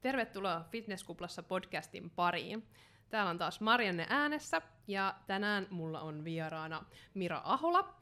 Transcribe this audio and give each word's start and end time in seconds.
Tervetuloa 0.00 0.64
Fitnesskuplassa 0.70 1.42
podcastin 1.42 2.10
pariin. 2.10 2.66
Täällä 3.10 3.30
on 3.30 3.38
taas 3.38 3.60
Marianne 3.60 4.06
äänessä 4.08 4.62
ja 4.86 5.14
tänään 5.26 5.66
mulla 5.70 6.00
on 6.00 6.24
vieraana 6.24 6.84
Mira 7.14 7.40
Ahola. 7.44 7.94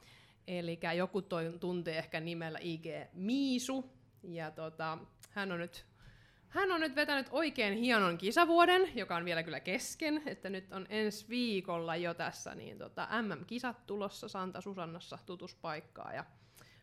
Eli 0.46 0.80
joku 0.96 1.22
toi, 1.22 1.52
tuntee 1.60 1.98
ehkä 1.98 2.20
nimellä 2.20 2.58
IG 2.62 2.86
Miisu. 3.12 3.92
Ja 4.22 4.50
tota, 4.50 4.98
hän 5.30 5.52
on 5.52 5.58
nyt 5.58 5.86
hän 6.48 6.72
on 6.72 6.80
nyt 6.80 6.96
vetänyt 6.96 7.26
oikein 7.30 7.78
hienon 7.78 8.18
kisavuoden, 8.18 8.90
joka 8.94 9.16
on 9.16 9.24
vielä 9.24 9.42
kyllä 9.42 9.60
kesken, 9.60 10.22
että 10.26 10.50
nyt 10.50 10.72
on 10.72 10.86
ensi 10.88 11.28
viikolla 11.28 11.96
jo 11.96 12.14
tässä 12.14 12.54
niin 12.54 12.78
tota, 12.78 13.08
MM-kisat 13.22 13.86
tulossa 13.86 14.28
Santa 14.28 14.60
Susannassa 14.60 15.18
tutuspaikkaa. 15.26 16.12
Ja 16.12 16.24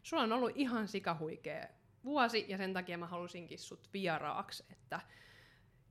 sulla 0.04 0.24
on 0.24 0.34
ollut 0.34 0.52
ihan 0.56 0.88
sikahuikea 0.88 1.68
vuosi, 2.06 2.46
ja 2.48 2.58
sen 2.58 2.74
takia 2.74 2.98
mä 2.98 3.08
halusinkin 3.08 3.60
sut 3.60 3.90
vieraaksi, 3.94 4.64
että 4.72 5.02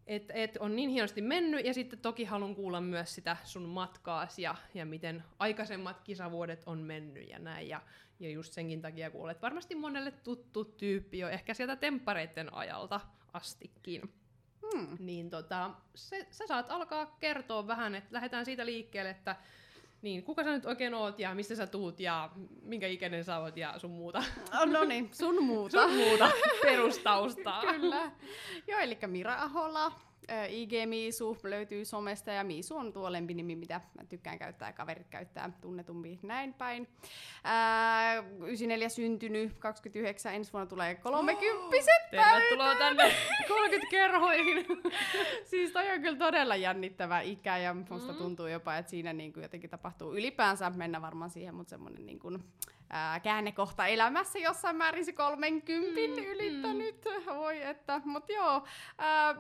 et, 0.07 0.31
et 0.35 0.57
on 0.57 0.77
niin 0.77 0.91
hienosti 0.91 1.23
mennyt, 1.23 1.67
ja 1.67 1.75
sitten 1.75 1.99
toki 1.99 2.25
haluan 2.25 2.55
kuulla 2.55 2.81
myös 2.81 3.15
sitä 3.15 3.37
sun 3.45 3.63
matkaas 3.63 4.39
ja, 4.39 4.55
ja 4.75 4.87
miten 4.87 5.25
aikaisemmat 5.39 6.01
kisavuodet 6.01 6.63
on 6.67 6.79
mennyt 6.79 7.29
ja 7.29 7.39
näin. 7.39 7.69
Ja, 7.69 7.83
ja 8.21 8.31
just 8.31 8.53
senkin 8.53 8.83
takia, 8.83 9.11
kun 9.11 9.23
olet 9.23 9.43
varmasti 9.43 9.75
monelle 9.75 10.11
tuttu 10.11 10.65
tyyppi 10.65 11.19
jo 11.19 11.29
ehkä 11.29 11.55
sieltä 11.55 11.77
temppareiden 11.77 12.55
ajalta 12.55 13.01
astikin. 13.33 14.15
Hmm. 14.73 14.97
Niin 14.99 15.31
tota, 15.31 15.71
se, 15.95 16.27
sä 16.31 16.47
saat 16.47 16.67
alkaa 16.69 17.07
kertoa 17.07 17.67
vähän, 17.67 17.95
että 17.95 18.15
lähdetään 18.15 18.45
siitä 18.45 18.67
liikkeelle, 18.67 19.11
että 19.11 19.37
niin, 20.05 20.23
kuka 20.23 20.45
sä 20.45 20.51
nyt 20.51 20.67
oikein 20.67 20.95
oot 20.95 21.19
ja 21.19 21.35
mistä 21.35 21.55
sä 21.55 21.67
tuut 21.67 22.01
ja 22.01 22.31
minkä 22.63 22.87
ikäinen 22.87 23.25
sä 23.25 23.39
oot 23.39 23.57
ja 23.57 23.79
sun 23.79 23.91
muuta. 23.91 24.19
Oh, 24.61 24.67
no 24.67 24.85
niin, 24.85 25.11
sun 25.13 25.45
muuta. 25.45 25.83
sun 25.83 25.97
muuta 25.97 26.31
perustaustaa. 26.63 27.61
Kyllä. 27.61 28.11
Joo, 28.69 28.81
eli 28.81 28.99
Mira 29.07 29.43
Ahola, 29.43 29.93
IG 30.49 30.73
Miisu 30.87 31.39
löytyy 31.43 31.85
somesta 31.85 32.31
ja 32.31 32.45
Miisu 32.45 32.77
on 32.77 32.93
tuo 32.93 33.13
lempinimi, 33.13 33.57
mitä 33.57 33.81
mä 33.99 34.05
tykkään 34.09 34.39
käyttää 34.39 34.69
ja 34.69 34.73
kaverit 34.73 35.09
käyttää 35.09 35.53
tunnetummin 35.61 36.19
näin 36.23 36.55
päin. 36.55 36.89
Ää, 37.45 38.15
94 38.17 38.89
syntynyt, 38.89 39.59
29 39.59 40.35
ensi 40.35 40.53
vuonna 40.53 40.67
tulee 40.67 40.95
30 40.95 41.45
oh, 41.55 41.71
Tervetuloa 42.11 42.75
tänne 42.75 43.15
30 43.49 43.91
kerhoihin. 43.91 44.67
siis 45.51 45.73
toi 45.73 45.91
on 45.91 46.01
kyllä 46.01 46.19
todella 46.19 46.57
jännittävä 46.57 47.21
ikä 47.21 47.59
ja 47.59 47.75
musta 47.75 48.13
mm. 48.13 48.19
tuntuu 48.19 48.47
jopa, 48.47 48.77
että 48.77 48.91
siinä 48.91 49.13
niin 49.13 49.33
kuin 49.33 49.43
jotenkin 49.43 49.71
tapahtuu 49.71 50.15
ylipäänsä, 50.15 50.71
mennä 50.71 51.03
varmaan 51.03 51.31
siihen, 51.31 51.55
mutta 51.55 51.71
semmoinen 51.71 52.07
niin 52.07 52.19
kuin, 52.19 52.45
ää, 52.91 53.21
käännekohta 53.21 53.87
elämässä 53.87 54.39
jossain 54.39 54.77
määrin 54.77 55.05
se 55.05 55.13
30 55.13 56.21
mm, 56.21 56.27
ylittänyt. 56.27 57.05
Mm. 57.05 57.37
Voi 57.37 57.63
että, 57.63 58.01
mutta 58.05 58.33
joo. 58.33 58.65
Ää, 58.99 59.35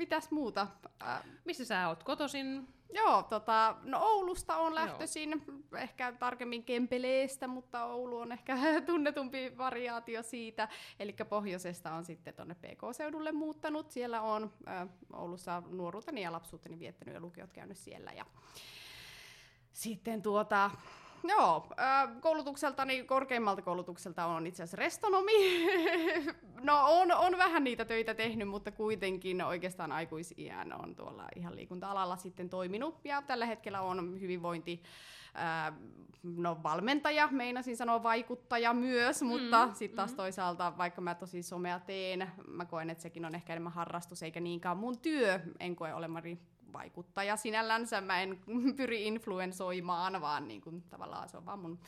mitäs 0.00 0.30
muuta? 0.30 0.66
Äh, 1.02 1.22
Missä 1.44 1.64
sä 1.64 1.88
oot 1.88 2.04
kotosin? 2.04 2.68
Joo, 2.92 3.22
tota, 3.22 3.76
no 3.82 3.98
Oulusta 4.02 4.56
on 4.56 4.74
lähtöisin, 4.74 5.30
Joo. 5.30 5.80
ehkä 5.80 6.12
tarkemmin 6.12 6.64
Kempeleestä, 6.64 7.48
mutta 7.48 7.84
Oulu 7.84 8.18
on 8.18 8.32
ehkä 8.32 8.56
tunnetumpi 8.86 9.58
variaatio 9.58 10.22
siitä. 10.22 10.68
Eli 10.98 11.12
pohjoisesta 11.28 11.92
on 11.92 12.04
sitten 12.04 12.34
tuonne 12.34 12.54
PK-seudulle 12.54 13.32
muuttanut. 13.32 13.90
Siellä 13.90 14.20
on 14.20 14.52
äh, 14.68 14.88
Oulussa 15.12 15.62
nuoruuteni 15.70 16.22
ja 16.22 16.32
lapsuuteni 16.32 16.78
viettänyt 16.78 17.14
ja 17.14 17.20
lukiot 17.20 17.52
käynyt 17.52 17.76
siellä. 17.76 18.12
Ja 18.12 18.26
sitten 19.72 20.22
tuota, 20.22 20.70
Joo, 21.24 21.66
koulutukseltani, 22.20 23.04
korkeimmalta 23.04 23.62
koulutukselta 23.62 24.26
on 24.26 24.46
itse 24.46 24.62
asiassa 24.62 24.76
restonomi. 24.76 25.66
no 26.62 26.84
on, 26.86 27.12
on 27.12 27.38
vähän 27.38 27.64
niitä 27.64 27.84
töitä 27.84 28.14
tehnyt, 28.14 28.48
mutta 28.48 28.70
kuitenkin 28.70 29.42
oikeastaan 29.42 29.92
aikuisiän 29.92 30.72
on 30.72 30.94
tuolla 30.94 31.28
ihan 31.36 31.56
liikunta-alalla 31.56 32.16
sitten 32.16 32.48
toiminut. 32.48 33.04
Ja 33.04 33.22
tällä 33.22 33.46
hetkellä 33.46 33.80
on 33.80 34.20
hyvinvointi, 34.20 34.82
no 36.22 36.62
valmentaja, 36.62 37.28
meinasin 37.30 37.76
sanoa 37.76 38.02
vaikuttaja 38.02 38.74
myös, 38.74 39.22
mutta 39.22 39.66
mm, 39.66 39.74
sitten 39.74 39.96
taas 39.96 40.10
mm. 40.10 40.16
toisaalta, 40.16 40.72
vaikka 40.78 41.00
mä 41.00 41.14
tosi 41.14 41.42
somea 41.42 41.78
teen, 41.78 42.32
mä 42.46 42.64
koen, 42.64 42.90
että 42.90 43.02
sekin 43.02 43.24
on 43.24 43.34
ehkä 43.34 43.52
enemmän 43.52 43.72
harrastus 43.72 44.22
eikä 44.22 44.40
niinkään 44.40 44.76
mun 44.76 44.98
työ. 44.98 45.40
En 45.60 45.76
koe 45.76 45.94
olemani 45.94 46.38
vaikuttaja 46.72 47.36
sinällänsä. 47.36 48.00
Mä 48.00 48.20
en 48.22 48.40
pyri 48.76 49.06
influensoimaan, 49.06 50.20
vaan 50.20 50.48
niin 50.48 50.60
kuin, 50.60 50.82
tavallaan 50.82 51.28
se 51.28 51.36
on 51.36 51.46
vaan 51.46 51.58
mun 51.58 51.78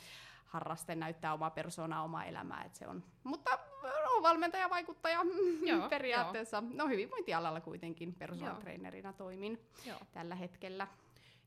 harraste 0.44 0.94
näyttää 0.94 1.34
omaa 1.34 1.50
persoonaa, 1.50 2.02
omaa 2.02 2.24
elämää. 2.24 2.64
Että 2.64 2.78
se 2.78 2.86
on. 2.88 3.04
Mutta 3.24 3.58
no, 3.82 4.22
valmentaja, 4.22 4.70
vaikuttaja 4.70 5.20
joo, 5.70 5.88
periaatteessa. 5.88 6.56
Joo. 6.56 6.70
No 6.74 6.88
hyvinvointialalla 6.88 7.60
kuitenkin 7.60 8.14
personal 8.14 8.56
trainerina 8.56 9.12
toimin 9.12 9.60
joo. 9.86 9.98
tällä 10.12 10.34
hetkellä. 10.34 10.86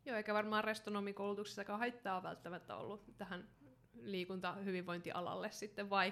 Joo, 0.05 0.17
eikä 0.17 0.33
varmaan 0.33 0.63
restonomikoulutuksessakaan 0.63 1.79
haittaa 1.79 2.23
välttämättä 2.23 2.75
ollut 2.75 3.17
tähän 3.17 3.47
liikunta 4.05 4.53
hyvinvointialalle 4.53 5.49
sitten 5.51 5.89
vai? 5.89 6.11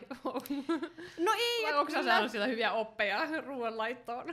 No 1.25 1.31
ei. 1.37 1.63
Vai 1.63 1.79
onko 1.79 1.91
sä 1.91 2.03
saanut 2.03 2.31
siellä 2.31 2.47
hyviä 2.47 2.73
oppeja 2.73 3.41
ruoanlaittoon? 3.45 4.25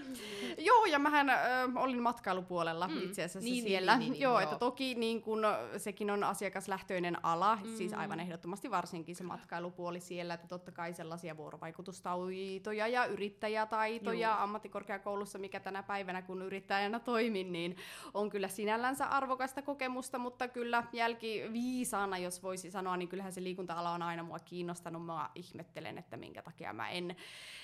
joo, 0.58 0.84
ja 0.84 0.98
mähän 0.98 1.30
ö, 1.30 1.34
olin 1.76 2.02
matkailupuolella 2.02 2.88
mm. 2.88 3.02
itse 3.02 3.24
asiassa 3.24 3.40
niin, 3.40 3.52
niin 3.52 3.64
siellä. 3.64 3.92
Niin, 3.92 4.00
niin, 4.00 4.12
niin, 4.12 4.22
joo, 4.22 4.32
joo, 4.32 4.40
että 4.40 4.56
toki 4.56 4.94
niin 4.94 5.22
kun, 5.22 5.42
sekin 5.76 6.10
on 6.10 6.24
asiakaslähtöinen 6.24 7.24
ala, 7.24 7.56
mm. 7.56 7.76
siis 7.76 7.92
aivan 7.92 8.20
ehdottomasti 8.20 8.70
varsinkin 8.70 9.16
se 9.16 9.24
matkailupuoli 9.24 10.00
siellä, 10.00 10.34
että 10.34 10.48
totta 10.48 10.72
kai 10.72 10.92
sellaisia 10.92 11.36
vuorovaikutustaitoja 11.36 12.86
ja 12.86 13.04
yrittäjätaitoja 13.04 14.28
joo. 14.28 14.38
ammattikorkeakoulussa, 14.38 15.38
mikä 15.38 15.60
tänä 15.60 15.82
päivänä 15.82 16.22
kun 16.22 16.42
yrittäjänä 16.42 16.98
toimin, 16.98 17.52
niin 17.52 17.76
on 18.14 18.30
kyllä 18.30 18.48
sinällänsä 18.48 19.06
arvokasta 19.06 19.62
kokemusta, 19.62 20.18
mutta 20.18 20.48
kyllä 20.48 20.84
jälkiviisaana, 20.92 22.18
jos 22.18 22.42
voisi 22.42 22.70
sanoa, 22.70 22.96
niin 22.96 23.08
kyllähän 23.08 23.32
se 23.32 23.42
liikunta-ala 23.50 23.90
on 23.90 24.02
aina 24.02 24.22
mua 24.22 24.38
kiinnostanut. 24.38 25.06
Mä 25.06 25.30
ihmettelen, 25.34 25.98
että 25.98 26.16
minkä 26.16 26.42
takia 26.42 26.72
mä 26.72 26.90
en 26.90 27.16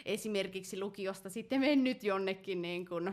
esimerkiksi 0.04 0.80
lukiosta 0.80 1.30
sitten 1.30 1.60
mennyt 1.60 2.04
jonnekin 2.04 2.62
niin 2.62 2.88
kuin, 2.88 3.04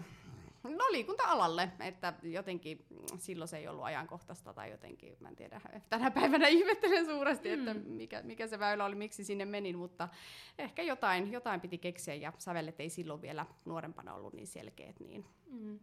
no 0.64 0.86
liikunta-alalle, 0.92 1.70
että 1.80 2.14
jotenkin 2.24 2.86
silloin 3.18 3.48
se 3.48 3.58
ei 3.58 3.68
ollut 3.68 3.84
ajankohtaista 3.86 4.54
tai 4.54 4.72
jotenkin, 4.72 5.18
mä 5.20 5.30
en 5.30 5.36
tiedä, 5.36 5.62
tänä 5.90 6.12
päivänä 6.12 6.48
ihmettelen 6.48 7.06
suuresti, 7.06 7.50
mm. 7.50 7.54
että 7.54 7.74
mikä, 7.90 8.22
mikä 8.22 8.48
se 8.48 8.60
väylä 8.60 8.86
oli, 8.86 8.96
miksi 8.96 9.24
sinne 9.24 9.46
menin, 9.46 9.78
mutta 9.78 10.10
ehkä 10.58 10.82
jotain, 10.82 11.32
jotain 11.32 11.62
piti 11.62 11.78
keksiä 11.78 12.16
ja 12.16 12.34
sävellet 12.38 12.80
ei 12.80 12.90
silloin 12.90 13.22
vielä 13.22 13.46
nuorempana 13.66 14.14
ollut 14.14 14.34
niin 14.34 14.48
selkeät. 14.48 15.00
Niin. 15.00 15.26
Mm. 15.46 15.80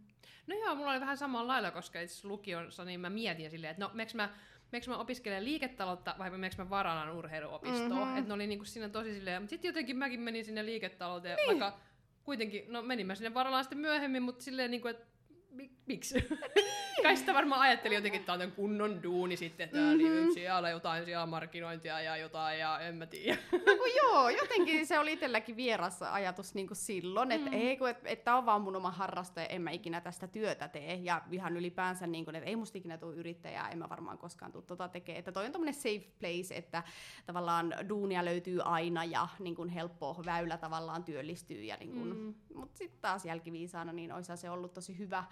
No 0.47 0.55
joo, 0.55 0.75
mulla 0.75 0.91
oli 0.91 0.99
vähän 0.99 1.17
samalla 1.17 1.47
lailla, 1.47 1.71
koska 1.71 2.01
itse 2.01 2.27
lukiossa 2.27 2.85
niin 2.85 2.99
mä 2.99 3.09
mietin 3.09 3.51
silleen, 3.51 3.71
että 3.71 3.85
no 3.85 3.91
mä 4.13 4.29
meneekö 4.71 4.91
mä 4.91 4.97
opiskelemaan 4.97 5.45
liiketaloutta 5.45 6.15
vai 6.19 6.29
meneekö 6.29 6.55
mä 6.57 6.69
varanan 6.69 7.15
urheiluopistoon. 7.15 7.91
Mm-hmm. 7.91 8.17
Että 8.17 8.27
ne 8.27 8.33
oli 8.33 8.47
niinku 8.47 8.65
siinä 8.65 8.89
tosi 8.89 9.13
silleen, 9.13 9.41
mutta 9.41 9.49
sitten 9.49 9.69
jotenkin 9.69 9.97
mäkin 9.97 10.19
menin 10.19 10.45
sinne 10.45 10.65
liiketalouteen, 10.65 11.35
niin. 11.37 11.47
vaikka 11.47 11.79
kuitenkin, 12.23 12.65
no 12.67 12.81
menin 12.81 13.07
mä 13.07 13.15
sinne 13.15 13.33
varalaan 13.33 13.63
sitten 13.63 13.79
myöhemmin, 13.79 14.23
mutta 14.23 14.43
silleen 14.43 14.71
niinku, 14.71 14.87
että 14.87 15.05
miksi? 15.85 16.13
Niin. 16.13 16.39
Kai 17.03 17.17
sitä 17.17 17.33
varmaan 17.33 17.61
ajatteli 17.61 17.95
jotenkin, 17.95 18.19
että 18.19 18.33
tämä 18.33 18.43
on 18.43 18.51
kunnon 18.51 19.03
duuni 19.03 19.37
sitten, 19.37 19.65
että 19.65 19.77
mm-hmm. 19.77 20.31
siellä 20.33 20.69
jotain 20.69 21.05
siellä 21.05 21.25
markkinointia 21.25 22.01
ja 22.01 22.17
jotain 22.17 22.59
ja 22.59 22.79
en 22.79 22.95
mä 22.95 23.05
tiedä. 23.05 23.37
No 23.51 23.75
kun 23.77 23.89
joo, 24.03 24.29
jotenkin 24.41 24.87
se 24.87 24.99
oli 24.99 25.13
itselläkin 25.13 25.55
vieras 25.55 26.01
ajatus 26.01 26.53
niin 26.53 26.67
kuin 26.67 26.77
silloin, 26.77 27.31
että 27.31 27.49
mm. 27.49 27.57
ei 27.57 27.77
kun, 27.77 27.89
että, 27.89 28.09
että 28.09 28.35
on 28.35 28.45
vaan 28.45 28.61
mun 28.61 28.75
oma 28.75 28.91
harraste, 28.91 29.47
en 29.49 29.61
mä 29.61 29.71
ikinä 29.71 30.01
tästä 30.01 30.27
työtä 30.27 30.67
tee 30.67 30.95
ja 30.95 31.21
ihan 31.31 31.57
ylipäänsä, 31.57 32.07
niin 32.07 32.25
kuin, 32.25 32.35
että 32.35 32.49
ei 32.49 32.55
musta 32.55 32.77
ikinä 32.77 32.97
tule 32.97 33.15
yrittäjää, 33.15 33.69
en 33.69 33.77
mä 33.77 33.89
varmaan 33.89 34.17
koskaan 34.17 34.51
tule 34.51 34.63
tota 34.67 34.87
tekemään. 34.87 35.19
Että 35.19 35.31
toi 35.31 35.45
on 35.45 35.51
tämmöinen 35.51 35.73
safe 35.73 36.05
place, 36.19 36.55
että 36.55 36.83
tavallaan 37.25 37.73
duunia 37.89 38.25
löytyy 38.25 38.61
aina 38.63 39.05
ja 39.05 39.27
niin 39.39 39.55
kuin 39.55 39.69
helppo 39.69 40.21
väylä 40.25 40.57
tavallaan 40.57 41.03
työllistyy. 41.03 41.63
Ja 41.63 41.77
niin 41.77 41.91
kuin, 41.91 42.17
mm. 42.17 42.33
Mutta 42.55 42.77
sitten 42.77 43.01
taas 43.01 43.25
jälkiviisaana, 43.25 43.93
niin 43.93 44.11
olisi 44.11 44.37
se 44.37 44.49
ollut 44.49 44.73
tosi 44.73 44.97
hyvä 44.97 45.23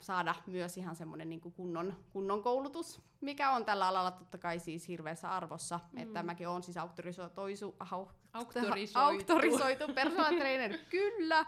saada 0.00 0.34
myös 0.46 0.76
ihan 0.76 0.96
semmoinen 0.96 1.28
niin 1.28 1.40
kunnon, 1.40 1.96
kunnon 2.12 2.42
koulutus, 2.42 3.02
mikä 3.20 3.50
on 3.50 3.64
tällä 3.64 3.88
alalla 3.88 4.10
totta 4.10 4.38
kai 4.38 4.58
siis 4.58 4.88
hirveässä 4.88 5.30
arvossa, 5.30 5.80
mm. 5.92 5.98
että 5.98 6.22
mäkin 6.22 6.48
olen 6.48 6.62
siis 6.62 6.76
auktorisoitu, 6.76 7.40
auktorisoitu. 8.32 8.98
auktorisoitu 8.98 9.94
personal 9.94 10.34
trainer, 10.36 10.78
kyllä, 10.90 11.46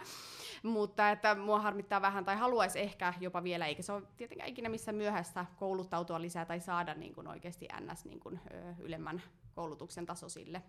mutta 0.63 1.11
että 1.11 1.35
mua 1.35 1.61
harmittaa 1.61 2.03
vähän 2.03 2.25
tai 2.25 2.37
haluaisi 2.37 2.81
ehkä 2.81 3.15
jopa 3.21 3.43
vielä, 3.43 3.67
eikä 3.67 3.83
se 3.83 3.93
ole 3.93 4.03
tietenkään 4.17 4.51
ikinä 4.51 4.69
missä 4.69 4.93
myöhäistä 4.93 5.47
kouluttautua 5.57 6.21
lisää 6.21 6.45
tai 6.45 6.61
saada 6.61 6.95
niin 6.95 7.15
kuin 7.15 7.29
oikeasti 7.29 7.69
ns. 7.81 8.05
Niin 8.05 8.21
kuin, 8.21 8.41
ylemmän 8.79 9.23
koulutuksen 9.55 10.07
tasoisille. 10.07 10.63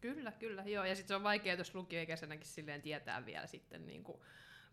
Kyllä, 0.00 0.32
kyllä, 0.32 0.62
joo, 0.66 0.84
ja 0.84 0.94
sitten 0.94 1.08
se 1.08 1.16
on 1.16 1.22
vaikea, 1.22 1.54
jos 1.54 1.74
lukioikäisenäkin 1.74 2.46
silleen 2.46 2.82
tietää 2.82 3.26
vielä 3.26 3.46
sitten 3.46 3.86
niin 3.86 4.04
kuin 4.04 4.20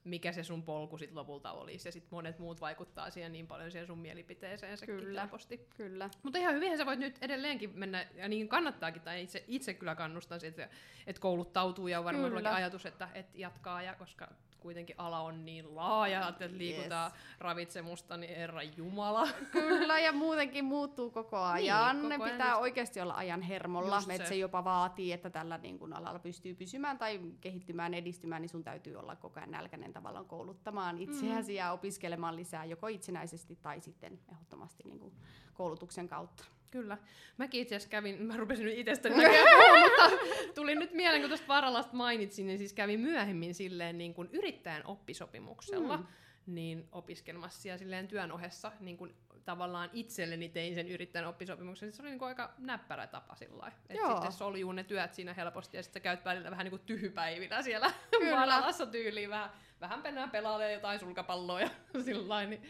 mikä 0.03 0.31
se 0.31 0.43
sun 0.43 0.63
polku 0.63 0.97
sit 0.97 1.13
lopulta 1.13 1.51
olisi. 1.51 1.87
Ja 1.87 1.91
sitten 1.91 2.09
monet 2.11 2.39
muut 2.39 2.61
vaikuttaa 2.61 3.09
siihen 3.09 3.31
niin 3.31 3.47
paljon 3.47 3.71
siihen 3.71 3.87
sun 3.87 3.97
mielipiteeseen 3.97 4.77
se 4.77 4.85
Kyllä. 4.85 5.21
helposti. 5.21 5.67
Kyllä. 5.77 6.09
Mutta 6.23 6.39
ihan 6.39 6.55
hyvinhän 6.55 6.77
sä 6.77 6.85
voit 6.85 6.99
nyt 6.99 7.17
edelleenkin 7.21 7.71
mennä, 7.79 8.07
ja 8.15 8.27
niin 8.27 8.47
kannattaakin, 8.47 9.01
tai 9.01 9.23
itse, 9.23 9.43
itse 9.47 9.73
kyllä 9.73 9.95
kannustan 9.95 10.39
siitä, 10.39 10.63
että, 10.63 10.75
että 11.07 11.21
kouluttautuu, 11.21 11.87
ja 11.87 11.99
on 11.99 12.05
varmaan 12.05 12.33
Kyllä. 12.33 12.53
ajatus, 12.53 12.85
että, 12.85 13.09
että 13.13 13.37
jatkaa, 13.37 13.81
ja 13.81 13.95
koska 13.95 14.27
kuitenkin 14.61 14.95
ala 14.99 15.19
on 15.19 15.45
niin 15.45 15.75
laaja, 15.75 16.27
että 16.27 16.49
liikutaan 16.51 17.11
yes. 17.11 17.21
ravitsemusta, 17.39 18.17
niin 18.17 18.35
herra 18.35 18.63
jumala. 18.63 19.27
Kyllä, 19.51 19.99
ja 19.99 20.13
muutenkin 20.13 20.65
muuttuu 20.65 21.09
koko 21.09 21.37
ajan. 21.37 21.97
Niin, 21.97 22.09
ne 22.09 22.15
koko 22.15 22.23
ajan 22.23 22.37
pitää 22.37 22.51
just- 22.51 22.61
oikeasti 22.61 23.01
olla 23.01 23.13
ajan 23.13 23.41
hermolla, 23.41 23.95
Just 23.95 24.09
että 24.09 24.23
se. 24.23 24.29
se 24.29 24.35
jopa 24.35 24.63
vaatii, 24.63 25.11
että 25.11 25.29
tällä 25.29 25.57
niin 25.57 25.79
kun 25.79 25.93
alalla 25.93 26.19
pystyy 26.19 26.53
pysymään 26.53 26.97
tai 26.97 27.19
kehittymään, 27.41 27.93
edistymään, 27.93 28.41
niin 28.41 28.49
sun 28.49 28.63
täytyy 28.63 28.95
olla 28.95 29.15
koko 29.15 29.39
ajan 29.39 29.51
nälkäinen 29.51 29.93
tavallaan 29.93 30.25
kouluttamaan 30.25 30.97
itseäsi 30.97 31.55
ja 31.55 31.71
opiskelemaan 31.71 32.35
lisää 32.35 32.65
joko 32.65 32.87
itsenäisesti 32.87 33.55
tai 33.61 33.81
sitten 33.81 34.19
ehdottomasti 34.31 34.83
niin 34.85 35.13
koulutuksen 35.53 36.07
kautta. 36.07 36.43
Kyllä. 36.71 36.97
Mäkin 37.37 37.61
itse 37.61 37.75
asiassa 37.75 37.89
kävin, 37.89 38.23
mä 38.23 38.37
rupesin 38.37 38.65
nyt 38.65 38.77
itsestäni 38.77 39.15
näkemään 39.17 39.81
mutta 39.83 40.17
tuli 40.55 40.75
nyt 40.75 40.93
mieleen, 40.93 41.21
kun 41.21 41.29
tuosta 41.29 41.47
Varalasta 41.47 41.93
mainitsin, 41.95 42.47
niin 42.47 42.57
siis 42.57 42.73
kävin 42.73 42.99
myöhemmin 42.99 43.53
silleen 43.55 43.97
niin 43.97 44.13
kuin 44.13 44.29
yrittäjän 44.33 44.85
oppisopimuksella, 44.85 45.97
Mm. 45.97 46.05
niin 46.45 46.87
opiskelemassa 46.91 47.67
ja 47.67 47.77
silleen 47.77 48.07
työn 48.07 48.31
ohessa 48.31 48.71
niin 48.79 48.97
kuin 48.97 49.15
tavallaan 49.45 49.89
itselleni 49.93 50.49
tein 50.49 50.75
sen 50.75 50.87
yrittäjän 50.89 51.27
oppisopimuksen. 51.27 51.91
Se 51.93 52.01
oli 52.01 52.09
niin 52.09 52.19
kuin 52.19 52.27
aika 52.29 52.53
näppärä 52.57 53.07
tapa 53.07 53.35
sillä 53.35 53.57
lailla. 53.57 53.77
Et 53.89 53.97
Joo. 53.97 54.11
sitten 54.11 54.31
soljuu 54.31 54.71
ne 54.71 54.83
työt 54.83 55.13
siinä 55.13 55.33
helposti 55.33 55.77
ja 55.77 55.83
sitten 55.83 55.99
sä 55.99 56.03
käyt 56.03 56.25
välillä 56.25 56.51
vähän 56.51 56.63
niin 56.63 56.69
kuin 56.71 56.81
tyhjpäivinä 56.85 57.61
siellä 57.61 57.91
Kyllä. 58.11 58.37
Varalassa 58.37 58.85
tyyliin. 58.85 59.29
Vähän, 59.29 59.49
vähän 59.81 60.01
pennään 60.01 60.31
pelailee 60.31 60.73
jotain 60.73 60.99
sulkapalloa 60.99 61.61
ja 61.61 61.69
sillä 62.05 62.45
niin 62.45 62.61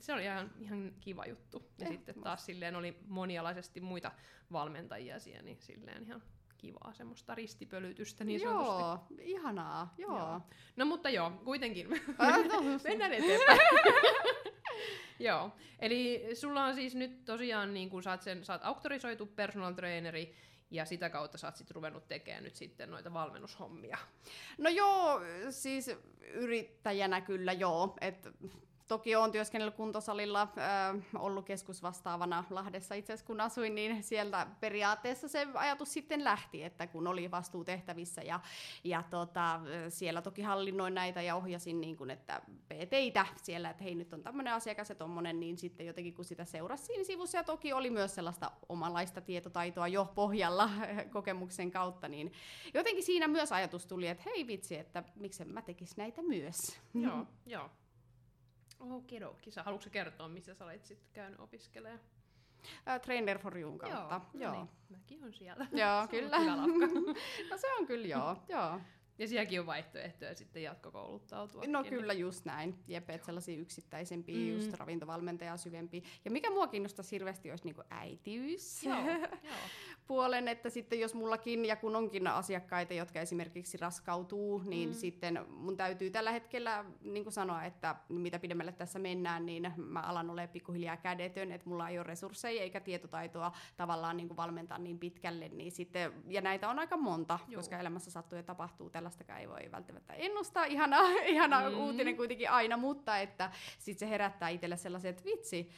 se 0.00 0.12
oli 0.12 0.24
ihan, 0.24 0.50
ihan 0.60 0.92
kiva 1.00 1.26
juttu. 1.26 1.70
Ja 1.78 1.88
sitten 1.88 2.14
taas 2.22 2.46
silleen 2.46 2.76
oli 2.76 2.98
monialaisesti 3.08 3.80
muita 3.80 4.12
valmentajia 4.52 5.20
siellä, 5.20 5.42
niin 5.42 5.58
silleen 5.60 6.02
ihan 6.02 6.22
kivaa 6.58 6.92
semmoista 6.92 7.34
ristipölytystä 7.34 8.24
niin 8.24 8.40
sanotusti. 8.40 8.82
joo, 8.82 9.06
ihanaa, 9.20 9.94
joo. 9.98 10.18
Joo. 10.18 10.40
No 10.76 10.84
mutta 10.84 11.10
joo, 11.10 11.30
kuitenkin. 11.30 11.88
Äh, 12.20 12.38
no, 12.52 12.62
Mennään 12.84 13.12
eteenpäin. 13.12 13.60
joo, 15.28 15.52
eli 15.78 16.28
sulla 16.34 16.64
on 16.64 16.74
siis 16.74 16.94
nyt 16.94 17.24
tosiaan, 17.24 17.74
niin 17.74 17.90
kun 17.90 18.02
sä 18.02 18.10
oot, 18.10 18.22
sen, 18.22 18.44
sä 18.44 18.52
oot 18.52 18.64
auktorisoitu 18.64 19.26
personal 19.26 19.72
traineri, 19.72 20.34
ja 20.70 20.84
sitä 20.84 21.10
kautta 21.10 21.38
sä 21.38 21.46
oot 21.46 21.56
sit 21.56 21.70
ruvennut 21.70 22.08
tekemään 22.08 22.44
nyt 22.44 22.56
sitten 22.56 22.90
noita 22.90 23.12
valmennushommia. 23.12 23.98
No 24.58 24.70
joo, 24.70 25.20
siis 25.50 25.90
yrittäjänä 26.32 27.20
kyllä 27.20 27.52
joo. 27.52 27.96
Et 28.00 28.28
toki 28.90 29.16
olen 29.16 29.32
työskennellyt 29.32 29.76
kuntosalilla, 29.76 30.48
ollut 31.18 31.46
keskusvastaavana 31.46 32.44
Lahdessa 32.50 32.94
itse 32.94 33.12
asiassa 33.12 33.26
kun 33.26 33.40
asuin, 33.40 33.74
niin 33.74 34.02
sieltä 34.02 34.46
periaatteessa 34.60 35.28
se 35.28 35.46
ajatus 35.54 35.92
sitten 35.92 36.24
lähti, 36.24 36.64
että 36.64 36.86
kun 36.86 37.06
oli 37.06 37.30
vastuutehtävissä 37.30 38.22
ja, 38.22 38.40
ja 38.84 39.02
tota, 39.10 39.60
siellä 39.88 40.22
toki 40.22 40.42
hallinnoin 40.42 40.94
näitä 40.94 41.22
ja 41.22 41.36
ohjasin 41.36 41.80
niin 41.80 41.96
kuin, 41.96 42.10
että 42.10 42.40
PTitä 42.68 43.26
siellä, 43.42 43.70
että 43.70 43.84
hei 43.84 43.94
nyt 43.94 44.12
on 44.12 44.22
tämmöinen 44.22 44.54
asiakas 44.54 44.88
ja 44.88 44.94
tommonen, 44.94 45.40
niin 45.40 45.58
sitten 45.58 45.86
jotenkin 45.86 46.14
kun 46.14 46.24
sitä 46.24 46.44
seurasi 46.44 46.84
siinä 46.84 47.04
sivussa 47.04 47.38
ja 47.38 47.44
toki 47.44 47.72
oli 47.72 47.90
myös 47.90 48.14
sellaista 48.14 48.50
omanlaista 48.68 49.20
tietotaitoa 49.20 49.88
jo 49.88 50.12
pohjalla 50.14 50.70
kokemuksen 51.12 51.70
kautta, 51.70 52.08
niin 52.08 52.32
jotenkin 52.74 53.04
siinä 53.04 53.28
myös 53.28 53.52
ajatus 53.52 53.86
tuli, 53.86 54.06
että 54.06 54.22
hei 54.26 54.46
vitsi, 54.46 54.76
että 54.76 55.04
miksen 55.16 55.48
mä 55.48 55.62
tekis 55.62 55.96
näitä 55.96 56.22
myös. 56.22 56.80
Joo, 56.94 57.26
joo. 57.46 57.70
Okidoki. 58.80 59.50
Sä 59.50 59.62
haluatko 59.62 59.90
kertoa, 59.90 60.28
missä 60.28 60.54
sä 60.54 60.64
olit 60.64 60.84
sitten 60.84 61.10
käynyt 61.12 61.40
opiskelemaan? 61.40 62.00
Ä, 62.88 62.98
Trainer 62.98 63.38
for 63.38 63.54
You'n 63.54 63.78
kautta. 63.78 64.20
Joo, 64.34 64.42
joo. 64.42 64.52
no 64.52 64.58
niin, 64.58 64.70
mäkin 64.88 65.24
on 65.24 65.32
siellä. 65.32 65.66
Joo, 65.72 66.08
kyllä. 66.08 66.38
no 67.50 67.56
se 67.56 67.74
on 67.78 67.86
kyllä 67.86 68.06
joo, 68.06 68.36
joo. 68.48 68.80
Ja 69.20 69.28
sielläkin 69.28 69.60
on 69.60 69.66
vaihtoehtoja 69.66 70.34
sitten 70.34 70.62
jatkokouluttautua. 70.62 71.62
No 71.66 71.84
kyllä 71.84 72.12
just 72.12 72.44
näin. 72.44 72.74
Jep, 72.88 73.10
et 73.10 73.24
sellaisia 73.24 73.58
yksittäisempiä, 73.58 74.36
Mm. 74.36 74.48
just 74.52 74.72
ravintovalmentaja 74.74 75.56
syvempiä. 75.56 76.00
Ja 76.24 76.30
mikä 76.30 76.50
mua 76.50 76.66
kiinnostaisi 76.66 77.10
hirveästi 77.10 77.50
olisi 77.50 77.64
niinku 77.64 77.82
äitiys. 77.90 78.84
Joo, 78.84 78.96
joo. 79.44 79.52
puolen, 80.06 80.48
että 80.48 80.70
sitten 80.70 81.00
jos 81.00 81.14
mullakin, 81.14 81.64
ja 81.64 81.76
kun 81.76 81.96
onkin 81.96 82.26
asiakkaita, 82.26 82.94
jotka 82.94 83.20
esimerkiksi 83.20 83.76
raskautuu, 83.76 84.62
niin 84.66 84.88
Mm. 84.88 84.94
sitten 84.94 85.44
mun 85.48 85.76
täytyy 85.76 86.10
tällä 86.10 86.32
hetkellä 86.32 86.84
niin 87.00 87.22
kuin 87.24 87.32
sanoa, 87.32 87.64
että 87.64 87.96
mitä 88.08 88.38
pidemmälle 88.38 88.72
tässä 88.72 88.98
mennään, 88.98 89.46
niin 89.46 89.72
mä 89.76 90.00
alan 90.00 90.30
olemaan 90.30 90.48
pikkuhiljaa 90.52 90.96
kädetön, 90.96 91.52
että 91.52 91.68
mulla 91.68 91.88
ei 91.88 91.98
ole 91.98 92.06
resursseja 92.06 92.62
eikä 92.62 92.80
tietotaitoa 92.80 93.52
tavallaan 93.76 94.16
niin 94.16 94.28
kuin 94.28 94.36
valmentaa 94.36 94.78
niin 94.78 94.98
pitkälle, 94.98 95.48
niin 95.48 95.72
sitten, 95.72 96.12
ja 96.26 96.40
näitä 96.40 96.68
on 96.68 96.78
aika 96.78 96.96
monta, 96.96 97.38
Joo. 97.48 97.58
Koska 97.58 97.78
elämässä 97.78 98.10
sattuu 98.10 98.36
ja 98.36 98.42
tapahtuu, 98.42 98.90
tällaistakaan 99.10 99.40
ei 99.40 99.48
voi 99.48 99.72
välttämättä 99.72 100.12
ennustaa, 100.14 100.64
ihana, 100.64 100.98
ihana 101.34 101.60
Mm. 101.60 101.74
mm. 101.74 101.80
uutinen 101.80 102.16
kuitenkin 102.16 102.50
aina, 102.50 102.76
mutta 102.76 103.18
että 103.18 103.50
sitten 103.78 104.08
se 104.08 104.10
herättää 104.10 104.48
itselle 104.48 104.76
sellaisen, 104.76 105.10
että 105.10 105.24
vitsi, 105.24 105.70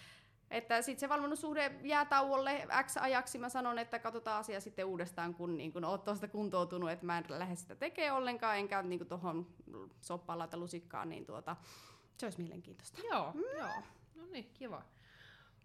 että 0.51 0.83
sitten 0.83 1.01
se 1.01 1.09
valmennussuhde 1.09 1.75
jää 1.83 2.05
tauolle 2.05 2.67
X 2.83 2.97
ajaksi. 2.97 3.39
Mä 3.39 3.49
sanon, 3.49 3.79
että 3.79 3.99
katsotaan 3.99 4.41
asia 4.41 4.61
sitten 4.61 4.87
uudestaan, 4.87 5.35
kun, 5.35 5.57
niin 5.57 5.73
kun 5.73 5.85
oot 5.85 6.05
tuosta 6.05 6.29
kuntoutunut, 6.29 6.91
että 6.91 7.07
mä 7.07 7.19
en 7.19 7.25
lähde 7.29 7.57
sitä 7.57 7.75
tekemään 7.75 8.17
ollenkaan, 8.17 8.59
enkä 8.59 8.83
niin 8.83 9.07
tuohon 9.07 9.47
soppaan 10.01 10.39
laita 10.39 10.57
lusikkaan, 10.57 11.09
niin 11.09 11.27
tuota, 11.27 11.57
se 12.19 12.27
olisi 12.27 12.41
mielenkiintoista. 12.41 13.01
Joo, 13.11 13.33
joo. 13.59 13.83
No 14.15 14.27
niin, 14.31 14.51
kiva. 14.55 14.83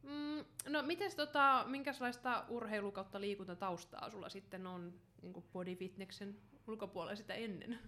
Mm, 0.03 0.45
no 0.67 0.83
mites 0.83 1.15
tota, 1.15 1.65
minkälaista 1.67 2.45
urheilu 2.49 2.91
kautta 2.91 3.21
liikuntataustaa 3.21 4.09
sulla 4.09 4.29
sitten 4.29 4.67
on 4.67 4.93
niin 5.21 5.43
body 5.53 5.75
fitneksen 5.75 6.37
ulkopuolella 6.67 7.15
sitä 7.15 7.33
ennen? 7.33 7.79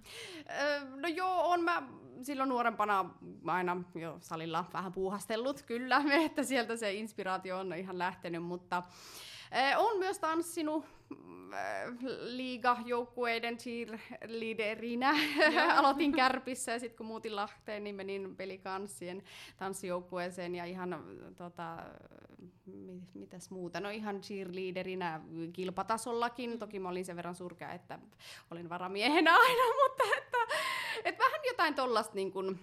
No 0.95 1.07
joo, 1.07 1.49
on 1.49 1.63
mä 1.63 1.83
silloin 2.21 2.49
nuorempana 2.49 3.09
aina 3.45 3.83
jo 3.95 4.17
salilla 4.21 4.65
vähän 4.73 4.91
puuhastellut, 4.91 5.61
kyllä, 5.61 6.03
että 6.25 6.43
sieltä 6.43 6.77
se 6.77 6.93
inspiraatio 6.93 7.57
on 7.57 7.73
ihan 7.73 7.97
lähtenyt, 7.97 8.43
mutta 8.43 8.83
öö, 9.55 9.77
on 9.77 9.99
myös 9.99 10.19
tanssinut 10.19 10.85
öö, 11.53 11.91
liigajoukkueiden 12.19 13.57
cheerleaderinä. 13.57 15.13
Aloitin 15.77 16.11
Kärpissä 16.11 16.71
ja 16.71 16.79
sitten 16.79 16.97
kun 16.97 17.05
muutin 17.05 17.35
Lahteen, 17.35 17.83
niin 17.83 17.95
menin 17.95 18.35
pelikanssien 18.35 19.23
tanssijoukkueeseen 19.57 20.55
ja 20.55 20.65
ihan 20.65 21.03
tota, 21.37 21.77
mi- 22.65 23.01
mitäs 23.13 23.49
muuta, 23.49 23.79
no 23.79 23.89
ihan 23.89 24.21
cheerleaderinä 24.21 25.21
kilpatasollakin. 25.53 26.59
Toki 26.59 26.79
mä 26.79 26.89
olin 26.89 27.05
sen 27.05 27.15
verran 27.15 27.35
surkea, 27.35 27.71
että 27.71 27.99
olin 28.51 28.69
varamiehenä 28.69 29.35
aina, 29.45 29.63
mutta 29.83 30.03
että, 30.17 30.37
että 31.05 31.23
vähän 31.23 31.41
jotain 31.47 31.75
tollasta 31.75 32.15
niin 32.15 32.31
kuin, 32.31 32.59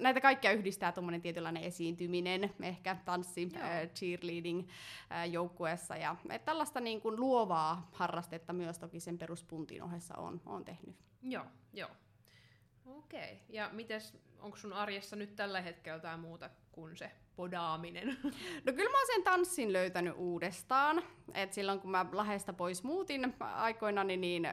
näitä 0.00 0.20
kaikkia 0.20 0.52
yhdistää 0.52 0.92
tuommoinen 0.92 1.20
tietynlainen 1.20 1.62
esiintyminen, 1.62 2.54
ehkä 2.62 2.96
tanssi, 3.04 3.48
Joo. 3.54 3.62
äh, 3.62 3.88
cheerleading 3.94 4.68
äh, 5.12 5.30
joukkueessa. 5.30 5.96
Ja 5.96 6.16
että 6.30 6.46
tällaista 6.46 6.80
niin 6.80 7.00
kuin 7.00 7.20
luovaa 7.20 7.88
harrastetta 7.92 8.52
myös 8.52 8.78
toki 8.78 9.00
sen 9.00 9.18
peruspuntin 9.18 9.82
ohessa 9.82 10.14
on, 10.16 10.40
on 10.46 10.64
tehnyt. 10.64 10.96
Joo, 11.22 11.44
joo. 11.72 11.90
Okei. 12.86 13.40
Ja 13.48 13.70
mites, 13.72 14.16
onko 14.40 14.56
sun 14.56 14.72
arjessa 14.72 15.16
nyt 15.16 15.36
tällä 15.36 15.60
hetkellä 15.60 15.96
jotain 15.96 16.20
muuta 16.20 16.50
kuin 16.72 16.96
se 16.96 17.10
podaaminen? 17.36 18.16
No 18.64 18.72
kyllä 18.72 18.90
mä 18.90 18.98
oon 18.98 19.06
sen 19.06 19.22
tanssin 19.22 19.72
löytänyt 19.72 20.14
uudestaan. 20.16 21.02
Et 21.34 21.52
silloin 21.52 21.80
kun 21.80 21.90
mä 21.90 22.06
Lahdesta 22.12 22.52
pois 22.52 22.82
muutin 22.82 23.34
aikoinani, 23.40 24.16
niin 24.16 24.48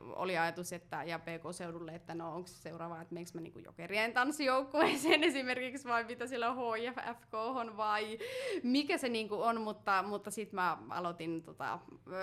oli 0.00 0.38
ajatus, 0.38 0.72
että 0.72 1.04
ja 1.04 1.18
PK-seudulle, 1.18 1.94
että 1.94 2.14
no 2.14 2.34
onko 2.34 2.46
se 2.46 2.54
seuraava, 2.54 3.00
että 3.00 3.14
meneekö 3.14 3.30
mä 3.34 3.40
niinku 3.40 3.58
jokerien 3.58 4.12
tanssijoukkueeseen 4.12 5.24
esimerkiksi, 5.30 5.88
vai 5.88 6.04
mitä 6.04 6.26
siellä 6.26 6.50
on 6.50 6.76
HIFK 6.76 7.34
on, 7.34 7.76
vai 7.76 8.18
mikä 8.62 8.98
se 8.98 9.08
niinku 9.08 9.42
on, 9.42 9.60
mutta, 9.60 10.02
mutta 10.02 10.30
sitten 10.30 10.54
mä 10.54 10.78
aloitin 10.90 11.42
tota, 11.42 11.78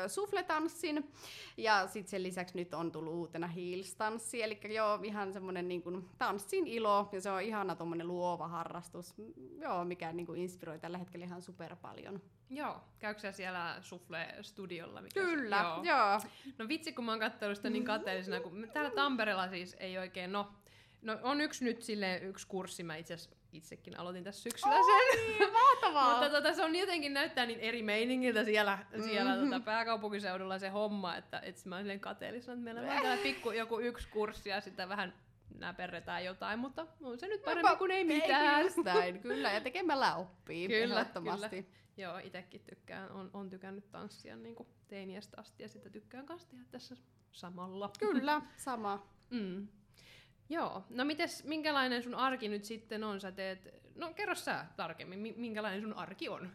sufletanssin, 0.07 1.11
ja 1.57 1.87
sitten 1.87 2.11
sen 2.11 2.23
lisäksi 2.23 2.57
nyt 2.57 2.73
on 2.73 2.91
tullut 2.91 3.13
uutena 3.13 3.47
heels-tanssi, 3.47 4.43
eli 4.43 4.59
joo, 4.63 4.99
ihan 5.03 5.33
semmoinen 5.33 5.67
niinku 5.67 6.09
tanssin 6.17 6.67
ilo, 6.67 7.02
ja 7.11 7.21
se 7.21 7.31
on 7.31 7.41
ihana 7.41 7.75
tommonen 7.75 8.07
luova 8.07 8.47
harrastus, 8.47 9.13
joo, 9.61 9.85
mikä 9.85 10.11
niinku 10.13 10.33
inspiroi 10.33 10.79
tällä 10.79 10.97
hetkellä 10.97 11.25
ihan 11.25 11.41
super 11.41 11.75
paljon. 11.75 12.21
joo. 12.49 12.81
Käykö 12.99 13.19
sä 13.19 13.31
siellä 13.31 13.77
Sufle-studiolla? 13.81 15.01
Mikä 15.01 15.19
se- 15.21 15.25
Kyllä, 15.27 15.57
joo. 15.57 15.83
joo. 15.83 16.19
No 16.57 16.67
vitsi, 16.67 16.93
kun 16.93 17.05
mä 17.05 17.11
oon 17.11 17.19
katsellut 17.19 17.57
sitä 17.57 17.69
niin 17.69 17.85
kateellisena, 17.85 18.39
kun 18.39 18.67
täällä 18.73 18.91
Tampereella 18.91 19.47
siis 19.49 19.75
ei 19.79 19.97
oikein, 19.97 20.31
no, 20.31 20.51
no 21.01 21.19
on 21.23 21.41
yksi 21.41 21.65
nyt 21.65 21.81
sille 21.81 22.17
yksi 22.17 22.47
kurssi, 22.47 22.83
mä 22.83 22.95
itse 22.95 23.15
itsekin 23.51 23.99
aloitin 23.99 24.23
tässä 24.23 24.41
syksyllä 24.41 24.75
sen. 24.75 25.27
Niin, 25.39 25.53
mahtavaa! 25.53 26.09
Mutta 26.13 26.29
tota, 26.29 26.53
se 26.53 26.63
on 26.63 26.75
jotenkin 26.75 27.13
näyttää 27.13 27.45
niin 27.45 27.59
eri 27.59 27.83
meiningiltä 27.83 28.43
siellä, 28.43 28.79
siellä 29.05 29.35
Mhm. 29.35 29.43
tota, 29.43 29.59
pääkaupunkiseudulla 29.59 30.59
se 30.59 30.69
homma, 30.69 31.15
että 31.15 31.39
et 31.39 31.65
mä 31.65 31.75
olen 31.75 31.83
silleen 31.83 31.99
kateellisena, 31.99 32.53
että 32.53 32.63
meillä 32.63 32.81
on 32.81 32.87
täällä 32.87 33.17
pikku 33.23 33.51
joku 33.51 33.79
yksi 33.79 34.07
kurssi 34.07 34.49
ja 34.49 34.61
sitä 34.61 34.89
vähän 34.89 35.13
näperretään 35.59 36.25
jotain, 36.25 36.59
mutta 36.59 36.87
on 37.01 37.19
se 37.19 37.27
nyt 37.27 37.43
parempi 37.43 37.75
kuin 37.77 37.91
ei 37.91 38.03
mitään. 38.03 38.65
Näin, 38.85 39.19
kyllä, 39.19 39.51
ja 39.51 39.61
tekemällä 39.61 40.15
oppii 40.15 40.67
Kyllä, 40.67 40.99
ehdottomasti. 40.99 41.63
kyllä. 41.63 41.77
Joo, 41.97 42.17
itsekin 42.17 42.61
tykkään, 42.69 43.11
on, 43.11 43.29
on 43.33 43.49
tykännyt 43.49 43.91
tanssia 43.91 44.35
niin 44.35 44.55
kuin 44.55 44.69
teiniästä 44.87 45.37
asti 45.41 45.63
ja 45.63 45.69
sitä 45.69 45.89
tykkään 45.89 46.25
kanssa 46.25 46.49
tehdä 46.49 46.63
tässä 46.71 46.95
samalla. 47.31 47.91
Kyllä, 47.99 48.41
sama. 48.57 49.07
Mm. 49.29 49.67
Joo, 50.49 50.83
no 50.89 51.05
mites, 51.05 51.43
minkälainen 51.43 52.03
sun 52.03 52.15
arki 52.15 52.49
nyt 52.49 52.65
sitten 52.65 53.03
on? 53.03 53.21
Sä 53.21 53.31
teet, 53.31 53.69
no 53.95 54.13
kerro 54.13 54.35
sä 54.35 54.65
tarkemmin, 54.75 55.19
mi- 55.19 55.33
minkälainen 55.37 55.81
sun 55.81 55.93
arki 55.93 56.29
on? 56.29 56.49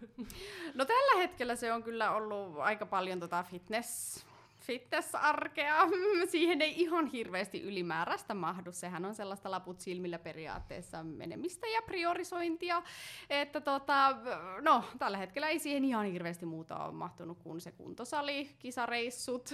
No 0.75 0.85
tällä 0.85 1.17
hetkellä 1.23 1.57
se 1.57 1.73
on 1.73 1.83
kyllä 1.83 2.11
ollut 2.13 2.59
aika 2.59 2.87
paljon 2.87 3.21
tota 3.21 3.43
fitness, 3.43 4.27
fitness-arkea. 4.69 5.89
Siihen 6.31 6.63
ei 6.63 6.81
ihan 6.81 7.07
hirveästi 7.07 7.63
ylimääräistä 7.63 8.35
mahdu. 8.35 8.73
Sehän 8.73 9.05
on 9.05 9.15
sellaista 9.15 9.51
laput 9.51 9.81
silmillä 9.81 10.19
periaatteessa 10.19 11.05
menemistä 11.05 11.67
ja 11.67 11.83
priorisointia. 11.83 12.83
Että 13.31 13.61
tota, 13.61 14.17
no, 14.61 14.85
tällä 14.99 15.19
hetkellä 15.19 15.49
ei 15.49 15.59
siihen 15.59 15.85
ihan 15.85 16.07
hirveästi 16.07 16.47
muuta 16.47 16.85
ole 16.85 16.93
mahtunut 16.93 17.39
kuin 17.39 17.61
se 17.61 17.73
kuntosali, 17.73 18.51
kisareissut, 18.59 19.51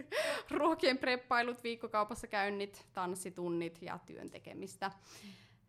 ruokien 0.50 0.98
preppailut, 0.98 1.64
viikkokaupassa 1.64 2.26
käynnit, 2.26 2.86
tanssitunnit 2.94 3.82
ja 3.82 3.98
työn 4.06 4.30
tekemistä. 4.30 4.90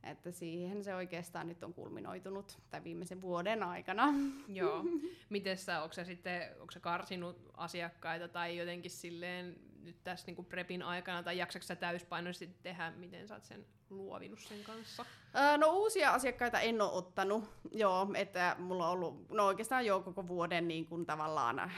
Että 0.03 0.31
siihen 0.31 0.83
se 0.83 0.95
oikeastaan 0.95 1.47
nyt 1.47 1.63
on 1.63 1.73
kulminoitunut 1.73 2.57
tämän 2.69 2.83
viimeisen 2.83 3.21
vuoden 3.21 3.63
aikana. 3.63 4.13
Joo. 4.47 4.83
Mites 5.29 5.65
sä, 5.65 5.81
onko 5.81 5.93
sä 5.93 6.03
sitten, 6.03 6.41
onko 6.59 6.71
sä 6.71 6.79
karsinut 6.79 7.51
asiakkaita 7.57 8.27
tai 8.27 8.57
jotenkin 8.57 8.91
silleen 8.91 9.55
nyt 9.83 10.03
tässä 10.03 10.27
niinku 10.27 10.43
prepin 10.43 10.83
aikana, 10.83 11.23
tai 11.23 11.37
jaksatko 11.37 11.65
sä 11.65 11.75
täyspainoisesti 11.75 12.55
tehdä, 12.63 12.91
miten 12.91 13.27
sä 13.27 13.33
oot 13.33 13.43
sen 13.43 13.65
luovinut 13.89 14.39
sen 14.39 14.63
kanssa? 14.63 15.05
Öö, 15.35 15.57
No 15.57 15.71
uusia 15.71 16.13
asiakkaita 16.13 16.59
en 16.59 16.81
ole 16.81 16.91
ottanut, 16.91 17.43
joo, 17.71 18.07
että 18.15 18.55
mulla 18.59 18.87
on 18.87 18.93
ollut, 18.93 19.29
no 19.29 19.45
oikeastaan 19.45 19.85
jo 19.85 19.99
koko 19.99 20.27
vuoden 20.27 20.67
niin 20.67 20.85
kuin 20.85 21.05
tavallaan 21.05 21.71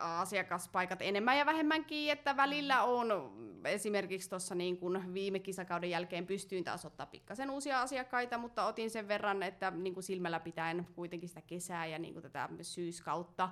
asiakaspaikat 0.00 1.02
enemmän 1.02 1.38
ja 1.38 1.46
vähemmänkin, 1.46 2.12
että 2.12 2.36
välillä 2.36 2.82
on 2.82 3.32
esimerkiksi 3.64 4.30
tuossa 4.30 4.54
niin 4.54 4.76
kuin 4.76 5.14
viime 5.14 5.38
kisakauden 5.38 5.90
jälkeen 5.90 6.26
pystyin 6.26 6.64
taas 6.64 6.84
ottaa 6.84 7.06
pikkasen 7.06 7.50
uusia 7.50 7.82
asiakkaita, 7.82 8.38
mutta 8.38 8.66
otin 8.66 8.90
sen 8.90 9.08
verran, 9.08 9.42
että 9.42 9.70
niin 9.70 9.94
kuin 9.94 10.04
silmällä 10.04 10.40
pitäen 10.40 10.86
kuitenkin 10.94 11.28
sitä 11.28 11.40
kesää 11.40 11.86
ja 11.86 11.98
niin 11.98 12.12
kuin 12.12 12.22
tätä 12.22 12.48
syyskautta, 12.62 13.48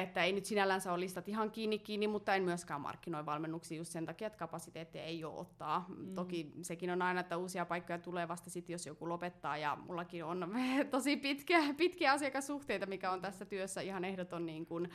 että 0.00 0.24
ei 0.24 0.32
nyt 0.32 0.44
sinällänsä 0.44 0.92
ole 0.92 1.00
listat 1.00 1.28
ihan 1.28 1.50
kiinni 1.50 1.78
kiinni, 1.78 2.08
mutta 2.08 2.34
en 2.34 2.42
myöskään 2.42 2.80
markkinoi 2.80 3.26
valmennuksia 3.26 3.76
just 3.76 3.92
sen 3.92 4.06
takia, 4.06 4.26
että 4.26 4.38
kapasiteettia 4.38 5.02
ei 5.02 5.24
ole 5.24 5.40
ottaa. 5.40 5.84
Mm. 5.88 6.14
Toki 6.14 6.52
sekin 6.62 6.90
on 6.90 7.02
aina, 7.02 7.20
että 7.20 7.36
uusia 7.36 7.66
paikkoja 7.66 7.98
tulee 7.98 8.28
vasta 8.28 8.50
sitten, 8.50 8.74
jos 8.74 8.86
joku 8.86 9.08
lopettaa 9.08 9.56
ja 9.56 9.78
mullakin 9.86 10.24
on 10.24 10.54
tosi 10.90 11.16
pitkiä, 11.16 11.60
pitkiä 11.76 12.12
asiakassuhteita, 12.12 12.86
mikä 12.86 13.10
on 13.10 13.20
tässä 13.20 13.44
työssä 13.44 13.80
ihan 13.80 14.04
ehdoton 14.04 14.46
niin 14.46 14.66
kuin, 14.66 14.90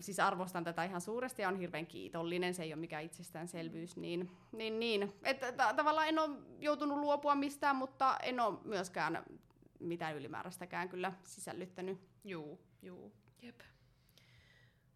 siis 0.00 0.20
arvostan 0.20 0.64
tätä 0.64 0.84
ihan 0.84 1.00
suuresti 1.00 1.42
ja 1.42 1.48
on 1.48 1.58
hirveän 1.58 1.86
kiitollinen, 1.86 2.54
se 2.54 2.62
ei 2.62 2.72
ole 2.72 2.80
mikään 2.80 3.04
itsestäänselvyys, 3.04 3.96
niin, 3.96 4.30
niin, 4.52 4.80
niin. 4.80 5.12
Että 5.24 5.52
t- 5.52 5.76
tavallaan 5.76 6.08
en 6.08 6.18
ole 6.18 6.36
joutunut 6.58 6.98
luopua 6.98 7.34
mistään, 7.34 7.76
mutta 7.76 8.16
en 8.22 8.40
ole 8.40 8.58
myöskään 8.64 9.24
mitään 9.78 10.16
ylimääräistäkään 10.16 10.88
kyllä 10.88 11.12
sisällyttänyt. 11.22 11.98
Juu, 12.24 12.60
juu. 12.82 13.12
Jep. 13.42 13.60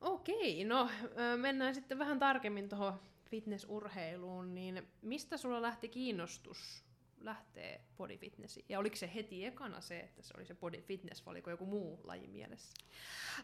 Okei, 0.01 0.65
no 0.65 0.89
mennään 1.37 1.75
sitten 1.75 1.99
vähän 1.99 2.19
tarkemmin 2.19 2.69
tuohon 2.69 3.01
fitnessurheiluun, 3.31 4.55
niin 4.55 4.89
mistä 5.03 5.37
sulla 5.37 5.63
lähti 5.63 5.89
kiinnostus 5.89 6.86
lähtee 7.21 7.81
bodyfitnessiin? 7.97 8.67
Ja 8.69 8.79
oliko 8.79 8.97
se 8.97 9.11
heti 9.15 9.45
ekana 9.45 9.81
se, 9.81 10.01
että 10.01 10.23
se 10.23 10.35
oli 10.37 10.47
se 10.47 10.55
body 10.55 10.83
fitness, 10.83 11.27
vai 11.27 11.33
oliko 11.33 11.51
joku 11.51 11.67
muu 11.67 12.01
laji 12.05 12.27
mielessä? 12.27 12.75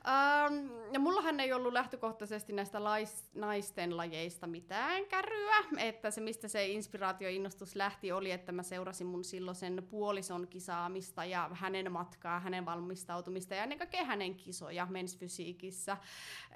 Ähm, 0.08 0.70
ja 0.92 1.00
mullahan 1.00 1.40
ei 1.40 1.52
ollut 1.52 1.72
lähtökohtaisesti 1.72 2.52
näistä 2.52 2.84
lais, 2.84 3.30
naisten 3.34 3.96
lajeista 3.96 4.46
mitään 4.46 5.06
kärryä, 5.06 5.56
että 5.78 6.10
se 6.10 6.20
mistä 6.20 6.48
se 6.48 6.66
inspiraatioinnostus 6.66 7.76
lähti 7.76 8.12
oli, 8.12 8.30
että 8.30 8.52
mä 8.52 8.62
seurasin 8.62 9.06
mun 9.06 9.24
silloisen 9.24 9.86
puolison 9.90 10.48
kisaamista 10.48 11.24
ja 11.24 11.50
hänen 11.52 11.92
matkaa, 11.92 12.40
hänen 12.40 12.66
valmistautumista 12.66 13.54
ja 13.54 13.62
ennen 13.62 13.78
kaikkea 13.78 14.04
hänen 14.04 14.34
kisoja 14.34 14.86
mensfysiikissä. 14.90 15.96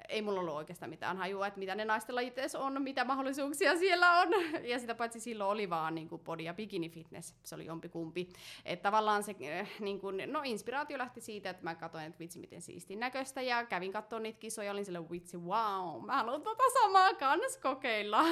Ei 0.09 0.21
mulla 0.21 0.39
ollut 0.39 0.55
oikeastaan 0.55 0.89
mitään 0.89 1.17
hajua, 1.17 1.47
että 1.47 1.59
mitä 1.59 1.75
ne 1.75 1.85
naisten 1.85 2.15
lajit 2.15 2.35
on, 2.57 2.81
mitä 2.81 3.05
mahdollisuuksia 3.05 3.77
siellä 3.77 4.19
on. 4.19 4.27
Ja 4.63 4.79
sitä 4.79 4.95
paitsi 4.95 5.19
silloin 5.19 5.51
oli 5.51 5.69
vaan 5.69 5.95
niin 5.95 6.09
kuin 6.09 6.21
body 6.21 6.43
ja 6.43 6.53
bikini 6.53 6.89
fitness, 6.89 7.06
se 7.43 7.55
oli 7.55 7.65
jompikumpi. 7.65 8.29
Että 8.65 8.83
tavallaan 8.83 9.23
se 9.23 9.35
eh, 9.39 9.69
niin 9.79 9.99
kuin, 9.99 10.21
no 10.27 10.41
inspiraatio 10.43 10.97
lähti 10.97 11.21
siitä, 11.21 11.49
että 11.49 11.63
mä 11.63 11.75
katsoin, 11.75 12.05
että 12.05 12.19
vitsi 12.19 12.39
miten 12.39 12.61
siistin 12.61 12.99
näköistä 12.99 13.41
ja 13.41 13.65
kävin 13.65 13.91
katsomaan 13.91 14.23
niitä 14.23 14.39
kisoja, 14.39 14.71
olin 14.71 14.85
sille 14.85 15.09
vitsi 15.09 15.37
wow, 15.37 16.05
mä 16.05 16.15
haluan 16.15 16.41
tota 16.41 16.63
samaa 16.73 17.13
kans 17.13 17.57
kokeilla. 17.57 18.25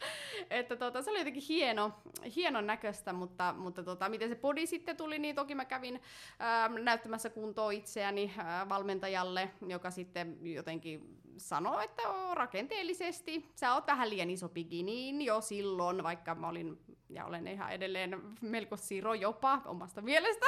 että 0.50 0.76
tota, 0.76 1.02
se 1.02 1.10
oli 1.10 1.18
jotenkin 1.18 1.42
hieno, 1.48 1.92
hienon 2.36 2.66
näköistä, 2.66 3.12
mutta, 3.12 3.54
mutta 3.58 3.82
tota, 3.82 4.08
miten 4.08 4.28
se 4.28 4.34
body 4.34 4.66
sitten 4.66 4.96
tuli, 4.96 5.18
niin 5.18 5.34
toki 5.34 5.54
mä 5.54 5.64
kävin 5.64 6.02
ää, 6.38 6.68
näyttämässä 6.68 7.30
kuntoa 7.30 7.70
itseäni 7.70 8.34
ää, 8.38 8.68
valmentajalle, 8.68 9.50
joka 9.68 9.90
sitten 9.90 10.38
jotenkin 10.54 11.18
sanoi, 11.38 11.84
että 11.84 12.02
rakenteellisesti 12.34 13.50
sä 13.54 13.74
oot 13.74 13.86
vähän 13.86 14.10
liian 14.10 14.30
iso 14.30 14.48
bikiniin 14.48 15.22
jo 15.22 15.40
silloin, 15.40 16.02
vaikka 16.02 16.34
mä 16.34 16.48
olin 16.48 16.78
ja 17.08 17.24
olen 17.24 17.48
ihan 17.48 17.72
edelleen 17.72 18.22
melko 18.40 18.76
siro 18.76 19.14
jopa 19.14 19.62
omasta 19.64 20.02
mielestä. 20.02 20.46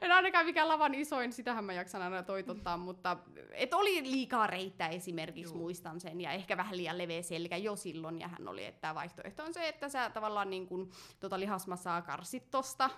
En 0.00 0.12
ainakaan 0.12 0.46
mikään 0.46 0.68
lavan 0.68 0.94
isoin, 0.94 1.32
sitähän 1.32 1.64
mä 1.64 1.72
jaksan 1.72 2.02
aina 2.02 2.22
toitottaa, 2.22 2.76
mutta 2.76 3.16
et 3.52 3.74
oli 3.74 4.02
liikaa 4.10 4.46
reittä 4.46 4.88
esimerkiksi, 4.88 5.52
Juu. 5.52 5.62
muistan 5.62 6.00
sen, 6.00 6.20
ja 6.20 6.32
ehkä 6.32 6.56
vähän 6.56 6.76
liian 6.76 6.98
leveä 6.98 7.22
selkä 7.22 7.56
jo 7.56 7.76
silloin, 7.76 8.20
ja 8.20 8.28
hän 8.28 8.48
oli, 8.48 8.64
että 8.64 8.94
vaihtoehto 8.94 9.44
on 9.44 9.54
se, 9.54 9.68
että 9.68 9.88
sä 9.88 10.10
tavallaan 10.10 10.50
niin 10.50 10.66
kun, 10.66 10.90
tota 11.20 11.40
lihasmassaa 11.40 12.02
karsit 12.02 12.50
tosta 12.50 12.90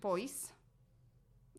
pois, 0.00 0.54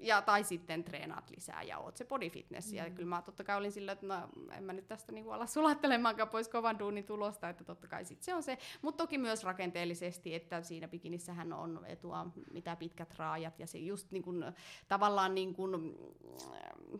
ja, 0.03 0.21
tai 0.21 0.43
sitten 0.43 0.83
treenaat 0.83 1.29
lisää 1.29 1.63
ja 1.63 1.77
oot 1.77 1.97
se 1.97 2.05
body 2.05 2.29
fitness. 2.29 2.71
Mm. 2.71 2.77
Ja 2.77 2.89
kyllä 2.89 3.09
mä 3.09 3.21
totta 3.21 3.43
kai 3.43 3.57
olin 3.57 3.71
sillä, 3.71 3.91
että 3.91 4.05
no, 4.05 4.29
en 4.57 4.63
mä 4.63 4.73
nyt 4.73 4.87
tästä 4.87 5.11
niinku 5.11 5.31
ala 5.31 5.45
sulattelemaankaan 5.45 6.29
pois 6.29 6.49
kovan 6.49 6.79
duunin 6.79 7.03
tulosta, 7.03 7.49
että 7.49 7.63
totta 7.63 7.87
kai 7.87 8.05
sit 8.05 8.21
se 8.21 8.35
on 8.35 8.43
se. 8.43 8.57
Mutta 8.81 9.03
toki 9.03 9.17
myös 9.17 9.43
rakenteellisesti, 9.43 10.35
että 10.35 10.61
siinä 10.61 10.87
bikinissähän 10.87 11.53
on 11.53 11.85
etua 11.85 12.27
mitä 12.51 12.75
pitkät 12.75 13.17
raajat 13.17 13.59
ja 13.59 13.67
se 13.67 13.77
just 13.77 14.11
niin 14.11 14.23
kuin, 14.23 14.45
tavallaan 14.87 15.35
niin 15.35 15.53
kuin, 15.53 15.71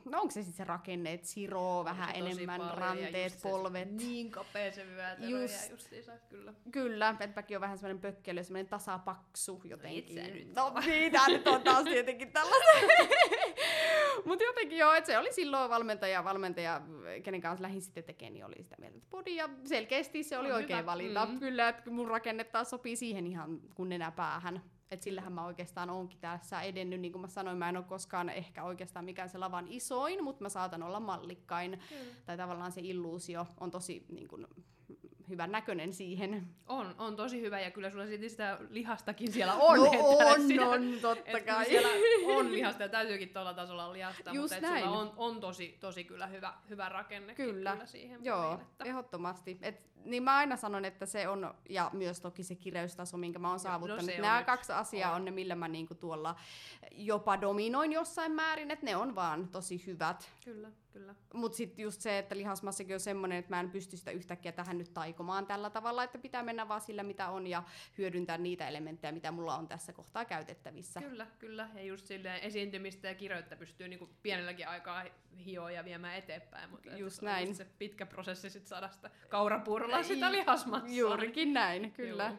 no 0.06 0.22
onko 0.22 0.32
se 0.32 0.44
sitten 0.44 0.58
se 0.58 0.64
rakenne, 0.64 1.14
että 1.14 1.28
siroo 1.28 1.86
vähän 1.86 2.16
enemmän, 2.16 2.62
paljon 2.62 2.78
ranteet, 2.78 3.40
polvet. 3.42 3.92
Niin 3.92 4.32
kapea 4.32 4.72
se 4.72 4.86
vyötärö 4.88 5.28
Just. 5.28 5.66
ja 5.66 5.72
justiinsa, 5.72 6.12
kyllä. 6.30 6.54
Kyllä, 6.72 7.10
että 7.10 7.30
mäkin 7.36 7.58
on 7.58 7.62
vähän 7.62 7.78
semmoinen 7.78 8.02
pökkelö, 8.02 8.44
semmoinen 8.44 8.68
tasapaksu 8.68 9.62
jotenkin. 9.64 10.18
et 10.18 10.26
sä 10.26 10.34
nyt 10.34 10.56
no 10.56 10.74
niin, 10.86 11.12
tää 11.12 11.28
nyt 11.28 11.48
on 11.48 11.62
taas 11.62 11.84
tietenkin 11.84 12.32
tällaista. 12.32 12.72
Mutta 14.26 14.46
jotenkin 14.46 14.78
joo, 14.78 14.94
että 14.94 15.08
se 15.12 15.18
oli 15.18 15.34
silloin 15.34 15.70
valmentaja, 15.70 16.24
valmentaja, 16.24 16.82
kenen 17.24 17.42
kanssa 17.42 17.62
lähdin 17.64 17.82
sitten 17.82 18.04
tekemään, 18.04 18.34
niin 18.34 18.46
oli 18.46 18.64
sitä 18.64 18.76
mieltä, 18.80 18.98
että 18.98 19.10
body, 19.10 19.32
ja 19.32 19.50
selkeästi 19.66 20.24
se 20.24 20.38
oli 20.38 20.50
On 20.52 20.56
oikein 20.56 20.80
hyvä, 20.80 20.92
valinta. 20.92 21.26
mm. 21.26 21.40
Kyllä, 21.40 21.70
että 21.70 21.92
mun 21.92 22.08
rakenne 22.08 22.44
taas 22.44 22.70
sopii 22.70 22.96
siihen 22.96 23.28
ihan 23.28 23.60
kun 23.76 23.90
nenä 23.90 24.12
päähän. 24.12 24.62
Että 24.92 25.04
sillähän 25.04 25.34
mä 25.34 25.46
oikeastaan 25.46 25.90
oonkin 25.90 26.20
tässä 26.20 26.62
edennyt, 26.62 27.00
niin 27.00 27.12
kuin 27.12 27.22
mä 27.22 27.28
sanoin, 27.28 27.58
mä 27.58 27.70
en 27.70 27.78
ole 27.78 27.86
koskaan 27.88 28.30
ehkä 28.30 28.64
oikeastaan 28.64 29.06
mikään 29.06 29.30
se 29.30 29.38
lavan 29.38 29.68
isoin, 29.68 30.24
mutta 30.24 30.44
mä 30.44 30.50
saatan 30.50 30.84
olla 30.84 31.00
mallikkain. 31.00 31.80
Kyllä. 31.90 32.04
Tai 32.26 32.38
tavallaan 32.38 32.72
se 32.72 32.82
illuusio 32.84 33.48
on 33.60 33.72
tosi 33.72 34.06
niin 34.10 34.28
kuin, 34.28 34.48
hyvän 35.30 35.52
näköinen 35.52 35.94
siihen. 35.94 36.48
On, 36.68 36.96
on 36.98 37.16
tosi 37.16 37.42
hyvä 37.42 37.60
ja 37.60 37.72
kyllä 37.72 37.90
sulla 37.90 38.06
silti 38.06 38.30
sitä 38.30 38.58
lihastakin 38.70 39.32
siellä 39.32 39.54
on. 39.54 39.78
no 39.80 39.86
että 39.86 40.26
on, 40.26 40.42
siinä- 40.48 40.68
on, 40.70 40.94
totta 41.02 41.40
kai. 41.46 41.66
siellä 41.66 41.90
on 42.38 42.52
lihasta 42.52 42.84
ja 42.84 42.90
täytyykin 42.90 43.30
tuolla 43.30 43.54
tasolla 43.54 43.84
olla 43.84 43.94
lihasta, 43.94 44.32
Just 44.32 44.54
mutta 44.54 44.68
näin. 44.70 44.84
sulla 44.84 44.98
on, 45.00 45.14
on 45.18 45.40
tosi, 45.40 45.78
tosi 45.80 46.04
kyllä 46.04 46.28
hyvä, 46.28 46.54
hyvä 46.70 46.90
rakenne 46.90 47.36
Kyllä. 47.36 47.72
kyllä 47.72 47.86
siihen 47.86 48.26
Joo, 48.26 48.42
pariin, 48.44 48.62
että... 48.62 48.86
ehdottomasti. 48.86 49.58
Et, 49.62 49.82
niin 50.06 50.24
mä 50.24 50.36
aina 50.38 50.56
sanon, 50.56 50.86
että 50.86 51.06
se 51.06 51.28
on, 51.28 51.54
ja 51.70 51.90
myös 51.94 52.20
toki 52.22 52.44
se 52.44 52.56
kireystaso, 52.56 53.18
minkä 53.18 53.40
mä 53.40 53.50
oon 53.50 53.60
saavuttanut. 53.60 54.06
se 54.06 54.16
on 54.16 54.22
Nämä 54.22 54.44
kaksi 54.44 54.72
asiaa 54.72 55.10
On. 55.12 55.16
on 55.16 55.26
ne, 55.26 55.32
millä 55.32 55.56
mä 55.56 55.68
niinku 55.68 55.96
tuolla 55.96 56.36
jopa 56.92 57.42
dominoin 57.42 57.92
jossain 57.92 58.32
määrin, 58.32 58.72
että 58.72 58.86
ne 58.86 58.96
on 58.96 59.16
vaan 59.16 59.48
tosi 59.48 59.84
hyvät. 59.88 60.30
Kyllä, 60.46 60.72
kyllä. 60.94 61.16
Mutta 61.34 61.56
sitten 61.56 61.84
just 61.84 62.02
se, 62.02 62.18
että 62.18 62.38
lihasmassakin 62.38 62.94
on 62.94 63.00
semmoinen, 63.00 63.38
että 63.38 63.56
mä 63.56 63.60
en 63.60 63.72
pysty 63.72 63.98
sitä 63.98 64.12
yhtäkkiä 64.12 64.52
tähän 64.52 64.78
nyt 64.78 64.94
taikomaan 64.94 65.48
tällä 65.48 65.70
tavalla, 65.70 66.04
että 66.04 66.18
pitää 66.18 66.44
mennä 66.44 66.68
vaan 66.68 66.82
sillä, 66.82 67.04
mitä 67.04 67.30
on, 67.30 67.48
ja 67.48 67.64
hyödyntää 67.98 68.38
niitä 68.38 68.68
elementtejä, 68.68 69.12
mitä 69.12 69.32
mulla 69.32 69.58
on 69.58 69.68
tässä 69.68 69.94
kohtaa 69.94 70.26
käytettävissä. 70.26 71.02
Kyllä, 71.02 71.28
kyllä. 71.40 71.70
Ja 71.76 71.84
just 71.84 72.06
silleen 72.06 72.42
esiintymistä 72.42 73.08
ja 73.08 73.16
kireyttä 73.16 73.56
pystyy 73.56 73.88
niinku 73.88 74.10
pienelläkin 74.24 74.68
aikaa 74.68 75.04
hioa 75.46 75.72
ja 75.72 75.86
viemään 75.86 76.18
eteenpäin. 76.18 76.70
Mutta 76.70 76.98
Just 76.98 77.20
se 77.20 77.26
näin. 77.26 77.56
se 77.56 77.66
pitkä 77.66 78.06
prosessi 78.06 78.50
sit 78.50 78.68
saada 78.68 78.90
sitä 78.90 79.10
kaurapuurolla 79.30 79.96
ollaan 79.96 80.06
sitä 80.06 80.32
lihasmassaa. 80.32 80.90
Juurikin 80.96 81.54
näin, 81.54 81.92
kyllä. 81.92 82.24
Joo. 82.24 82.38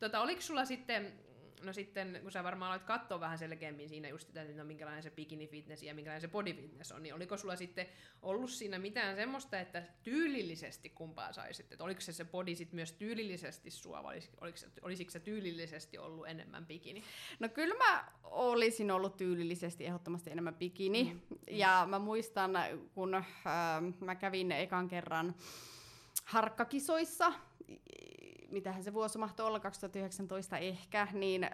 Tota, 0.00 0.20
oliko 0.20 0.40
sulla 0.40 0.64
sitten 0.64 1.25
no 1.62 1.72
sitten, 1.72 2.18
kun 2.22 2.32
sä 2.32 2.44
varmaan 2.44 2.70
aloit 2.70 2.82
katsoa 2.82 3.20
vähän 3.20 3.38
selkeämmin 3.38 3.88
siinä 3.88 4.08
just 4.08 4.26
sitä, 4.26 4.42
että 4.42 4.56
no 4.56 4.64
minkälainen 4.64 5.02
se 5.02 5.10
bikini 5.10 5.46
fitness 5.48 5.82
ja 5.82 5.94
minkälainen 5.94 6.20
se 6.20 6.28
body 6.28 6.54
fitness 6.54 6.92
on, 6.92 7.02
niin 7.02 7.14
oliko 7.14 7.36
sulla 7.36 7.56
sitten 7.56 7.86
ollut 8.22 8.50
siinä 8.50 8.78
mitään 8.78 9.16
semmoista, 9.16 9.60
että 9.60 9.82
tyylillisesti 10.02 10.88
kumpaa 10.88 11.32
saisit? 11.32 11.72
Että 11.72 11.84
oliko 11.84 12.00
se 12.00 12.12
se 12.12 12.24
body 12.24 12.54
sit 12.54 12.72
myös 12.72 12.92
tyylillisesti 12.92 13.70
sua, 13.70 14.02
vai 14.02 14.20
oliko, 14.40 14.56
se, 14.56 14.66
olisiko 14.82 15.10
se 15.10 15.20
tyylillisesti 15.20 15.98
ollut 15.98 16.28
enemmän 16.28 16.66
bikini? 16.66 17.02
No 17.38 17.48
kyllä 17.48 17.74
mä 17.74 18.12
olisin 18.22 18.90
ollut 18.90 19.16
tyylillisesti 19.16 19.86
ehdottomasti 19.86 20.30
enemmän 20.30 20.54
bikini. 20.54 21.04
Mm. 21.14 21.36
Ja 21.50 21.86
mä 21.90 21.98
muistan, 21.98 22.52
kun 22.94 23.14
äh, 23.14 23.24
mä 24.00 24.14
kävin 24.14 24.52
ekan 24.52 24.88
kerran 24.88 25.34
harkkakisoissa, 26.24 27.32
mitähän 28.50 28.82
se 28.82 28.92
vuosi 28.92 29.18
mahtoi 29.18 29.46
olla, 29.46 29.60
2019 29.60 30.58
ehkä, 30.58 31.08
niin 31.12 31.50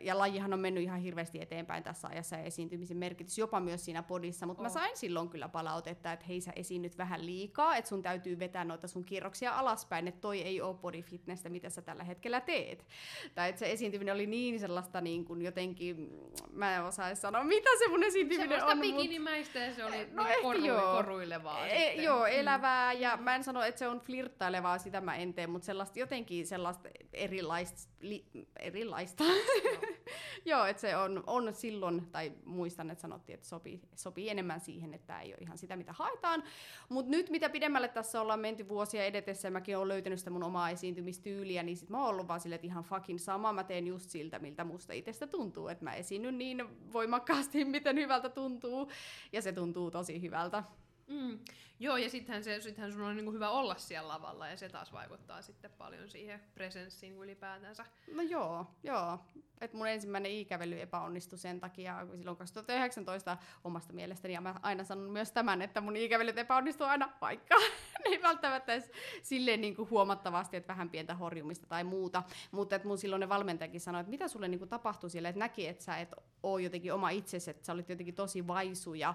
ja 0.00 0.18
lajihan 0.18 0.52
on 0.52 0.60
mennyt 0.60 0.82
ihan 0.82 1.00
hirveästi 1.00 1.40
eteenpäin 1.40 1.82
tässä 1.82 2.08
ajassa 2.08 2.36
ja 2.36 2.42
esiintymisen 2.42 2.96
merkitys 2.96 3.38
jopa 3.38 3.60
myös 3.60 3.84
siinä 3.84 4.02
podissa, 4.02 4.46
mutta 4.46 4.60
oh. 4.60 4.64
mä 4.64 4.68
sain 4.68 4.96
silloin 4.96 5.28
kyllä 5.28 5.48
palautetta, 5.48 6.12
että 6.12 6.26
hei 6.26 6.40
sä 6.40 6.52
esiinnyt 6.56 6.98
vähän 6.98 7.26
liikaa, 7.26 7.76
että 7.76 7.88
sun 7.88 8.02
täytyy 8.02 8.38
vetää 8.38 8.64
noita 8.64 8.88
sun 8.88 9.04
kierroksia 9.04 9.58
alaspäin, 9.58 10.08
että 10.08 10.20
toi 10.20 10.42
ei 10.42 10.60
ole 10.60 10.76
body 10.76 11.02
fitnessä, 11.02 11.48
mitä 11.48 11.70
sä 11.70 11.82
tällä 11.82 12.04
hetkellä 12.04 12.40
teet. 12.40 12.86
Tai 13.34 13.48
että 13.48 13.58
se 13.58 13.72
esiintyminen 13.72 14.14
oli 14.14 14.26
niin 14.26 14.60
sellaista 14.60 15.00
niin 15.00 15.24
kuin 15.24 15.42
jotenkin, 15.42 16.10
mä 16.52 16.76
en 16.76 16.82
osaa 16.82 17.14
sanoa, 17.14 17.44
mitä 17.44 17.70
se 17.78 17.88
mun 17.88 18.04
esiintyminen 18.04 18.48
Semmoista 18.48 18.66
on. 18.66 18.70
Semmoista 18.70 18.96
bikinimäistä 18.96 19.58
ja 19.58 19.74
se 19.74 19.84
oli 19.84 20.08
no 20.12 20.24
niin 20.24 20.42
koru, 20.42 20.64
joo. 20.64 20.92
koruilevaa 20.96 21.66
e, 21.66 21.78
sitten. 21.78 22.04
Joo, 22.04 22.20
mm. 22.20 22.32
elävää 22.32 22.92
ja 22.92 23.16
mä 23.16 23.34
en 23.34 23.44
sano, 23.44 23.62
että 23.62 23.78
se 23.78 23.88
on 23.88 24.00
flirttailevaa, 24.00 24.78
sitä 24.78 25.00
mä 25.00 25.16
en 25.16 25.34
tee, 25.34 25.46
mutta 25.46 25.66
sellaista 25.66 25.98
jotenkin 25.98 26.46
sellaista 26.46 26.88
erilaista, 27.12 27.90
li, 28.00 28.24
erilaista. 28.58 29.24
Joo, 30.44 30.64
että 30.64 30.80
se 30.80 30.96
on, 30.96 31.24
on 31.26 31.54
silloin, 31.54 32.06
tai 32.12 32.32
muistan, 32.44 32.90
että 32.90 33.02
sanottiin, 33.02 33.34
että 33.34 33.48
sopii, 33.48 33.80
sopii 33.94 34.28
enemmän 34.28 34.60
siihen, 34.60 34.94
että 34.94 35.06
tämä 35.06 35.20
ei 35.20 35.28
ole 35.28 35.38
ihan 35.40 35.58
sitä, 35.58 35.76
mitä 35.76 35.92
haetaan. 35.92 36.42
Mutta 36.88 37.10
nyt 37.10 37.30
mitä 37.30 37.48
pidemmälle 37.48 37.88
tässä 37.88 38.20
ollaan 38.20 38.40
menty 38.40 38.68
vuosia 38.68 39.04
edetessä, 39.04 39.48
ja 39.48 39.52
mäkin 39.52 39.76
olen 39.76 39.88
löytänyt 39.88 40.18
sitä 40.18 40.30
mun 40.30 40.42
omaa 40.42 40.70
esiintymistyyliä, 40.70 41.62
niin 41.62 41.76
sit 41.76 41.90
mä 41.90 41.98
oon 41.98 42.08
ollut 42.08 42.28
vaan 42.28 42.40
silleen, 42.40 42.56
että 42.56 42.66
ihan 42.66 42.84
fucking 42.84 43.18
sama, 43.18 43.52
mä 43.52 43.64
teen 43.64 43.86
just 43.86 44.10
siltä, 44.10 44.38
miltä 44.38 44.64
musta 44.64 44.92
itsestä 44.92 45.26
tuntuu, 45.26 45.68
että 45.68 45.84
mä 45.84 45.94
esiinnyn 45.94 46.38
niin 46.38 46.64
voimakkaasti, 46.92 47.64
miten 47.78 47.96
hyvältä 47.96 48.28
tuntuu, 48.28 48.90
ja 49.32 49.42
se 49.42 49.52
tuntuu 49.52 49.90
tosi 49.90 50.22
hyvältä. 50.22 50.64
Mm. 51.08 51.38
Joo, 51.80 51.96
ja 51.96 52.10
sittenhän, 52.10 52.44
se, 52.44 52.60
sittenhän 52.60 52.92
sun 52.92 53.02
on 53.02 53.16
niin 53.16 53.32
hyvä 53.32 53.50
olla 53.50 53.74
siellä 53.74 54.08
lavalla, 54.08 54.48
ja 54.48 54.56
se 54.56 54.68
taas 54.68 54.92
vaikuttaa 54.92 55.42
sitten 55.42 55.70
paljon 55.78 56.08
siihen 56.08 56.40
presenssiin 56.54 57.16
ylipäätänsä. 57.16 57.84
No 58.14 58.22
joo, 58.22 58.66
joo. 58.82 59.18
Et 59.60 59.72
mun 59.72 59.88
ensimmäinen 59.88 60.32
ikävely 60.32 60.80
epäonnistui 60.80 61.38
sen 61.38 61.60
takia 61.60 62.06
silloin 62.16 62.36
2019 62.36 63.36
omasta 63.64 63.92
mielestäni, 63.92 64.34
ja 64.34 64.40
mä 64.40 64.54
aina 64.62 64.84
sanon 64.84 65.10
myös 65.10 65.32
tämän, 65.32 65.62
että 65.62 65.80
mun 65.80 65.96
ikävelyt 65.96 66.38
epäonnistuu 66.38 66.86
aina, 66.86 67.12
vaikka 67.20 67.54
ne 68.04 68.10
ei 68.10 68.22
välttämättä 68.22 68.72
edes 68.72 68.90
silleen 69.22 69.60
niin 69.60 69.76
kuin 69.76 69.90
huomattavasti, 69.90 70.56
että 70.56 70.68
vähän 70.68 70.90
pientä 70.90 71.14
horjumista 71.14 71.66
tai 71.66 71.84
muuta. 71.84 72.22
Mutta 72.50 72.76
että 72.76 72.88
mun 72.88 72.98
silloin 72.98 73.20
ne 73.20 73.28
valmentajakin 73.28 73.80
sanoi, 73.80 74.00
että 74.00 74.10
mitä 74.10 74.28
sulle 74.28 74.48
niin 74.48 74.58
kuin 74.58 74.68
tapahtui 74.68 75.10
siellä, 75.10 75.28
että 75.28 75.38
näki, 75.38 75.66
että 75.66 75.84
sä 75.84 75.96
et 75.96 76.14
ole 76.42 76.62
jotenkin 76.62 76.92
oma 76.92 77.10
itsesi, 77.10 77.50
että 77.50 77.66
sä 77.66 77.72
olit 77.72 77.88
jotenkin 77.88 78.14
tosi 78.14 78.46
vaisu 78.46 78.94
ja 78.94 79.14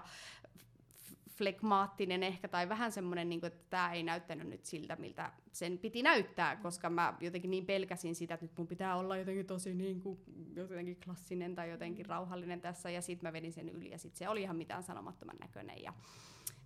flegmaattinen 1.36 2.22
ehkä, 2.22 2.48
tai 2.48 2.68
vähän 2.68 2.92
semmoinen, 2.92 3.28
niin 3.28 3.46
että 3.46 3.64
tämä 3.70 3.92
ei 3.92 4.02
näyttänyt 4.02 4.48
nyt 4.48 4.64
siltä, 4.64 4.96
miltä 4.96 5.32
sen 5.52 5.78
piti 5.78 6.02
näyttää, 6.02 6.56
koska 6.56 6.90
mä 6.90 7.14
jotenkin 7.20 7.50
niin 7.50 7.66
pelkäsin 7.66 8.14
sitä, 8.14 8.34
että 8.34 8.46
nyt 8.46 8.58
mun 8.58 8.66
pitää 8.66 8.96
olla 8.96 9.16
jotenkin 9.16 9.46
tosi 9.46 9.74
niin 9.74 10.00
kuin, 10.00 10.18
jotenkin 10.56 11.00
klassinen 11.04 11.54
tai 11.54 11.70
jotenkin 11.70 12.06
rauhallinen 12.06 12.60
tässä, 12.60 12.90
ja 12.90 13.02
sitten 13.02 13.28
mä 13.28 13.32
vedin 13.32 13.52
sen 13.52 13.68
yli, 13.68 13.90
ja 13.90 13.98
sitten 13.98 14.18
se 14.18 14.28
oli 14.28 14.42
ihan 14.42 14.56
mitään 14.56 14.82
sanomattoman 14.82 15.36
näköinen, 15.40 15.82
ja 15.82 15.92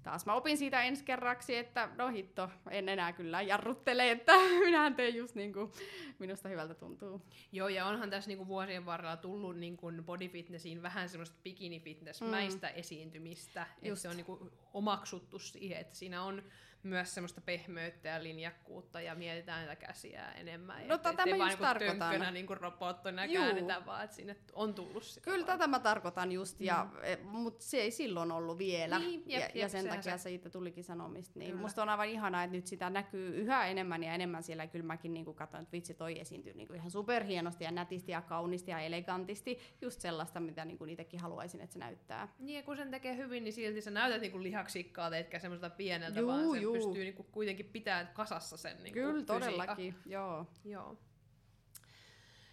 taas 0.02 0.26
mä 0.26 0.34
opin 0.34 0.58
siitä 0.58 0.82
ensi 0.82 1.04
kerraksi, 1.04 1.56
että 1.56 1.88
no 1.96 2.08
hitto, 2.08 2.50
en 2.70 2.88
enää 2.88 3.12
kyllä 3.12 3.42
jarruttele, 3.42 4.10
että 4.10 4.32
minähän 4.64 4.94
teen 4.94 5.14
just 5.14 5.34
niin 5.34 5.52
kuin 5.52 5.72
minusta 6.18 6.48
hyvältä 6.48 6.74
tuntuu. 6.74 7.22
Joo, 7.52 7.68
ja 7.68 7.86
onhan 7.86 8.10
tässä 8.10 8.28
niin 8.28 8.38
kuin 8.38 8.48
vuosien 8.48 8.86
varrella 8.86 9.16
tullut 9.16 9.56
niin 9.56 9.76
kuin 9.76 10.04
body 10.04 10.28
fitnessiin 10.28 10.82
vähän 10.82 11.08
semmoista 11.08 11.36
bikini 11.44 11.80
fitness-mäistä 11.80 12.66
mm. 12.66 12.72
esiintymistä, 12.76 13.66
että 13.82 14.00
se 14.00 14.08
on 14.08 14.16
niin 14.16 14.26
kuin 14.26 14.50
omaksuttu 14.72 15.38
siihen, 15.38 15.80
että 15.80 15.96
siinä 15.96 16.22
on 16.22 16.42
myös 16.82 17.14
semmoista 17.14 17.40
pehmeyttä 17.40 18.08
ja 18.08 18.22
linjakkuutta 18.22 19.00
ja 19.00 19.14
mietitään 19.14 19.66
näitä 19.66 19.86
käsiä 19.86 20.32
enemmän. 20.32 20.88
No 20.88 20.94
et, 20.94 21.02
tätä 21.02 21.26
mä 21.26 21.36
just 21.36 21.48
niinku 21.48 21.64
tarkoitan. 21.64 22.34
niin 22.34 22.46
kuin 22.46 22.56
robottona 22.56 23.24
ja 23.24 23.40
käännetään 23.40 23.86
vaan, 23.86 24.04
että 24.04 24.16
sinne 24.16 24.36
on 24.52 24.74
tullut 24.74 25.02
sitä 25.02 25.24
Kyllä 25.24 25.46
vaan. 25.46 25.58
tätä 25.58 25.66
mä 25.66 25.78
tarkoitan 25.78 26.32
just, 26.32 26.60
ja, 26.60 26.88
mm. 26.92 26.98
E, 27.02 27.18
mutta 27.22 27.64
se 27.64 27.76
ei 27.76 27.90
silloin 27.90 28.32
ollut 28.32 28.58
vielä. 28.58 28.98
Niin, 28.98 29.22
jep, 29.26 29.40
ja, 29.40 29.46
jep, 29.46 29.56
ja 29.56 29.68
sen 29.68 29.88
takia 29.88 30.18
se. 30.18 30.22
siitä 30.22 30.50
tulikin 30.50 30.84
sanomista. 30.84 31.38
Niin 31.38 31.56
musta 31.56 31.82
on 31.82 31.88
aivan 31.88 32.08
ihanaa, 32.08 32.44
että 32.44 32.56
nyt 32.56 32.66
sitä 32.66 32.90
näkyy 32.90 33.36
yhä 33.36 33.66
enemmän 33.66 34.02
ja 34.02 34.14
enemmän 34.14 34.42
siellä. 34.42 34.66
Kyllä 34.66 34.86
mäkin 34.86 35.14
niin 35.14 35.34
katson, 35.34 35.60
että 35.60 35.72
vitsi 35.72 35.94
toi 35.94 36.20
esiintyy 36.20 36.54
niin 36.54 36.74
ihan 36.74 36.90
superhienosti 36.90 37.64
ja 37.64 37.70
nätisti 37.70 38.12
ja 38.12 38.22
kaunisti 38.22 38.70
ja 38.70 38.80
elegantisti. 38.80 39.58
Just 39.82 40.00
sellaista, 40.00 40.40
mitä 40.40 40.64
niin 40.64 40.78
kuin 40.78 40.90
itsekin 40.90 41.20
haluaisin, 41.20 41.60
että 41.60 41.72
se 41.72 41.78
näyttää. 41.78 42.28
Niin 42.38 42.56
ja 42.56 42.62
kun 42.62 42.76
sen 42.76 42.90
tekee 42.90 43.16
hyvin, 43.16 43.44
niin 43.44 43.52
silti 43.52 43.80
sä 43.80 43.90
näytät 43.90 44.20
niin 44.20 44.32
kuin 44.32 44.42
lihaksikkaalta, 44.42 45.16
etkä 45.16 45.38
semmoista 45.38 45.70
pieneltä, 45.70 46.20
juu, 46.20 46.28
vaan 46.28 46.62
juu. 46.74 46.86
pystyy 46.86 47.04
niin 47.04 47.14
kuin 47.14 47.28
kuitenkin 47.32 47.66
pitää 47.66 48.04
kasassa 48.04 48.56
sen 48.56 48.82
niin 48.82 48.94
Kyllä, 48.94 49.24
todellakin, 49.24 49.94
joo. 50.06 50.46
joo. 50.64 50.96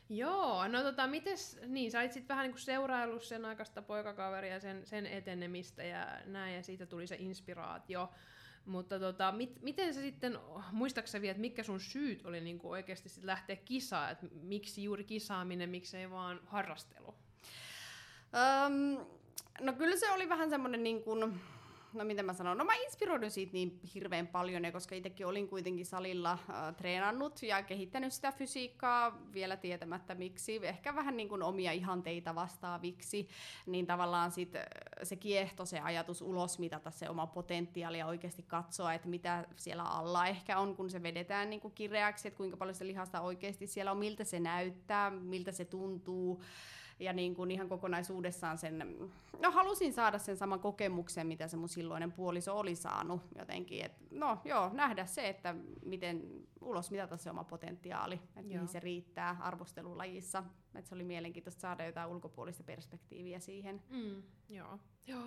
Joo, 0.09 0.67
no 0.67 0.83
tota, 0.83 1.07
mites, 1.07 1.59
niin 1.67 1.91
sä 1.91 1.99
olit 1.99 2.11
sit 2.11 2.29
vähän 2.29 2.43
niinku 2.43 2.57
seuraillut 2.57 3.23
sen 3.23 3.45
aikaista 3.45 3.81
poikakaveria, 3.81 4.59
sen, 4.59 4.85
sen 4.85 5.05
etenemistä 5.05 5.83
ja 5.83 6.07
näin, 6.25 6.55
ja 6.55 6.63
siitä 6.63 6.85
tuli 6.85 7.07
se 7.07 7.15
inspiraatio. 7.19 8.11
Mutta 8.65 8.99
tota, 8.99 9.31
mit, 9.31 9.61
miten 9.61 9.93
sä 9.93 10.01
sitten, 10.01 10.39
muistaaksä 10.71 11.21
vielä, 11.21 11.31
että 11.31 11.41
mitkä 11.41 11.63
sun 11.63 11.79
syyt 11.79 12.25
oli 12.25 12.41
niinku 12.41 12.69
oikeasti 12.71 13.09
sit 13.09 13.23
lähteä 13.23 13.55
kisaan, 13.55 14.11
että 14.11 14.25
miksi 14.41 14.83
juuri 14.83 15.03
kisaaminen, 15.03 15.69
miksei 15.69 16.11
vaan 16.11 16.39
harrastelu? 16.45 17.15
Um, 18.67 19.05
no 19.61 19.73
kyllä 19.73 19.95
se 19.95 20.11
oli 20.11 20.29
vähän 20.29 20.49
semmoinen 20.49 20.83
niin 20.83 21.03
kuin, 21.03 21.41
no 21.95 22.05
miten 22.05 22.25
mä 22.25 22.33
sanon, 22.33 22.57
no 22.57 22.65
mä 22.65 22.73
inspiroidun 22.73 23.31
siitä 23.31 23.53
niin 23.53 23.79
hirveän 23.95 24.27
paljon, 24.27 24.63
ja 24.63 24.71
koska 24.71 24.95
itsekin 24.95 25.25
olin 25.25 25.47
kuitenkin 25.47 25.85
salilla 25.85 26.31
äh, 26.31 26.75
treenannut 26.75 27.43
ja 27.43 27.63
kehittänyt 27.63 28.13
sitä 28.13 28.31
fysiikkaa 28.31 29.19
vielä 29.33 29.57
tietämättä 29.57 30.15
miksi, 30.15 30.59
ehkä 30.63 30.95
vähän 30.95 31.17
niin 31.17 31.29
kuin 31.29 31.43
omia 31.43 31.71
ihanteita 31.71 32.35
vastaaviksi, 32.35 33.27
niin 33.65 33.85
tavallaan 33.85 34.31
sit 34.31 34.53
se 35.03 35.15
kiehto, 35.15 35.65
se 35.65 35.79
ajatus 35.79 36.21
ulos 36.21 36.59
mitata 36.59 36.91
se 36.91 37.09
oma 37.09 37.27
potentiaali 37.27 37.97
ja 37.97 38.07
oikeasti 38.07 38.43
katsoa, 38.43 38.93
että 38.93 39.07
mitä 39.07 39.45
siellä 39.55 39.83
alla 39.83 40.27
ehkä 40.27 40.59
on, 40.59 40.75
kun 40.75 40.89
se 40.89 41.03
vedetään 41.03 41.49
niin 41.49 41.61
kuin 41.61 41.73
kireäksi, 41.73 42.27
että 42.27 42.37
kuinka 42.37 42.57
paljon 42.57 42.75
sitä 42.75 42.87
lihasta 42.87 43.21
oikeasti 43.21 43.67
siellä 43.67 43.91
on, 43.91 43.97
miltä 43.97 44.23
se 44.23 44.39
näyttää, 44.39 45.09
miltä 45.09 45.51
se 45.51 45.65
tuntuu, 45.65 46.41
ja 46.99 47.13
niin 47.13 47.35
kuin 47.35 47.51
ihan 47.51 47.69
kokonaisuudessaan 47.69 48.57
sen, 48.57 48.95
no 49.39 49.51
halusin 49.51 49.93
saada 49.93 50.17
sen 50.17 50.37
saman 50.37 50.59
kokemuksen, 50.59 51.27
mitä 51.27 51.47
se 51.47 51.57
mun 51.57 51.69
silloinen 51.69 52.11
puoliso 52.11 52.59
oli 52.59 52.75
saanut 52.75 53.21
jotenkin, 53.37 53.85
että 53.85 54.01
no 54.11 54.37
joo, 54.45 54.69
nähdä 54.73 55.05
se, 55.05 55.29
että 55.29 55.55
miten 55.85 56.21
ulos 56.61 56.91
mitata 56.91 57.17
se 57.17 57.29
oma 57.29 57.43
potentiaali, 57.43 58.15
että 58.15 58.41
mihin 58.41 58.67
se 58.67 58.79
riittää 58.79 59.37
arvostelulajissa, 59.39 60.43
että 60.75 60.89
se 60.89 60.95
oli 60.95 61.03
mielenkiintoista 61.03 61.61
saada 61.61 61.85
jotain 61.85 62.09
ulkopuolista 62.09 62.63
perspektiiviä 62.63 63.39
siihen. 63.39 63.83
Mm, 63.89 64.23
joo, 64.49 64.79
joo. 65.07 65.25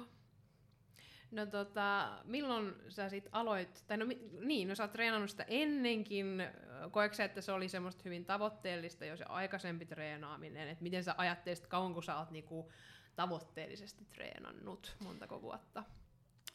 No 1.31 1.47
tota, 1.47 2.19
milloin 2.25 2.75
sä 2.89 3.09
sit 3.09 3.29
aloit, 3.33 3.85
tai 3.87 3.97
no 3.97 4.07
niin, 4.41 4.69
no 4.69 4.75
sä 4.75 4.83
oot 4.83 4.93
treenannut 4.93 5.31
sitä 5.31 5.45
ennenkin, 5.49 6.43
koetko 6.91 7.23
että 7.23 7.41
se 7.41 7.53
oli 7.53 7.69
semmoista 7.69 8.03
hyvin 8.05 8.25
tavoitteellista 8.25 9.05
jo 9.05 9.17
se 9.17 9.25
aikaisempi 9.29 9.87
treenaaminen, 9.87 10.69
että 10.69 10.83
miten 10.83 11.05
sä 11.05 11.15
ajattelisit, 11.19 11.67
kauanko 11.67 12.03
sä 12.03 12.19
oot 12.19 12.31
niinku 12.31 12.73
tavoitteellisesti 13.17 14.05
treenannut, 14.05 14.97
montako 15.05 15.43
vuotta? 15.43 15.85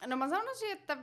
No 0.07 0.17
mä 0.17 0.29
sanoisin, 0.29 0.71
että 0.71 0.97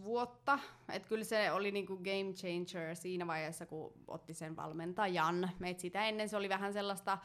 5-6 0.00 0.02
vuotta. 0.02 0.58
että 0.92 1.08
kyllä 1.08 1.24
se 1.24 1.52
oli 1.52 1.70
niinku 1.70 1.96
game 1.96 2.32
changer 2.34 2.96
siinä 2.96 3.26
vaiheessa, 3.26 3.66
kun 3.66 3.92
otti 4.08 4.34
sen 4.34 4.56
valmentajan. 4.56 5.50
Et 5.64 5.80
sitä 5.80 6.04
ennen 6.04 6.28
se 6.28 6.36
oli 6.36 6.48
vähän 6.48 6.72
sellaista 6.72 7.18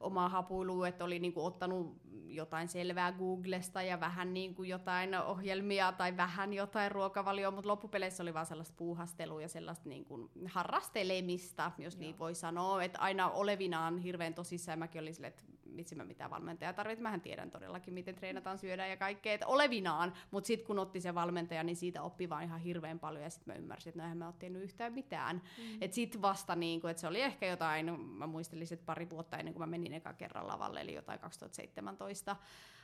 omaa 0.00 0.28
hapuilua, 0.28 0.88
että 0.88 1.04
oli 1.04 1.18
niinku 1.18 1.44
ottanut 1.44 1.96
jotain 2.26 2.68
selvää 2.68 3.12
Googlesta 3.12 3.82
ja 3.82 4.00
vähän 4.00 4.34
niinku 4.34 4.62
jotain 4.62 5.14
ohjelmia 5.14 5.92
tai 5.92 6.16
vähän 6.16 6.52
jotain 6.52 6.92
ruokavalioa, 6.92 7.50
mutta 7.50 7.68
loppupeleissä 7.68 8.22
oli 8.22 8.34
vaan 8.34 8.46
sellaista 8.46 8.74
puuhastelua 8.76 9.42
ja 9.42 9.48
sellaista 9.48 9.88
niinku 9.88 10.30
harrastelemista, 10.46 11.72
jos 11.78 11.94
Joo. 11.94 12.00
niin 12.00 12.18
voi 12.18 12.34
sanoa. 12.34 12.82
Että 12.82 12.98
aina 12.98 13.30
olevinaan 13.30 13.98
hirveän 13.98 14.34
tosissaan 14.34 14.78
mäkin 14.78 15.02
olin 15.02 15.14
silleen, 15.14 15.32
että 15.32 15.44
vitsi 15.78 15.94
mä 15.94 16.04
mitään 16.04 16.30
valmentajaa 16.30 16.72
tarvitsen. 16.72 17.02
Mähän 17.02 17.20
tiedän 17.20 17.50
todellakin, 17.50 17.94
miten 17.94 18.14
treenataan, 18.14 18.58
syödään 18.58 18.90
ja 18.90 18.96
kaikkea, 18.96 19.34
että 19.34 19.46
olevinaan. 19.46 20.12
Mutta 20.30 20.46
sitten 20.46 20.66
kun 20.66 20.78
otti 20.78 21.00
se 21.00 21.14
valmentaja, 21.14 21.62
niin 21.62 21.76
siitä 21.76 22.02
oppi 22.02 22.28
vaan 22.28 22.44
ihan 22.44 22.60
hirveän 22.60 22.98
paljon 22.98 23.22
ja 23.22 23.30
sitten 23.30 23.54
mä 23.54 23.58
ymmärsin, 23.58 23.90
että 23.90 23.98
no 23.98 24.04
eihän 24.04 24.18
mä 24.18 24.26
oon 24.26 24.56
yhtään 24.56 24.92
mitään. 24.92 25.42
Mm. 25.58 25.78
Että 25.80 25.94
sitten 25.94 26.22
vasta 26.22 26.56
niin 26.56 26.80
kuin, 26.80 26.90
että 26.90 27.00
se 27.00 27.06
oli 27.06 27.20
ehkä 27.20 27.46
jotain, 27.46 28.00
mä 28.00 28.26
muistelin, 28.26 28.66
että 28.72 28.86
pari 28.86 29.10
vuotta 29.10 29.38
ennen 29.38 29.54
kuin 29.54 29.62
mä 29.62 29.66
menin 29.66 29.92
eka 29.92 30.12
kerran 30.12 30.46
lavalle, 30.46 30.80
eli 30.80 30.94
jotain 30.94 31.20
2017 31.20 32.36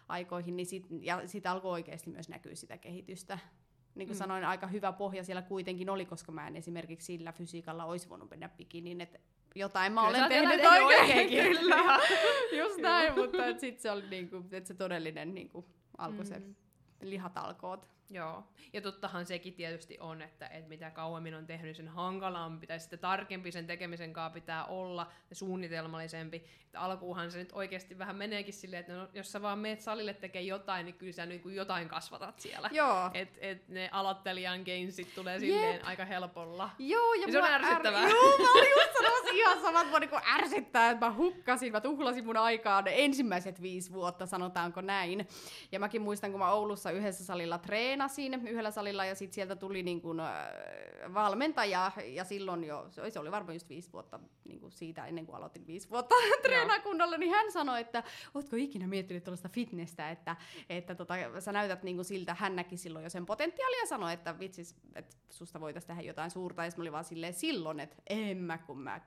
aikoihin, 0.09 0.57
niin 0.57 0.67
sit, 0.67 0.87
ja 1.01 1.29
sitten 1.29 1.53
alkoi 1.53 1.73
oikeasti 1.73 2.11
myös 2.11 2.29
näkyä 2.29 2.55
sitä 2.55 2.79
kehitystä. 2.79 3.39
Niin 3.95 4.09
kuin 4.09 4.17
mm. 4.17 4.19
sanoin, 4.19 4.45
aika 4.45 4.67
hyvä 4.67 4.93
pohja 4.93 5.25
siellä 5.25 5.43
kuitenkin 5.43 5.91
oli, 5.91 6.07
koska 6.07 6.33
mä 6.33 6.47
en 6.47 6.57
esimerkiksi 6.57 7.07
sillä 7.07 7.33
fysiikalla 7.33 7.85
olisi 7.85 8.09
voinut 8.09 8.31
mennä 8.31 8.49
pikiniin, 8.49 9.01
että 9.01 9.19
jotain 9.55 9.93
mä 9.93 10.07
kyllä 10.07 10.19
olen 10.19 10.29
tehnyt 10.29 10.67
oikein. 10.67 11.29
Kyllä, 11.29 12.01
just 12.59 12.79
näin, 12.81 13.15
mutta 13.15 13.59
sitten 13.59 13.83
se 13.83 13.91
oli 13.91 14.05
niinku, 14.11 14.45
että 14.53 14.69
se 14.69 14.75
todellinen 14.75 15.35
niinku, 15.35 15.65
alkoi 15.99 16.25
mm. 16.25 16.27
se 16.27 16.43
lihatalkoot. 17.03 17.94
Joo, 18.11 18.45
ja 18.73 18.81
tottahan 18.81 19.27
sekin 19.27 19.55
tietysti 19.55 19.99
on, 20.01 20.23
että, 20.23 20.47
että 20.47 20.69
mitä 20.69 20.91
kauemmin 20.91 21.35
on 21.35 21.47
tehnyt, 21.47 21.77
sen 21.77 21.89
hankalampi 21.89 22.67
tai 22.67 22.81
sitten 22.81 22.99
tarkempi 22.99 23.53
sen 23.53 23.67
tekemisen 23.67 24.13
kanssa 24.13 24.35
pitää 24.35 24.65
olla 24.65 25.13
ja 25.31 25.37
suunnitelmallisempi. 25.37 26.45
Että 26.65 26.81
alkuuhan 26.81 27.31
se 27.31 27.39
nyt 27.39 27.53
oikeasti 27.53 27.99
vähän 27.99 28.17
meneekin 28.17 28.55
silleen, 28.55 28.81
että 28.81 28.93
no, 28.93 29.09
jos 29.13 29.33
sä 29.33 29.43
vaan 29.43 29.59
meet 29.59 29.81
salille 29.81 30.15
tekee 30.15 30.43
jotain, 30.43 30.87
niin 30.87 30.95
kyllä 30.95 31.13
sä 31.13 31.27
niin 31.27 31.41
kuin 31.41 31.55
jotain 31.55 31.89
kasvatat 31.89 32.41
siellä. 32.41 32.71
Joo. 32.73 33.11
Et, 33.15 33.39
et 33.41 33.69
ne 33.69 33.89
aloittelijan 33.93 34.61
gainsit 34.63 35.15
tulee 35.15 35.39
silleen 35.39 35.75
Jep. 35.75 35.87
aika 35.87 36.05
helpolla. 36.05 36.71
Joo, 36.79 37.15
ja, 37.15 37.27
ja 37.27 37.33
se 37.33 37.39
on 37.39 37.51
ärsyttävää. 37.51 38.05
Är... 38.05 38.11
Joo, 38.11 38.39
mä 38.39 38.53
olin 38.53 38.71
just 38.71 38.93
sanomassa 38.93 39.31
ihan 39.33 39.61
samat, 39.61 39.91
mä 39.91 39.99
niin 39.99 40.11
ärsyttää, 40.41 40.91
että 40.91 41.07
mä 41.07 41.15
hukkasin, 41.15 41.73
mä 41.73 41.81
tuhlasin 41.81 42.25
mun 42.25 42.37
aikaa 42.37 42.83
ne 42.83 42.93
ensimmäiset 42.95 43.63
viisi 43.63 43.93
vuotta, 43.93 44.27
sanotaanko 44.27 44.81
näin. 44.81 45.29
Ja 45.73 45.81
mäkin 45.81 46.03
muistan, 46.03 46.31
kun 46.31 46.41
mä 46.41 46.53
Oulussa 46.53 46.91
yhdessä 46.91 47.25
salilla 47.25 47.59
treenasin, 47.59 47.94
yhdellä 48.49 48.71
salilla, 48.71 49.05
ja 49.05 49.15
sitten 49.15 49.35
sieltä 49.35 49.57
tuli 49.57 49.83
niin 49.83 50.01
kuin, 50.01 50.21
äh, 50.21 50.29
valmentaja, 51.15 51.93
ja 52.07 52.25
silloin 52.25 52.65
jo, 52.65 52.87
se 53.11 53.19
oli 53.19 53.31
varmaan 53.31 53.55
just 53.55 53.69
viisi 53.69 53.93
vuotta 53.93 54.21
niin 54.45 54.61
kuin 54.61 54.73
siitä 54.73 55.07
ennen 55.07 55.27
kuin 55.27 55.37
aloitin 55.37 55.67
viisi 55.67 55.91
vuotta 55.91 56.15
treenakunnolla, 56.43 57.17
niin 57.17 57.31
hän 57.31 57.53
sanoi, 57.53 57.81
että 57.81 58.03
ootko 58.35 58.57
ikinä 58.57 58.87
miettinyt 58.87 59.25
tuollaista 59.25 59.49
fitnessä, 59.49 60.11
että, 60.11 60.37
että 60.69 60.95
tota, 60.95 61.15
sä 61.39 61.53
näytät 61.53 61.83
niin 61.83 61.97
kuin 61.97 62.05
siltä, 62.05 62.35
hän 62.35 62.57
näki 62.57 62.77
silloin 62.77 63.03
jo 63.03 63.11
sen 63.11 63.27
potentiaalia 63.27 63.81
ja 63.81 63.87
sanoi, 63.87 64.13
että 64.13 64.39
vitsis, 64.39 64.77
että 64.95 65.17
susta 65.31 65.61
voitaisiin 65.61 65.89
tehdä 65.89 66.03
jotain 66.03 66.31
suurta, 66.31 66.65
ja 66.65 66.71
mä 66.77 66.83
olin 66.83 66.93
vaan 66.93 67.05
silleen 67.05 67.35
silloin, 67.35 67.81
että 67.81 67.97
en 68.07 68.37
mä 68.37 68.59
kun 68.59 68.79
mä 68.79 69.01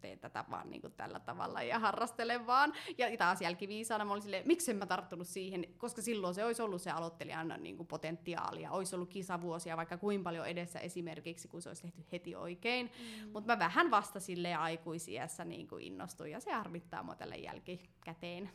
teen 0.00 0.18
tätä 0.18 0.44
vaan 0.50 0.70
niin 0.70 0.80
kuin 0.80 0.92
tällä 0.92 1.20
tavalla 1.20 1.62
ja 1.62 1.78
harrastelen 1.78 2.46
vaan. 2.46 2.72
Ja 2.98 3.16
taas 3.16 3.40
jälkiviisaana 3.40 4.04
mä 4.04 4.12
olin 4.12 4.22
silleen, 4.22 4.46
miksi 4.46 4.70
en 4.70 4.76
mä 4.76 4.86
tarttunut 4.86 5.26
siihen, 5.26 5.66
koska 5.78 6.02
silloin 6.02 6.34
se 6.34 6.44
olisi 6.44 6.62
ollut 6.62 6.82
se 6.82 6.90
aloittelijan 6.90 7.54
niin 7.58 7.76
kuin 7.76 7.86
potentiaalia, 8.36 8.70
olisi 8.70 8.94
ollut 8.94 9.08
kisavuosia 9.08 9.76
vaikka 9.76 9.96
kuin 9.96 10.22
paljon 10.22 10.46
edessä 10.46 10.78
esimerkiksi, 10.78 11.48
kun 11.48 11.62
se 11.62 11.68
olisi 11.68 11.82
tehty 11.82 12.04
heti 12.12 12.36
oikein. 12.36 12.90
Mm. 12.98 13.30
Mutta 13.32 13.52
mä 13.52 13.58
vähän 13.58 13.90
vasta 13.90 14.20
silleen 14.20 14.58
aikuisiässä 14.58 15.44
niin 15.44 15.68
kuin 15.68 15.84
innostuin 15.84 16.32
ja 16.32 16.40
se 16.40 16.52
harmittaa 16.52 17.02
mua 17.02 17.14
tälle 17.14 17.36
jälkikäteen. 17.36 18.50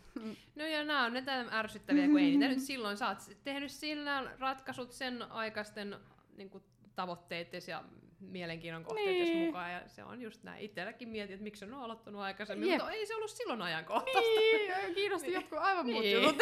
No 0.55 0.65
ja 0.65 0.83
nämä 0.83 1.05
on 1.05 1.13
ne 1.13 1.23
ärsyttäviä, 1.51 2.07
kun 2.07 2.19
ei 2.19 2.31
niitä 2.31 2.47
nyt 2.47 2.61
silloin. 2.61 2.97
Sä 2.97 3.07
oot 3.07 3.17
tehnyt 3.43 3.71
sillä 3.71 4.31
ratkaisut 4.39 4.91
sen 4.91 5.31
aikaisten 5.31 5.95
niin 6.37 6.49
kuin, 6.49 6.63
tavoitteiden 6.95 7.61
ja 7.67 7.83
mielenkiinnon 8.31 8.83
kohteet 8.83 9.07
niin. 9.09 9.45
mukaan, 9.45 9.71
ja 9.71 9.81
se 9.87 10.03
on 10.03 10.21
just 10.21 10.43
näin. 10.43 10.65
Itselläkin 10.65 11.09
mietin, 11.09 11.33
että 11.33 11.43
miksi 11.43 11.65
on 11.65 11.73
aloittanut 11.73 12.21
aikaisemmin, 12.21 12.69
Jep. 12.69 12.77
mutta 12.77 12.91
ei 12.91 13.05
se 13.05 13.15
ollut 13.15 13.29
silloin 13.29 13.61
ajankohtaista. 13.61 14.21
Niin, 14.21 14.95
kiinnosti 14.95 15.27
niin. 15.27 15.35
jotkut 15.35 15.59
aivan 15.59 15.85
muut 15.85 16.03
niin. 16.03 16.21
jutut 16.21 16.37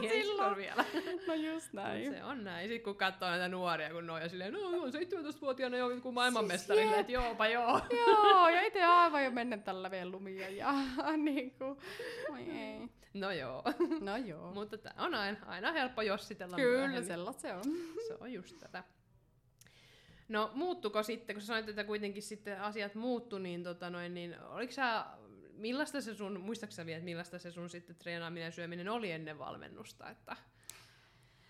niin, 0.00 0.12
silloin. 0.12 0.56
vielä. 0.56 0.84
No 1.26 1.34
just 1.34 1.72
näin. 1.72 2.14
Se 2.14 2.24
on 2.24 2.44
näin. 2.44 2.68
Sitten 2.68 2.84
kun 2.84 2.96
katsoo 2.96 3.28
näitä 3.28 3.48
nuoria, 3.48 3.90
kun 3.90 4.06
ne 4.06 4.12
on 4.12 4.22
ja 4.22 4.28
silleen, 4.28 4.52
no 4.52 4.60
on 4.60 4.92
17-vuotiaana 4.92 5.76
jo 5.76 5.90
joku 5.90 6.12
maailmanmestari, 6.12 6.82
siis 6.82 6.94
että 6.98 7.12
joopa 7.12 7.46
joo. 7.46 7.80
joo, 8.06 8.48
ja 8.48 8.62
itse 8.62 8.84
aivan 8.84 9.24
jo 9.24 9.30
mennä 9.30 9.58
tällä 9.58 9.90
vielä 9.90 10.10
lumia 10.10 10.50
ja 10.50 10.72
niin 11.16 11.50
kuin, 11.50 11.78
ei. 12.36 12.88
No 13.14 13.30
joo. 13.30 13.62
No 14.00 14.16
joo. 14.16 14.54
mutta 14.54 14.76
on 14.98 15.14
aina, 15.14 15.38
aina 15.46 15.72
helppo 15.72 16.02
jossitella 16.02 16.56
Kyllä, 16.56 16.78
myöhemmin. 16.78 17.06
sellaista 17.06 17.42
se 17.42 17.52
on. 17.52 17.64
se 18.06 18.14
on 18.20 18.32
just 18.32 18.58
tätä. 18.58 18.84
No 20.30 20.50
muuttuko 20.54 21.02
sitten, 21.02 21.36
kun 21.36 21.40
sä 21.40 21.46
sanoit, 21.46 21.68
että 21.68 21.84
kuitenkin 21.84 22.22
sitten 22.22 22.60
asiat 22.60 22.94
muuttu, 22.94 23.38
niin, 23.38 23.62
tota 23.62 23.90
noin, 23.90 24.14
niin 24.14 24.40
oliko 24.40 24.72
sä, 24.72 25.06
millaista 25.54 26.00
se 26.00 26.14
sun, 26.14 26.40
muistaaksä 26.40 26.86
vielä, 26.86 26.96
että 26.96 27.04
millaista 27.04 27.38
se 27.38 27.50
sun 27.50 27.70
sitten 27.70 27.96
treenaaminen 27.96 28.44
ja 28.44 28.50
syöminen 28.50 28.88
oli 28.88 29.10
ennen 29.10 29.38
valmennusta? 29.38 30.10
Että... 30.10 30.36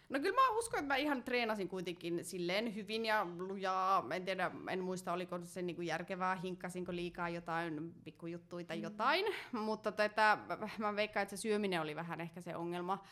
No 0.08 0.20
kyllä 0.20 0.34
mä 0.34 0.48
uskon, 0.48 0.78
että 0.78 0.94
mä 0.94 0.96
ihan 0.96 1.22
treenasin 1.22 1.68
kuitenkin 1.68 2.24
silleen 2.24 2.74
hyvin 2.74 3.06
ja 3.06 3.26
lujaa. 3.38 4.06
En 4.14 4.24
tiedä, 4.24 4.50
en 4.70 4.80
muista 4.80 5.12
oliko 5.12 5.40
se 5.44 5.62
niinku 5.62 5.82
järkevää, 5.82 6.36
hinkkasinko 6.36 6.92
liikaa 6.92 7.28
jotain 7.28 7.94
pikkujuttuja 8.04 8.64
tai 8.64 8.76
mm. 8.76 8.82
jotain. 8.82 9.26
Mutta 9.52 9.92
tätä, 9.92 10.38
mä 10.78 10.96
veikkaan, 10.96 11.22
että 11.22 11.36
se 11.36 11.40
syöminen 11.40 11.80
oli 11.80 11.96
vähän 11.96 12.20
ehkä 12.20 12.40
se 12.40 12.56
ongelma. 12.56 13.04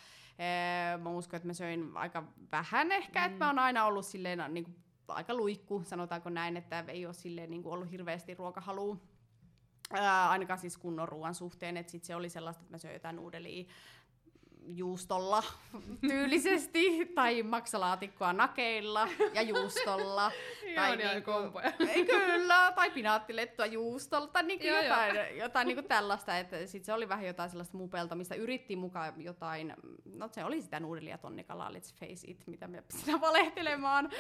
Mä 1.03 1.11
uskon, 1.11 1.37
että 1.37 1.47
mä 1.47 1.53
söin 1.53 1.91
aika 1.95 2.33
vähän 2.53 2.93
ehkä, 2.93 3.21
mm. 3.21 3.27
että 3.27 3.39
mä 3.39 3.47
oon 3.47 3.59
aina 3.59 3.85
ollut 3.85 4.07
silleen 4.07 4.43
niin 4.49 4.65
kuin 4.65 4.77
aika 5.15 5.35
luikku, 5.35 5.83
sanotaanko 5.85 6.31
näin, 6.31 6.57
että 6.57 6.85
ei 6.89 7.07
ole 7.07 7.15
silleen 7.15 7.51
niin 7.51 7.63
kuin 7.63 7.73
ollut 7.73 7.91
hirveästi 7.91 8.35
ruokahalua. 8.35 8.97
Ainakaan 10.29 10.59
siis 10.59 10.79
kunnon 10.79 11.09
ruoan 11.09 11.35
suhteen, 11.35 11.77
että 11.77 11.93
sit 11.93 12.05
se 12.05 12.17
oli 12.17 12.29
sellaista, 12.29 12.63
että 12.63 12.75
mä 12.75 12.79
söin 12.79 12.95
jotain 12.95 13.17
nuudelia 13.17 13.65
juustolla 14.77 15.43
tyylisesti, 16.01 17.07
tai 17.15 17.43
maksalaatikkoa 17.43 18.33
nakeilla 18.33 19.09
ja 19.35 19.43
juustolla. 19.43 20.33
tai 20.77 20.97
niinku, 20.97 21.33
kompoja. 21.33 21.73
kyllä, 22.11 22.73
tai 22.73 22.91
pinaattilettua 22.91 23.67
juustolla, 23.67 24.27
tai 24.27 24.43
niinku 24.43 24.67
joo, 24.67 24.83
jotain, 24.83 25.17
joo. 25.17 25.25
jotain 25.25 25.67
niinku 25.67 25.83
tällaista. 25.83 26.39
Että 26.39 26.67
sit 26.67 26.85
se 26.85 26.93
oli 26.93 27.09
vähän 27.09 27.27
jotain 27.27 27.51
sellaista 27.51 27.77
mupeltamista. 27.77 28.35
Yritti 28.35 28.77
mukaan 28.77 29.25
jotain, 29.25 29.75
no 30.05 30.29
se 30.33 30.45
oli 30.45 30.63
sitä 30.63 30.81
nuudelia 30.81 31.19
tonnikalaa, 31.19 31.71
let's 31.71 31.95
face 32.01 32.31
it, 32.31 32.47
mitä 32.47 32.69
me 32.69 32.85
sitä 32.89 33.21
valehtelemaan. 33.27 34.11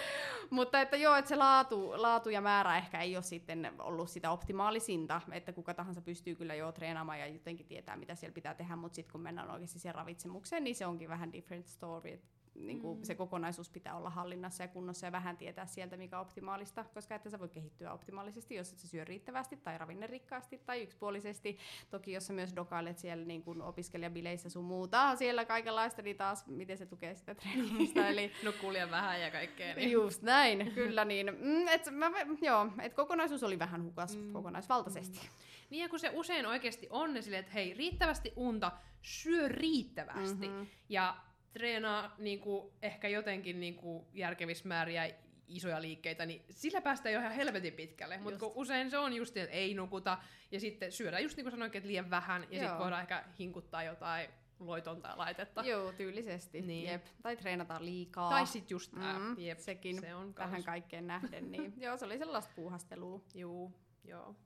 Mutta 0.51 0.81
että 0.81 0.97
joo, 0.97 1.15
että 1.15 1.29
se 1.29 1.37
laatu, 1.37 1.93
laatu 1.97 2.31
ja 2.31 2.41
määrä 2.41 2.77
ehkä 2.77 3.01
ei 3.01 3.17
ole 3.17 3.23
sitten 3.23 3.73
ollut 3.79 4.11
sitä 4.11 4.31
optimaalisinta, 4.31 5.21
että 5.33 5.53
kuka 5.53 5.75
tahansa 5.75 6.01
pystyy 6.01 6.35
kyllä 6.35 6.55
jo 6.55 6.73
treenaamaan 6.73 7.21
ja 7.21 7.27
jotenkin 7.27 7.67
tietää, 7.67 7.97
mitä 7.97 8.15
siellä 8.15 8.35
pitää 8.35 8.55
tehdä, 8.55 8.77
mutta 8.77 8.97
sitten 8.97 9.13
kun 9.13 9.21
mennään 9.21 9.51
oikeasti 9.51 9.79
siihen 9.79 9.95
ravitsemukseen, 9.95 10.38
tutkimukseen, 10.39 10.65
niin 10.65 10.77
se 10.77 10.87
onkin 10.87 11.09
vähän 11.09 11.33
different 11.33 11.67
story. 11.67 12.11
Et 12.11 12.39
niin 12.55 12.81
kuin 12.81 12.99
mm. 12.99 13.05
se 13.05 13.15
kokonaisuus 13.15 13.71
pitää 13.71 13.97
olla 13.97 14.11
hallinnassa 14.11 14.65
ja 14.65 14.69
kunnossa 14.69 15.07
ja 15.07 15.13
vähän 15.13 15.37
tietää 15.37 15.67
sieltä, 15.67 15.97
mikä 15.97 16.19
on 16.19 16.23
optimaalista, 16.23 16.85
koska 16.95 17.15
että 17.15 17.31
sä 17.31 17.39
voi 17.39 17.49
kehittyä 17.49 17.93
optimaalisesti, 17.93 18.55
jos 18.55 18.73
et 18.73 18.79
sä 18.79 18.89
syö 18.89 19.05
riittävästi 19.05 19.57
tai 19.57 19.79
ravinnerikkaasti 19.79 20.59
tai 20.67 20.83
yksipuolisesti. 20.83 21.59
Toki 21.91 22.13
jos 22.13 22.27
sä 22.27 22.33
myös 22.33 22.57
dokailet 22.57 22.99
siellä 22.99 23.25
niin 23.25 23.43
kuin 23.43 23.63
opiskelijabileissä 23.63 24.49
sun 24.49 24.65
muuta, 24.65 25.17
siellä 25.17 25.45
kaikenlaista, 25.45 26.03
niin 26.03 26.17
taas 26.17 26.47
miten 26.47 26.79
se 26.79 26.87
tukee 26.87 27.15
sitä 27.15 27.35
treenistä. 27.35 28.09
Eli... 28.09 28.33
no 28.45 28.53
kulje 28.61 28.91
vähän 28.91 29.21
ja 29.21 29.31
kaikkea. 29.31 29.75
Niin. 29.75 29.91
Just 29.91 30.23
näin, 30.23 30.71
kyllä 30.75 31.05
niin. 31.05 31.27
Mm, 31.41 31.69
et 31.69 31.91
mä, 31.91 32.11
joo, 32.43 32.67
et 32.83 32.95
kokonaisuus 32.95 33.43
oli 33.43 33.59
vähän 33.59 33.83
hukas 33.83 34.17
mm. 34.17 34.33
kokonaisvaltaisesti. 34.33 35.19
Mm. 35.19 35.29
Niin 35.71 35.83
ja 35.83 35.89
kun 35.89 35.99
se 35.99 36.11
usein 36.15 36.47
oikeasti 36.47 36.87
on 36.91 37.15
ne 37.15 37.23
silleen, 37.23 37.41
että 37.41 37.53
hei, 37.53 37.75
riittävästi 37.75 38.33
unta, 38.37 38.73
syö 39.03 39.49
riittävästi. 39.49 40.49
Mm-hmm. 40.49 40.67
Ja 40.89 41.17
treenaa 41.53 42.15
niin 42.19 42.41
kuin, 42.41 42.73
ehkä 42.83 43.09
jotenkin 43.09 43.61
niin 43.61 43.75
kuin, 43.75 44.07
järkevissä 44.13 44.69
määriä 44.69 45.11
isoja 45.49 45.83
liikkeitä, 45.83 46.27
niin 46.27 46.45
sillä 46.51 46.81
päästään 46.81 47.13
jo 47.13 47.21
ihan 47.21 47.33
helvetin 47.33 47.73
pitkälle. 47.73 48.19
Mutta 48.19 48.47
usein 48.47 48.91
se 48.91 48.99
on 48.99 49.13
just, 49.13 49.37
että 49.37 49.55
ei 49.55 49.75
nukuta, 49.75 50.19
ja 50.51 50.61
sitten 50.61 50.93
syödään 50.93 51.23
just 51.23 51.37
niin 51.37 51.45
kuin 51.45 51.53
sanoinkin, 51.53 51.79
että 51.79 51.89
liian 51.89 52.11
vähän, 52.11 52.43
ja 52.51 52.59
sitten 52.59 52.79
voidaan 52.79 53.03
ehkä 53.03 53.25
hinkuttaa 53.39 53.83
jotain 53.83 54.29
loitonta 54.59 55.13
laitetta. 55.17 55.63
Joo, 55.65 55.93
tyylisesti. 55.93 56.61
Niin. 56.63 56.91
Jep. 56.91 57.05
Tai 57.23 57.37
treenataan 57.37 57.85
liikaa. 57.85 58.31
Tai 58.31 58.47
sitten 58.47 58.75
just 58.75 58.93
tää. 58.93 59.19
Mm, 59.19 59.39
jep. 59.39 59.59
Sekin 59.59 60.01
se 60.01 60.15
on 60.15 60.35
tähän 60.35 60.65
kaikkeen 60.65 61.07
nähden. 61.07 61.53
Niin. 61.53 61.75
joo, 61.85 61.97
se 61.97 62.05
oli 62.05 62.19
sellaista 62.19 62.53
puuhastelua. 62.57 63.21
Joo, 63.35 63.73
joo. 64.05 64.37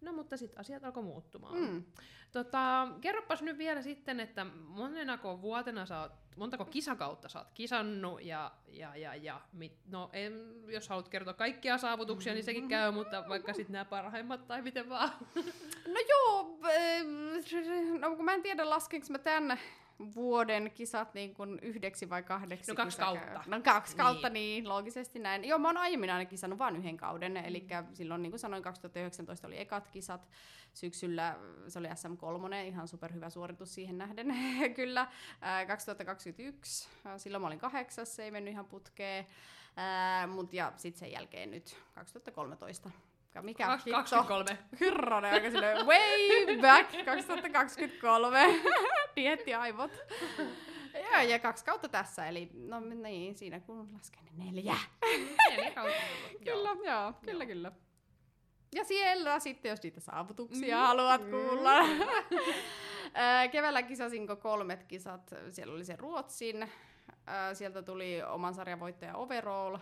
No 0.00 0.12
mutta 0.12 0.36
sitten 0.36 0.60
asiat 0.60 0.84
alkoi 0.84 1.02
muuttumaan. 1.02 1.58
Mm. 1.58 1.84
Tota, 2.32 2.88
kerropas 3.00 3.42
nyt 3.42 3.58
vielä 3.58 3.82
sitten, 3.82 4.20
että 4.20 4.46
monenako 4.66 5.40
vuotena 5.40 5.86
sä 5.86 6.00
oot, 6.00 6.12
montako 6.36 6.64
kisakautta 6.64 7.28
sä 7.28 7.38
oot 7.38 7.50
kisannut 7.54 8.22
ja, 8.22 8.52
ja, 8.68 8.96
ja, 8.96 9.14
ja 9.14 9.40
mit, 9.52 9.72
no 9.86 10.10
en, 10.12 10.32
jos 10.66 10.88
haluat 10.88 11.08
kertoa 11.08 11.34
kaikkia 11.34 11.78
saavutuksia, 11.78 12.34
niin 12.34 12.44
sekin 12.44 12.68
käy, 12.68 12.90
mutta 12.90 13.24
vaikka 13.28 13.52
sitten 13.52 13.72
nämä 13.72 13.84
parhaimmat 13.84 14.46
tai 14.46 14.62
miten 14.62 14.88
vaan. 14.88 15.10
No 15.86 16.00
joo, 16.08 16.58
no 18.00 18.16
kun 18.16 18.24
mä 18.24 18.34
en 18.34 18.42
tiedä 18.42 18.70
laskenko 18.70 19.06
mä 19.10 19.18
tän 19.18 19.58
vuoden 20.14 20.70
kisat 20.74 21.14
niin 21.14 21.34
kuin 21.34 21.58
yhdeksi 21.62 22.10
vai 22.10 22.22
kahdeksi 22.22 22.70
No 22.72 22.76
kaksi 22.76 22.98
kisakäy- 22.98 23.04
kautta. 23.32 23.42
No 23.46 23.60
kaksi 23.62 23.92
Niin. 23.92 23.96
kautta, 24.04 24.28
niin 24.30 24.68
loogisesti 24.68 25.18
näin. 25.18 25.44
Joo, 25.44 25.58
mä 25.58 25.68
oon 25.68 25.76
aiemmin 25.76 26.10
aina 26.10 26.24
kisannut 26.24 26.58
vain 26.58 26.76
yhden 26.76 26.96
kauden, 26.96 27.36
eli 27.36 27.66
silloin 27.92 28.22
niin 28.22 28.30
kuin 28.32 28.40
sanoin, 28.40 28.62
2019 28.62 29.46
oli 29.46 29.60
ekat 29.60 29.88
kisat, 29.88 30.28
syksyllä 30.74 31.38
se 31.68 31.78
oli 31.78 31.88
SM3, 31.88 32.66
ihan 32.66 32.88
superhyvä 32.88 33.30
suoritus 33.30 33.74
siihen 33.74 33.98
nähden, 33.98 34.34
kyllä. 34.76 35.08
Ää, 35.40 35.66
2021, 35.66 36.88
ää, 37.04 37.18
silloin 37.18 37.42
mä 37.42 37.46
olin 37.46 37.58
kahdeksas, 37.58 38.16
se 38.16 38.24
ei 38.24 38.30
mennyt 38.30 38.52
ihan 38.52 38.64
putkeen, 38.66 39.26
Ää, 39.76 40.26
mut 40.26 40.52
ja 40.52 40.72
sitten 40.76 40.98
sen 41.00 41.12
jälkeen 41.12 41.50
nyt 41.50 41.76
2013. 41.94 42.90
Ka- 43.38 43.42
Mikä 43.42 43.66
Kaks- 43.66 43.84
hitto? 43.86 43.90
23. 43.98 44.58
Hyrronen 44.80 45.32
aika 45.34 45.50
silleen 45.50 45.86
way 45.86 46.60
back 46.60 47.04
2023. 47.04 48.60
Dietti 49.16 49.54
aivot. 49.64 49.92
Joo, 50.94 51.20
ja 51.28 51.38
kaksi 51.38 51.64
kautta 51.64 51.88
tässä, 51.88 52.26
eli 52.28 52.50
no 52.54 52.80
niin, 52.80 53.34
siinä 53.36 53.60
kun 53.60 53.88
lasken 53.94 54.24
niin 54.24 54.54
neljä. 54.54 54.76
Neljä 55.50 55.70
kautta 55.70 55.96
ollut, 56.24 56.46
joo. 56.46 56.56
Kyllä, 56.56 56.90
joo, 56.92 57.12
kyllä, 57.24 57.46
kyllä. 57.46 57.72
Ja 58.74 58.84
siellä 58.84 59.38
sitten, 59.40 59.70
jos 59.70 59.82
niitä 59.82 60.00
saavutuksia 60.00 60.76
Mm. 60.76 60.82
haluat 60.82 61.20
kuulla. 61.24 61.78
Ää, 63.14 63.48
Keväällä 63.48 63.82
kisasinko 63.82 64.36
kolmet 64.36 64.84
kisat, 64.84 65.34
siellä 65.50 65.74
oli 65.74 65.84
se 65.84 65.96
Ruotsin, 65.96 66.70
sieltä 67.52 67.82
tuli 67.82 68.22
oman 68.22 68.54
sarjan 68.54 68.80
voittaja 68.80 69.16
overall, 69.16 69.76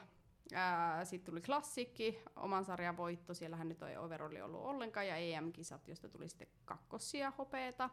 sitten 1.04 1.32
tuli 1.32 1.40
klassikki, 1.40 2.22
oman 2.36 2.64
sarjan 2.64 2.96
voitto, 2.96 3.34
siellähän 3.34 3.68
nyt 3.68 3.82
ei 3.82 3.96
overalli 3.96 4.40
ollut 4.40 4.64
ollenkaan, 4.64 5.08
ja 5.08 5.16
EM-kisat, 5.16 5.88
josta 5.88 6.08
tuli 6.08 6.28
sitten 6.28 6.48
kakkosia 6.64 7.32
hopeeta. 7.38 7.90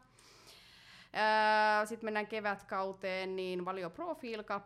Sitten 1.84 2.06
mennään 2.06 2.26
kevätkauteen, 2.26 3.36
niin 3.36 3.64
Valio 3.64 3.90
Profile 3.90 4.44
Cup, 4.44 4.64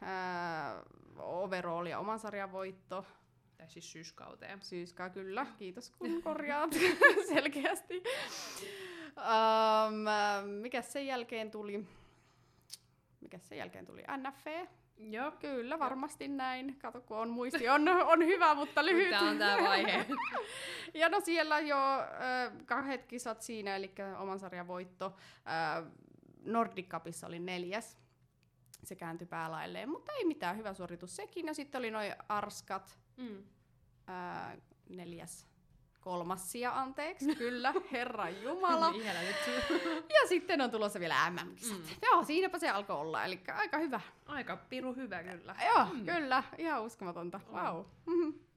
ää, 0.00 0.82
overall 1.18 1.86
ja 1.86 1.98
oman 1.98 2.18
sarjan 2.18 2.52
voitto, 2.52 3.06
Tai 3.58 3.68
siis 3.68 3.92
syyskauteen. 3.92 4.62
Syyskaa 4.62 5.10
kyllä, 5.10 5.46
kiitos 5.58 5.90
kun 5.90 6.22
korjaat 6.22 6.70
selkeästi. 7.34 8.02
Um, 9.16 9.94
mikä 10.60 10.82
sen 10.82 11.06
jälkeen 11.06 11.50
tuli? 11.50 11.86
Mikä 13.20 13.38
sen 13.38 13.58
jälkeen 13.58 13.86
tuli? 13.86 14.02
NFV? 14.16 14.66
Joo. 15.00 15.30
Kyllä, 15.30 15.78
varmasti 15.78 16.28
näin. 16.28 16.76
Kato, 16.78 17.00
kun 17.00 17.16
on 17.16 17.30
muisti, 17.30 17.68
on, 17.68 17.88
on 17.88 18.26
hyvä, 18.26 18.54
mutta 18.54 18.84
lyhyt. 18.86 19.10
Tää 19.10 19.20
on 19.20 19.38
tää 19.38 19.58
vaihe. 19.62 20.06
Ja 20.94 21.08
no 21.08 21.20
siellä 21.20 21.60
jo 21.60 21.76
äh, 22.00 22.52
kahdet 22.66 23.06
kisat 23.06 23.42
siinä, 23.42 23.76
eli 23.76 23.92
oman 24.18 24.38
sarjan 24.38 24.66
voitto. 24.68 25.06
Äh, 25.36 25.92
Nordic 26.44 26.88
Cupissa 26.88 27.26
oli 27.26 27.38
neljäs. 27.38 27.98
Se 28.84 28.94
kääntyi 28.96 29.26
päälailleen, 29.26 29.88
mutta 29.90 30.12
ei 30.12 30.24
mitään, 30.24 30.56
hyvä 30.56 30.74
suoritus 30.74 31.16
sekin. 31.16 31.46
Ja 31.46 31.54
sitten 31.54 31.78
oli 31.78 31.90
noin 31.90 32.14
Arskat, 32.28 32.98
Mm. 33.16 33.42
ää, 34.06 34.56
neljäs, 34.88 35.46
kolmas 36.00 36.52
sija, 36.52 36.80
anteeksi, 36.80 37.36
kyllä, 37.36 37.74
Herran 37.92 38.42
Jumala. 38.42 38.94
Ja 40.14 40.28
sitten 40.28 40.60
on 40.60 40.70
tulossa 40.70 41.00
vielä 41.00 41.30
MM-kisat. 41.30 41.78
Mm. 41.78 41.84
Joo, 42.02 42.24
siinäpä 42.24 42.58
se 42.58 42.68
alkoi 42.68 42.96
olla, 42.96 43.24
eli 43.24 43.40
aika 43.54 43.78
hyvä. 43.78 44.00
Aika 44.26 44.56
piru 44.56 44.94
hyvä 44.94 45.22
kyllä. 45.22 45.56
Joo, 45.64 45.86
mm. 45.94 46.06
kyllä, 46.06 46.42
ihan 46.58 46.82
uskomatonta. 46.82 47.40
On. 47.48 47.62
Wow. 47.62 47.84
Mm-hmm. 48.06 48.34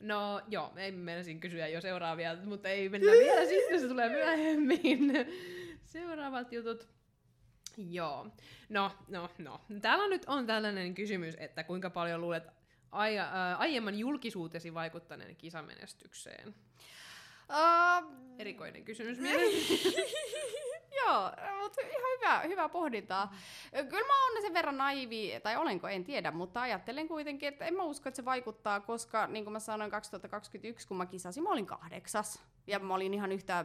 No 0.00 0.40
joo, 0.48 0.72
ei 0.76 0.92
menisin 0.92 1.40
kysyä 1.40 1.68
jo 1.68 1.80
seuraavia, 1.80 2.36
mutta 2.44 2.68
ei 2.68 2.88
mennä 2.88 3.12
vielä 3.12 3.46
sitten, 3.46 3.80
se 3.80 3.88
tulee 3.88 4.08
myöhemmin. 4.08 5.12
Seuraavat 5.84 6.52
jutut. 6.52 6.88
Joo. 7.76 8.26
No, 8.68 8.90
no, 9.08 9.30
no. 9.38 9.60
Täällä 9.82 10.08
nyt 10.08 10.24
on 10.26 10.46
tällainen 10.46 10.94
kysymys, 10.94 11.34
että 11.38 11.64
kuinka 11.64 11.90
paljon 11.90 12.20
luulet 12.20 12.44
ää, 12.94 13.56
aiemman 13.56 13.98
julkisuutesi 13.98 14.74
vaikuttaneen 14.74 15.36
kisamenestykseen? 15.36 16.54
Uh, 17.50 18.12
Erikoinen 18.38 18.84
kysymys. 18.84 19.18
Joo, 21.06 21.30
mutta 21.62 21.80
ihan 21.80 22.18
hyvä, 22.18 22.40
hyvä 22.40 22.68
pohdintaa. 22.68 23.34
Kyllä 23.70 24.06
mä 24.06 24.24
oon 24.24 24.42
sen 24.42 24.54
verran 24.54 24.76
naivi, 24.76 25.40
tai 25.42 25.56
olenko, 25.56 25.88
en 25.88 26.04
tiedä, 26.04 26.30
mutta 26.30 26.60
ajattelen 26.60 27.08
kuitenkin, 27.08 27.48
että 27.48 27.64
en 27.64 27.74
mä 27.74 27.82
usko, 27.82 28.08
että 28.08 28.16
se 28.16 28.24
vaikuttaa, 28.24 28.80
koska 28.80 29.26
niin 29.26 29.44
kuin 29.44 29.52
mä 29.52 29.60
sanoin 29.60 29.90
2021, 29.90 30.88
kun 30.88 30.96
mä 30.96 31.06
kisasin, 31.06 31.42
mä 31.42 31.50
olin 31.50 31.66
kahdeksas. 31.66 32.42
Ja 32.66 32.78
mä 32.78 32.94
olin 32.94 33.14
ihan 33.14 33.32
yhtä, 33.32 33.64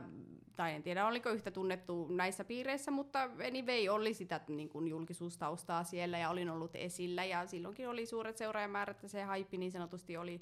tai 0.59 0.73
en 0.73 0.83
tiedä 0.83 1.07
oliko 1.07 1.29
yhtä 1.29 1.51
tunnettu 1.51 2.07
näissä 2.07 2.43
piireissä, 2.43 2.91
mutta 2.91 3.21
anyway 3.23 3.87
oli 3.89 4.13
sitä 4.13 4.41
niin 4.47 4.69
kuin 4.69 4.87
julkisuustaustaa 4.87 5.83
siellä 5.83 6.17
ja 6.17 6.29
olin 6.29 6.49
ollut 6.49 6.75
esillä. 6.75 7.25
Ja 7.25 7.47
silloinkin 7.47 7.89
oli 7.89 8.05
suuret 8.05 8.37
seuraajamäärät 8.37 9.03
ja 9.03 9.09
se 9.09 9.23
haippi 9.23 9.57
niin 9.57 9.71
sanotusti 9.71 10.17
oli 10.17 10.39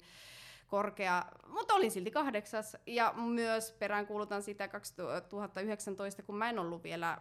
korkea, 0.68 1.24
mutta 1.46 1.74
olin 1.74 1.90
silti 1.90 2.10
kahdeksas. 2.10 2.76
Ja 2.86 3.14
myös 3.16 3.72
peräänkuulutan 3.72 4.42
sitä 4.42 4.68
2019, 4.68 6.22
kun 6.22 6.36
mä 6.36 6.50
en 6.50 6.58
ollut 6.58 6.82
vielä 6.84 7.18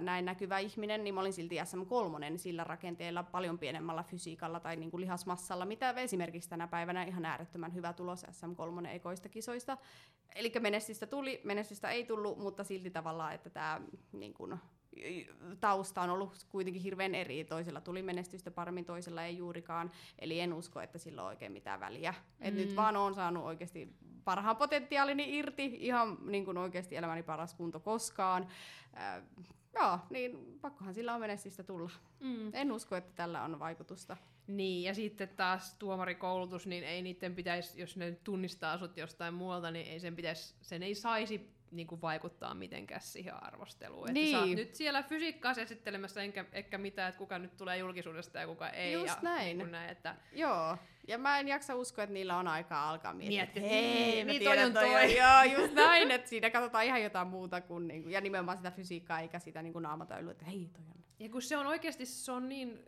näin 0.00 0.24
näkyvä 0.24 0.58
ihminen, 0.58 1.04
niin 1.04 1.14
mä 1.14 1.20
olin 1.20 1.32
silti 1.32 1.56
SM3 1.60 2.38
sillä 2.38 2.64
rakenteella 2.64 3.22
paljon 3.22 3.58
pienemmällä 3.58 4.02
fysiikalla 4.02 4.60
tai 4.60 4.76
niin 4.76 4.90
kuin 4.90 5.00
lihasmassalla, 5.00 5.64
mitä 5.64 5.90
esimerkiksi 5.90 6.50
tänä 6.50 6.66
päivänä 6.66 7.02
ihan 7.02 7.24
äärettömän 7.24 7.74
hyvä 7.74 7.92
tulos 7.92 8.24
SM3 8.24 8.86
ekoista 8.86 9.28
kisoista. 9.28 9.78
Eli 10.34 10.52
menestystä 10.60 11.06
tuli, 11.06 11.40
menestystä 11.44 11.90
ei 11.90 12.04
tullut, 12.04 12.38
mutta 12.38 12.64
silti 12.64 12.90
tavallaan, 12.90 13.34
että 13.34 13.50
tämä 13.50 13.80
niin 14.12 14.34
kuin, 14.34 14.58
tausta 15.60 16.02
on 16.02 16.10
ollut 16.10 16.46
kuitenkin 16.48 16.82
hirveän 16.82 17.14
eri. 17.14 17.44
Toisella 17.44 17.80
tuli 17.80 18.02
menestystä 18.02 18.50
paremmin, 18.50 18.84
toisella 18.84 19.22
ei 19.24 19.36
juurikaan. 19.36 19.90
Eli 20.18 20.40
en 20.40 20.52
usko, 20.52 20.80
että 20.80 20.98
sillä 20.98 21.22
on 21.22 21.28
oikein 21.28 21.52
mitään 21.52 21.80
väliä. 21.80 22.14
Et 22.40 22.54
Mm. 22.54 22.60
nyt 22.60 22.76
vaan 22.76 22.96
on 22.96 23.14
saanut 23.14 23.44
oikeasti 23.44 23.92
parhaan 24.24 24.56
potentiaalini 24.56 25.38
irti, 25.38 25.64
ihan 25.64 26.18
niin 26.26 26.44
kuin 26.44 26.58
oikeasti 26.58 26.96
elämäni 26.96 27.22
paras 27.22 27.54
kunto 27.54 27.80
koskaan. 27.80 28.46
Äh, 28.96 29.22
joo, 29.74 29.98
niin 30.10 30.58
pakkohan 30.60 30.94
sillä 30.94 31.14
on 31.14 31.20
menestystä 31.20 31.62
tulla. 31.62 31.90
Mm. 32.20 32.50
En 32.54 32.72
usko, 32.72 32.96
että 32.96 33.12
tällä 33.14 33.42
on 33.44 33.58
vaikutusta. 33.58 34.16
Niin, 34.46 34.82
ja 34.82 34.94
sitten 34.94 35.28
taas 35.28 35.74
tuomarikoulutus, 35.74 36.66
niin 36.66 36.84
ei 36.84 37.02
niiden 37.02 37.34
pitäisi, 37.34 37.80
jos 37.80 37.96
ne 37.96 38.18
tunnistaa 38.24 38.78
sut 38.78 38.96
jostain 38.96 39.34
muualta, 39.34 39.70
niin 39.70 39.86
ei 39.86 40.00
sen 40.00 40.16
pitäisi, 40.16 40.54
sen 40.62 40.82
ei 40.82 40.94
saisi 40.94 41.55
niin 41.70 41.86
kuin 41.86 42.02
vaikuttaa 42.02 42.54
mitenkään 42.54 43.00
siihen 43.00 43.42
arvosteluun. 43.44 44.08
Että 44.10 44.30
sä 44.30 44.38
oot 44.38 44.46
Niin. 44.46 44.56
nyt 44.56 44.74
siellä 44.74 45.02
fysiikkaa 45.02 45.52
esittelemässä, 45.52 46.22
enkä, 46.22 46.44
ehkä 46.52 46.78
mitään, 46.78 47.08
että 47.08 47.18
kuka 47.18 47.38
nyt 47.38 47.56
tulee 47.56 47.76
julkisuudesta 47.78 48.38
ja 48.38 48.46
kuka 48.46 48.70
ei. 48.70 48.92
Just 48.92 49.06
ja 49.06 49.16
näin. 49.22 49.44
Niin 49.46 49.58
kuin 49.58 49.70
näin 49.70 49.90
että, 49.90 50.16
Joo, 50.32 50.78
ja 51.08 51.18
mä 51.18 51.38
en 51.38 51.48
jaksa 51.48 51.74
uskoa, 51.74 52.04
että 52.04 52.14
niillä 52.14 52.36
on 52.36 52.48
aikaa 52.48 52.90
alkaa 52.90 53.14
miettiä, 53.14 53.42
että 53.42 53.60
hei, 53.60 54.24
mä 54.24 54.32
niin, 54.32 54.38
tiedän, 54.38 54.72
toi 54.72 54.84
on 54.84 54.90
toi. 54.90 55.02
toi. 55.06 55.16
Joo, 55.16 55.60
just 55.62 55.74
näin, 55.86 56.10
että 56.10 56.28
siinä 56.28 56.50
katsotaan 56.50 56.84
ihan 56.84 57.02
jotain 57.02 57.28
muuta 57.28 57.60
kuin, 57.60 57.88
niinku, 57.88 58.08
ja 58.08 58.20
nimenomaan 58.20 58.56
sitä 58.56 58.70
fysiikkaa 58.70 59.20
eikä 59.20 59.38
sitä 59.38 59.62
niinku 59.62 59.78
naamatöilyä, 59.78 60.32
että 60.32 60.44
hei, 60.44 60.68
toi 60.72 60.84
on. 60.90 61.04
ja 61.18 61.28
kun 61.28 61.42
se 61.42 61.56
on 61.56 61.66
oikeasti, 61.66 62.06
se 62.06 62.32
on 62.32 62.48
niin, 62.48 62.84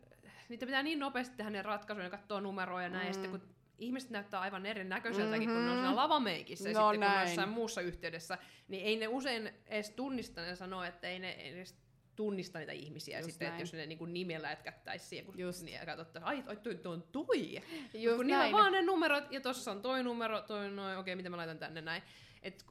niitä 0.49 0.65
pitää 0.65 0.83
niin 0.83 0.99
nopeasti 0.99 1.37
tehdä 1.37 1.49
ne 1.49 1.61
ratkaisuja 1.61 2.05
ja 2.05 2.09
katsoa 2.09 2.41
numeroja 2.41 2.83
ja 2.83 2.89
näin, 2.89 3.07
ja 3.07 3.13
sitten 3.13 3.31
kun 3.31 3.41
ihmiset 3.79 4.09
näyttää 4.09 4.39
aivan 4.39 4.65
erinäköiseltäkin, 4.65 5.49
mm-hmm. 5.49 5.55
kun 5.55 5.65
ne 5.65 5.71
on 5.71 5.77
Mhm. 5.77 5.85
siinä 5.85 5.95
lavameikissä 5.95 6.69
ja 6.69 6.73
No 6.73 6.79
sitten 6.79 6.93
kun 6.93 6.99
ne 6.99 7.05
on 7.05 7.11
näin. 7.15 7.27
jossain 7.29 7.49
muussa 7.49 7.81
yhteydessä, 7.81 8.37
niin 8.67 8.85
ei 8.85 8.95
ne 8.95 9.07
usein 9.07 9.53
edes 9.67 9.89
tunnista 9.89 10.41
ne 10.41 10.55
sanoo, 10.55 10.83
että 10.83 11.07
ei 11.07 11.19
ne 11.19 11.31
edes 11.31 11.75
tunnista 12.15 12.59
niitä 12.59 12.71
ihmisiä 12.71 13.17
Just 13.19 13.29
sitten, 13.29 13.45
että 13.45 13.53
näin. 13.53 13.61
jos 13.61 13.73
ne 13.73 13.85
niinku 13.85 14.05
nimellä 14.05 14.51
etkättäisi 14.51 15.05
siihen, 15.05 15.25
kun 15.25 15.39
Just. 15.39 15.63
niin, 15.63 15.79
ja 15.79 15.85
katsottaisiin, 15.85 16.27
ai, 16.29 16.43
ai 16.47 16.55
toi, 16.55 16.75
toi 16.75 16.93
on 16.93 17.03
toi. 17.11 17.53
Just 17.93 18.17
kun 18.17 18.27
niillä 18.27 18.43
on 18.43 18.51
näin. 18.51 18.51
vaan 18.53 18.71
ne 18.71 18.81
numerot, 18.81 19.31
ja 19.31 19.41
tossa 19.41 19.71
on 19.71 19.81
toi 19.81 20.03
numero, 20.03 20.41
toi 20.41 20.69
noin, 20.71 20.97
okei, 20.97 21.15
mitä 21.15 21.29
mä 21.29 21.37
laitan 21.37 21.59
tänne 21.59 21.81
näin. 21.81 22.03
Et 22.43 22.65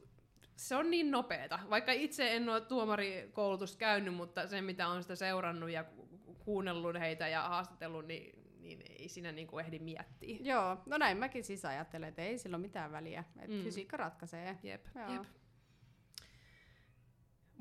se 0.55 0.75
on 0.75 0.91
niin 0.91 1.11
nopeeta. 1.11 1.59
Vaikka 1.69 1.91
itse 1.91 2.35
en 2.35 2.49
ole 2.49 2.61
tuomarikoulutusta 2.61 3.77
käynyt, 3.77 4.13
mutta 4.13 4.47
se 4.47 4.61
mitä 4.61 4.87
on 4.87 5.01
sitä 5.03 5.15
seurannut 5.15 5.69
ja 5.69 5.83
ku- 5.83 6.05
ku- 6.25 6.33
kuunnellut 6.35 6.99
heitä 6.99 7.27
ja 7.27 7.41
haastatellut, 7.41 8.05
niin, 8.07 8.39
niin 8.75 8.91
ei 8.99 9.09
siinä 9.09 9.31
niinku 9.31 9.59
ehdi 9.59 9.79
miettiä. 9.79 10.37
Joo, 10.41 10.77
no 10.85 10.97
näin 10.97 11.17
mäkin 11.17 11.43
siis 11.43 11.65
ajattelen, 11.65 12.09
että 12.09 12.21
ei 12.21 12.37
sillä 12.37 12.55
ole 12.55 12.61
mitään 12.61 12.91
väliä, 12.91 13.23
että 13.39 13.55
Mm. 13.55 13.63
fysiikka 13.63 13.97
ratkaisee. 13.97 14.57
Jep, 14.63 14.85
Joo. 14.95 15.13
jep. 15.13 15.23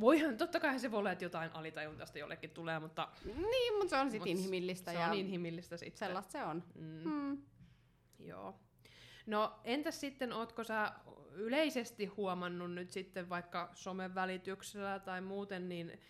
Voihan, 0.01 0.37
totta 0.37 0.61
kai 0.61 0.79
se 0.81 0.91
voi 0.91 0.99
olla, 0.99 1.13
että 1.13 1.25
jotain 1.25 1.51
alitajuntasta 1.55 2.19
jollekin 2.19 2.51
tulee, 2.51 2.79
mutta 2.79 3.09
Niin, 3.25 3.75
mutta 3.75 3.89
se 3.91 3.97
on 3.97 4.11
sitten 4.11 4.31
inhimillistä 4.33 4.93
se 4.93 4.99
ja 4.99 5.07
on 5.07 5.15
inhimillistä 5.15 5.77
sitten. 5.77 5.99
sellaista 5.99 6.33
se 6.33 6.45
on. 6.45 6.65
Mm. 6.75 7.11
Mm. 7.11 7.43
Joo. 8.19 8.61
No 9.27 9.61
entäs 9.65 10.01
sitten, 10.01 10.33
ootko 10.33 10.65
sä 10.65 10.93
yleisesti 11.33 12.07
huomannut 12.07 12.73
nyt 12.73 12.91
sitten 12.91 13.29
vaikka 13.29 13.71
somen 13.75 14.15
välityksellä 14.15 14.99
tai 14.99 15.21
muuten, 15.21 15.69
niin 15.69 16.01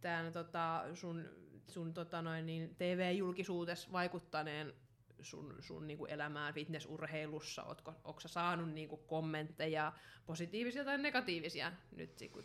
tämän 0.00 0.32
tota, 0.32 0.82
sun, 0.94 1.28
sun 1.70 1.94
tota 1.94 2.22
noin, 2.22 2.46
niin 2.46 2.74
TV-julkisuutes 2.74 3.92
vaikuttaneen 3.92 4.74
sun, 5.22 5.56
sun 5.60 5.86
niinku 5.86 6.06
elämään 6.06 6.54
fitnessurheilussa? 6.54 7.62
Ootko, 7.62 7.94
ootko 8.04 8.20
sä 8.20 8.28
saanut 8.28 8.72
niinku 8.72 8.96
kommentteja, 8.96 9.92
positiivisia 10.26 10.84
tai 10.84 10.98
negatiivisia 10.98 11.72
nyt 11.96 12.20
niinku, 12.20 12.42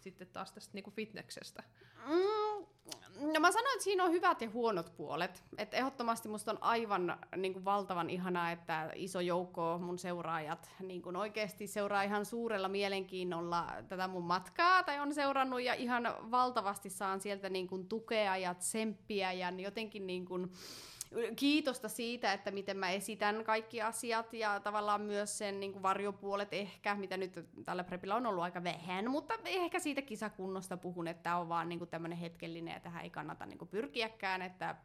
sitten 0.00 0.28
taas 0.28 0.52
tästä 0.52 0.74
niinku 0.74 0.90
fitneksestä? 0.90 1.62
Mm, 2.06 2.66
No 3.20 3.40
mä 3.40 3.52
sanoin, 3.52 3.74
että 3.74 3.84
siinä 3.84 4.04
on 4.04 4.10
hyvät 4.12 4.40
ja 4.40 4.50
huonot 4.50 4.96
puolet. 4.96 5.44
Et 5.58 5.74
ehdottomasti 5.74 6.28
musta 6.28 6.50
on 6.50 6.58
aivan 6.60 7.18
niin 7.36 7.52
kuin 7.52 7.64
valtavan 7.64 8.10
ihanaa, 8.10 8.50
että 8.50 8.90
iso 8.94 9.20
joukko 9.20 9.78
mun 9.78 9.98
seuraajat 9.98 10.70
niin 10.80 11.02
kuin 11.02 11.16
oikeasti 11.16 11.66
seuraa 11.66 12.02
ihan 12.02 12.24
suurella 12.26 12.68
mielenkiinnolla 12.68 13.66
tätä 13.88 14.08
mun 14.08 14.24
matkaa, 14.24 14.82
tai 14.82 15.00
on 15.00 15.14
seurannut, 15.14 15.62
ja 15.62 15.74
ihan 15.74 16.02
valtavasti 16.30 16.90
saan 16.90 17.20
sieltä 17.20 17.48
niin 17.48 17.68
kuin 17.68 17.88
tukea 17.88 18.36
ja 18.36 18.54
tsemppiä, 18.54 19.32
ja 19.32 19.50
jotenkin 19.50 20.06
niin 20.06 20.24
kuin, 20.24 20.52
kiitosta 21.36 21.88
siitä, 21.88 22.32
että 22.32 22.50
miten 22.50 22.76
mä 22.76 22.90
esitän 22.90 23.44
kaikki 23.44 23.82
asiat 23.82 24.32
ja 24.32 24.60
tavallaan 24.60 25.00
myös 25.00 25.38
sen 25.38 25.60
niin 25.60 25.72
kuin 25.72 25.82
varjopuolet 25.82 26.48
ehkä, 26.52 26.94
mitä 26.94 27.16
nyt 27.16 27.46
tällä 27.64 27.84
prepillä 27.84 28.14
on 28.14 28.26
ollut 28.26 28.44
aika 28.44 28.64
vähän, 28.64 29.10
mutta 29.10 29.34
ehkä 29.44 29.78
siitä 29.78 30.02
kisakunnosta 30.02 30.76
puhun, 30.76 31.08
että 31.08 31.22
tämä 31.22 31.36
on 31.36 31.48
vaan 31.48 31.68
niin 31.68 31.88
tämmöinen 31.88 32.18
hetkellinen 32.18 32.74
ja 32.74 32.80
tähän 32.80 33.04
ei 33.04 33.10
kannata 33.10 33.46
niin 33.46 33.58
kuin 33.58 33.68
pyrkiäkään, 33.68 34.42
että 34.42 34.76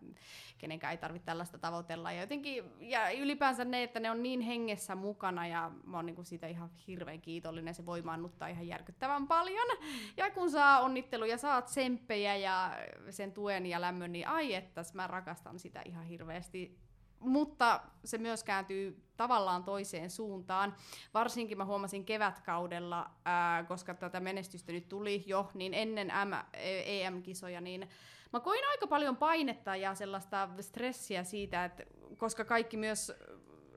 kenenkään 0.57 0.91
ei 0.91 0.97
tarvitse 0.97 1.25
tällaista 1.25 1.57
tavoitella. 1.57 2.11
Ja, 2.11 2.21
jotenkin, 2.21 2.63
ja 2.79 3.11
ylipäänsä 3.11 3.65
ne, 3.65 3.83
että 3.83 3.99
ne 3.99 4.11
on 4.11 4.23
niin 4.23 4.41
hengessä 4.41 4.95
mukana 4.95 5.47
ja 5.47 5.71
mä 5.83 5.97
oon 5.97 6.05
niin 6.05 6.15
kuin 6.15 6.25
siitä 6.25 6.47
ihan 6.47 6.69
hirveän 6.87 7.21
kiitollinen, 7.21 7.73
se 7.73 7.85
voimaannuttaa 7.85 8.47
ihan 8.47 8.67
järkyttävän 8.67 9.27
paljon. 9.27 9.67
Ja 10.17 10.31
kun 10.31 10.51
saa 10.51 10.79
onnitteluja, 10.79 11.37
saa 11.37 11.61
tsemppejä 11.61 12.35
ja 12.35 12.71
sen 13.09 13.31
tuen 13.31 13.65
ja 13.65 13.81
lämmön, 13.81 14.11
niin 14.11 14.27
ai 14.27 14.53
että 14.53 14.81
mä 14.93 15.07
rakastan 15.07 15.59
sitä 15.59 15.81
ihan 15.85 16.05
hirveästi. 16.11 16.77
Mutta 17.19 17.81
se 18.05 18.17
myös 18.17 18.43
kääntyy 18.43 19.03
tavallaan 19.17 19.63
toiseen 19.63 20.09
suuntaan. 20.09 20.75
Varsinkin 21.13 21.57
mä 21.57 21.65
huomasin 21.65 22.05
kevätkaudella, 22.05 23.09
ää, 23.25 23.63
koska 23.63 23.93
tätä 23.93 24.19
menestystä 24.19 24.71
nyt 24.71 24.89
tuli 24.89 25.23
jo, 25.27 25.49
niin 25.53 25.73
ennen 25.73 26.07
M- 26.07 26.57
EM-kisoja, 26.85 27.61
niin 27.61 27.89
mä 28.33 28.39
koin 28.39 28.67
aika 28.69 28.87
paljon 28.87 29.17
painetta 29.17 29.75
ja 29.75 29.95
sellaista 29.95 30.49
stressiä 30.59 31.23
siitä, 31.23 31.65
että 31.65 31.83
koska 32.17 32.45
kaikki 32.45 32.77
myös 32.77 33.11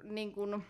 niin 0.03 0.33
kun, 0.33 0.65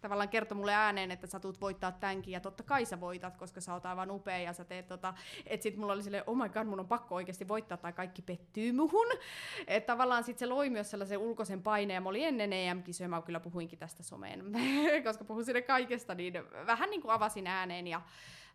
tavallaan 0.00 0.28
kertoi 0.28 0.56
mulle 0.56 0.74
ääneen, 0.74 1.10
että 1.10 1.26
sä 1.26 1.40
tulet 1.40 1.60
voittaa 1.60 1.92
tämänkin, 1.92 2.32
ja 2.32 2.40
totta 2.40 2.62
kai 2.62 2.84
sä 2.84 3.00
voitat, 3.00 3.36
koska 3.36 3.60
sä 3.60 3.74
oot 3.74 3.86
aivan 3.86 4.10
upea, 4.10 4.38
ja 4.38 4.52
sä 4.52 4.64
teet 4.64 4.86
tota, 4.86 5.14
että 5.46 5.62
sit 5.62 5.76
mulla 5.76 5.92
oli 5.92 6.02
silleen, 6.02 6.24
oh 6.26 6.36
my 6.36 6.48
god, 6.48 6.66
mun 6.66 6.80
on 6.80 6.88
pakko 6.88 7.14
oikeasti 7.14 7.48
voittaa, 7.48 7.78
tai 7.78 7.92
kaikki 7.92 8.22
pettyy 8.22 8.72
muhun. 8.72 9.06
Että 9.66 9.92
tavallaan 9.92 10.24
sit 10.24 10.38
se 10.38 10.46
loi 10.46 10.70
myös 10.70 10.90
sellaisen 10.90 11.18
ulkoisen 11.18 11.62
paineen, 11.62 12.02
mä 12.02 12.08
olin 12.08 12.24
ennen 12.24 12.52
EM-kisoja, 12.52 13.08
mä 13.08 13.22
kyllä 13.22 13.40
puhuinkin 13.40 13.78
tästä 13.78 14.02
someen, 14.02 14.44
koska 15.04 15.24
puhun 15.24 15.44
sinne 15.44 15.62
kaikesta, 15.62 16.14
niin 16.14 16.34
vähän 16.66 16.90
niin 16.90 17.02
kuin 17.02 17.12
avasin 17.12 17.46
ääneen, 17.46 17.86
ja 17.86 18.00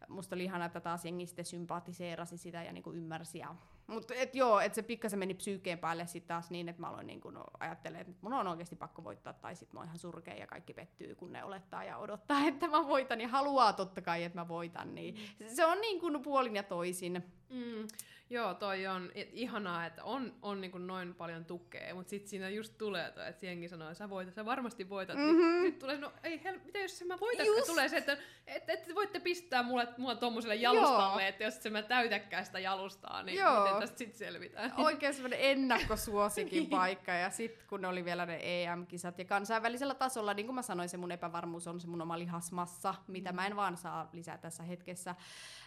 musta 0.07 0.35
oli 0.35 0.43
ihana, 0.43 0.65
että 0.65 0.79
taas 0.79 1.05
jengi 1.05 1.25
sitten 1.25 1.45
sympatiseerasi 1.45 2.37
sitä 2.37 2.63
ja 2.63 2.73
niin 2.73 2.83
kuin 2.83 2.97
ymmärsi 2.97 3.39
ja 3.39 3.55
mutta 3.87 4.13
et 4.13 4.35
joo, 4.35 4.59
että 4.59 4.75
se 4.75 4.81
pikkasen 4.81 5.19
meni 5.19 5.33
psyykeen 5.33 5.79
päälle 5.79 6.07
sitten 6.07 6.27
taas 6.27 6.51
niin, 6.51 6.69
että 6.69 6.81
mä 6.81 6.89
aloin 6.89 7.07
niin 7.07 7.21
kun 7.21 7.43
ajattelemaan, 7.59 8.01
että 8.01 8.17
mun 8.21 8.33
on 8.33 8.47
oikeasti 8.47 8.75
pakko 8.75 9.03
voittaa, 9.03 9.33
tai 9.33 9.55
sitten 9.55 9.75
mä 9.75 9.79
oon 9.79 9.87
ihan 9.87 9.99
surkea 9.99 10.35
ja 10.35 10.47
kaikki 10.47 10.73
pettyy, 10.73 11.15
kun 11.15 11.31
ne 11.33 11.43
olettaa 11.43 11.83
ja 11.83 11.97
odottaa, 11.97 12.45
että 12.47 12.67
mä 12.67 12.87
voitan, 12.87 13.21
ja 13.21 13.27
haluaa 13.27 13.73
totta 13.73 14.01
kai, 14.01 14.23
että 14.23 14.39
mä 14.39 14.47
voitan, 14.47 14.95
niin 14.95 15.15
mm. 15.39 15.47
se 15.47 15.65
on 15.65 15.81
niin 15.81 15.99
kuin 15.99 16.21
puolin 16.21 16.55
ja 16.55 16.63
toisin. 16.63 17.23
Mm. 17.49 17.87
Joo, 18.33 18.53
toi 18.53 18.87
on 18.87 19.11
ihanaa, 19.13 19.85
että 19.85 20.03
on, 20.03 20.33
on 20.41 20.61
niin 20.61 20.71
kuin 20.71 20.87
noin 20.87 21.15
paljon 21.15 21.45
tukea, 21.45 21.95
mutta 21.95 22.09
sitten 22.09 22.29
siinä 22.29 22.49
just 22.49 22.77
tulee 22.77 23.11
toi, 23.11 23.29
että 23.29 23.45
jengi 23.45 23.69
sanoo, 23.69 23.87
että 23.87 23.97
sä 23.97 24.09
voitat, 24.09 24.35
sä 24.35 24.45
varmasti 24.45 24.89
voitat. 24.89 25.15
Niin 25.15 25.35
mm-hmm. 25.35 25.61
Sitten 25.61 25.79
tulee, 25.79 25.97
no 25.97 26.13
ei 26.23 26.43
hel, 26.43 26.59
mitä 26.65 26.79
jos 26.79 27.03
mä 27.07 27.19
voitan? 27.19 27.45
Just. 27.45 27.67
Tulee 27.67 27.89
se, 27.89 27.97
että 27.97 28.17
et, 28.47 28.69
et 28.69 28.95
voitte 28.95 29.19
pistää 29.19 29.63
mulle, 29.63 29.87
mua 29.97 30.15
tuommoiselle 30.15 30.55
jalustalle, 30.55 31.21
Joo. 31.21 31.29
että 31.29 31.43
jos 31.43 31.63
se 31.63 31.69
mä 31.69 31.81
täytäkään 31.81 32.45
sitä 32.45 32.59
jalustaa, 32.59 33.23
niin 33.23 33.39
Joo. 33.39 33.63
miten 33.63 33.79
tästä 33.79 33.97
sitten 33.97 34.17
selvitään? 34.17 34.73
Oikein 34.85 35.13
semmoinen 35.13 35.39
ennakkosuosikin 35.41 36.59
niin. 36.59 36.69
paikka, 36.69 37.11
ja 37.11 37.29
sitten 37.29 37.67
kun 37.67 37.85
oli 37.85 38.05
vielä 38.05 38.25
ne 38.25 38.39
EM-kisat, 38.41 39.19
ja 39.19 39.25
kansainvälisellä 39.25 39.95
tasolla, 39.95 40.33
niin 40.33 40.45
kuin 40.45 40.55
mä 40.55 40.61
sanoin, 40.61 40.89
se 40.89 40.97
mun 40.97 41.11
epävarmuus 41.11 41.67
on 41.67 41.79
se 41.79 41.87
mun 41.87 42.01
oma 42.01 42.19
lihasmassa, 42.19 42.95
mitä 43.07 43.31
mm. 43.31 43.35
mä 43.35 43.47
en 43.47 43.55
vaan 43.55 43.77
saa 43.77 44.09
lisää 44.13 44.37
tässä 44.37 44.63
hetkessä. 44.63 45.15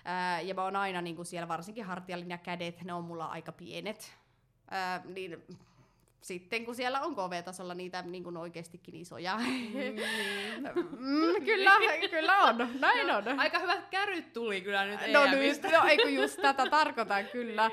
Ää, 0.05 0.41
ja 0.41 0.55
mä 0.55 0.65
oon 0.65 0.77
aina 0.77 1.03
niin 1.03 1.17
kuin 1.17 1.27
siellä 1.27 1.49
varsinkin 1.49 1.85
hartiallinen 1.85 2.35
ja 2.35 2.39
kädet, 2.57 2.83
ne 2.85 2.93
on 2.93 3.05
mulla 3.05 3.27
aika 3.27 3.53
pienet. 3.53 4.17
Ää, 4.71 5.03
niin 5.05 5.43
sitten 6.21 6.65
kun 6.65 6.75
siellä 6.75 7.01
on 7.01 7.15
KV-tasolla 7.15 7.75
niitä 7.75 8.03
niin 8.03 8.25
kuin 8.25 8.37
oikeastikin 8.37 8.97
isoja. 8.97 9.37
Mm. 9.37 9.45
mm, 10.99 11.45
kyllä, 11.47 11.73
kyllä 12.11 12.39
on, 12.39 12.69
näin 12.81 13.07
no, 13.07 13.17
on. 13.17 13.41
Aika 13.41 13.59
hyvät 13.59 13.89
käryt 13.91 14.33
tuli 14.33 14.61
kyllä 14.61 14.85
nyt 14.85 15.01
No 15.13 15.25
nyt, 15.25 15.63
no 15.63 15.89
ei 15.89 15.99
kun 15.99 16.15
just 16.15 16.43
tätä 16.43 16.67
tarkoitan 16.77 17.27
kyllä. 17.27 17.71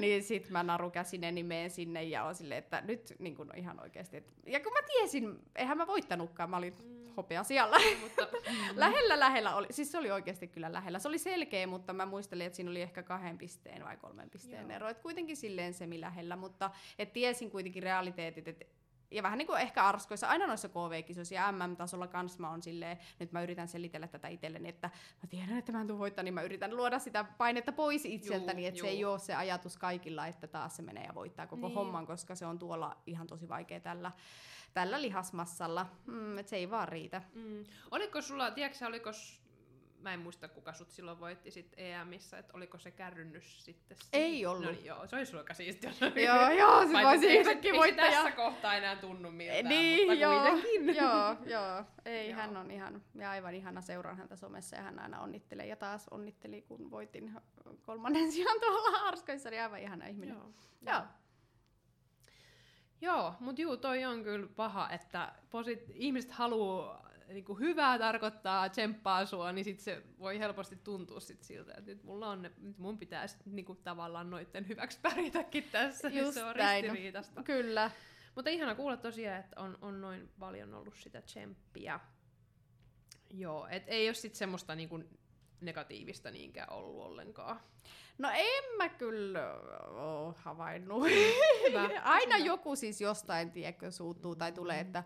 niin 0.00 0.22
sit 0.22 0.50
mä 0.50 0.62
naru 0.62 0.90
käsineni 0.90 1.42
meen 1.42 1.70
sinne 1.70 2.04
ja 2.04 2.24
on 2.24 2.34
silleen, 2.34 2.58
että 2.58 2.80
nyt 2.80 3.14
niin 3.18 3.36
kuin 3.36 3.50
ihan 3.56 3.80
oikeasti. 3.80 4.16
Et, 4.16 4.32
ja 4.46 4.60
kun 4.60 4.72
mä 4.72 4.82
tiesin, 4.82 5.38
eihän 5.56 5.78
mä 5.78 5.86
voittanutkaan, 5.86 6.50
mä 6.50 6.56
olin. 6.56 6.95
Hopea 7.16 7.44
siellä. 7.44 7.76
mutta, 8.02 8.28
lähellä 8.74 9.20
lähellä 9.20 9.56
oli, 9.56 9.66
siis 9.70 9.92
se 9.92 9.98
oli 9.98 10.10
oikeasti 10.10 10.48
kyllä 10.48 10.72
lähellä. 10.72 10.98
Se 10.98 11.08
oli 11.08 11.18
selkeä, 11.18 11.66
mutta 11.66 11.92
mä 11.92 12.06
muistelin, 12.06 12.46
että 12.46 12.56
siinä 12.56 12.70
oli 12.70 12.82
ehkä 12.82 13.02
kahden 13.02 13.38
pisteen 13.38 13.84
vai 13.84 13.96
kolmen 13.96 14.30
pisteen 14.30 14.62
Joo. 14.62 14.76
ero. 14.76 14.88
Et 14.88 14.98
kuitenkin 14.98 15.36
silleen 15.36 15.74
semi 15.74 16.00
lähellä, 16.00 16.36
mutta 16.36 16.70
et 16.98 17.12
tiesin 17.12 17.50
kuitenkin 17.50 17.82
realiteetit, 17.82 18.48
että 18.48 18.64
ja 19.10 19.22
vähän 19.22 19.38
niin 19.38 19.46
kuin 19.46 19.60
ehkä 19.60 19.84
arskoissa, 19.84 20.28
aina 20.28 20.46
noissa 20.46 20.68
KV-kisoissa 20.68 21.34
ja 21.34 21.52
MM-tasolla 21.52 22.06
kanssa 22.06 22.40
mä 22.40 22.50
on 22.50 22.62
silleen, 22.62 22.98
nyt 23.18 23.32
mä 23.32 23.42
yritän 23.42 23.68
selitellä 23.68 24.08
tätä 24.08 24.28
itselleni, 24.28 24.68
että 24.68 24.90
mä 25.22 25.28
tiedän, 25.28 25.58
että 25.58 25.72
mä 25.72 25.80
en 25.80 25.86
tule 25.86 25.98
voittaa, 25.98 26.24
niin 26.24 26.34
mä 26.34 26.42
yritän 26.42 26.76
luoda 26.76 26.98
sitä 26.98 27.24
painetta 27.38 27.72
pois 27.72 28.04
itseltäni, 28.04 28.62
juu, 28.62 28.68
että 28.68 28.78
juu. 28.78 28.86
se 28.86 28.90
ei 28.90 29.04
ole 29.04 29.18
se 29.18 29.34
ajatus 29.34 29.76
kaikilla, 29.76 30.26
että 30.26 30.46
taas 30.46 30.76
se 30.76 30.82
menee 30.82 31.04
ja 31.04 31.14
voittaa 31.14 31.46
koko 31.46 31.66
niin. 31.66 31.74
homman, 31.74 32.06
koska 32.06 32.34
se 32.34 32.46
on 32.46 32.58
tuolla 32.58 32.96
ihan 33.06 33.26
tosi 33.26 33.48
vaikea 33.48 33.80
tällä, 33.80 34.12
tällä 34.76 35.02
lihasmassalla, 35.02 35.86
mm, 36.06 36.38
että 36.38 36.50
se 36.50 36.56
ei 36.56 36.70
vaan 36.70 36.88
riitä. 36.88 37.22
Mm. 37.34 37.64
Oliko 37.90 38.22
sulla, 38.22 38.50
tiedätkö 38.50 38.86
oliko 38.86 39.10
mä 40.00 40.14
en 40.14 40.20
muista 40.20 40.48
kuka 40.48 40.72
sut 40.72 40.90
silloin 40.90 41.20
voitti 41.20 41.50
sit 41.50 41.74
EMissä, 41.76 42.38
että 42.38 42.52
oliko 42.56 42.78
se 42.78 42.90
kärrynnys 42.90 43.64
sitten 43.64 43.96
siinä? 43.96 44.24
Ei 44.24 44.46
ollut. 44.46 44.64
No 44.64 44.70
niin, 44.70 44.84
joo, 44.84 45.06
se 45.06 45.16
olisi 45.16 45.36
aika 45.36 45.54
siistiä. 45.54 45.90
joo, 46.26 46.50
joo, 46.50 46.86
se 46.86 46.92
voisi 46.92 47.36
itsekin 47.36 47.74
voittaa. 47.74 48.06
Ei 48.06 48.12
tässä 48.12 48.32
kohtaa 48.32 48.74
enää 48.74 48.96
tunnu 48.96 49.30
miltään, 49.30 49.64
niin, 49.64 50.08
mutta 50.08 50.22
joo, 50.22 50.40
kuitenkin. 50.40 50.96
joo, 51.02 51.36
joo, 51.46 51.84
ei, 52.04 52.30
joo. 52.30 52.36
hän 52.36 52.56
on 52.56 52.70
ihan, 52.70 53.02
ja 53.14 53.30
aivan 53.30 53.54
ihana 53.54 53.80
seuraan 53.80 54.16
häntä 54.16 54.36
somessa 54.36 54.76
ja 54.76 54.82
hän 54.82 54.98
aina 54.98 55.20
onnittelee 55.20 55.66
ja 55.66 55.76
taas 55.76 56.08
onnitteli, 56.08 56.62
kun 56.62 56.90
voitin 56.90 57.32
kolmannen 57.82 58.32
sijaan 58.32 58.60
tuolla 58.60 58.98
Arskoissa, 58.98 59.50
niin 59.50 59.62
aivan 59.62 59.80
ihana 59.80 60.06
ihminen. 60.06 60.34
Joo. 60.34 60.50
joo. 60.86 60.94
Joo, 60.94 61.02
mutta 63.40 63.62
juu, 63.62 63.76
toi 63.76 64.04
on 64.04 64.22
kyllä 64.22 64.48
paha, 64.56 64.90
että 64.90 65.32
posit- 65.50 65.90
ihmiset 65.94 66.30
haluaa 66.30 67.06
niin 67.28 67.44
kuin 67.44 67.58
hyvää 67.58 67.98
tarkoittaa, 67.98 68.68
tsemppaa 68.68 69.26
sua, 69.26 69.52
niin 69.52 69.64
sit 69.64 69.80
se 69.80 70.02
voi 70.18 70.38
helposti 70.38 70.76
tuntua 70.76 71.20
sit 71.20 71.42
siltä, 71.42 71.74
että 71.78 71.90
nyt, 71.90 72.04
mulla 72.04 72.30
on 72.30 72.42
ne, 72.42 72.52
nyt 72.58 72.78
mun 72.78 72.98
pitää 72.98 73.26
sit 73.26 73.46
niin 73.46 73.64
kuin 73.64 73.78
tavallaan 73.84 74.30
noitten 74.30 74.68
hyväksi 74.68 74.98
pärjätäkin 75.02 75.64
tässä, 75.72 76.08
Just 76.08 76.14
niin 76.20 76.32
se 76.32 76.44
on 76.44 76.56
näin. 76.56 76.84
ristiriitasta. 76.84 77.42
Kyllä. 77.42 77.90
Mutta 78.34 78.50
ihana 78.50 78.74
kuulla 78.74 78.96
tosiaan, 78.96 79.40
että 79.40 79.60
on, 79.60 79.78
on 79.82 80.00
noin 80.00 80.28
paljon 80.38 80.74
ollut 80.74 80.94
sitä 80.96 81.22
tsemppiä. 81.22 82.00
Joo, 83.30 83.66
et 83.70 83.82
ei 83.86 84.08
ole 84.08 84.14
sitten 84.14 84.38
semmoista 84.38 84.74
niinku 84.74 85.00
negatiivista 85.60 86.30
niinkään 86.30 86.72
ollut 86.72 87.04
ollenkaan. 87.04 87.60
No 88.18 88.28
en 88.34 88.76
mä 88.76 88.88
kyllä 88.88 89.54
ole 89.88 90.34
havainnut. 90.38 91.04
Hyvä. 91.68 92.00
Aina 92.04 92.38
joku 92.38 92.76
siis 92.76 93.00
jostain, 93.00 93.50
tiedätkö, 93.50 93.90
suuttuu 93.90 94.36
tai 94.36 94.52
tulee, 94.52 94.80
että 94.80 95.04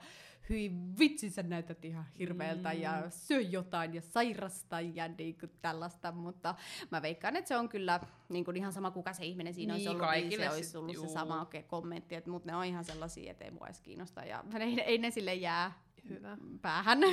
hyi 0.48 0.72
vitsi 0.98 1.30
sä 1.30 1.42
näytät 1.42 1.84
ihan 1.84 2.04
hirveältä 2.18 2.72
mm. 2.74 2.80
ja 2.80 3.10
syö 3.10 3.40
jotain 3.40 3.94
ja 3.94 4.00
sairasta 4.00 4.80
ja 4.80 5.08
niin 5.08 5.38
kuin 5.38 5.52
tällaista, 5.62 6.12
mutta 6.12 6.54
mä 6.90 7.02
veikkaan, 7.02 7.36
että 7.36 7.48
se 7.48 7.56
on 7.56 7.68
kyllä 7.68 8.00
niin 8.28 8.44
kuin 8.44 8.56
ihan 8.56 8.72
sama 8.72 8.90
kuka 8.90 9.12
se 9.12 9.24
ihminen 9.24 9.54
siinä 9.54 9.74
niin, 9.74 9.88
olisi 9.88 10.02
ollut, 10.02 10.28
niin 10.28 10.40
se 10.40 10.50
olisi 10.50 10.76
ollut 10.76 10.94
juu. 10.94 11.06
se 11.06 11.12
sama 11.12 11.42
okay, 11.42 11.62
kommentti, 11.62 12.14
että, 12.14 12.30
mutta 12.30 12.50
ne 12.50 12.56
on 12.56 12.64
ihan 12.64 12.84
sellaisia, 12.84 13.30
että 13.30 13.44
ei 13.44 13.50
mua 13.50 13.66
edes 13.66 13.80
kiinnosta 13.80 14.24
ja 14.24 14.44
ei, 14.60 14.80
ei 14.80 14.98
ne 14.98 15.10
sille 15.10 15.34
jää 15.34 15.72
Hyvä. 16.08 16.36
päähän. 16.62 17.00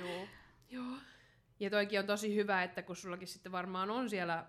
joo. 0.00 0.26
joo. 0.70 0.96
Ja 1.60 1.70
toikin 1.70 2.00
on 2.00 2.06
tosi 2.06 2.34
hyvä, 2.34 2.62
että 2.62 2.82
kun 2.82 2.96
sullakin 2.96 3.28
sitten 3.28 3.52
varmaan 3.52 3.90
on 3.90 4.10
siellä 4.10 4.46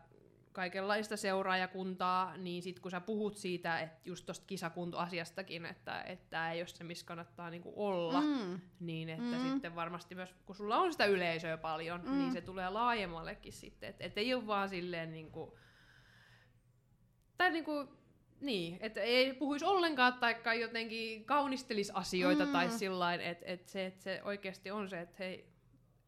kaikenlaista 0.56 1.18
seuraajakuntaa, 1.18 2.38
niin 2.38 2.64
sitten 2.64 2.82
kun 2.82 2.92
sä 2.92 3.02
puhut 3.02 3.38
siitä, 3.38 3.80
että 3.80 4.10
just 4.10 4.26
tuosta 4.26 4.46
kisakuntoasiastakin, 4.48 5.66
että, 5.66 6.02
että 6.02 6.52
ei 6.52 6.60
ole 6.62 6.68
se, 6.68 6.84
missä 6.84 7.06
kannattaa 7.06 7.50
niinku 7.50 7.74
olla, 7.76 8.22
mm. 8.22 8.60
niin 8.80 9.10
että 9.10 9.36
mm. 9.36 9.42
sitten 9.42 9.76
varmasti 9.76 10.16
myös, 10.16 10.36
kun 10.46 10.56
sulla 10.56 10.78
on 10.78 10.92
sitä 10.92 11.06
yleisöä 11.06 11.58
paljon, 11.58 12.02
mm. 12.06 12.18
niin 12.18 12.32
se 12.32 12.42
tulee 12.42 12.70
laajemmallekin 12.70 13.54
sitten, 13.54 13.90
että 13.90 14.04
et 14.04 14.18
ei 14.18 14.34
ole 14.34 14.48
vaan 14.48 14.70
silleen 14.70 15.12
niinku, 15.12 15.58
tai 17.38 17.52
niinku, 17.52 17.88
niin, 18.42 18.78
että 18.82 19.02
ei 19.02 19.34
puhuisi 19.34 19.66
ollenkaan 19.66 20.14
tai 20.44 20.62
jotenkin 20.62 21.26
kaunistelisi 21.26 21.92
asioita 21.96 22.46
mm. 22.46 22.52
tai 22.52 22.70
sillain, 22.70 23.22
että 23.22 23.46
et 23.46 23.68
se, 23.68 23.86
et 23.86 24.00
se 24.00 24.22
oikeasti 24.24 24.72
on 24.72 24.90
se, 24.90 25.02
että 25.02 25.16
hei, 25.20 25.55